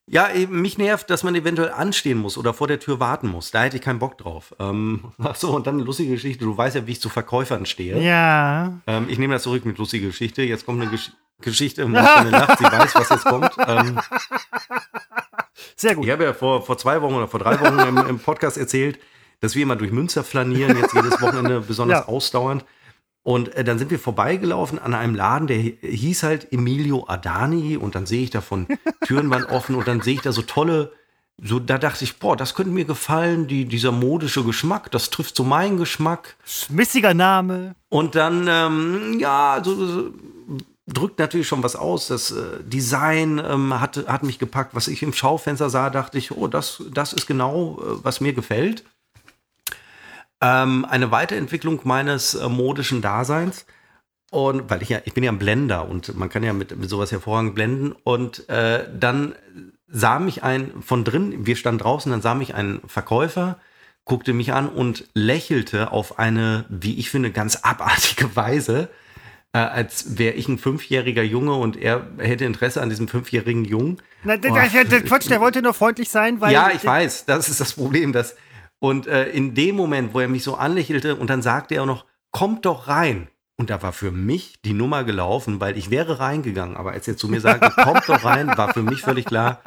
Ja, 0.07 0.31
eben, 0.31 0.61
mich 0.61 0.77
nervt, 0.77 1.09
dass 1.09 1.23
man 1.23 1.35
eventuell 1.35 1.71
anstehen 1.71 2.19
muss 2.19 2.37
oder 2.37 2.53
vor 2.53 2.67
der 2.69 2.79
Tür 2.79 3.01
warten 3.01 3.29
muss. 3.29 3.51
Da 3.51 3.63
hätte 3.63 3.77
ich 3.77 3.83
keinen 3.83 3.99
Bock 3.99 4.19
drauf. 4.19 4.55
Ähm, 4.59 5.13
ach 5.23 5.35
so, 5.35 5.51
und 5.55 5.67
dann 5.67 5.77
eine 5.77 5.85
lustige 5.85 6.13
Geschichte. 6.13 6.45
Du 6.45 6.57
weißt 6.57 6.77
ja, 6.77 6.87
wie 6.87 6.93
ich 6.93 7.01
zu 7.01 7.09
Verkäufern 7.09 7.65
stehe. 7.65 7.99
Ja. 8.01 8.81
Ähm, 8.87 9.07
ich 9.09 9.19
nehme 9.19 9.33
das 9.35 9.45
zurück 9.45 9.65
mit 9.65 9.79
lustige 9.79 10.09
Geschichte. 10.09 10.43
Jetzt 10.43 10.67
kommt 10.67 10.81
eine 10.83 10.91
Gesch 10.91 11.13
Geschichte, 11.41 11.85
Marcel 11.87 12.31
lacht, 12.31 12.59
sie 12.61 12.65
weiß, 12.65 12.95
was 12.95 13.09
jetzt 13.09 13.25
kommt. 13.25 13.51
Ähm, 13.67 13.99
Sehr 15.77 15.95
gut. 15.95 16.05
ich 16.07 16.11
habe 16.13 16.25
ja 16.25 16.33
vor, 16.33 16.65
vor 16.65 16.79
zwei 16.79 17.03
Wochen 17.03 17.15
oder 17.15 17.29
vor 17.29 17.41
drei 17.41 17.59
Wochen 17.61 17.79
im, 17.81 17.97
im 18.09 18.19
Podcast 18.19 18.57
erzählt, 18.57 18.99
dass 19.41 19.55
wir 19.55 19.63
immer 19.65 19.77
durch 19.77 19.91
Münster 19.91 20.23
flanieren, 20.25 20.77
jetzt 20.79 20.95
jedes 20.95 21.21
Wochenende 21.21 21.61
besonders 21.61 22.01
Ja. 22.07 22.07
ausdauernd. 22.09 22.65
Und 23.25 23.55
äh, 23.57 23.65
dann 23.65 23.79
sind 23.79 23.91
wir 23.91 23.99
vorbeigelaufen 23.99 24.79
an 24.79 24.95
einem 24.95 25.15
Laden, 25.17 25.49
der 25.49 25.59
hi- 25.59 25.79
hieß 25.83 26.23
halt 26.23 26.53
Emilio 26.53 27.07
Adani. 27.09 27.77
Und 27.77 27.95
dann 27.97 28.07
sehe 28.07 28.23
ich 28.23 28.31
da 28.31 28.41
von 28.41 28.69
Türen 29.07 29.31
waren 29.31 29.45
offen 29.45 29.75
und 29.75 29.89
dann 29.89 30.01
sehe 30.03 30.15
ich 30.15 30.21
da 30.21 30.31
so 30.31 30.43
tolle, 30.43 30.93
so 31.43 31.59
da 31.59 31.79
dachte 31.79 32.05
ich, 32.05 32.19
boah, 32.19 32.37
das 32.37 32.55
könnte 32.55 32.71
mir 32.71 32.85
gefallen, 32.85 33.49
die, 33.49 33.65
dieser 33.65 33.91
modische 33.93 34.45
Geschmack, 34.45 34.91
das 34.93 35.11
trifft 35.11 35.35
so 35.37 35.43
meinen 35.43 35.79
Geschmack. 35.79 36.37
Schmissiger 36.45 37.13
Name. 37.15 37.75
Und 37.89 38.15
dann, 38.15 38.47
ähm, 38.49 39.19
ja, 39.19 39.61
so, 39.65 39.75
so, 39.75 40.11
drückt 40.87 41.19
natürlich 41.19 41.49
schon 41.49 41.63
was 41.63 41.77
aus. 41.77 42.09
Das 42.09 42.31
äh, 42.31 42.63
Design 42.63 43.41
ähm, 43.43 43.81
hat, 43.81 44.07
hat 44.07 44.23
mich 44.23 44.39
gepackt. 44.39 44.75
Was 44.75 44.87
ich 44.87 45.03
im 45.03 45.15
Schaufenster 45.15 45.71
sah, 45.71 45.89
dachte 45.89 46.19
ich, 46.19 46.31
oh, 46.31 46.47
das, 46.47 46.83
das 46.93 47.15
ist 47.15 47.27
genau, 47.27 47.79
äh, 47.81 48.05
was 48.05 48.21
mir 48.21 48.35
gefällt. 48.35 48.85
Ähm, 50.45 50.85
eine 50.85 51.11
Weiterentwicklung 51.11 51.81
meines 51.85 52.35
äh, 52.35 52.49
modischen 52.49 53.01
Daseins. 53.01 53.65
Und 54.31 54.69
weil 54.69 54.83
ich 54.83 54.89
ja, 54.91 54.99
ich 55.05 55.15
bin 55.15 55.25
ja 55.25 55.31
ein 55.33 55.39
Blender 55.39 55.89
und 55.89 56.17
man 56.17 56.29
kann 56.29 56.43
ja 56.43 56.53
mit, 56.53 56.77
mit 56.77 56.91
sowas 56.91 57.13
hervorragend 57.13 57.55
blenden. 57.55 57.93
Und 58.05 58.49
äh, 58.49 58.87
dann 58.93 59.35
sah 59.89 60.19
mich 60.19 60.43
ein 60.43 60.83
von 60.83 61.05
drin, 61.05 61.47
wir 61.47 61.57
standen 61.57 61.79
draußen, 61.79 62.11
dann 62.13 62.21
sah 62.21 62.35
mich 62.35 62.55
ein 62.55 62.81
Verkäufer, 62.87 63.59
guckte 64.05 64.33
mich 64.35 64.53
an 64.53 64.69
und 64.69 65.09
lächelte 65.15 65.93
auf 65.93 66.19
eine, 66.19 66.65
wie 66.69 66.99
ich 66.99 67.11
finde, 67.11 67.31
ganz 67.31 67.57
abartige 67.63 68.35
Weise, 68.37 68.89
äh, 69.53 69.59
als 69.59 70.19
wäre 70.19 70.35
ich 70.35 70.49
ein 70.49 70.59
fünfjähriger 70.59 71.23
Junge 71.23 71.55
und 71.55 71.77
er 71.77 72.05
hätte 72.19 72.45
Interesse 72.45 72.83
an 72.83 72.91
diesem 72.91 73.07
fünfjährigen 73.09 73.65
Jungen. 73.65 74.03
Na, 74.25 74.37
der, 74.37 74.53
Oh. 74.53 74.57
der, 74.57 74.85
der 74.85 75.03
Quatsch, 75.03 75.31
der 75.31 75.41
wollte 75.41 75.63
nur 75.63 75.75
freundlich 75.75 76.11
sein, 76.11 76.41
weil. 76.41 76.53
Ja, 76.53 76.71
ich 76.75 76.85
weiß, 76.85 77.25
das 77.27 77.49
ist 77.49 77.61
das 77.61 77.73
Problem. 77.75 78.13
Dass, 78.13 78.35
und 78.79 79.07
äh, 79.07 79.29
in 79.31 79.55
dem 79.55 79.77
Moment, 79.77 80.15
wo 80.15 80.21
er 80.21 80.29
mich 80.29 80.43
so 80.45 80.57
anlächelte 80.57 81.17
und 81.17 81.31
dann 81.31 81.43
sagte 81.43 81.75
er 81.77 81.83
auch 81.83 81.87
noch, 81.87 82.05
kommt 82.31 82.65
doch 82.67 82.89
rein. 82.89 83.29
Und 83.57 83.71
da 83.71 83.83
war 83.83 83.93
für 83.93 84.11
mich 84.11 84.61
die 84.65 84.73
Nummer 84.73 85.05
gelaufen, 85.05 85.61
weil 85.61 85.79
ich 85.79 85.89
wäre 85.91 86.19
reingegangen. 86.19 86.77
Aber 86.77 86.91
als 86.91 87.07
er 87.07 87.17
zu 87.17 87.29
mir 87.29 87.41
sagte, 87.41 87.71
kommt 87.83 88.09
doch 88.09 88.25
rein, 88.25 88.49
war 88.59 88.75
für 88.75 88.83
mich 88.83 89.01
völlig 89.03 89.27
klar, 89.27 89.63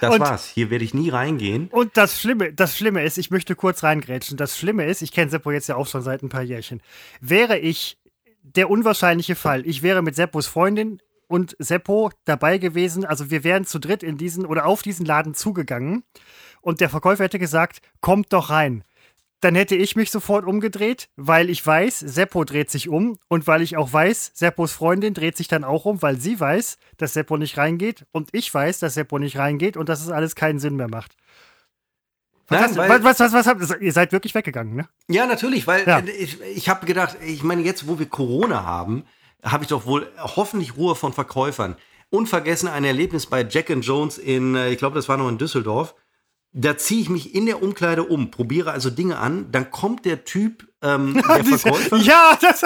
das 0.00 0.14
Und- 0.14 0.20
war's. 0.20 0.46
Hier 0.46 0.70
werde 0.70 0.84
ich 0.84 0.94
nie 0.94 1.10
reingehen. 1.10 1.68
Und 1.72 1.96
das 1.96 2.20
Schlimme, 2.20 2.52
das 2.52 2.76
Schlimme 2.76 3.02
ist, 3.02 3.18
ich 3.18 3.30
möchte 3.30 3.56
kurz 3.56 3.82
reingrätschen. 3.82 4.36
Das 4.36 4.56
Schlimme 4.56 4.86
ist, 4.86 5.02
ich 5.02 5.10
kenne 5.12 5.30
Seppo 5.30 5.50
jetzt 5.50 5.68
ja 5.68 5.74
auch 5.76 5.88
schon 5.88 6.02
seit 6.02 6.22
ein 6.22 6.28
paar 6.28 6.42
Jährchen. 6.42 6.80
Wäre 7.20 7.58
ich 7.58 7.98
der 8.42 8.70
unwahrscheinliche 8.70 9.34
Fall, 9.34 9.66
ich 9.66 9.82
wäre 9.82 10.02
mit 10.02 10.14
Seppos 10.16 10.46
Freundin 10.46 11.02
und 11.26 11.54
Seppo 11.58 12.10
dabei 12.24 12.58
gewesen, 12.58 13.04
also 13.04 13.30
wir 13.30 13.44
wären 13.44 13.64
zu 13.66 13.78
dritt 13.78 14.02
in 14.02 14.16
diesen 14.16 14.46
oder 14.46 14.66
auf 14.66 14.82
diesen 14.82 15.04
Laden 15.04 15.34
zugegangen 15.34 16.02
und 16.60 16.80
der 16.80 16.88
Verkäufer 16.90 17.24
hätte 17.24 17.38
gesagt, 17.38 17.80
kommt 18.00 18.32
doch 18.32 18.50
rein. 18.50 18.84
Dann 19.42 19.54
hätte 19.54 19.74
ich 19.74 19.96
mich 19.96 20.10
sofort 20.10 20.44
umgedreht, 20.44 21.08
weil 21.16 21.48
ich 21.48 21.66
weiß, 21.66 21.98
Seppo 22.00 22.44
dreht 22.44 22.70
sich 22.70 22.90
um 22.90 23.16
und 23.28 23.46
weil 23.46 23.62
ich 23.62 23.78
auch 23.78 23.90
weiß, 23.90 24.32
Seppos 24.34 24.72
Freundin 24.72 25.14
dreht 25.14 25.36
sich 25.38 25.48
dann 25.48 25.64
auch 25.64 25.86
um, 25.86 26.02
weil 26.02 26.20
sie 26.20 26.38
weiß, 26.38 26.76
dass 26.98 27.14
Seppo 27.14 27.38
nicht 27.38 27.56
reingeht 27.56 28.04
und 28.12 28.28
ich 28.32 28.52
weiß, 28.52 28.80
dass 28.80 28.94
Seppo 28.94 29.18
nicht 29.18 29.38
reingeht 29.38 29.78
und 29.78 29.88
dass 29.88 30.02
es 30.02 30.10
alles 30.10 30.34
keinen 30.34 30.58
Sinn 30.58 30.76
mehr 30.76 30.88
macht. 30.88 31.16
Nein, 32.50 32.64
was, 32.64 32.76
weil- 32.76 33.04
was, 33.04 33.20
was, 33.20 33.32
was 33.32 33.46
habt 33.46 33.62
ihr 33.80 33.92
seid 33.92 34.12
wirklich 34.12 34.34
weggegangen, 34.34 34.74
ne? 34.74 34.88
Ja, 35.08 35.24
natürlich, 35.26 35.66
weil 35.66 35.86
Ja. 35.86 36.00
äh, 36.00 36.10
ich, 36.10 36.40
ich 36.42 36.68
habe 36.68 36.84
gedacht, 36.84 37.16
ich 37.24 37.42
meine, 37.42 37.62
jetzt, 37.62 37.86
wo 37.88 37.98
wir 37.98 38.06
Corona 38.06 38.64
haben, 38.64 39.04
habe 39.42 39.62
ich 39.64 39.68
doch 39.70 39.86
wohl 39.86 40.06
hoffentlich 40.18 40.76
Ruhe 40.76 40.96
von 40.96 41.12
Verkäufern. 41.12 41.76
Unvergessen 42.10 42.68
ein 42.68 42.84
Erlebnis 42.84 43.24
bei 43.26 43.46
Jack 43.48 43.70
and 43.70 43.86
Jones 43.86 44.18
in, 44.18 44.56
äh, 44.56 44.70
ich 44.70 44.78
glaube, 44.78 44.96
das 44.96 45.08
war 45.08 45.16
noch 45.16 45.28
in 45.28 45.38
Düsseldorf. 45.38 45.94
Da 46.52 46.76
ziehe 46.76 47.00
ich 47.00 47.08
mich 47.08 47.34
in 47.34 47.46
der 47.46 47.62
Umkleide 47.62 48.02
um, 48.02 48.30
probiere 48.32 48.72
also 48.72 48.90
Dinge 48.90 49.18
an, 49.18 49.46
dann 49.52 49.70
kommt 49.70 50.04
der 50.04 50.24
Typ, 50.24 50.66
ähm, 50.82 51.14
der 51.28 51.44
Verkäufer, 51.44 51.96
Ja, 51.98 52.36
das, 52.40 52.62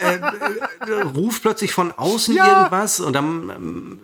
äh, 0.00 0.14
äh, 0.16 1.02
ruft 1.14 1.42
plötzlich 1.42 1.72
von 1.72 1.92
außen 1.92 2.34
Ja. 2.34 2.46
irgendwas 2.60 3.00
und 3.00 3.12
dann, 3.12 3.50
ähm, 3.50 3.98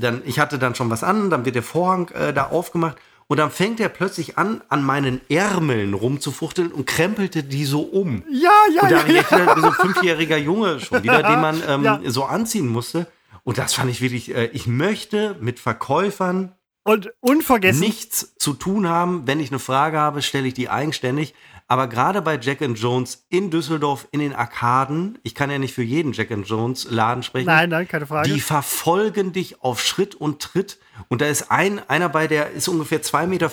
dann, 0.00 0.22
ich 0.24 0.38
hatte 0.40 0.58
dann 0.58 0.74
schon 0.74 0.90
was 0.90 1.04
an, 1.04 1.30
dann 1.30 1.44
wird 1.44 1.54
der 1.54 1.62
Vorhang 1.62 2.08
äh, 2.08 2.32
da 2.32 2.48
aufgemacht 2.48 2.96
und 3.28 3.36
dann 3.36 3.50
fängt 3.52 3.78
er 3.78 3.88
plötzlich 3.88 4.36
an, 4.38 4.62
an 4.68 4.82
meinen 4.82 5.20
Ärmeln 5.28 5.94
rumzufuchteln 5.94 6.72
und 6.72 6.86
krempelte 6.86 7.44
die 7.44 7.66
so 7.66 7.82
um. 7.82 8.24
ja, 8.30 8.50
ja, 8.74 8.82
Und 8.82 8.90
da 8.90 9.06
ja, 9.06 9.20
ich 9.20 9.30
ja. 9.30 9.56
so 9.60 9.66
ein 9.66 9.72
fünfjähriger 9.74 10.38
Junge 10.38 10.80
schon 10.80 11.02
wieder, 11.04 11.22
den 11.22 11.40
man 11.40 11.62
ähm, 11.68 11.84
Ja. 11.84 12.00
so 12.06 12.24
anziehen 12.24 12.66
musste. 12.66 13.06
Und 13.44 13.58
das 13.58 13.74
fand 13.74 13.90
ich 13.90 14.00
wirklich, 14.00 14.34
äh, 14.34 14.46
ich 14.52 14.66
möchte 14.66 15.36
mit 15.40 15.60
Verkäufern 15.60 16.52
Und 16.88 17.10
unvergessen, 17.20 17.80
nichts 17.80 18.34
zu 18.38 18.54
tun 18.54 18.88
haben. 18.88 19.26
Wenn 19.26 19.40
ich 19.40 19.50
eine 19.50 19.58
Frage 19.58 19.98
habe, 19.98 20.22
stelle 20.22 20.48
ich 20.48 20.54
die 20.54 20.70
eigenständig. 20.70 21.34
Aber 21.70 21.86
gerade 21.86 22.22
bei 22.22 22.38
Jack 22.40 22.62
and 22.62 22.78
Jones 22.78 23.26
in 23.28 23.50
Düsseldorf 23.50 24.08
in 24.10 24.20
den 24.20 24.32
Arkaden, 24.34 25.18
ich 25.22 25.34
kann 25.34 25.50
ja 25.50 25.58
nicht 25.58 25.74
für 25.74 25.82
jeden 25.82 26.14
Jack 26.14 26.30
and 26.30 26.48
Jones 26.48 26.86
Laden 26.90 27.22
sprechen. 27.22 27.44
nein, 27.46 27.68
nein, 27.68 27.86
keine 27.86 28.06
Frage. 28.06 28.30
Die 28.32 28.40
verfolgen 28.40 29.34
dich 29.34 29.62
auf 29.62 29.78
Schritt 29.82 30.14
und 30.14 30.40
Tritt. 30.40 30.78
Und 31.08 31.20
da 31.20 31.26
ist 31.26 31.50
ein, 31.50 31.80
einer 31.88 32.08
bei, 32.08 32.26
der 32.26 32.52
ist 32.52 32.68
ungefähr 32.68 33.02
2,50 33.02 33.26
Meter 33.26 33.50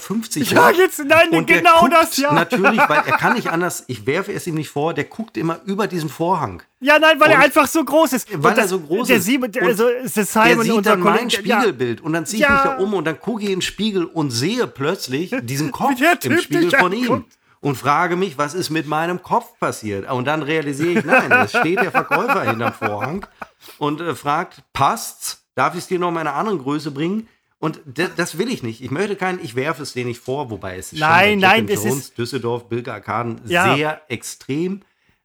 Ja, 0.56 0.72
jetzt- 0.72 1.04
nein, 1.06 1.30
und 1.32 1.50
der 1.50 1.58
genau 1.58 1.80
guckt 1.82 1.92
das, 1.94 2.16
ja. 2.16 2.32
Natürlich, 2.34 2.80
weil 2.88 3.04
er 3.06 3.18
kann 3.18 3.34
nicht 3.34 3.48
anders, 3.52 3.84
ich 3.88 4.06
werfe 4.08 4.32
es 4.32 4.48
ihm 4.48 4.56
nicht 4.56 4.70
vor, 4.70 4.94
der 4.94 5.04
guckt 5.04 5.36
immer 5.36 5.60
über 5.66 5.86
diesen 5.88 6.08
Vorhang. 6.10 6.64
ja, 6.80 6.98
nein, 6.98 7.20
weil 7.20 7.32
er 7.32 7.38
Und- 7.40 7.44
einfach 7.44 7.68
so 7.68 7.84
groß 7.84 8.14
ist. 8.14 8.30
Weil 8.42 8.54
Und 8.54 8.58
er 8.60 8.68
so 8.70 8.80
groß 8.80 9.08
der 9.10 9.18
ist. 9.18 9.26
Simon, 9.26 9.52
der, 9.52 9.62
Und 9.64 9.68
also, 9.68 9.90
ist 9.90 10.16
der 10.16 10.24
Der 10.24 10.44
Simon, 10.46 10.64
sieht 10.64 10.72
unser 10.74 10.90
dann 10.92 11.00
mein 11.02 11.14
Kollege. 11.18 11.32
Spiegelbild 11.32 12.00
und 12.02 12.14
dann 12.14 12.26
ziehe 12.26 12.44
ich 12.44 12.48
Ja. 12.50 12.54
mich 12.54 12.64
da 12.64 12.78
um 12.78 12.94
und 12.94 13.04
dann 13.06 13.20
gucke 13.20 13.42
ich 13.44 13.50
in 13.50 13.56
den 13.58 13.62
Spiegel 13.62 14.06
und 14.06 14.32
sehe 14.32 14.66
plötzlich 14.68 15.36
diesen 15.44 15.72
Kopf 15.72 15.96
der 16.00 16.18
im 16.32 16.40
Spiegel 16.40 16.72
von 16.72 16.94
ihm. 16.94 17.12
anguckt. 17.12 17.34
Und 17.66 17.78
frage 17.78 18.16
mich, 18.16 18.38
was 18.38 18.54
ist 18.54 18.70
mit 18.70 18.86
meinem 18.86 19.24
Kopf 19.24 19.58
passiert? 19.60 20.08
Und 20.12 20.26
dann 20.26 20.44
realisiere 20.44 21.00
ich, 21.00 21.04
nein, 21.04 21.32
es 21.32 21.50
steht 21.50 21.80
der 21.82 21.90
Verkäufer 21.90 22.44
hinterm 22.50 22.74
Vorhang 22.74 23.26
und 23.80 24.02
äh, 24.02 24.14
fragt, 24.14 24.62
passt's? 24.72 25.44
Darf 25.56 25.74
ich 25.74 25.80
es 25.80 25.88
dir 25.88 25.98
noch 25.98 26.10
in 26.12 26.18
einer 26.18 26.36
anderen 26.36 26.60
Größe 26.60 26.92
bringen? 26.92 27.28
Und 27.58 27.82
das 28.18 28.38
will 28.38 28.50
ich 28.52 28.62
nicht. 28.62 28.84
Ich 28.84 28.92
möchte 28.92 29.16
keinen, 29.16 29.44
ich 29.44 29.56
werfe 29.56 29.82
es 29.82 29.94
dir 29.94 30.06
nicht 30.06 30.20
vor, 30.20 30.52
wobei 30.52 30.78
es 30.78 30.94
ist 30.94 31.00
Nein, 31.00 31.40
nein, 31.40 31.62
and 31.62 31.70
es 31.72 31.80
ist- 31.80 31.86
Jones, 31.86 32.14
Düsseldorf, 32.14 32.70
Bilge 32.70 32.94
Arkaden 32.94 33.42
Ja. 33.48 33.74
sehr 33.76 34.02
extrem. 34.10 34.82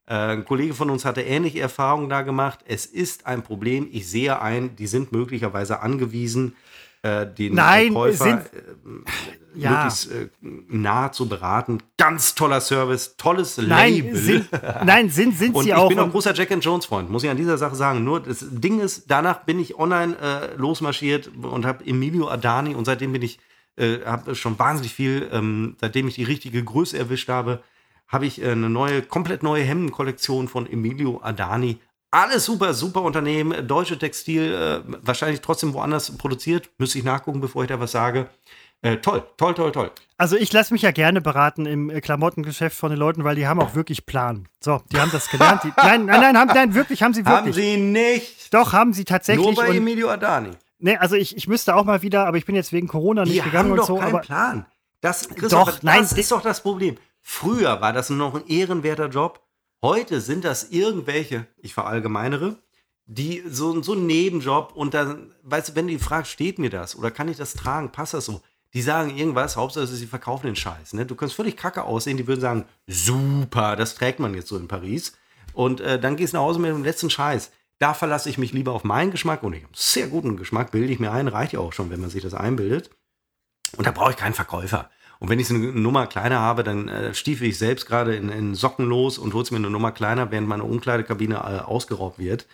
Äh, 0.06 0.14
ein 0.14 0.44
Kollege 0.46 0.72
von 0.72 0.88
uns 0.88 1.04
hatte 1.04 1.20
ähnliche 1.20 1.60
Erfahrungen 1.60 2.08
da 2.08 2.22
gemacht. 2.22 2.60
Es 2.66 2.86
ist 2.86 3.26
ein 3.26 3.42
Problem. 3.42 3.86
Ich 3.92 4.08
sehe 4.08 4.40
ein, 4.40 4.76
die 4.76 4.86
sind 4.86 5.12
möglicherweise 5.12 5.80
angewiesen, 5.80 6.56
äh, 7.02 7.26
den 7.26 7.54
Nein, 7.54 7.92
Käufer 7.92 8.24
sind- 8.24 8.40
äh, 8.54 9.39
Ja. 9.54 9.70
möglichst 9.70 10.10
äh, 10.12 10.28
nah 10.42 11.12
zu 11.12 11.28
beraten. 11.28 11.78
Ganz 11.96 12.34
toller 12.34 12.60
Service, 12.60 13.16
tolles 13.16 13.56
Nein, 13.58 13.94
Label. 13.94 14.16
sind, 14.16 14.48
nein, 14.84 15.10
sind, 15.10 15.36
sind 15.36 15.54
Und 15.54 15.64
sie 15.64 15.70
ich 15.70 15.74
auch. 15.74 15.88
bin 15.88 15.98
auch 15.98 16.10
großer 16.10 16.34
Jack 16.34 16.50
and 16.52 16.64
Jones 16.64 16.86
Freund, 16.86 17.10
muss 17.10 17.24
ich 17.24 17.30
an 17.30 17.36
dieser 17.36 17.58
Sache 17.58 17.74
sagen. 17.74 18.04
Nur 18.04 18.20
das 18.20 18.44
Ding 18.50 18.80
ist, 18.80 19.10
danach 19.10 19.44
bin 19.44 19.58
ich 19.58 19.78
online 19.78 20.16
äh, 20.18 20.54
losmarschiert 20.56 21.30
und 21.42 21.66
habe 21.66 21.84
Emilio 21.86 22.28
Adani 22.28 22.74
und 22.74 22.84
seitdem 22.84 23.12
bin 23.12 23.22
ich, 23.22 23.38
äh, 23.76 23.98
habe 24.04 24.34
schon 24.34 24.58
wahnsinnig 24.58 24.94
viel, 24.94 25.28
ähm, 25.32 25.76
seitdem 25.80 26.06
ich 26.08 26.14
die 26.14 26.24
richtige 26.24 26.62
Größe 26.62 26.96
erwischt 26.98 27.28
habe, 27.28 27.62
habe 28.08 28.26
ich 28.26 28.40
äh, 28.42 28.50
eine 28.52 28.68
neue, 28.70 29.02
komplett 29.02 29.42
neue 29.42 29.64
Hemdenkollektion 29.64 30.48
von 30.48 30.70
Emilio 30.70 31.20
Adani. 31.22 31.78
Alles 32.12 32.44
super, 32.44 32.74
super 32.74 33.02
Unternehmen, 33.02 33.68
deutsche 33.68 33.96
Textil, 33.96 34.52
äh, 34.52 34.80
wahrscheinlich 35.02 35.42
trotzdem 35.42 35.74
woanders 35.74 36.16
produziert. 36.18 36.68
Müsste 36.78 36.98
ich 36.98 37.04
nachgucken, 37.04 37.40
bevor 37.40 37.62
ich 37.62 37.68
da 37.68 37.78
was 37.78 37.92
sage. 37.92 38.28
Äh, 38.82 38.96
toll, 38.98 39.22
toll, 39.36 39.54
toll, 39.54 39.72
toll. 39.72 39.90
Also 40.16 40.36
ich 40.36 40.52
lasse 40.52 40.72
mich 40.72 40.82
ja 40.82 40.90
gerne 40.90 41.20
beraten 41.20 41.66
im 41.66 41.90
äh, 41.90 42.00
Klamottengeschäft 42.00 42.76
von 42.76 42.90
den 42.90 42.98
Leuten, 42.98 43.24
weil 43.24 43.36
die 43.36 43.46
haben 43.46 43.60
auch 43.60 43.74
wirklich 43.74 44.06
Plan. 44.06 44.48
So, 44.60 44.80
die 44.90 44.98
haben 44.98 45.10
das 45.12 45.28
gelernt. 45.28 45.64
Die, 45.64 45.68
nein, 45.76 46.06
nein, 46.06 46.20
nein, 46.20 46.38
haben, 46.38 46.50
nein, 46.54 46.74
wirklich, 46.74 47.02
haben 47.02 47.12
sie 47.12 47.26
wirklich. 47.26 47.36
Haben 47.36 47.52
Sie 47.52 47.76
nicht? 47.76 48.52
Doch, 48.54 48.72
haben 48.72 48.92
sie 48.94 49.04
tatsächlich. 49.04 49.44
Nur 49.44 49.54
bei 49.54 49.68
und, 49.68 49.76
Emilio 49.76 50.08
Adani. 50.08 50.50
nee, 50.78 50.96
also 50.96 51.14
ich, 51.16 51.36
ich 51.36 51.46
müsste 51.46 51.74
auch 51.76 51.84
mal 51.84 52.00
wieder, 52.00 52.26
aber 52.26 52.38
ich 52.38 52.46
bin 52.46 52.54
jetzt 52.54 52.72
wegen 52.72 52.88
Corona 52.88 53.24
nicht 53.24 53.36
Die 53.36 53.40
gegangen 53.42 53.66
haben 53.66 53.72
und 53.72 53.78
doch 53.78 53.86
so. 53.86 53.96
keinen 53.96 54.14
Aber 54.14 54.20
Plan. 54.20 54.66
Das, 55.02 55.28
doch, 55.28 55.82
nein, 55.82 56.00
das 56.02 56.12
ist 56.12 56.30
doch 56.30 56.42
das 56.42 56.62
Problem. 56.62 56.96
Früher 57.22 57.80
war 57.80 57.92
das 57.92 58.08
noch 58.10 58.34
ein 58.34 58.46
ehrenwerter 58.46 59.08
Job. 59.08 59.40
Heute 59.82 60.20
sind 60.20 60.44
das 60.44 60.70
irgendwelche, 60.70 61.46
ich 61.58 61.72
verallgemeinere, 61.74 62.56
die 63.06 63.42
so, 63.48 63.82
so 63.82 63.94
ein 63.94 64.06
Nebenjob 64.06 64.72
und 64.74 64.94
dann, 64.94 65.34
weißt 65.42 65.70
du, 65.70 65.74
wenn 65.74 65.86
du 65.86 65.94
die 65.94 65.98
fragst, 65.98 66.30
steht 66.30 66.58
mir 66.58 66.70
das 66.70 66.96
oder 66.96 67.10
kann 67.10 67.28
ich 67.28 67.36
das 67.38 67.54
tragen, 67.54 67.90
passt 67.90 68.14
das 68.14 68.26
so? 68.26 68.40
Die 68.72 68.82
sagen 68.82 69.16
irgendwas, 69.16 69.56
Hauptsache 69.56 69.86
sie 69.86 70.06
verkaufen 70.06 70.46
den 70.46 70.56
Scheiß. 70.56 70.92
Ne? 70.92 71.04
Du 71.04 71.16
kannst 71.16 71.34
völlig 71.34 71.56
kacke 71.56 71.82
aussehen, 71.84 72.16
die 72.16 72.26
würden 72.26 72.40
sagen, 72.40 72.64
super, 72.86 73.74
das 73.76 73.96
trägt 73.96 74.20
man 74.20 74.34
jetzt 74.34 74.48
so 74.48 74.56
in 74.56 74.68
Paris. 74.68 75.16
Und 75.52 75.80
äh, 75.80 75.98
dann 75.98 76.16
gehst 76.16 76.32
du 76.32 76.36
nach 76.36 76.44
Hause 76.44 76.60
mit 76.60 76.70
dem 76.70 76.84
letzten 76.84 77.10
Scheiß. 77.10 77.50
Da 77.78 77.94
verlasse 77.94 78.28
ich 78.28 78.38
mich 78.38 78.52
lieber 78.52 78.72
auf 78.72 78.84
meinen 78.84 79.10
Geschmack 79.10 79.42
und 79.42 79.54
ich 79.54 79.62
habe 79.62 79.68
einen 79.68 79.74
sehr 79.74 80.06
guten 80.06 80.36
Geschmack, 80.36 80.70
bilde 80.70 80.92
ich 80.92 81.00
mir 81.00 81.10
ein, 81.10 81.28
reicht 81.28 81.54
ja 81.54 81.60
auch 81.60 81.72
schon, 81.72 81.90
wenn 81.90 82.00
man 82.00 82.10
sich 82.10 82.22
das 82.22 82.34
einbildet. 82.34 82.90
Und 83.76 83.86
da 83.86 83.90
brauche 83.90 84.10
ich 84.10 84.16
keinen 84.16 84.34
Verkäufer. 84.34 84.90
Und 85.18 85.28
wenn 85.28 85.38
ich 85.38 85.50
eine 85.50 85.58
Nummer 85.58 86.06
kleiner 86.06 86.40
habe, 86.40 86.62
dann 86.62 86.88
äh, 86.88 87.14
stiefel 87.14 87.48
ich 87.48 87.58
selbst 87.58 87.86
gerade 87.86 88.16
in, 88.16 88.28
in 88.28 88.54
Socken 88.54 88.86
los 88.86 89.18
und 89.18 89.34
hol's 89.34 89.50
mir 89.50 89.58
eine 89.58 89.70
Nummer 89.70 89.92
kleiner, 89.92 90.30
während 90.30 90.48
meine 90.48 90.64
Umkleidekabine 90.64 91.36
äh, 91.36 91.60
ausgeraubt 91.60 92.18
wird. 92.18 92.46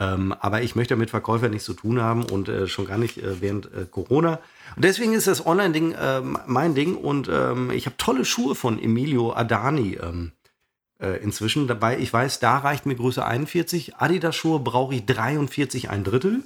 Ähm, 0.00 0.32
aber 0.32 0.62
ich 0.62 0.76
möchte 0.76 0.94
mit 0.94 1.10
Verkäufern 1.10 1.50
nichts 1.50 1.64
zu 1.64 1.74
tun 1.74 2.00
haben 2.00 2.24
und 2.24 2.48
äh, 2.48 2.68
schon 2.68 2.86
gar 2.86 2.98
nicht 2.98 3.18
äh, 3.18 3.40
während 3.40 3.66
äh, 3.66 3.84
Corona. 3.90 4.40
Und 4.76 4.84
deswegen 4.84 5.12
ist 5.12 5.26
das 5.26 5.44
Online-Ding 5.44 5.92
äh, 5.92 6.20
mein 6.46 6.74
Ding 6.74 6.94
und 6.94 7.28
ähm, 7.28 7.72
ich 7.72 7.86
habe 7.86 7.96
tolle 7.96 8.24
Schuhe 8.24 8.54
von 8.54 8.80
Emilio 8.80 9.32
Adani 9.32 9.98
ähm, 10.00 10.32
äh, 11.00 11.20
inzwischen. 11.22 11.66
Dabei, 11.66 11.98
ich 11.98 12.12
weiß, 12.12 12.38
da 12.38 12.58
reicht 12.58 12.86
mir 12.86 12.94
Größe 12.94 13.24
41. 13.24 13.96
Adidas-Schuhe 13.96 14.60
brauche 14.60 14.94
ich 14.94 15.04
43 15.06 15.90
ein 15.90 16.04
Drittel. 16.04 16.42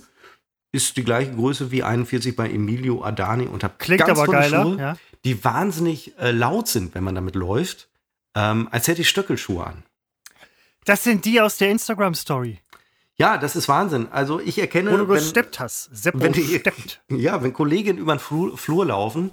Ist 0.75 0.97
die 0.97 1.05
gleiche 1.05 1.33
Größe 1.33 1.71
wie 1.71 1.83
41 1.83 2.35
bei 2.35 2.49
Emilio 2.49 3.05
Adani 3.05 3.47
und 3.47 3.63
habe 3.63 3.75
Klingt 3.77 4.07
ganz 4.07 4.19
aber 4.19 4.25
tolle 4.25 4.39
geiler, 4.39 4.63
Schuhe, 4.63 4.79
ja. 4.79 4.97
die 5.27 5.45
wahnsinnig 5.45 6.19
äh, 6.19 6.31
laut 6.31 6.69
sind, 6.69 6.95
wenn 6.95 7.05
man 7.05 7.15
damit 7.15 7.35
läuft, 7.35 7.91
ähm, 8.35 8.69
als 8.71 8.89
hätte 8.89 9.03
ich 9.03 9.11
Stöckelschuhe 9.11 9.67
an. 9.67 9.83
Das 10.87 11.05
sind 11.05 11.27
die 11.27 11.41
aus 11.43 11.59
der 11.59 11.71
Instagram-Story, 11.71 12.62
Ja, 13.23 13.39
das 13.39 13.55
ist 13.55 13.69
Wahnsinn. 13.69 14.09
Also 14.11 14.41
ich 14.41 14.59
erkenne, 14.59 14.91
wo 14.91 14.97
du 14.97 15.09
wenn, 15.09 15.15
gesteppt 15.15 15.61
hast. 15.61 15.91
Seppo 15.93 16.19
wenn 16.19 16.33
die, 16.33 16.59
steppt. 16.59 17.03
ja, 17.09 17.41
wenn 17.41 17.53
Kolleginnen 17.53 18.01
über 18.01 18.17
den 18.17 18.19
Flur, 18.19 18.59
Flur 18.59 18.85
laufen, 18.85 19.31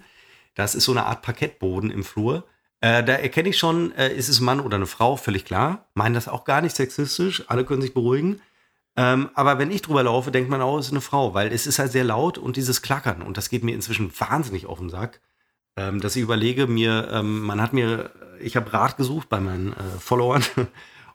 das 0.54 0.76
ist 0.76 0.86
so 0.86 0.92
eine 0.92 1.08
Art 1.08 1.24
Parkettboden 1.24 1.90
im 1.90 2.04
Flur, 2.04 2.44
äh, 2.82 3.04
da 3.04 3.14
erkenne 3.14 3.50
ich 3.50 3.58
schon, 3.58 3.92
äh, 3.94 4.14
ist 4.14 4.30
es 4.30 4.42
ein 4.42 4.46
Mann 4.46 4.60
oder 4.60 4.76
eine 4.76 4.86
Frau, 4.86 5.16
völlig 5.16 5.44
klar. 5.44 5.88
Meinen 5.96 6.14
das 6.14 6.28
auch 6.28 6.46
gar 6.46 6.62
nicht 6.62 6.76
sexistisch, 6.76 7.46
alle 7.48 7.66
können 7.66 7.82
sich 7.82 7.96
beruhigen. 7.96 8.42
Ähm, 8.96 9.32
aber 9.34 9.58
wenn 9.58 9.72
ich 9.72 9.82
drüber 9.82 10.04
laufe, 10.04 10.30
denkt 10.30 10.52
man 10.52 10.62
auch, 10.62 10.78
es 10.78 10.86
ist 10.86 10.92
eine 10.92 11.02
Frau, 11.02 11.34
weil 11.34 11.52
es 11.52 11.66
ist 11.66 11.80
halt 11.80 11.92
sehr 11.92 12.04
laut 12.04 12.38
und 12.38 12.58
dieses 12.58 12.84
Klackern 12.84 13.24
und 13.24 13.38
das 13.38 13.50
geht 13.50 13.64
mir 13.64 13.74
inzwischen 13.74 14.12
wahnsinnig 14.20 14.68
auf 14.68 14.78
den 14.78 14.90
Sack, 14.90 15.20
ähm, 15.78 16.00
dass 16.00 16.16
ich 16.16 16.22
überlege, 16.22 16.68
mir, 16.68 17.10
ähm, 17.12 17.42
man 17.42 17.60
hat 17.60 17.74
mir, 17.74 18.12
ich 18.40 18.56
habe 18.56 18.72
Rat 18.72 18.98
gesucht 18.98 19.30
bei 19.30 19.40
meinen 19.40 19.74
äh, 19.74 20.00
Followern 20.00 20.44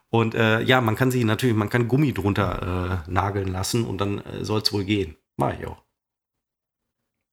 und 0.09 0.35
äh, 0.35 0.61
ja, 0.61 0.81
man 0.81 0.95
kann 0.95 1.11
sich 1.11 1.23
natürlich, 1.23 1.55
man 1.55 1.69
kann 1.69 1.87
Gummi 1.87 2.13
drunter 2.13 3.03
äh, 3.07 3.11
nageln 3.11 3.47
lassen 3.49 3.85
und 3.85 3.99
dann 3.99 4.19
äh, 4.19 4.43
soll 4.43 4.61
es 4.61 4.71
wohl 4.71 4.85
gehen. 4.85 5.17
Mach 5.37 5.57
ich 5.57 5.67
auch. 5.67 5.83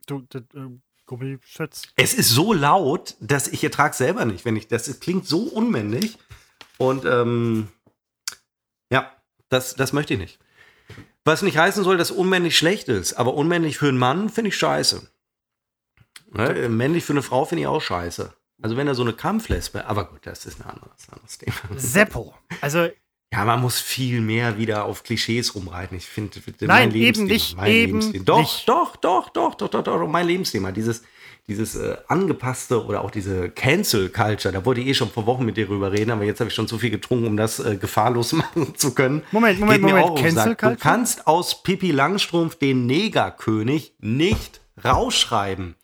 Du, 0.07 0.23
das, 0.29 0.43
äh, 0.55 0.69
Gummi 1.07 1.39
schützt. 1.45 1.93
Es 1.97 2.15
ist 2.15 2.31
so 2.31 2.53
laut, 2.53 3.17
dass 3.21 3.49
ich 3.49 3.63
ertrage 3.63 3.95
selber 3.95 4.25
nicht, 4.25 4.45
wenn 4.45 4.57
ich 4.57 4.69
das 4.69 5.01
klingt 5.01 5.27
so 5.27 5.43
unmännlich 5.43 6.19
und 6.79 7.05
ähm, 7.05 7.69
ja, 8.91 9.13
das, 9.49 9.75
das 9.75 9.93
möchte 9.93 10.15
ich 10.15 10.21
nicht. 10.21 10.39
Was 11.25 11.43
nicht 11.43 11.57
heißen 11.57 11.85
soll, 11.85 11.99
dass 11.99 12.11
unmännlich 12.11 12.59
schlecht 12.59 12.89
ist, 12.89 13.15
aber 13.15 13.35
unmännlich 13.35 13.79
für 13.79 13.89
einen 13.89 13.99
Mann 13.99 14.29
finde 14.29 14.49
ich 14.49 14.57
scheiße. 14.57 15.09
Ne? 16.33 16.69
Männlich 16.69 17.05
für 17.05 17.13
eine 17.13 17.23
Frau 17.23 17.45
finde 17.45 17.63
ich 17.63 17.69
auch 17.69 17.81
scheiße. 17.81 18.35
Also 18.63 18.77
wenn 18.77 18.87
er 18.87 18.95
so 18.95 19.03
eine 19.03 19.13
Kampflesbe, 19.13 19.87
aber 19.87 20.05
gut, 20.07 20.21
das 20.25 20.47
ist 20.47 20.61
ein 20.61 20.69
anderes, 20.69 21.09
anderes 21.11 21.39
Thema. 21.39 21.55
Seppo. 21.77 22.35
Also, 22.61 22.89
Ja, 23.33 23.45
man 23.45 23.61
muss 23.61 23.81
viel 23.81 24.21
mehr 24.21 24.59
wieder 24.59 24.85
auf 24.85 25.03
Klischees 25.03 25.55
rumreiten. 25.55 25.97
Ich 25.97 26.07
finde, 26.07 26.39
Nein, 26.61 26.95
eben 26.95 27.25
nicht, 27.25 27.57
eben 27.65 28.25
Doch, 28.25 28.39
nicht. 28.41 28.69
doch, 28.69 28.97
doch, 28.97 29.31
doch, 29.31 29.55
doch, 29.55 29.69
doch, 29.69 29.83
doch, 29.83 30.07
mein 30.07 30.27
Lebensthema. 30.27 30.71
Dieses, 30.71 31.03
dieses 31.49 31.75
äh, 31.75 31.97
angepasste 32.09 32.85
oder 32.85 33.01
auch 33.03 33.11
diese 33.11 33.49
Cancel 33.51 34.11
Culture. 34.11 34.53
Da 34.53 34.65
wollte 34.65 34.81
ich 34.83 34.87
eh 34.87 34.95
schon 34.95 35.11
vor 35.11 35.27
Wochen 35.27 35.45
mit 35.45 35.57
dir 35.57 35.67
drüber 35.67 35.91
reden, 35.91 36.11
aber 36.13 36.25
jetzt 36.25 36.39
habe 36.41 36.49
ich 36.49 36.55
schon 36.55 36.69
zu 36.69 36.79
viel 36.79 36.91
getrunken, 36.91 37.27
um 37.27 37.37
das 37.37 37.59
äh, 37.59 37.77
gefahrlos 37.77 38.33
machen 38.43 38.77
zu 38.77 38.95
können. 38.95 39.23
Moment, 39.33 39.59
Moment, 39.59 39.85
Geht 39.85 39.95
Moment. 39.95 40.19
Cancel 40.19 40.33
Sack. 40.33 40.59
Du 40.59 40.67
Culture? 40.67 40.77
kannst 40.77 41.27
aus 41.27 41.63
Pippi 41.63 41.91
Langstrumpf 41.91 42.57
den 42.57 42.87
Negerkönig 42.87 43.95
nicht 43.99 44.61
rausschreiben. 44.85 45.75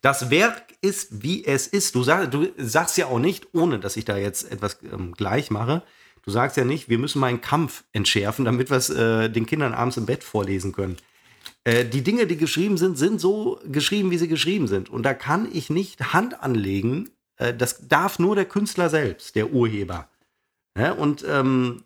Das 0.00 0.30
Werk 0.30 0.63
ist, 0.84 1.22
wie 1.22 1.44
es 1.44 1.66
ist. 1.66 1.94
Du, 1.94 2.02
sag, 2.02 2.30
du 2.30 2.48
sagst 2.56 2.96
ja 2.98 3.06
auch 3.06 3.18
nicht, 3.18 3.48
ohne 3.52 3.78
dass 3.80 3.96
ich 3.96 4.04
da 4.04 4.16
jetzt 4.16 4.50
etwas 4.52 4.78
ähm, 4.92 5.14
gleich 5.14 5.50
mache, 5.50 5.82
du 6.22 6.30
sagst 6.30 6.56
ja 6.56 6.64
nicht, 6.64 6.88
wir 6.88 6.98
müssen 6.98 7.18
mal 7.18 7.28
einen 7.28 7.40
Kampf 7.40 7.84
entschärfen, 7.92 8.44
damit 8.44 8.70
wir 8.70 8.76
es 8.76 8.90
äh, 8.90 9.28
den 9.28 9.46
Kindern 9.46 9.74
abends 9.74 9.96
im 9.96 10.06
Bett 10.06 10.22
vorlesen 10.22 10.72
können. 10.72 10.96
Äh, 11.64 11.84
die 11.84 12.02
Dinge, 12.02 12.26
die 12.26 12.36
geschrieben 12.36 12.76
sind, 12.76 12.98
sind 12.98 13.20
so 13.20 13.60
geschrieben, 13.66 14.10
wie 14.10 14.18
sie 14.18 14.28
geschrieben 14.28 14.68
sind. 14.68 14.90
Und 14.90 15.02
da 15.02 15.14
kann 15.14 15.48
ich 15.52 15.70
nicht 15.70 16.12
Hand 16.12 16.42
anlegen. 16.42 17.10
Äh, 17.36 17.54
das 17.54 17.88
darf 17.88 18.18
nur 18.18 18.36
der 18.36 18.44
Künstler 18.44 18.90
selbst, 18.90 19.34
der 19.34 19.52
Urheber. 19.52 20.08
Und 20.98 21.24
ähm, 21.28 21.84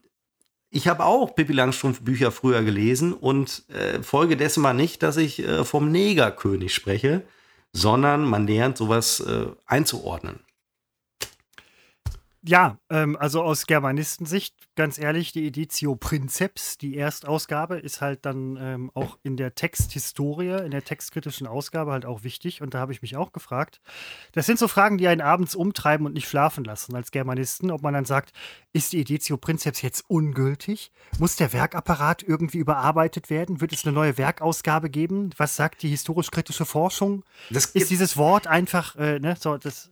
ich 0.71 0.89
habe 0.89 1.05
auch 1.05 1.35
Pippi 1.35 1.53
Langstrumpf 1.53 2.01
Bücher 2.01 2.33
früher 2.33 2.63
gelesen 2.63 3.13
und 3.13 3.65
äh, 3.69 4.03
Folge 4.03 4.37
dessen 4.37 4.63
war 4.63 4.75
nicht, 4.75 5.03
dass 5.03 5.19
ich 5.19 5.41
äh, 5.41 5.65
vom 5.65 5.91
Negerkönig 5.91 6.75
spreche, 6.75 7.23
sondern 7.81 8.25
man 8.25 8.47
lernt 8.47 8.77
sowas 8.77 9.21
äh, 9.21 9.47
einzuordnen. 9.67 10.41
Ja, 12.49 12.79
ähm, 12.89 13.15
also 13.15 13.43
aus 13.43 13.67
Germanistensicht, 13.67 14.55
ganz 14.75 14.97
ehrlich, 14.97 15.33
die 15.33 15.47
Editio 15.47 15.97
Princeps, 15.97 16.79
die 16.79 16.97
Erstausgabe, 16.97 17.77
ist 17.77 18.01
halt 18.01 18.25
dann 18.25 18.57
ähm, 18.59 18.91
auch 18.95 19.19
in 19.23 19.37
der 19.37 19.55
Texthistorie, 19.55 20.65
in 20.65 20.71
der 20.71 20.83
textkritischen 20.83 21.47
Ausgabe 21.47 21.93
halt 21.93 22.07
auch 22.07 22.23
wichtig. 22.23 22.63
Und 22.63 22.73
da 22.73 22.79
habe 22.79 22.93
ich 22.93 23.03
mich 23.03 23.19
auch 23.19 23.33
gefragt. 23.33 23.83
Das 24.33 24.47
sind 24.47 24.59
so 24.59 24.67
Fragen, 24.67 24.97
die 24.97 25.09
einen 25.09 25.21
abends 25.21 25.55
umtreiben 25.55 26.07
und 26.07 26.15
nicht 26.15 26.27
schlafen 26.27 26.65
lassen 26.65 26.97
als 26.97 27.11
Germanisten, 27.11 27.71
ob 27.71 27.83
man 27.83 27.93
dann 27.93 28.07
sagt, 28.07 28.33
ist 28.73 28.95
die 28.95 29.03
Editio 29.03 29.37
Princeps 29.37 29.83
jetzt 29.83 30.07
ungültig? 30.09 30.91
Muss 31.19 31.37
der 31.37 31.53
Werkapparat 31.53 32.23
irgendwie 32.23 32.59
überarbeitet 32.59 33.29
werden? 33.29 33.61
Wird 33.61 33.75
es 33.75 33.85
eine 33.85 33.93
neue 33.93 34.17
Werkausgabe 34.17 34.89
geben? 34.89 35.35
Was 35.37 35.55
sagt 35.55 35.83
die 35.83 35.91
historisch-kritische 35.91 36.65
Forschung? 36.65 37.27
Ist 37.75 37.91
dieses 37.91 38.17
Wort 38.17 38.47
einfach, 38.47 38.97
äh, 38.97 39.19
ne, 39.19 39.37
so, 39.39 39.59
das, 39.59 39.91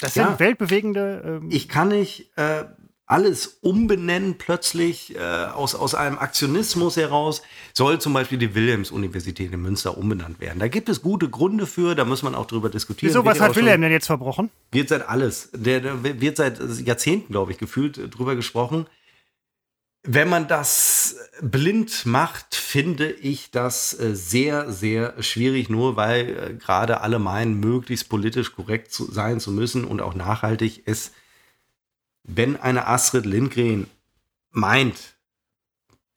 das 0.00 0.14
Ja. 0.14 0.28
sind 0.28 0.40
weltbewegende. 0.40 1.40
Ähm, 1.42 1.48
Ich 1.50 1.68
kann 1.68 1.88
nicht 1.88 2.30
äh, 2.36 2.64
alles 3.06 3.58
umbenennen 3.60 4.38
plötzlich 4.38 5.14
äh, 5.14 5.18
aus, 5.18 5.74
aus 5.74 5.94
einem 5.94 6.18
Aktionismus 6.18 6.96
heraus. 6.96 7.42
Soll 7.74 8.00
zum 8.00 8.14
Beispiel 8.14 8.38
die 8.38 8.54
Wilhelms-Universität 8.54 9.52
in 9.52 9.60
Münster 9.60 9.98
umbenannt 9.98 10.40
werden. 10.40 10.58
Da 10.58 10.68
gibt 10.68 10.88
es 10.88 11.02
gute 11.02 11.28
Gründe 11.28 11.66
für, 11.66 11.94
da 11.94 12.04
muss 12.06 12.22
man 12.22 12.34
auch 12.34 12.46
drüber 12.46 12.70
diskutieren. 12.70 13.10
Wieso, 13.10 13.24
was 13.24 13.40
hat 13.40 13.56
Wilhelm 13.56 13.82
denn 13.82 13.92
jetzt 13.92 14.06
verbrochen? 14.06 14.50
Wird 14.72 14.88
seit 14.88 15.06
alles. 15.08 15.50
Der, 15.52 15.80
der 15.80 16.02
wird 16.20 16.36
seit 16.38 16.58
Jahrzehnten, 16.80 17.30
glaube 17.32 17.52
ich, 17.52 17.58
gefühlt 17.58 18.00
drüber 18.16 18.36
gesprochen. 18.36 18.86
Wenn 20.06 20.28
man 20.28 20.48
das 20.48 21.16
blind 21.40 22.04
macht, 22.04 22.54
finde 22.54 23.10
ich 23.10 23.50
das 23.50 23.98
äh, 23.98 24.14
sehr, 24.14 24.70
sehr 24.70 25.22
schwierig, 25.22 25.70
nur 25.70 25.96
weil 25.96 26.28
äh, 26.28 26.54
gerade 26.54 27.00
alle 27.00 27.18
meinen, 27.18 27.58
möglichst 27.58 28.10
politisch 28.10 28.52
korrekt 28.52 28.92
zu 28.92 29.10
sein 29.10 29.40
zu 29.40 29.50
müssen 29.50 29.84
und 29.84 30.02
auch 30.02 30.14
nachhaltig 30.14 30.82
es, 30.84 31.12
wenn 32.22 32.56
eine 32.56 32.86
Astrid 32.86 33.24
Lindgren 33.24 33.86
meint, 34.50 35.14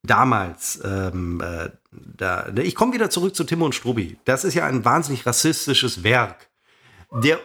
damals, 0.04 0.82
ähm, 0.84 1.42
äh, 1.42 1.70
da, 1.92 2.48
ich 2.58 2.76
komme 2.76 2.94
wieder 2.94 3.10
zurück 3.10 3.36
zu 3.36 3.46
Tim 3.46 3.62
und 3.62 3.74
Strubbi. 3.74 4.18
Das 4.26 4.44
ist 4.44 4.54
ja 4.54 4.66
ein 4.66 4.84
wahnsinnig 4.84 5.26
rassistisches 5.26 6.04
Werk. 6.04 6.50
Der, 7.12 7.40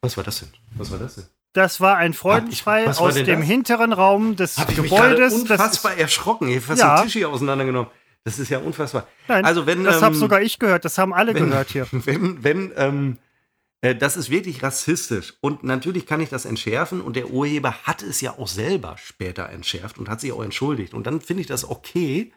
was 0.00 0.16
war 0.16 0.24
das 0.24 0.40
denn? 0.40 0.50
Was 0.76 0.90
war 0.90 0.98
das 0.98 1.16
denn? 1.16 1.24
Das 1.54 1.80
war 1.80 1.96
ein 1.96 2.12
Freudenschrei 2.14 2.82
ich- 2.84 2.98
aus 2.98 3.14
dem 3.14 3.26
das? 3.26 3.46
hinteren 3.48 3.92
Raum 3.92 4.36
des 4.36 4.58
Hab 4.58 4.70
ich 4.70 4.78
mich 4.78 4.90
Gebäudes. 4.90 5.32
Das 5.44 5.58
unfassbar 5.60 5.92
ist, 5.94 6.00
erschrocken. 6.00 6.48
Ich 6.48 6.56
habe 6.56 6.66
fast 6.66 6.80
Ja. 6.82 6.96
den 6.96 7.04
Tisch 7.04 7.12
hier 7.14 7.28
auseinandergenommen. 7.30 7.90
Das 8.24 8.38
ist 8.38 8.48
ja 8.48 8.58
unfassbar. 8.58 9.06
nein, 9.28 9.44
also 9.44 9.66
wenn 9.66 9.84
das 9.84 9.98
ähm, 9.98 10.02
habe 10.02 10.14
sogar 10.16 10.42
ich 10.42 10.58
gehört, 10.58 10.84
das 10.84 10.98
haben 10.98 11.14
alle 11.14 11.32
wenn, 11.34 11.50
gehört 11.50 11.70
hier. 11.70 11.86
Wenn, 11.92 12.42
wenn, 12.42 12.72
ähm, 12.76 13.18
äh, 13.82 13.94
das 13.94 14.16
ist 14.16 14.30
wirklich 14.30 14.62
rassistisch. 14.62 15.34
Und 15.42 15.62
natürlich 15.62 16.06
kann 16.06 16.20
ich 16.20 16.28
das 16.30 16.44
entschärfen. 16.44 17.00
Und 17.00 17.16
der 17.16 17.30
Urheber 17.30 17.74
hat 17.84 18.02
es 18.02 18.20
ja 18.20 18.36
auch 18.38 18.48
selber 18.48 18.96
später 18.98 19.48
entschärft 19.50 19.98
und 19.98 20.08
hat 20.08 20.20
sich 20.20 20.32
auch 20.32 20.42
entschuldigt. 20.42 20.92
Und 20.94 21.06
dann 21.06 21.20
finde 21.20 21.42
ich 21.42 21.46
das 21.46 21.68
okay. 21.68 22.32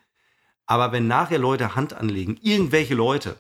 Aber 0.68 0.92
wenn 0.92 1.08
nachher 1.08 1.40
Leute 1.40 1.74
Hand 1.76 1.94
anlegen, 1.94 2.38
irgendwelche 2.42 2.94
Leute, 2.94 3.40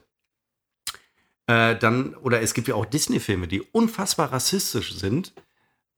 äh, 1.47 1.75
dann, 1.75 2.15
oder 2.15 2.41
es 2.41 2.53
gibt 2.53 2.67
ja 2.67 2.75
auch 2.75 2.85
Disney-Filme, 2.85 3.47
die 3.47 3.61
unfassbar 3.61 4.31
rassistisch 4.31 4.95
sind. 4.95 5.33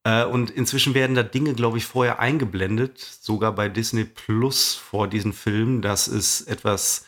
Äh, 0.10 0.26
und 0.26 0.50
inzwischen 0.50 0.94
werden 0.94 1.16
da 1.16 1.24
Dinge, 1.24 1.54
glaube 1.54 1.78
ich, 1.78 1.86
vorher 1.86 2.20
eingeblendet, 2.20 3.00
sogar 3.00 3.54
bei 3.54 3.70
Disney 3.70 4.06
Plus 4.06 4.74
vor 4.76 5.08
diesen 5.08 5.34
Filmen, 5.34 5.82
dass 5.82 6.08
es 6.08 6.42
etwas 6.42 7.06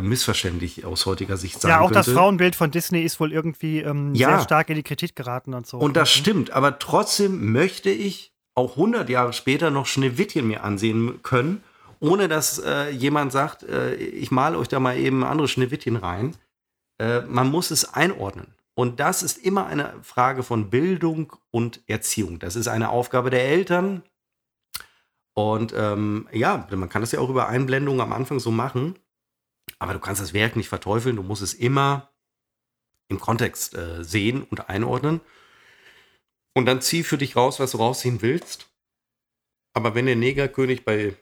missverständlich 0.00 0.84
aus 0.84 1.06
heutiger 1.06 1.36
Sicht 1.36 1.60
sein 1.60 1.70
Ja, 1.70 1.80
auch 1.80 1.88
könnte. 1.90 1.94
das 1.94 2.08
Frauenbild 2.08 2.54
von 2.54 2.70
Disney 2.70 3.02
ist 3.02 3.18
wohl 3.20 3.32
irgendwie 3.32 3.80
ähm, 3.80 4.14
Ja. 4.14 4.28
sehr 4.28 4.40
stark 4.40 4.70
in 4.70 4.76
die 4.76 4.82
Kritik 4.82 5.16
geraten 5.16 5.54
und 5.54 5.66
so. 5.66 5.78
Und 5.78 5.96
das 5.96 6.10
stimmt, 6.12 6.50
aber 6.52 6.78
trotzdem 6.78 7.52
möchte 7.52 7.90
ich 7.90 8.32
auch 8.54 8.72
100 8.76 9.08
Jahre 9.08 9.32
später 9.32 9.70
noch 9.70 9.86
Schneewittchen 9.86 10.46
mir 10.46 10.64
ansehen 10.64 11.20
können, 11.22 11.62
ohne 12.00 12.28
dass 12.28 12.58
äh, 12.60 12.90
jemand 12.90 13.32
sagt, 13.32 13.64
äh, 13.64 13.94
ich 13.96 14.30
male 14.30 14.56
euch 14.58 14.68
da 14.68 14.78
mal 14.78 14.96
eben 14.96 15.24
andere 15.24 15.48
Schneewittchen 15.48 15.96
rein. 15.96 16.36
Äh, 16.98 17.22
man 17.22 17.50
muss 17.50 17.70
es 17.70 17.92
einordnen. 17.92 18.46
Und 18.78 19.00
das 19.00 19.24
ist 19.24 19.38
immer 19.38 19.66
eine 19.66 20.00
Frage 20.04 20.44
von 20.44 20.70
Bildung 20.70 21.32
und 21.50 21.82
Erziehung. 21.88 22.38
Das 22.38 22.54
ist 22.54 22.68
eine 22.68 22.90
Aufgabe 22.90 23.28
der 23.28 23.42
Eltern. 23.42 24.04
Und 25.34 25.74
ähm, 25.76 26.28
ja, 26.30 26.68
man 26.70 26.88
kann 26.88 27.02
das 27.02 27.10
ja 27.10 27.18
auch 27.18 27.28
über 27.28 27.48
Einblendungen 27.48 28.00
am 28.00 28.12
Anfang 28.12 28.38
so 28.38 28.52
machen. 28.52 28.96
Aber 29.80 29.94
du 29.94 29.98
kannst 29.98 30.22
das 30.22 30.32
Werk 30.32 30.54
nicht 30.54 30.68
verteufeln. 30.68 31.16
Du 31.16 31.24
musst 31.24 31.42
es 31.42 31.54
immer 31.54 32.12
im 33.08 33.18
Kontext 33.18 33.74
äh, 33.74 34.04
sehen 34.04 34.44
und 34.44 34.68
einordnen. 34.68 35.22
Und 36.54 36.66
dann 36.66 36.80
zieh 36.80 37.02
für 37.02 37.18
dich 37.18 37.34
raus, 37.34 37.58
was 37.58 37.72
du 37.72 37.78
rausziehen 37.78 38.22
willst. 38.22 38.70
Aber 39.74 39.96
wenn 39.96 40.06
der 40.06 40.14
Negerkönig 40.14 40.84
bei 40.84 41.16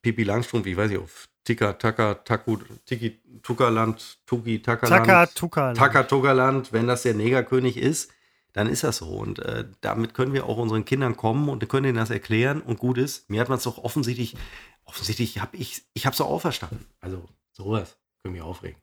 Pipi 0.00 0.22
Langstrumpf, 0.22 0.64
ich 0.64 0.78
weiß 0.78 0.88
nicht, 0.88 1.02
auf 1.02 1.28
Tika, 1.44 1.74
Taka, 1.74 2.14
Taku, 2.14 2.56
Tiki, 2.86 3.20
Tukaland, 3.42 4.18
Tuki, 4.26 4.62
Takaland, 4.62 5.06
Taka 5.06 5.26
Tuka. 5.26 5.74
Taka, 5.74 6.02
Tukaland, 6.04 6.72
wenn 6.72 6.86
das 6.86 7.02
der 7.02 7.14
Negerkönig 7.14 7.76
ist, 7.76 8.10
dann 8.54 8.66
ist 8.66 8.84
das 8.84 8.98
so. 8.98 9.08
Und 9.08 9.40
äh, 9.40 9.66
damit 9.82 10.14
können 10.14 10.32
wir 10.32 10.46
auch 10.46 10.56
unseren 10.56 10.84
Kindern 10.84 11.16
kommen 11.16 11.48
und 11.48 11.68
können 11.68 11.86
ihnen 11.86 11.96
das 11.96 12.10
erklären 12.10 12.62
und 12.62 12.78
gut 12.78 12.96
ist. 12.96 13.28
Mir 13.28 13.40
hat 13.40 13.48
man 13.48 13.58
es 13.58 13.64
doch 13.64 13.78
offensichtlich, 13.78 14.36
offensichtlich 14.84 15.40
habe 15.40 15.56
ich, 15.56 15.82
ich 15.92 16.06
habe 16.06 16.14
es 16.14 16.20
auch 16.20 16.30
auferstanden. 16.30 16.86
Also 17.00 17.28
sowas 17.52 17.98
können 18.22 18.34
wir 18.34 18.44
aufregen. 18.44 18.80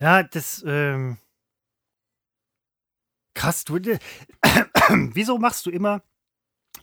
Ja, 0.00 0.22
das, 0.22 0.64
ähm. 0.66 1.18
Krass, 3.34 3.64
du. 3.64 3.74
Wieso 4.88 5.38
machst 5.38 5.66
du 5.66 5.70
immer 5.70 6.02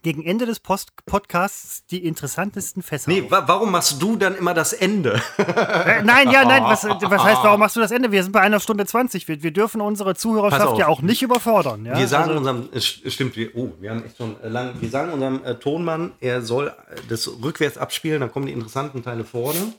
gegen 0.03 0.23
Ende 0.23 0.45
des 0.45 0.59
Post 0.59 0.91
Podcasts 1.05 1.85
die 1.87 2.05
interessantesten 2.05 2.83
Fässer? 2.83 3.09
Nee, 3.09 3.25
wa 3.29 3.43
warum 3.47 3.71
machst 3.71 4.01
du 4.01 4.15
dann 4.17 4.35
immer 4.35 4.53
das 4.53 4.73
Ende? 4.73 5.21
Äh, 5.37 6.03
nein, 6.03 6.29
ja, 6.29 6.45
nein, 6.45 6.63
was, 6.63 6.83
was 6.85 7.23
heißt, 7.23 7.43
warum 7.43 7.59
machst 7.59 7.75
du 7.75 7.79
das 7.79 7.89
Ende? 7.91 8.11
Wir 8.11 8.21
sind 8.21 8.33
bei 8.33 8.41
einer 8.41 8.59
Stunde 8.59 8.85
20. 8.85 9.27
Wir, 9.27 9.41
wir 9.41 9.51
dürfen 9.51 9.81
unsere 9.81 10.13
Zuhörerschaft 10.13 10.77
ja 10.77 10.87
auch 10.87 11.01
nicht 11.01 11.23
überfordern. 11.23 11.85
Ja? 11.85 11.97
wir 11.97 12.07
sagen 12.07 12.25
also, 12.29 12.37
unserem, 12.37 12.69
es 12.73 12.83
st- 12.85 13.09
stimmt, 13.09 13.35
wir, 13.35 13.55
oh, 13.55 13.71
wir 13.79 13.89
haben 13.91 14.03
echt 14.05 14.17
schon 14.17 14.39
äh, 14.41 14.49
lang, 14.49 14.73
wir 14.79 14.89
sagen 14.89 15.11
unserem 15.13 15.43
äh, 15.43 15.55
Tonmann, 15.55 16.11
er 16.19 16.41
soll 16.41 16.67
äh, 16.67 16.71
das 17.09 17.27
rückwärts 17.41 17.77
abspielen, 17.77 18.19
dann 18.19 18.31
kommen 18.31 18.45
die 18.45 18.53
interessanten 18.53 19.03
Teile 19.03 19.23
vorne. 19.23 19.73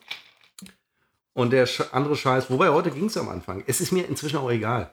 Und 1.35 1.53
der 1.53 1.69
andere 1.93 2.17
Scheiß, 2.17 2.49
wobei 2.51 2.71
heute 2.71 2.91
ging 2.91 3.07
es 3.07 3.17
am 3.17 3.29
Anfang. 3.29 3.63
Es 3.67 3.81
ist 3.81 3.93
mir 3.93 4.09
inzwischen 4.09 4.39
auch 4.39 4.51
egal. 4.51 4.93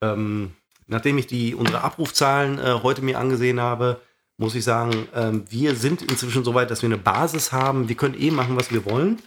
Ähm, 0.00 0.52
nachdem 0.86 1.18
ich 1.18 1.26
die, 1.26 1.54
unsere 1.54 1.82
Abrufzahlen 1.82 2.58
äh, 2.58 2.80
heute 2.82 3.02
mir 3.02 3.18
angesehen 3.18 3.60
habe, 3.60 4.00
muss 4.36 4.54
ich 4.54 4.64
sagen, 4.64 5.08
ähm, 5.14 5.44
wir 5.48 5.76
sind 5.76 6.02
inzwischen 6.02 6.44
so 6.44 6.54
weit, 6.54 6.70
dass 6.70 6.82
wir 6.82 6.88
eine 6.88 6.98
Basis 6.98 7.52
haben. 7.52 7.88
Wir 7.88 7.96
können 7.96 8.20
eh 8.20 8.30
machen, 8.30 8.56
was 8.56 8.72
wir 8.72 8.84
wollen. 8.84 9.20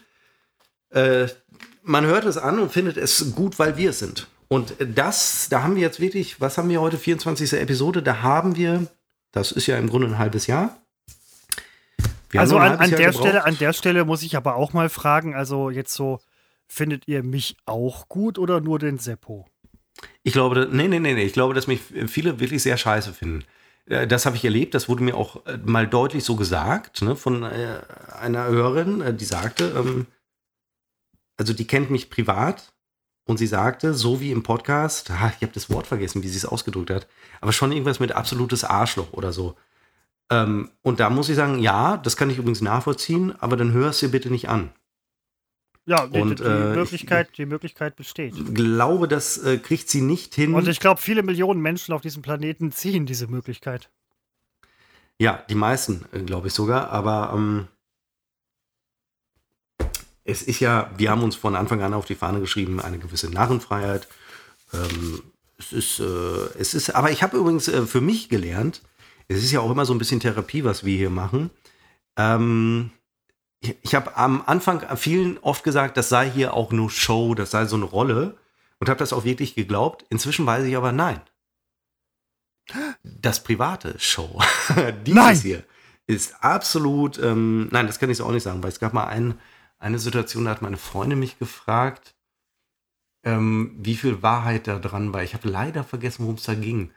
Äh, 0.89 1.27
man 1.83 2.05
hört 2.05 2.25
es 2.25 2.37
an 2.37 2.59
und 2.59 2.71
findet 2.71 2.97
es 2.97 3.33
gut, 3.35 3.59
weil 3.59 3.77
wir 3.77 3.91
es 3.91 3.99
sind. 3.99 4.27
Und 4.49 4.75
das, 4.79 5.47
da 5.49 5.63
haben 5.63 5.75
wir 5.75 5.81
jetzt 5.81 5.99
wirklich, 5.99 6.39
was 6.41 6.57
haben 6.57 6.69
wir 6.69 6.81
heute, 6.81 6.97
24. 6.97 7.53
Episode, 7.53 8.01
da 8.01 8.21
haben 8.21 8.55
wir, 8.55 8.87
das 9.31 9.51
ist 9.51 9.67
ja 9.67 9.77
im 9.77 9.89
Grunde 9.89 10.07
ein 10.07 10.17
halbes 10.17 10.47
Jahr. 10.47 10.77
Wir 12.29 12.41
also 12.41 12.57
an, 12.57 12.77
an 12.77 12.89
der 12.89 12.99
gebraucht. 12.99 13.23
Stelle, 13.23 13.45
an 13.45 13.57
der 13.57 13.73
Stelle 13.73 14.05
muss 14.05 14.23
ich 14.23 14.35
aber 14.35 14.55
auch 14.55 14.73
mal 14.73 14.89
fragen, 14.89 15.35
also 15.35 15.69
jetzt 15.69 15.93
so, 15.93 16.19
findet 16.67 17.07
ihr 17.07 17.23
mich 17.23 17.57
auch 17.65 18.09
gut 18.09 18.37
oder 18.37 18.59
nur 18.59 18.79
den 18.79 18.97
Seppo? 18.97 19.45
Ich 20.23 20.33
glaube, 20.33 20.67
nee, 20.71 20.87
nee, 20.87 20.99
nee, 20.99 21.13
nee. 21.13 21.23
Ich 21.23 21.33
glaube, 21.33 21.53
dass 21.53 21.67
mich 21.67 21.81
viele 22.07 22.39
wirklich 22.39 22.61
sehr 22.61 22.77
scheiße 22.77 23.13
finden. 23.13 23.45
Äh, 23.89 24.07
Das 24.07 24.25
habe 24.25 24.35
ich 24.35 24.43
erlebt, 24.45 24.73
das 24.73 24.89
wurde 24.89 25.03
mir 25.03 25.15
auch 25.15 25.45
äh, 25.45 25.57
mal 25.57 25.87
deutlich 25.87 26.23
so 26.23 26.35
gesagt, 26.35 27.01
ne, 27.01 27.15
von 27.15 27.43
äh, 27.43 27.81
einer 28.19 28.45
Hörerin, 28.47 29.01
äh, 29.01 29.13
die 29.13 29.25
sagte, 29.25 29.73
ähm, 29.75 30.07
also 31.37 31.53
die 31.53 31.67
kennt 31.67 31.91
mich 31.91 32.09
privat 32.09 32.73
und 33.25 33.37
sie 33.37 33.47
sagte, 33.47 33.93
so 33.93 34.19
wie 34.21 34.31
im 34.31 34.43
Podcast, 34.43 35.11
ah, 35.11 35.31
ich 35.37 35.41
habe 35.43 35.53
das 35.53 35.69
Wort 35.69 35.87
vergessen, 35.87 36.23
wie 36.23 36.29
sie 36.29 36.37
es 36.37 36.45
ausgedrückt 36.45 36.89
hat, 36.89 37.07
aber 37.41 37.53
schon 37.53 37.71
irgendwas 37.71 37.99
mit 37.99 38.11
absolutes 38.11 38.63
Arschloch 38.63 39.13
oder 39.13 39.31
so. 39.31 39.55
Ähm, 40.29 40.71
und 40.81 40.99
da 40.99 41.09
muss 41.09 41.29
ich 41.29 41.35
sagen, 41.35 41.59
ja, 41.59 41.97
das 41.97 42.17
kann 42.17 42.29
ich 42.29 42.37
übrigens 42.37 42.61
nachvollziehen, 42.61 43.33
aber 43.39 43.55
dann 43.57 43.71
hör 43.71 43.89
es 43.89 43.99
dir 43.99 44.09
bitte 44.09 44.29
nicht 44.29 44.49
an. 44.49 44.71
Ja, 45.87 46.05
die, 46.05 46.19
Und, 46.19 46.39
die, 46.39 46.43
äh, 46.43 46.75
Möglichkeit, 46.75 47.37
die 47.37 47.45
Möglichkeit 47.45 47.95
besteht. 47.95 48.35
Ich 48.35 48.53
glaube, 48.53 49.07
das 49.07 49.37
äh, 49.37 49.57
kriegt 49.57 49.89
sie 49.89 50.01
nicht 50.01 50.35
hin. 50.35 50.53
Und 50.53 50.67
ich 50.67 50.81
glaube, 50.81 50.99
viele 50.99 51.23
Millionen 51.23 51.61
Menschen 51.61 51.93
auf 51.93 52.01
diesem 52.01 52.21
Planeten 52.21 52.73
ziehen 52.73 53.05
diese 53.05 53.27
Möglichkeit. 53.27 53.89
Ja, 55.17 55.41
die 55.49 55.55
meisten, 55.55 56.03
äh, 56.11 56.19
glaube 56.19 56.47
ich 56.47 56.53
sogar. 56.53 56.89
Aber 56.89 57.31
ähm, 57.33 57.67
es 60.25 60.41
ist 60.41 60.59
ja, 60.59 60.91
wir 60.97 61.09
haben 61.09 61.23
uns 61.23 61.37
von 61.37 61.55
Anfang 61.55 61.81
an 61.81 61.93
auf 61.93 62.05
die 62.05 62.15
Fahne 62.15 62.41
geschrieben, 62.41 62.81
eine 62.81 62.99
gewisse 62.99 63.31
Narrenfreiheit. 63.31 64.09
Ähm, 64.73 65.23
es 65.57 65.71
ist, 65.71 65.99
äh, 66.01 66.59
es 66.59 66.73
ist, 66.73 66.89
aber 66.89 67.11
ich 67.11 67.23
habe 67.23 67.37
übrigens 67.37 67.69
äh, 67.69 67.87
für 67.87 68.01
mich 68.01 68.27
gelernt, 68.27 68.81
es 69.29 69.37
ist 69.37 69.53
ja 69.53 69.61
auch 69.61 69.71
immer 69.71 69.85
so 69.85 69.93
ein 69.93 69.99
bisschen 69.99 70.19
Therapie, 70.19 70.65
was 70.65 70.83
wir 70.83 70.97
hier 70.97 71.09
machen. 71.09 71.49
Ähm, 72.17 72.91
ich 73.59 73.75
ich 73.81 73.95
habe 73.95 74.15
am 74.17 74.43
Anfang 74.45 74.83
vielen 74.97 75.37
oft 75.39 75.63
gesagt, 75.63 75.97
das 75.97 76.09
sei 76.09 76.29
hier 76.29 76.53
auch 76.53 76.71
nur 76.71 76.89
Show, 76.89 77.33
das 77.35 77.51
sei 77.51 77.65
so 77.65 77.75
eine 77.75 77.85
Rolle 77.85 78.37
und 78.79 78.89
habe 78.89 78.99
das 78.99 79.13
auch 79.13 79.23
wirklich 79.23 79.55
geglaubt. 79.55 80.05
Inzwischen 80.09 80.45
weiß 80.45 80.65
ich 80.65 80.75
aber 80.77 80.91
nein. 80.91 81.21
Das 83.03 83.43
private 83.43 83.97
Show. 83.97 84.41
Dieses 85.05 85.15
Nein. 85.15 85.37
hier 85.37 85.63
ist 86.05 86.35
absolut, 86.43 87.17
ähm, 87.17 87.69
nein, 87.71 87.87
das 87.87 87.99
kann 87.99 88.09
ich 88.09 88.17
so 88.17 88.25
auch 88.25 88.31
nicht 88.31 88.43
sagen, 88.43 88.61
weil 88.61 88.69
es 88.71 88.79
gab 88.79 88.93
mal 88.93 89.05
ein, 89.07 89.39
eine 89.79 89.99
Situation, 89.99 90.45
da 90.45 90.51
hat 90.51 90.61
meine 90.61 90.77
Freundin 90.77 91.19
mich 91.19 91.39
gefragt, 91.39 92.15
ähm, 93.23 93.75
wie 93.79 93.95
viel 93.95 94.21
Wahrheit 94.21 94.67
da 94.67 94.79
dran 94.79 95.13
war. 95.13 95.23
Ich 95.23 95.33
habe 95.33 95.47
leider 95.49 95.83
vergessen, 95.83 96.23
worum 96.23 96.35
es 96.35 96.43
da 96.43 96.55
ging. 96.55 96.91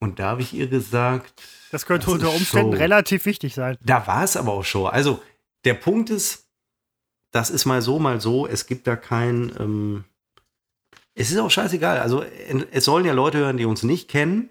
Und 0.00 0.18
da 0.18 0.30
habe 0.30 0.42
ich 0.42 0.52
ihr 0.54 0.66
gesagt, 0.68 1.42
Das 1.70 1.86
könnte 1.86 2.06
Das 2.06 2.14
unter 2.14 2.30
Umständen 2.32 2.72
Show. 2.72 2.78
relativ 2.78 3.26
wichtig 3.26 3.54
sein. 3.54 3.76
da 3.80 4.06
war 4.06 4.24
es 4.24 4.36
aber 4.36 4.52
auch 4.52 4.64
schon. 4.64 4.88
Also, 4.90 5.22
der 5.64 5.74
Punkt 5.74 6.10
ist, 6.10 6.46
das 7.30 7.50
ist 7.50 7.64
mal 7.64 7.80
so, 7.82 7.98
mal 7.98 8.20
so. 8.20 8.46
Es 8.46 8.66
gibt 8.66 8.86
da 8.86 8.96
kein. 8.96 9.52
Ähm, 9.58 10.04
es 11.14 11.30
ist 11.30 11.38
auch 11.38 11.50
scheißegal. 11.50 11.98
Also, 12.00 12.22
es 12.70 12.84
sollen 12.84 13.04
ja 13.04 13.12
Leute 13.12 13.38
hören, 13.38 13.56
die 13.56 13.64
uns 13.66 13.82
nicht 13.82 14.08
kennen. 14.08 14.50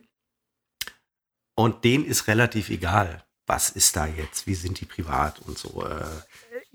Und 1.55 1.83
denen 1.83 2.05
ist 2.05 2.27
relativ 2.27 2.69
egal. 2.69 3.23
Was 3.47 3.69
ist 3.69 3.95
da 3.95 4.05
jetzt? 4.07 4.47
Wie 4.47 4.55
sind 4.55 4.79
die 4.79 4.85
privat 4.85 5.39
und 5.45 5.57
so? 5.57 5.83
Äh, 5.85 6.05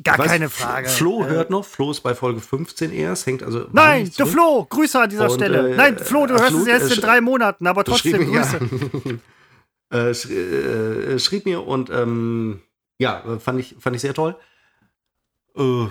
Gar 0.02 0.18
was- 0.18 0.26
keine 0.26 0.50
Frage. 0.50 0.88
Flo 0.88 1.24
Äh, 1.24 1.28
hört 1.28 1.50
noch. 1.50 1.64
Flo 1.64 1.90
ist 1.90 2.00
bei 2.02 2.14
Folge 2.14 2.40
15 2.40 2.92
erst. 2.92 3.24
Hängt 3.26 3.42
also. 3.42 3.66
Nein, 3.72 4.10
der. 4.18 4.26
Flo, 4.26 4.66
Grüße 4.68 5.00
an 5.00 5.08
dieser 5.08 5.30
Und, 5.30 5.36
Stelle. 5.36 5.70
äh, 5.72 5.76
Nein, 5.76 5.98
Flo, 5.98 6.26
du 6.26 6.34
hörst 6.34 6.44
absolut, 6.44 6.68
es 6.68 6.72
erst 6.80 6.90
äh, 6.90 6.94
in 6.96 7.00
drei 7.00 7.20
Monaten, 7.20 7.66
aber 7.66 7.82
trotzdem 7.84 8.16
schrieb 8.16 8.28
mir, 8.28 8.40
Grüße. 8.42 9.20
Ja. 9.92 9.98
äh, 10.10 10.14
sch, 10.14 10.26
äh, 10.30 11.18
schrieb 11.18 11.46
mir 11.46 11.66
und 11.66 11.88
ähm, 11.90 12.60
ja, 12.98 13.23
äh, 13.24 13.39
fand 13.39 13.60
ich, 13.60 13.77
fand 13.78 13.97
ich 13.97 14.02
sehr 14.02 14.14
toll. 14.14 14.36
Äh, 15.56 15.86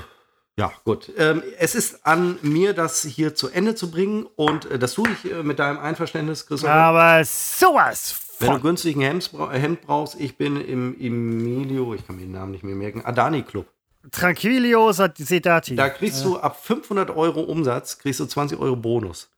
ja, 0.57 0.71
gut. 0.85 1.11
Ähm, 1.17 1.43
es 1.59 1.75
ist 1.75 2.05
an 2.05 2.39
mir, 2.41 2.73
das 2.73 3.03
hier 3.03 3.35
zu 3.35 3.49
Ende 3.49 3.75
zu 3.75 3.91
bringen 3.91 4.25
und 4.35 4.65
äh, 4.71 4.79
das 4.79 4.93
tue 4.93 5.09
ich 5.09 5.29
äh, 5.29 5.43
mit 5.43 5.59
deinem 5.59 5.79
Einverständnis, 5.79 6.45
Christoph. 6.45 6.69
Aber 6.69 7.23
sowas 7.25 8.15
Wenn 8.39 8.47
du 8.47 8.53
von. 8.53 8.61
günstig 8.61 8.95
ein 8.95 9.01
Hemd, 9.01 9.31
Hemd 9.51 9.81
brauchst, 9.81 10.19
ich 10.19 10.37
bin 10.37 10.61
im 10.61 10.95
Emilio, 10.99 11.93
ich 11.93 12.07
kann 12.07 12.15
mir 12.15 12.21
den 12.21 12.31
Namen 12.31 12.51
nicht 12.51 12.63
mehr 12.63 12.75
merken, 12.75 13.03
Adani 13.03 13.43
Club. 13.43 13.67
Tranquilio 14.11 14.91
Sedati. 14.91 15.75
Da 15.75 15.89
kriegst 15.89 16.23
du 16.23 16.37
ab 16.37 16.63
500 16.63 17.09
Euro 17.09 17.41
Umsatz, 17.41 17.97
kriegst 17.97 18.19
du 18.19 18.25
20 18.25 18.59
Euro 18.59 18.75
Bonus. 18.75 19.29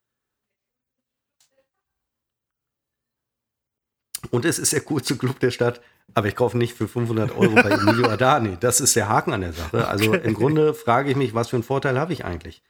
Und 4.30 4.46
es 4.46 4.60
ist 4.60 4.74
der 4.74 4.82
coolste 4.82 5.16
Club 5.16 5.40
der 5.40 5.52
Stadt, 5.52 5.82
aber 6.14 6.28
ich 6.28 6.36
kaufe 6.36 6.58
nicht 6.58 6.74
für 6.74 6.88
500 6.88 7.36
Euro 7.36 7.56
bei 7.56 7.70
Emilio 7.70 8.08
Adani. 8.08 8.58
Das 8.60 8.82
ist 8.82 8.96
der 8.96 9.10
Haken 9.10 9.34
an 9.34 9.42
der 9.42 9.54
Sache. 9.54 9.88
Also 9.88 10.14
im 10.14 10.34
Grunde 10.34 10.74
frage 10.74 11.12
ich 11.12 11.16
mich, 11.16 11.34
was 11.34 11.50
für 11.50 11.58
einen 11.58 11.64
Vorteil 11.64 12.00
habe 12.00 12.14
ich 12.14 12.26
eigentlich? 12.26 12.64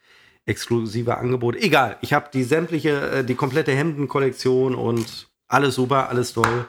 Exklusive 0.46 1.18
Angebote. 1.18 1.60
Egal, 1.62 1.98
ich 2.02 2.14
habe 2.14 2.30
die 2.34 2.44
sämtliche, 2.44 3.12
äh, 3.12 3.24
die 3.24 3.36
komplette 3.36 3.74
Hemdenkollektion 3.74 4.76
und 4.76 5.30
alles 5.48 5.76
super, 5.76 6.10
alles 6.10 6.34
toll. 6.34 6.66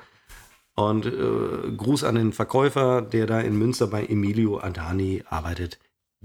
Und 0.74 1.06
äh, 1.06 1.76
Gruß 1.76 2.04
an 2.04 2.14
den 2.14 2.32
Verkäufer, 2.32 3.02
der 3.02 3.26
da 3.26 3.40
in 3.40 3.58
Münster 3.58 3.88
bei 3.88 4.04
Emilio 4.04 4.58
Adani 4.58 5.24
arbeitet. 5.28 5.78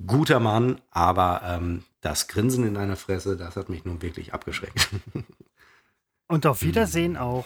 Guter 0.06 0.40
Mann, 0.40 0.82
aber 0.91 1.41
ähm, 1.45 1.84
das 2.02 2.28
Grinsen 2.28 2.68
in 2.68 2.74
deiner 2.74 2.95
Fresse, 2.95 3.38
das 3.38 3.56
hat 3.56 3.70
mich 3.70 3.86
nun 3.86 4.02
wirklich 4.02 4.34
abgeschreckt. 4.34 4.90
Und 6.28 6.45
auf 6.45 6.64
Wiedersehen 6.64 7.18
auch 7.18 7.45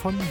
von 0.00 0.16
mir. 0.16 0.24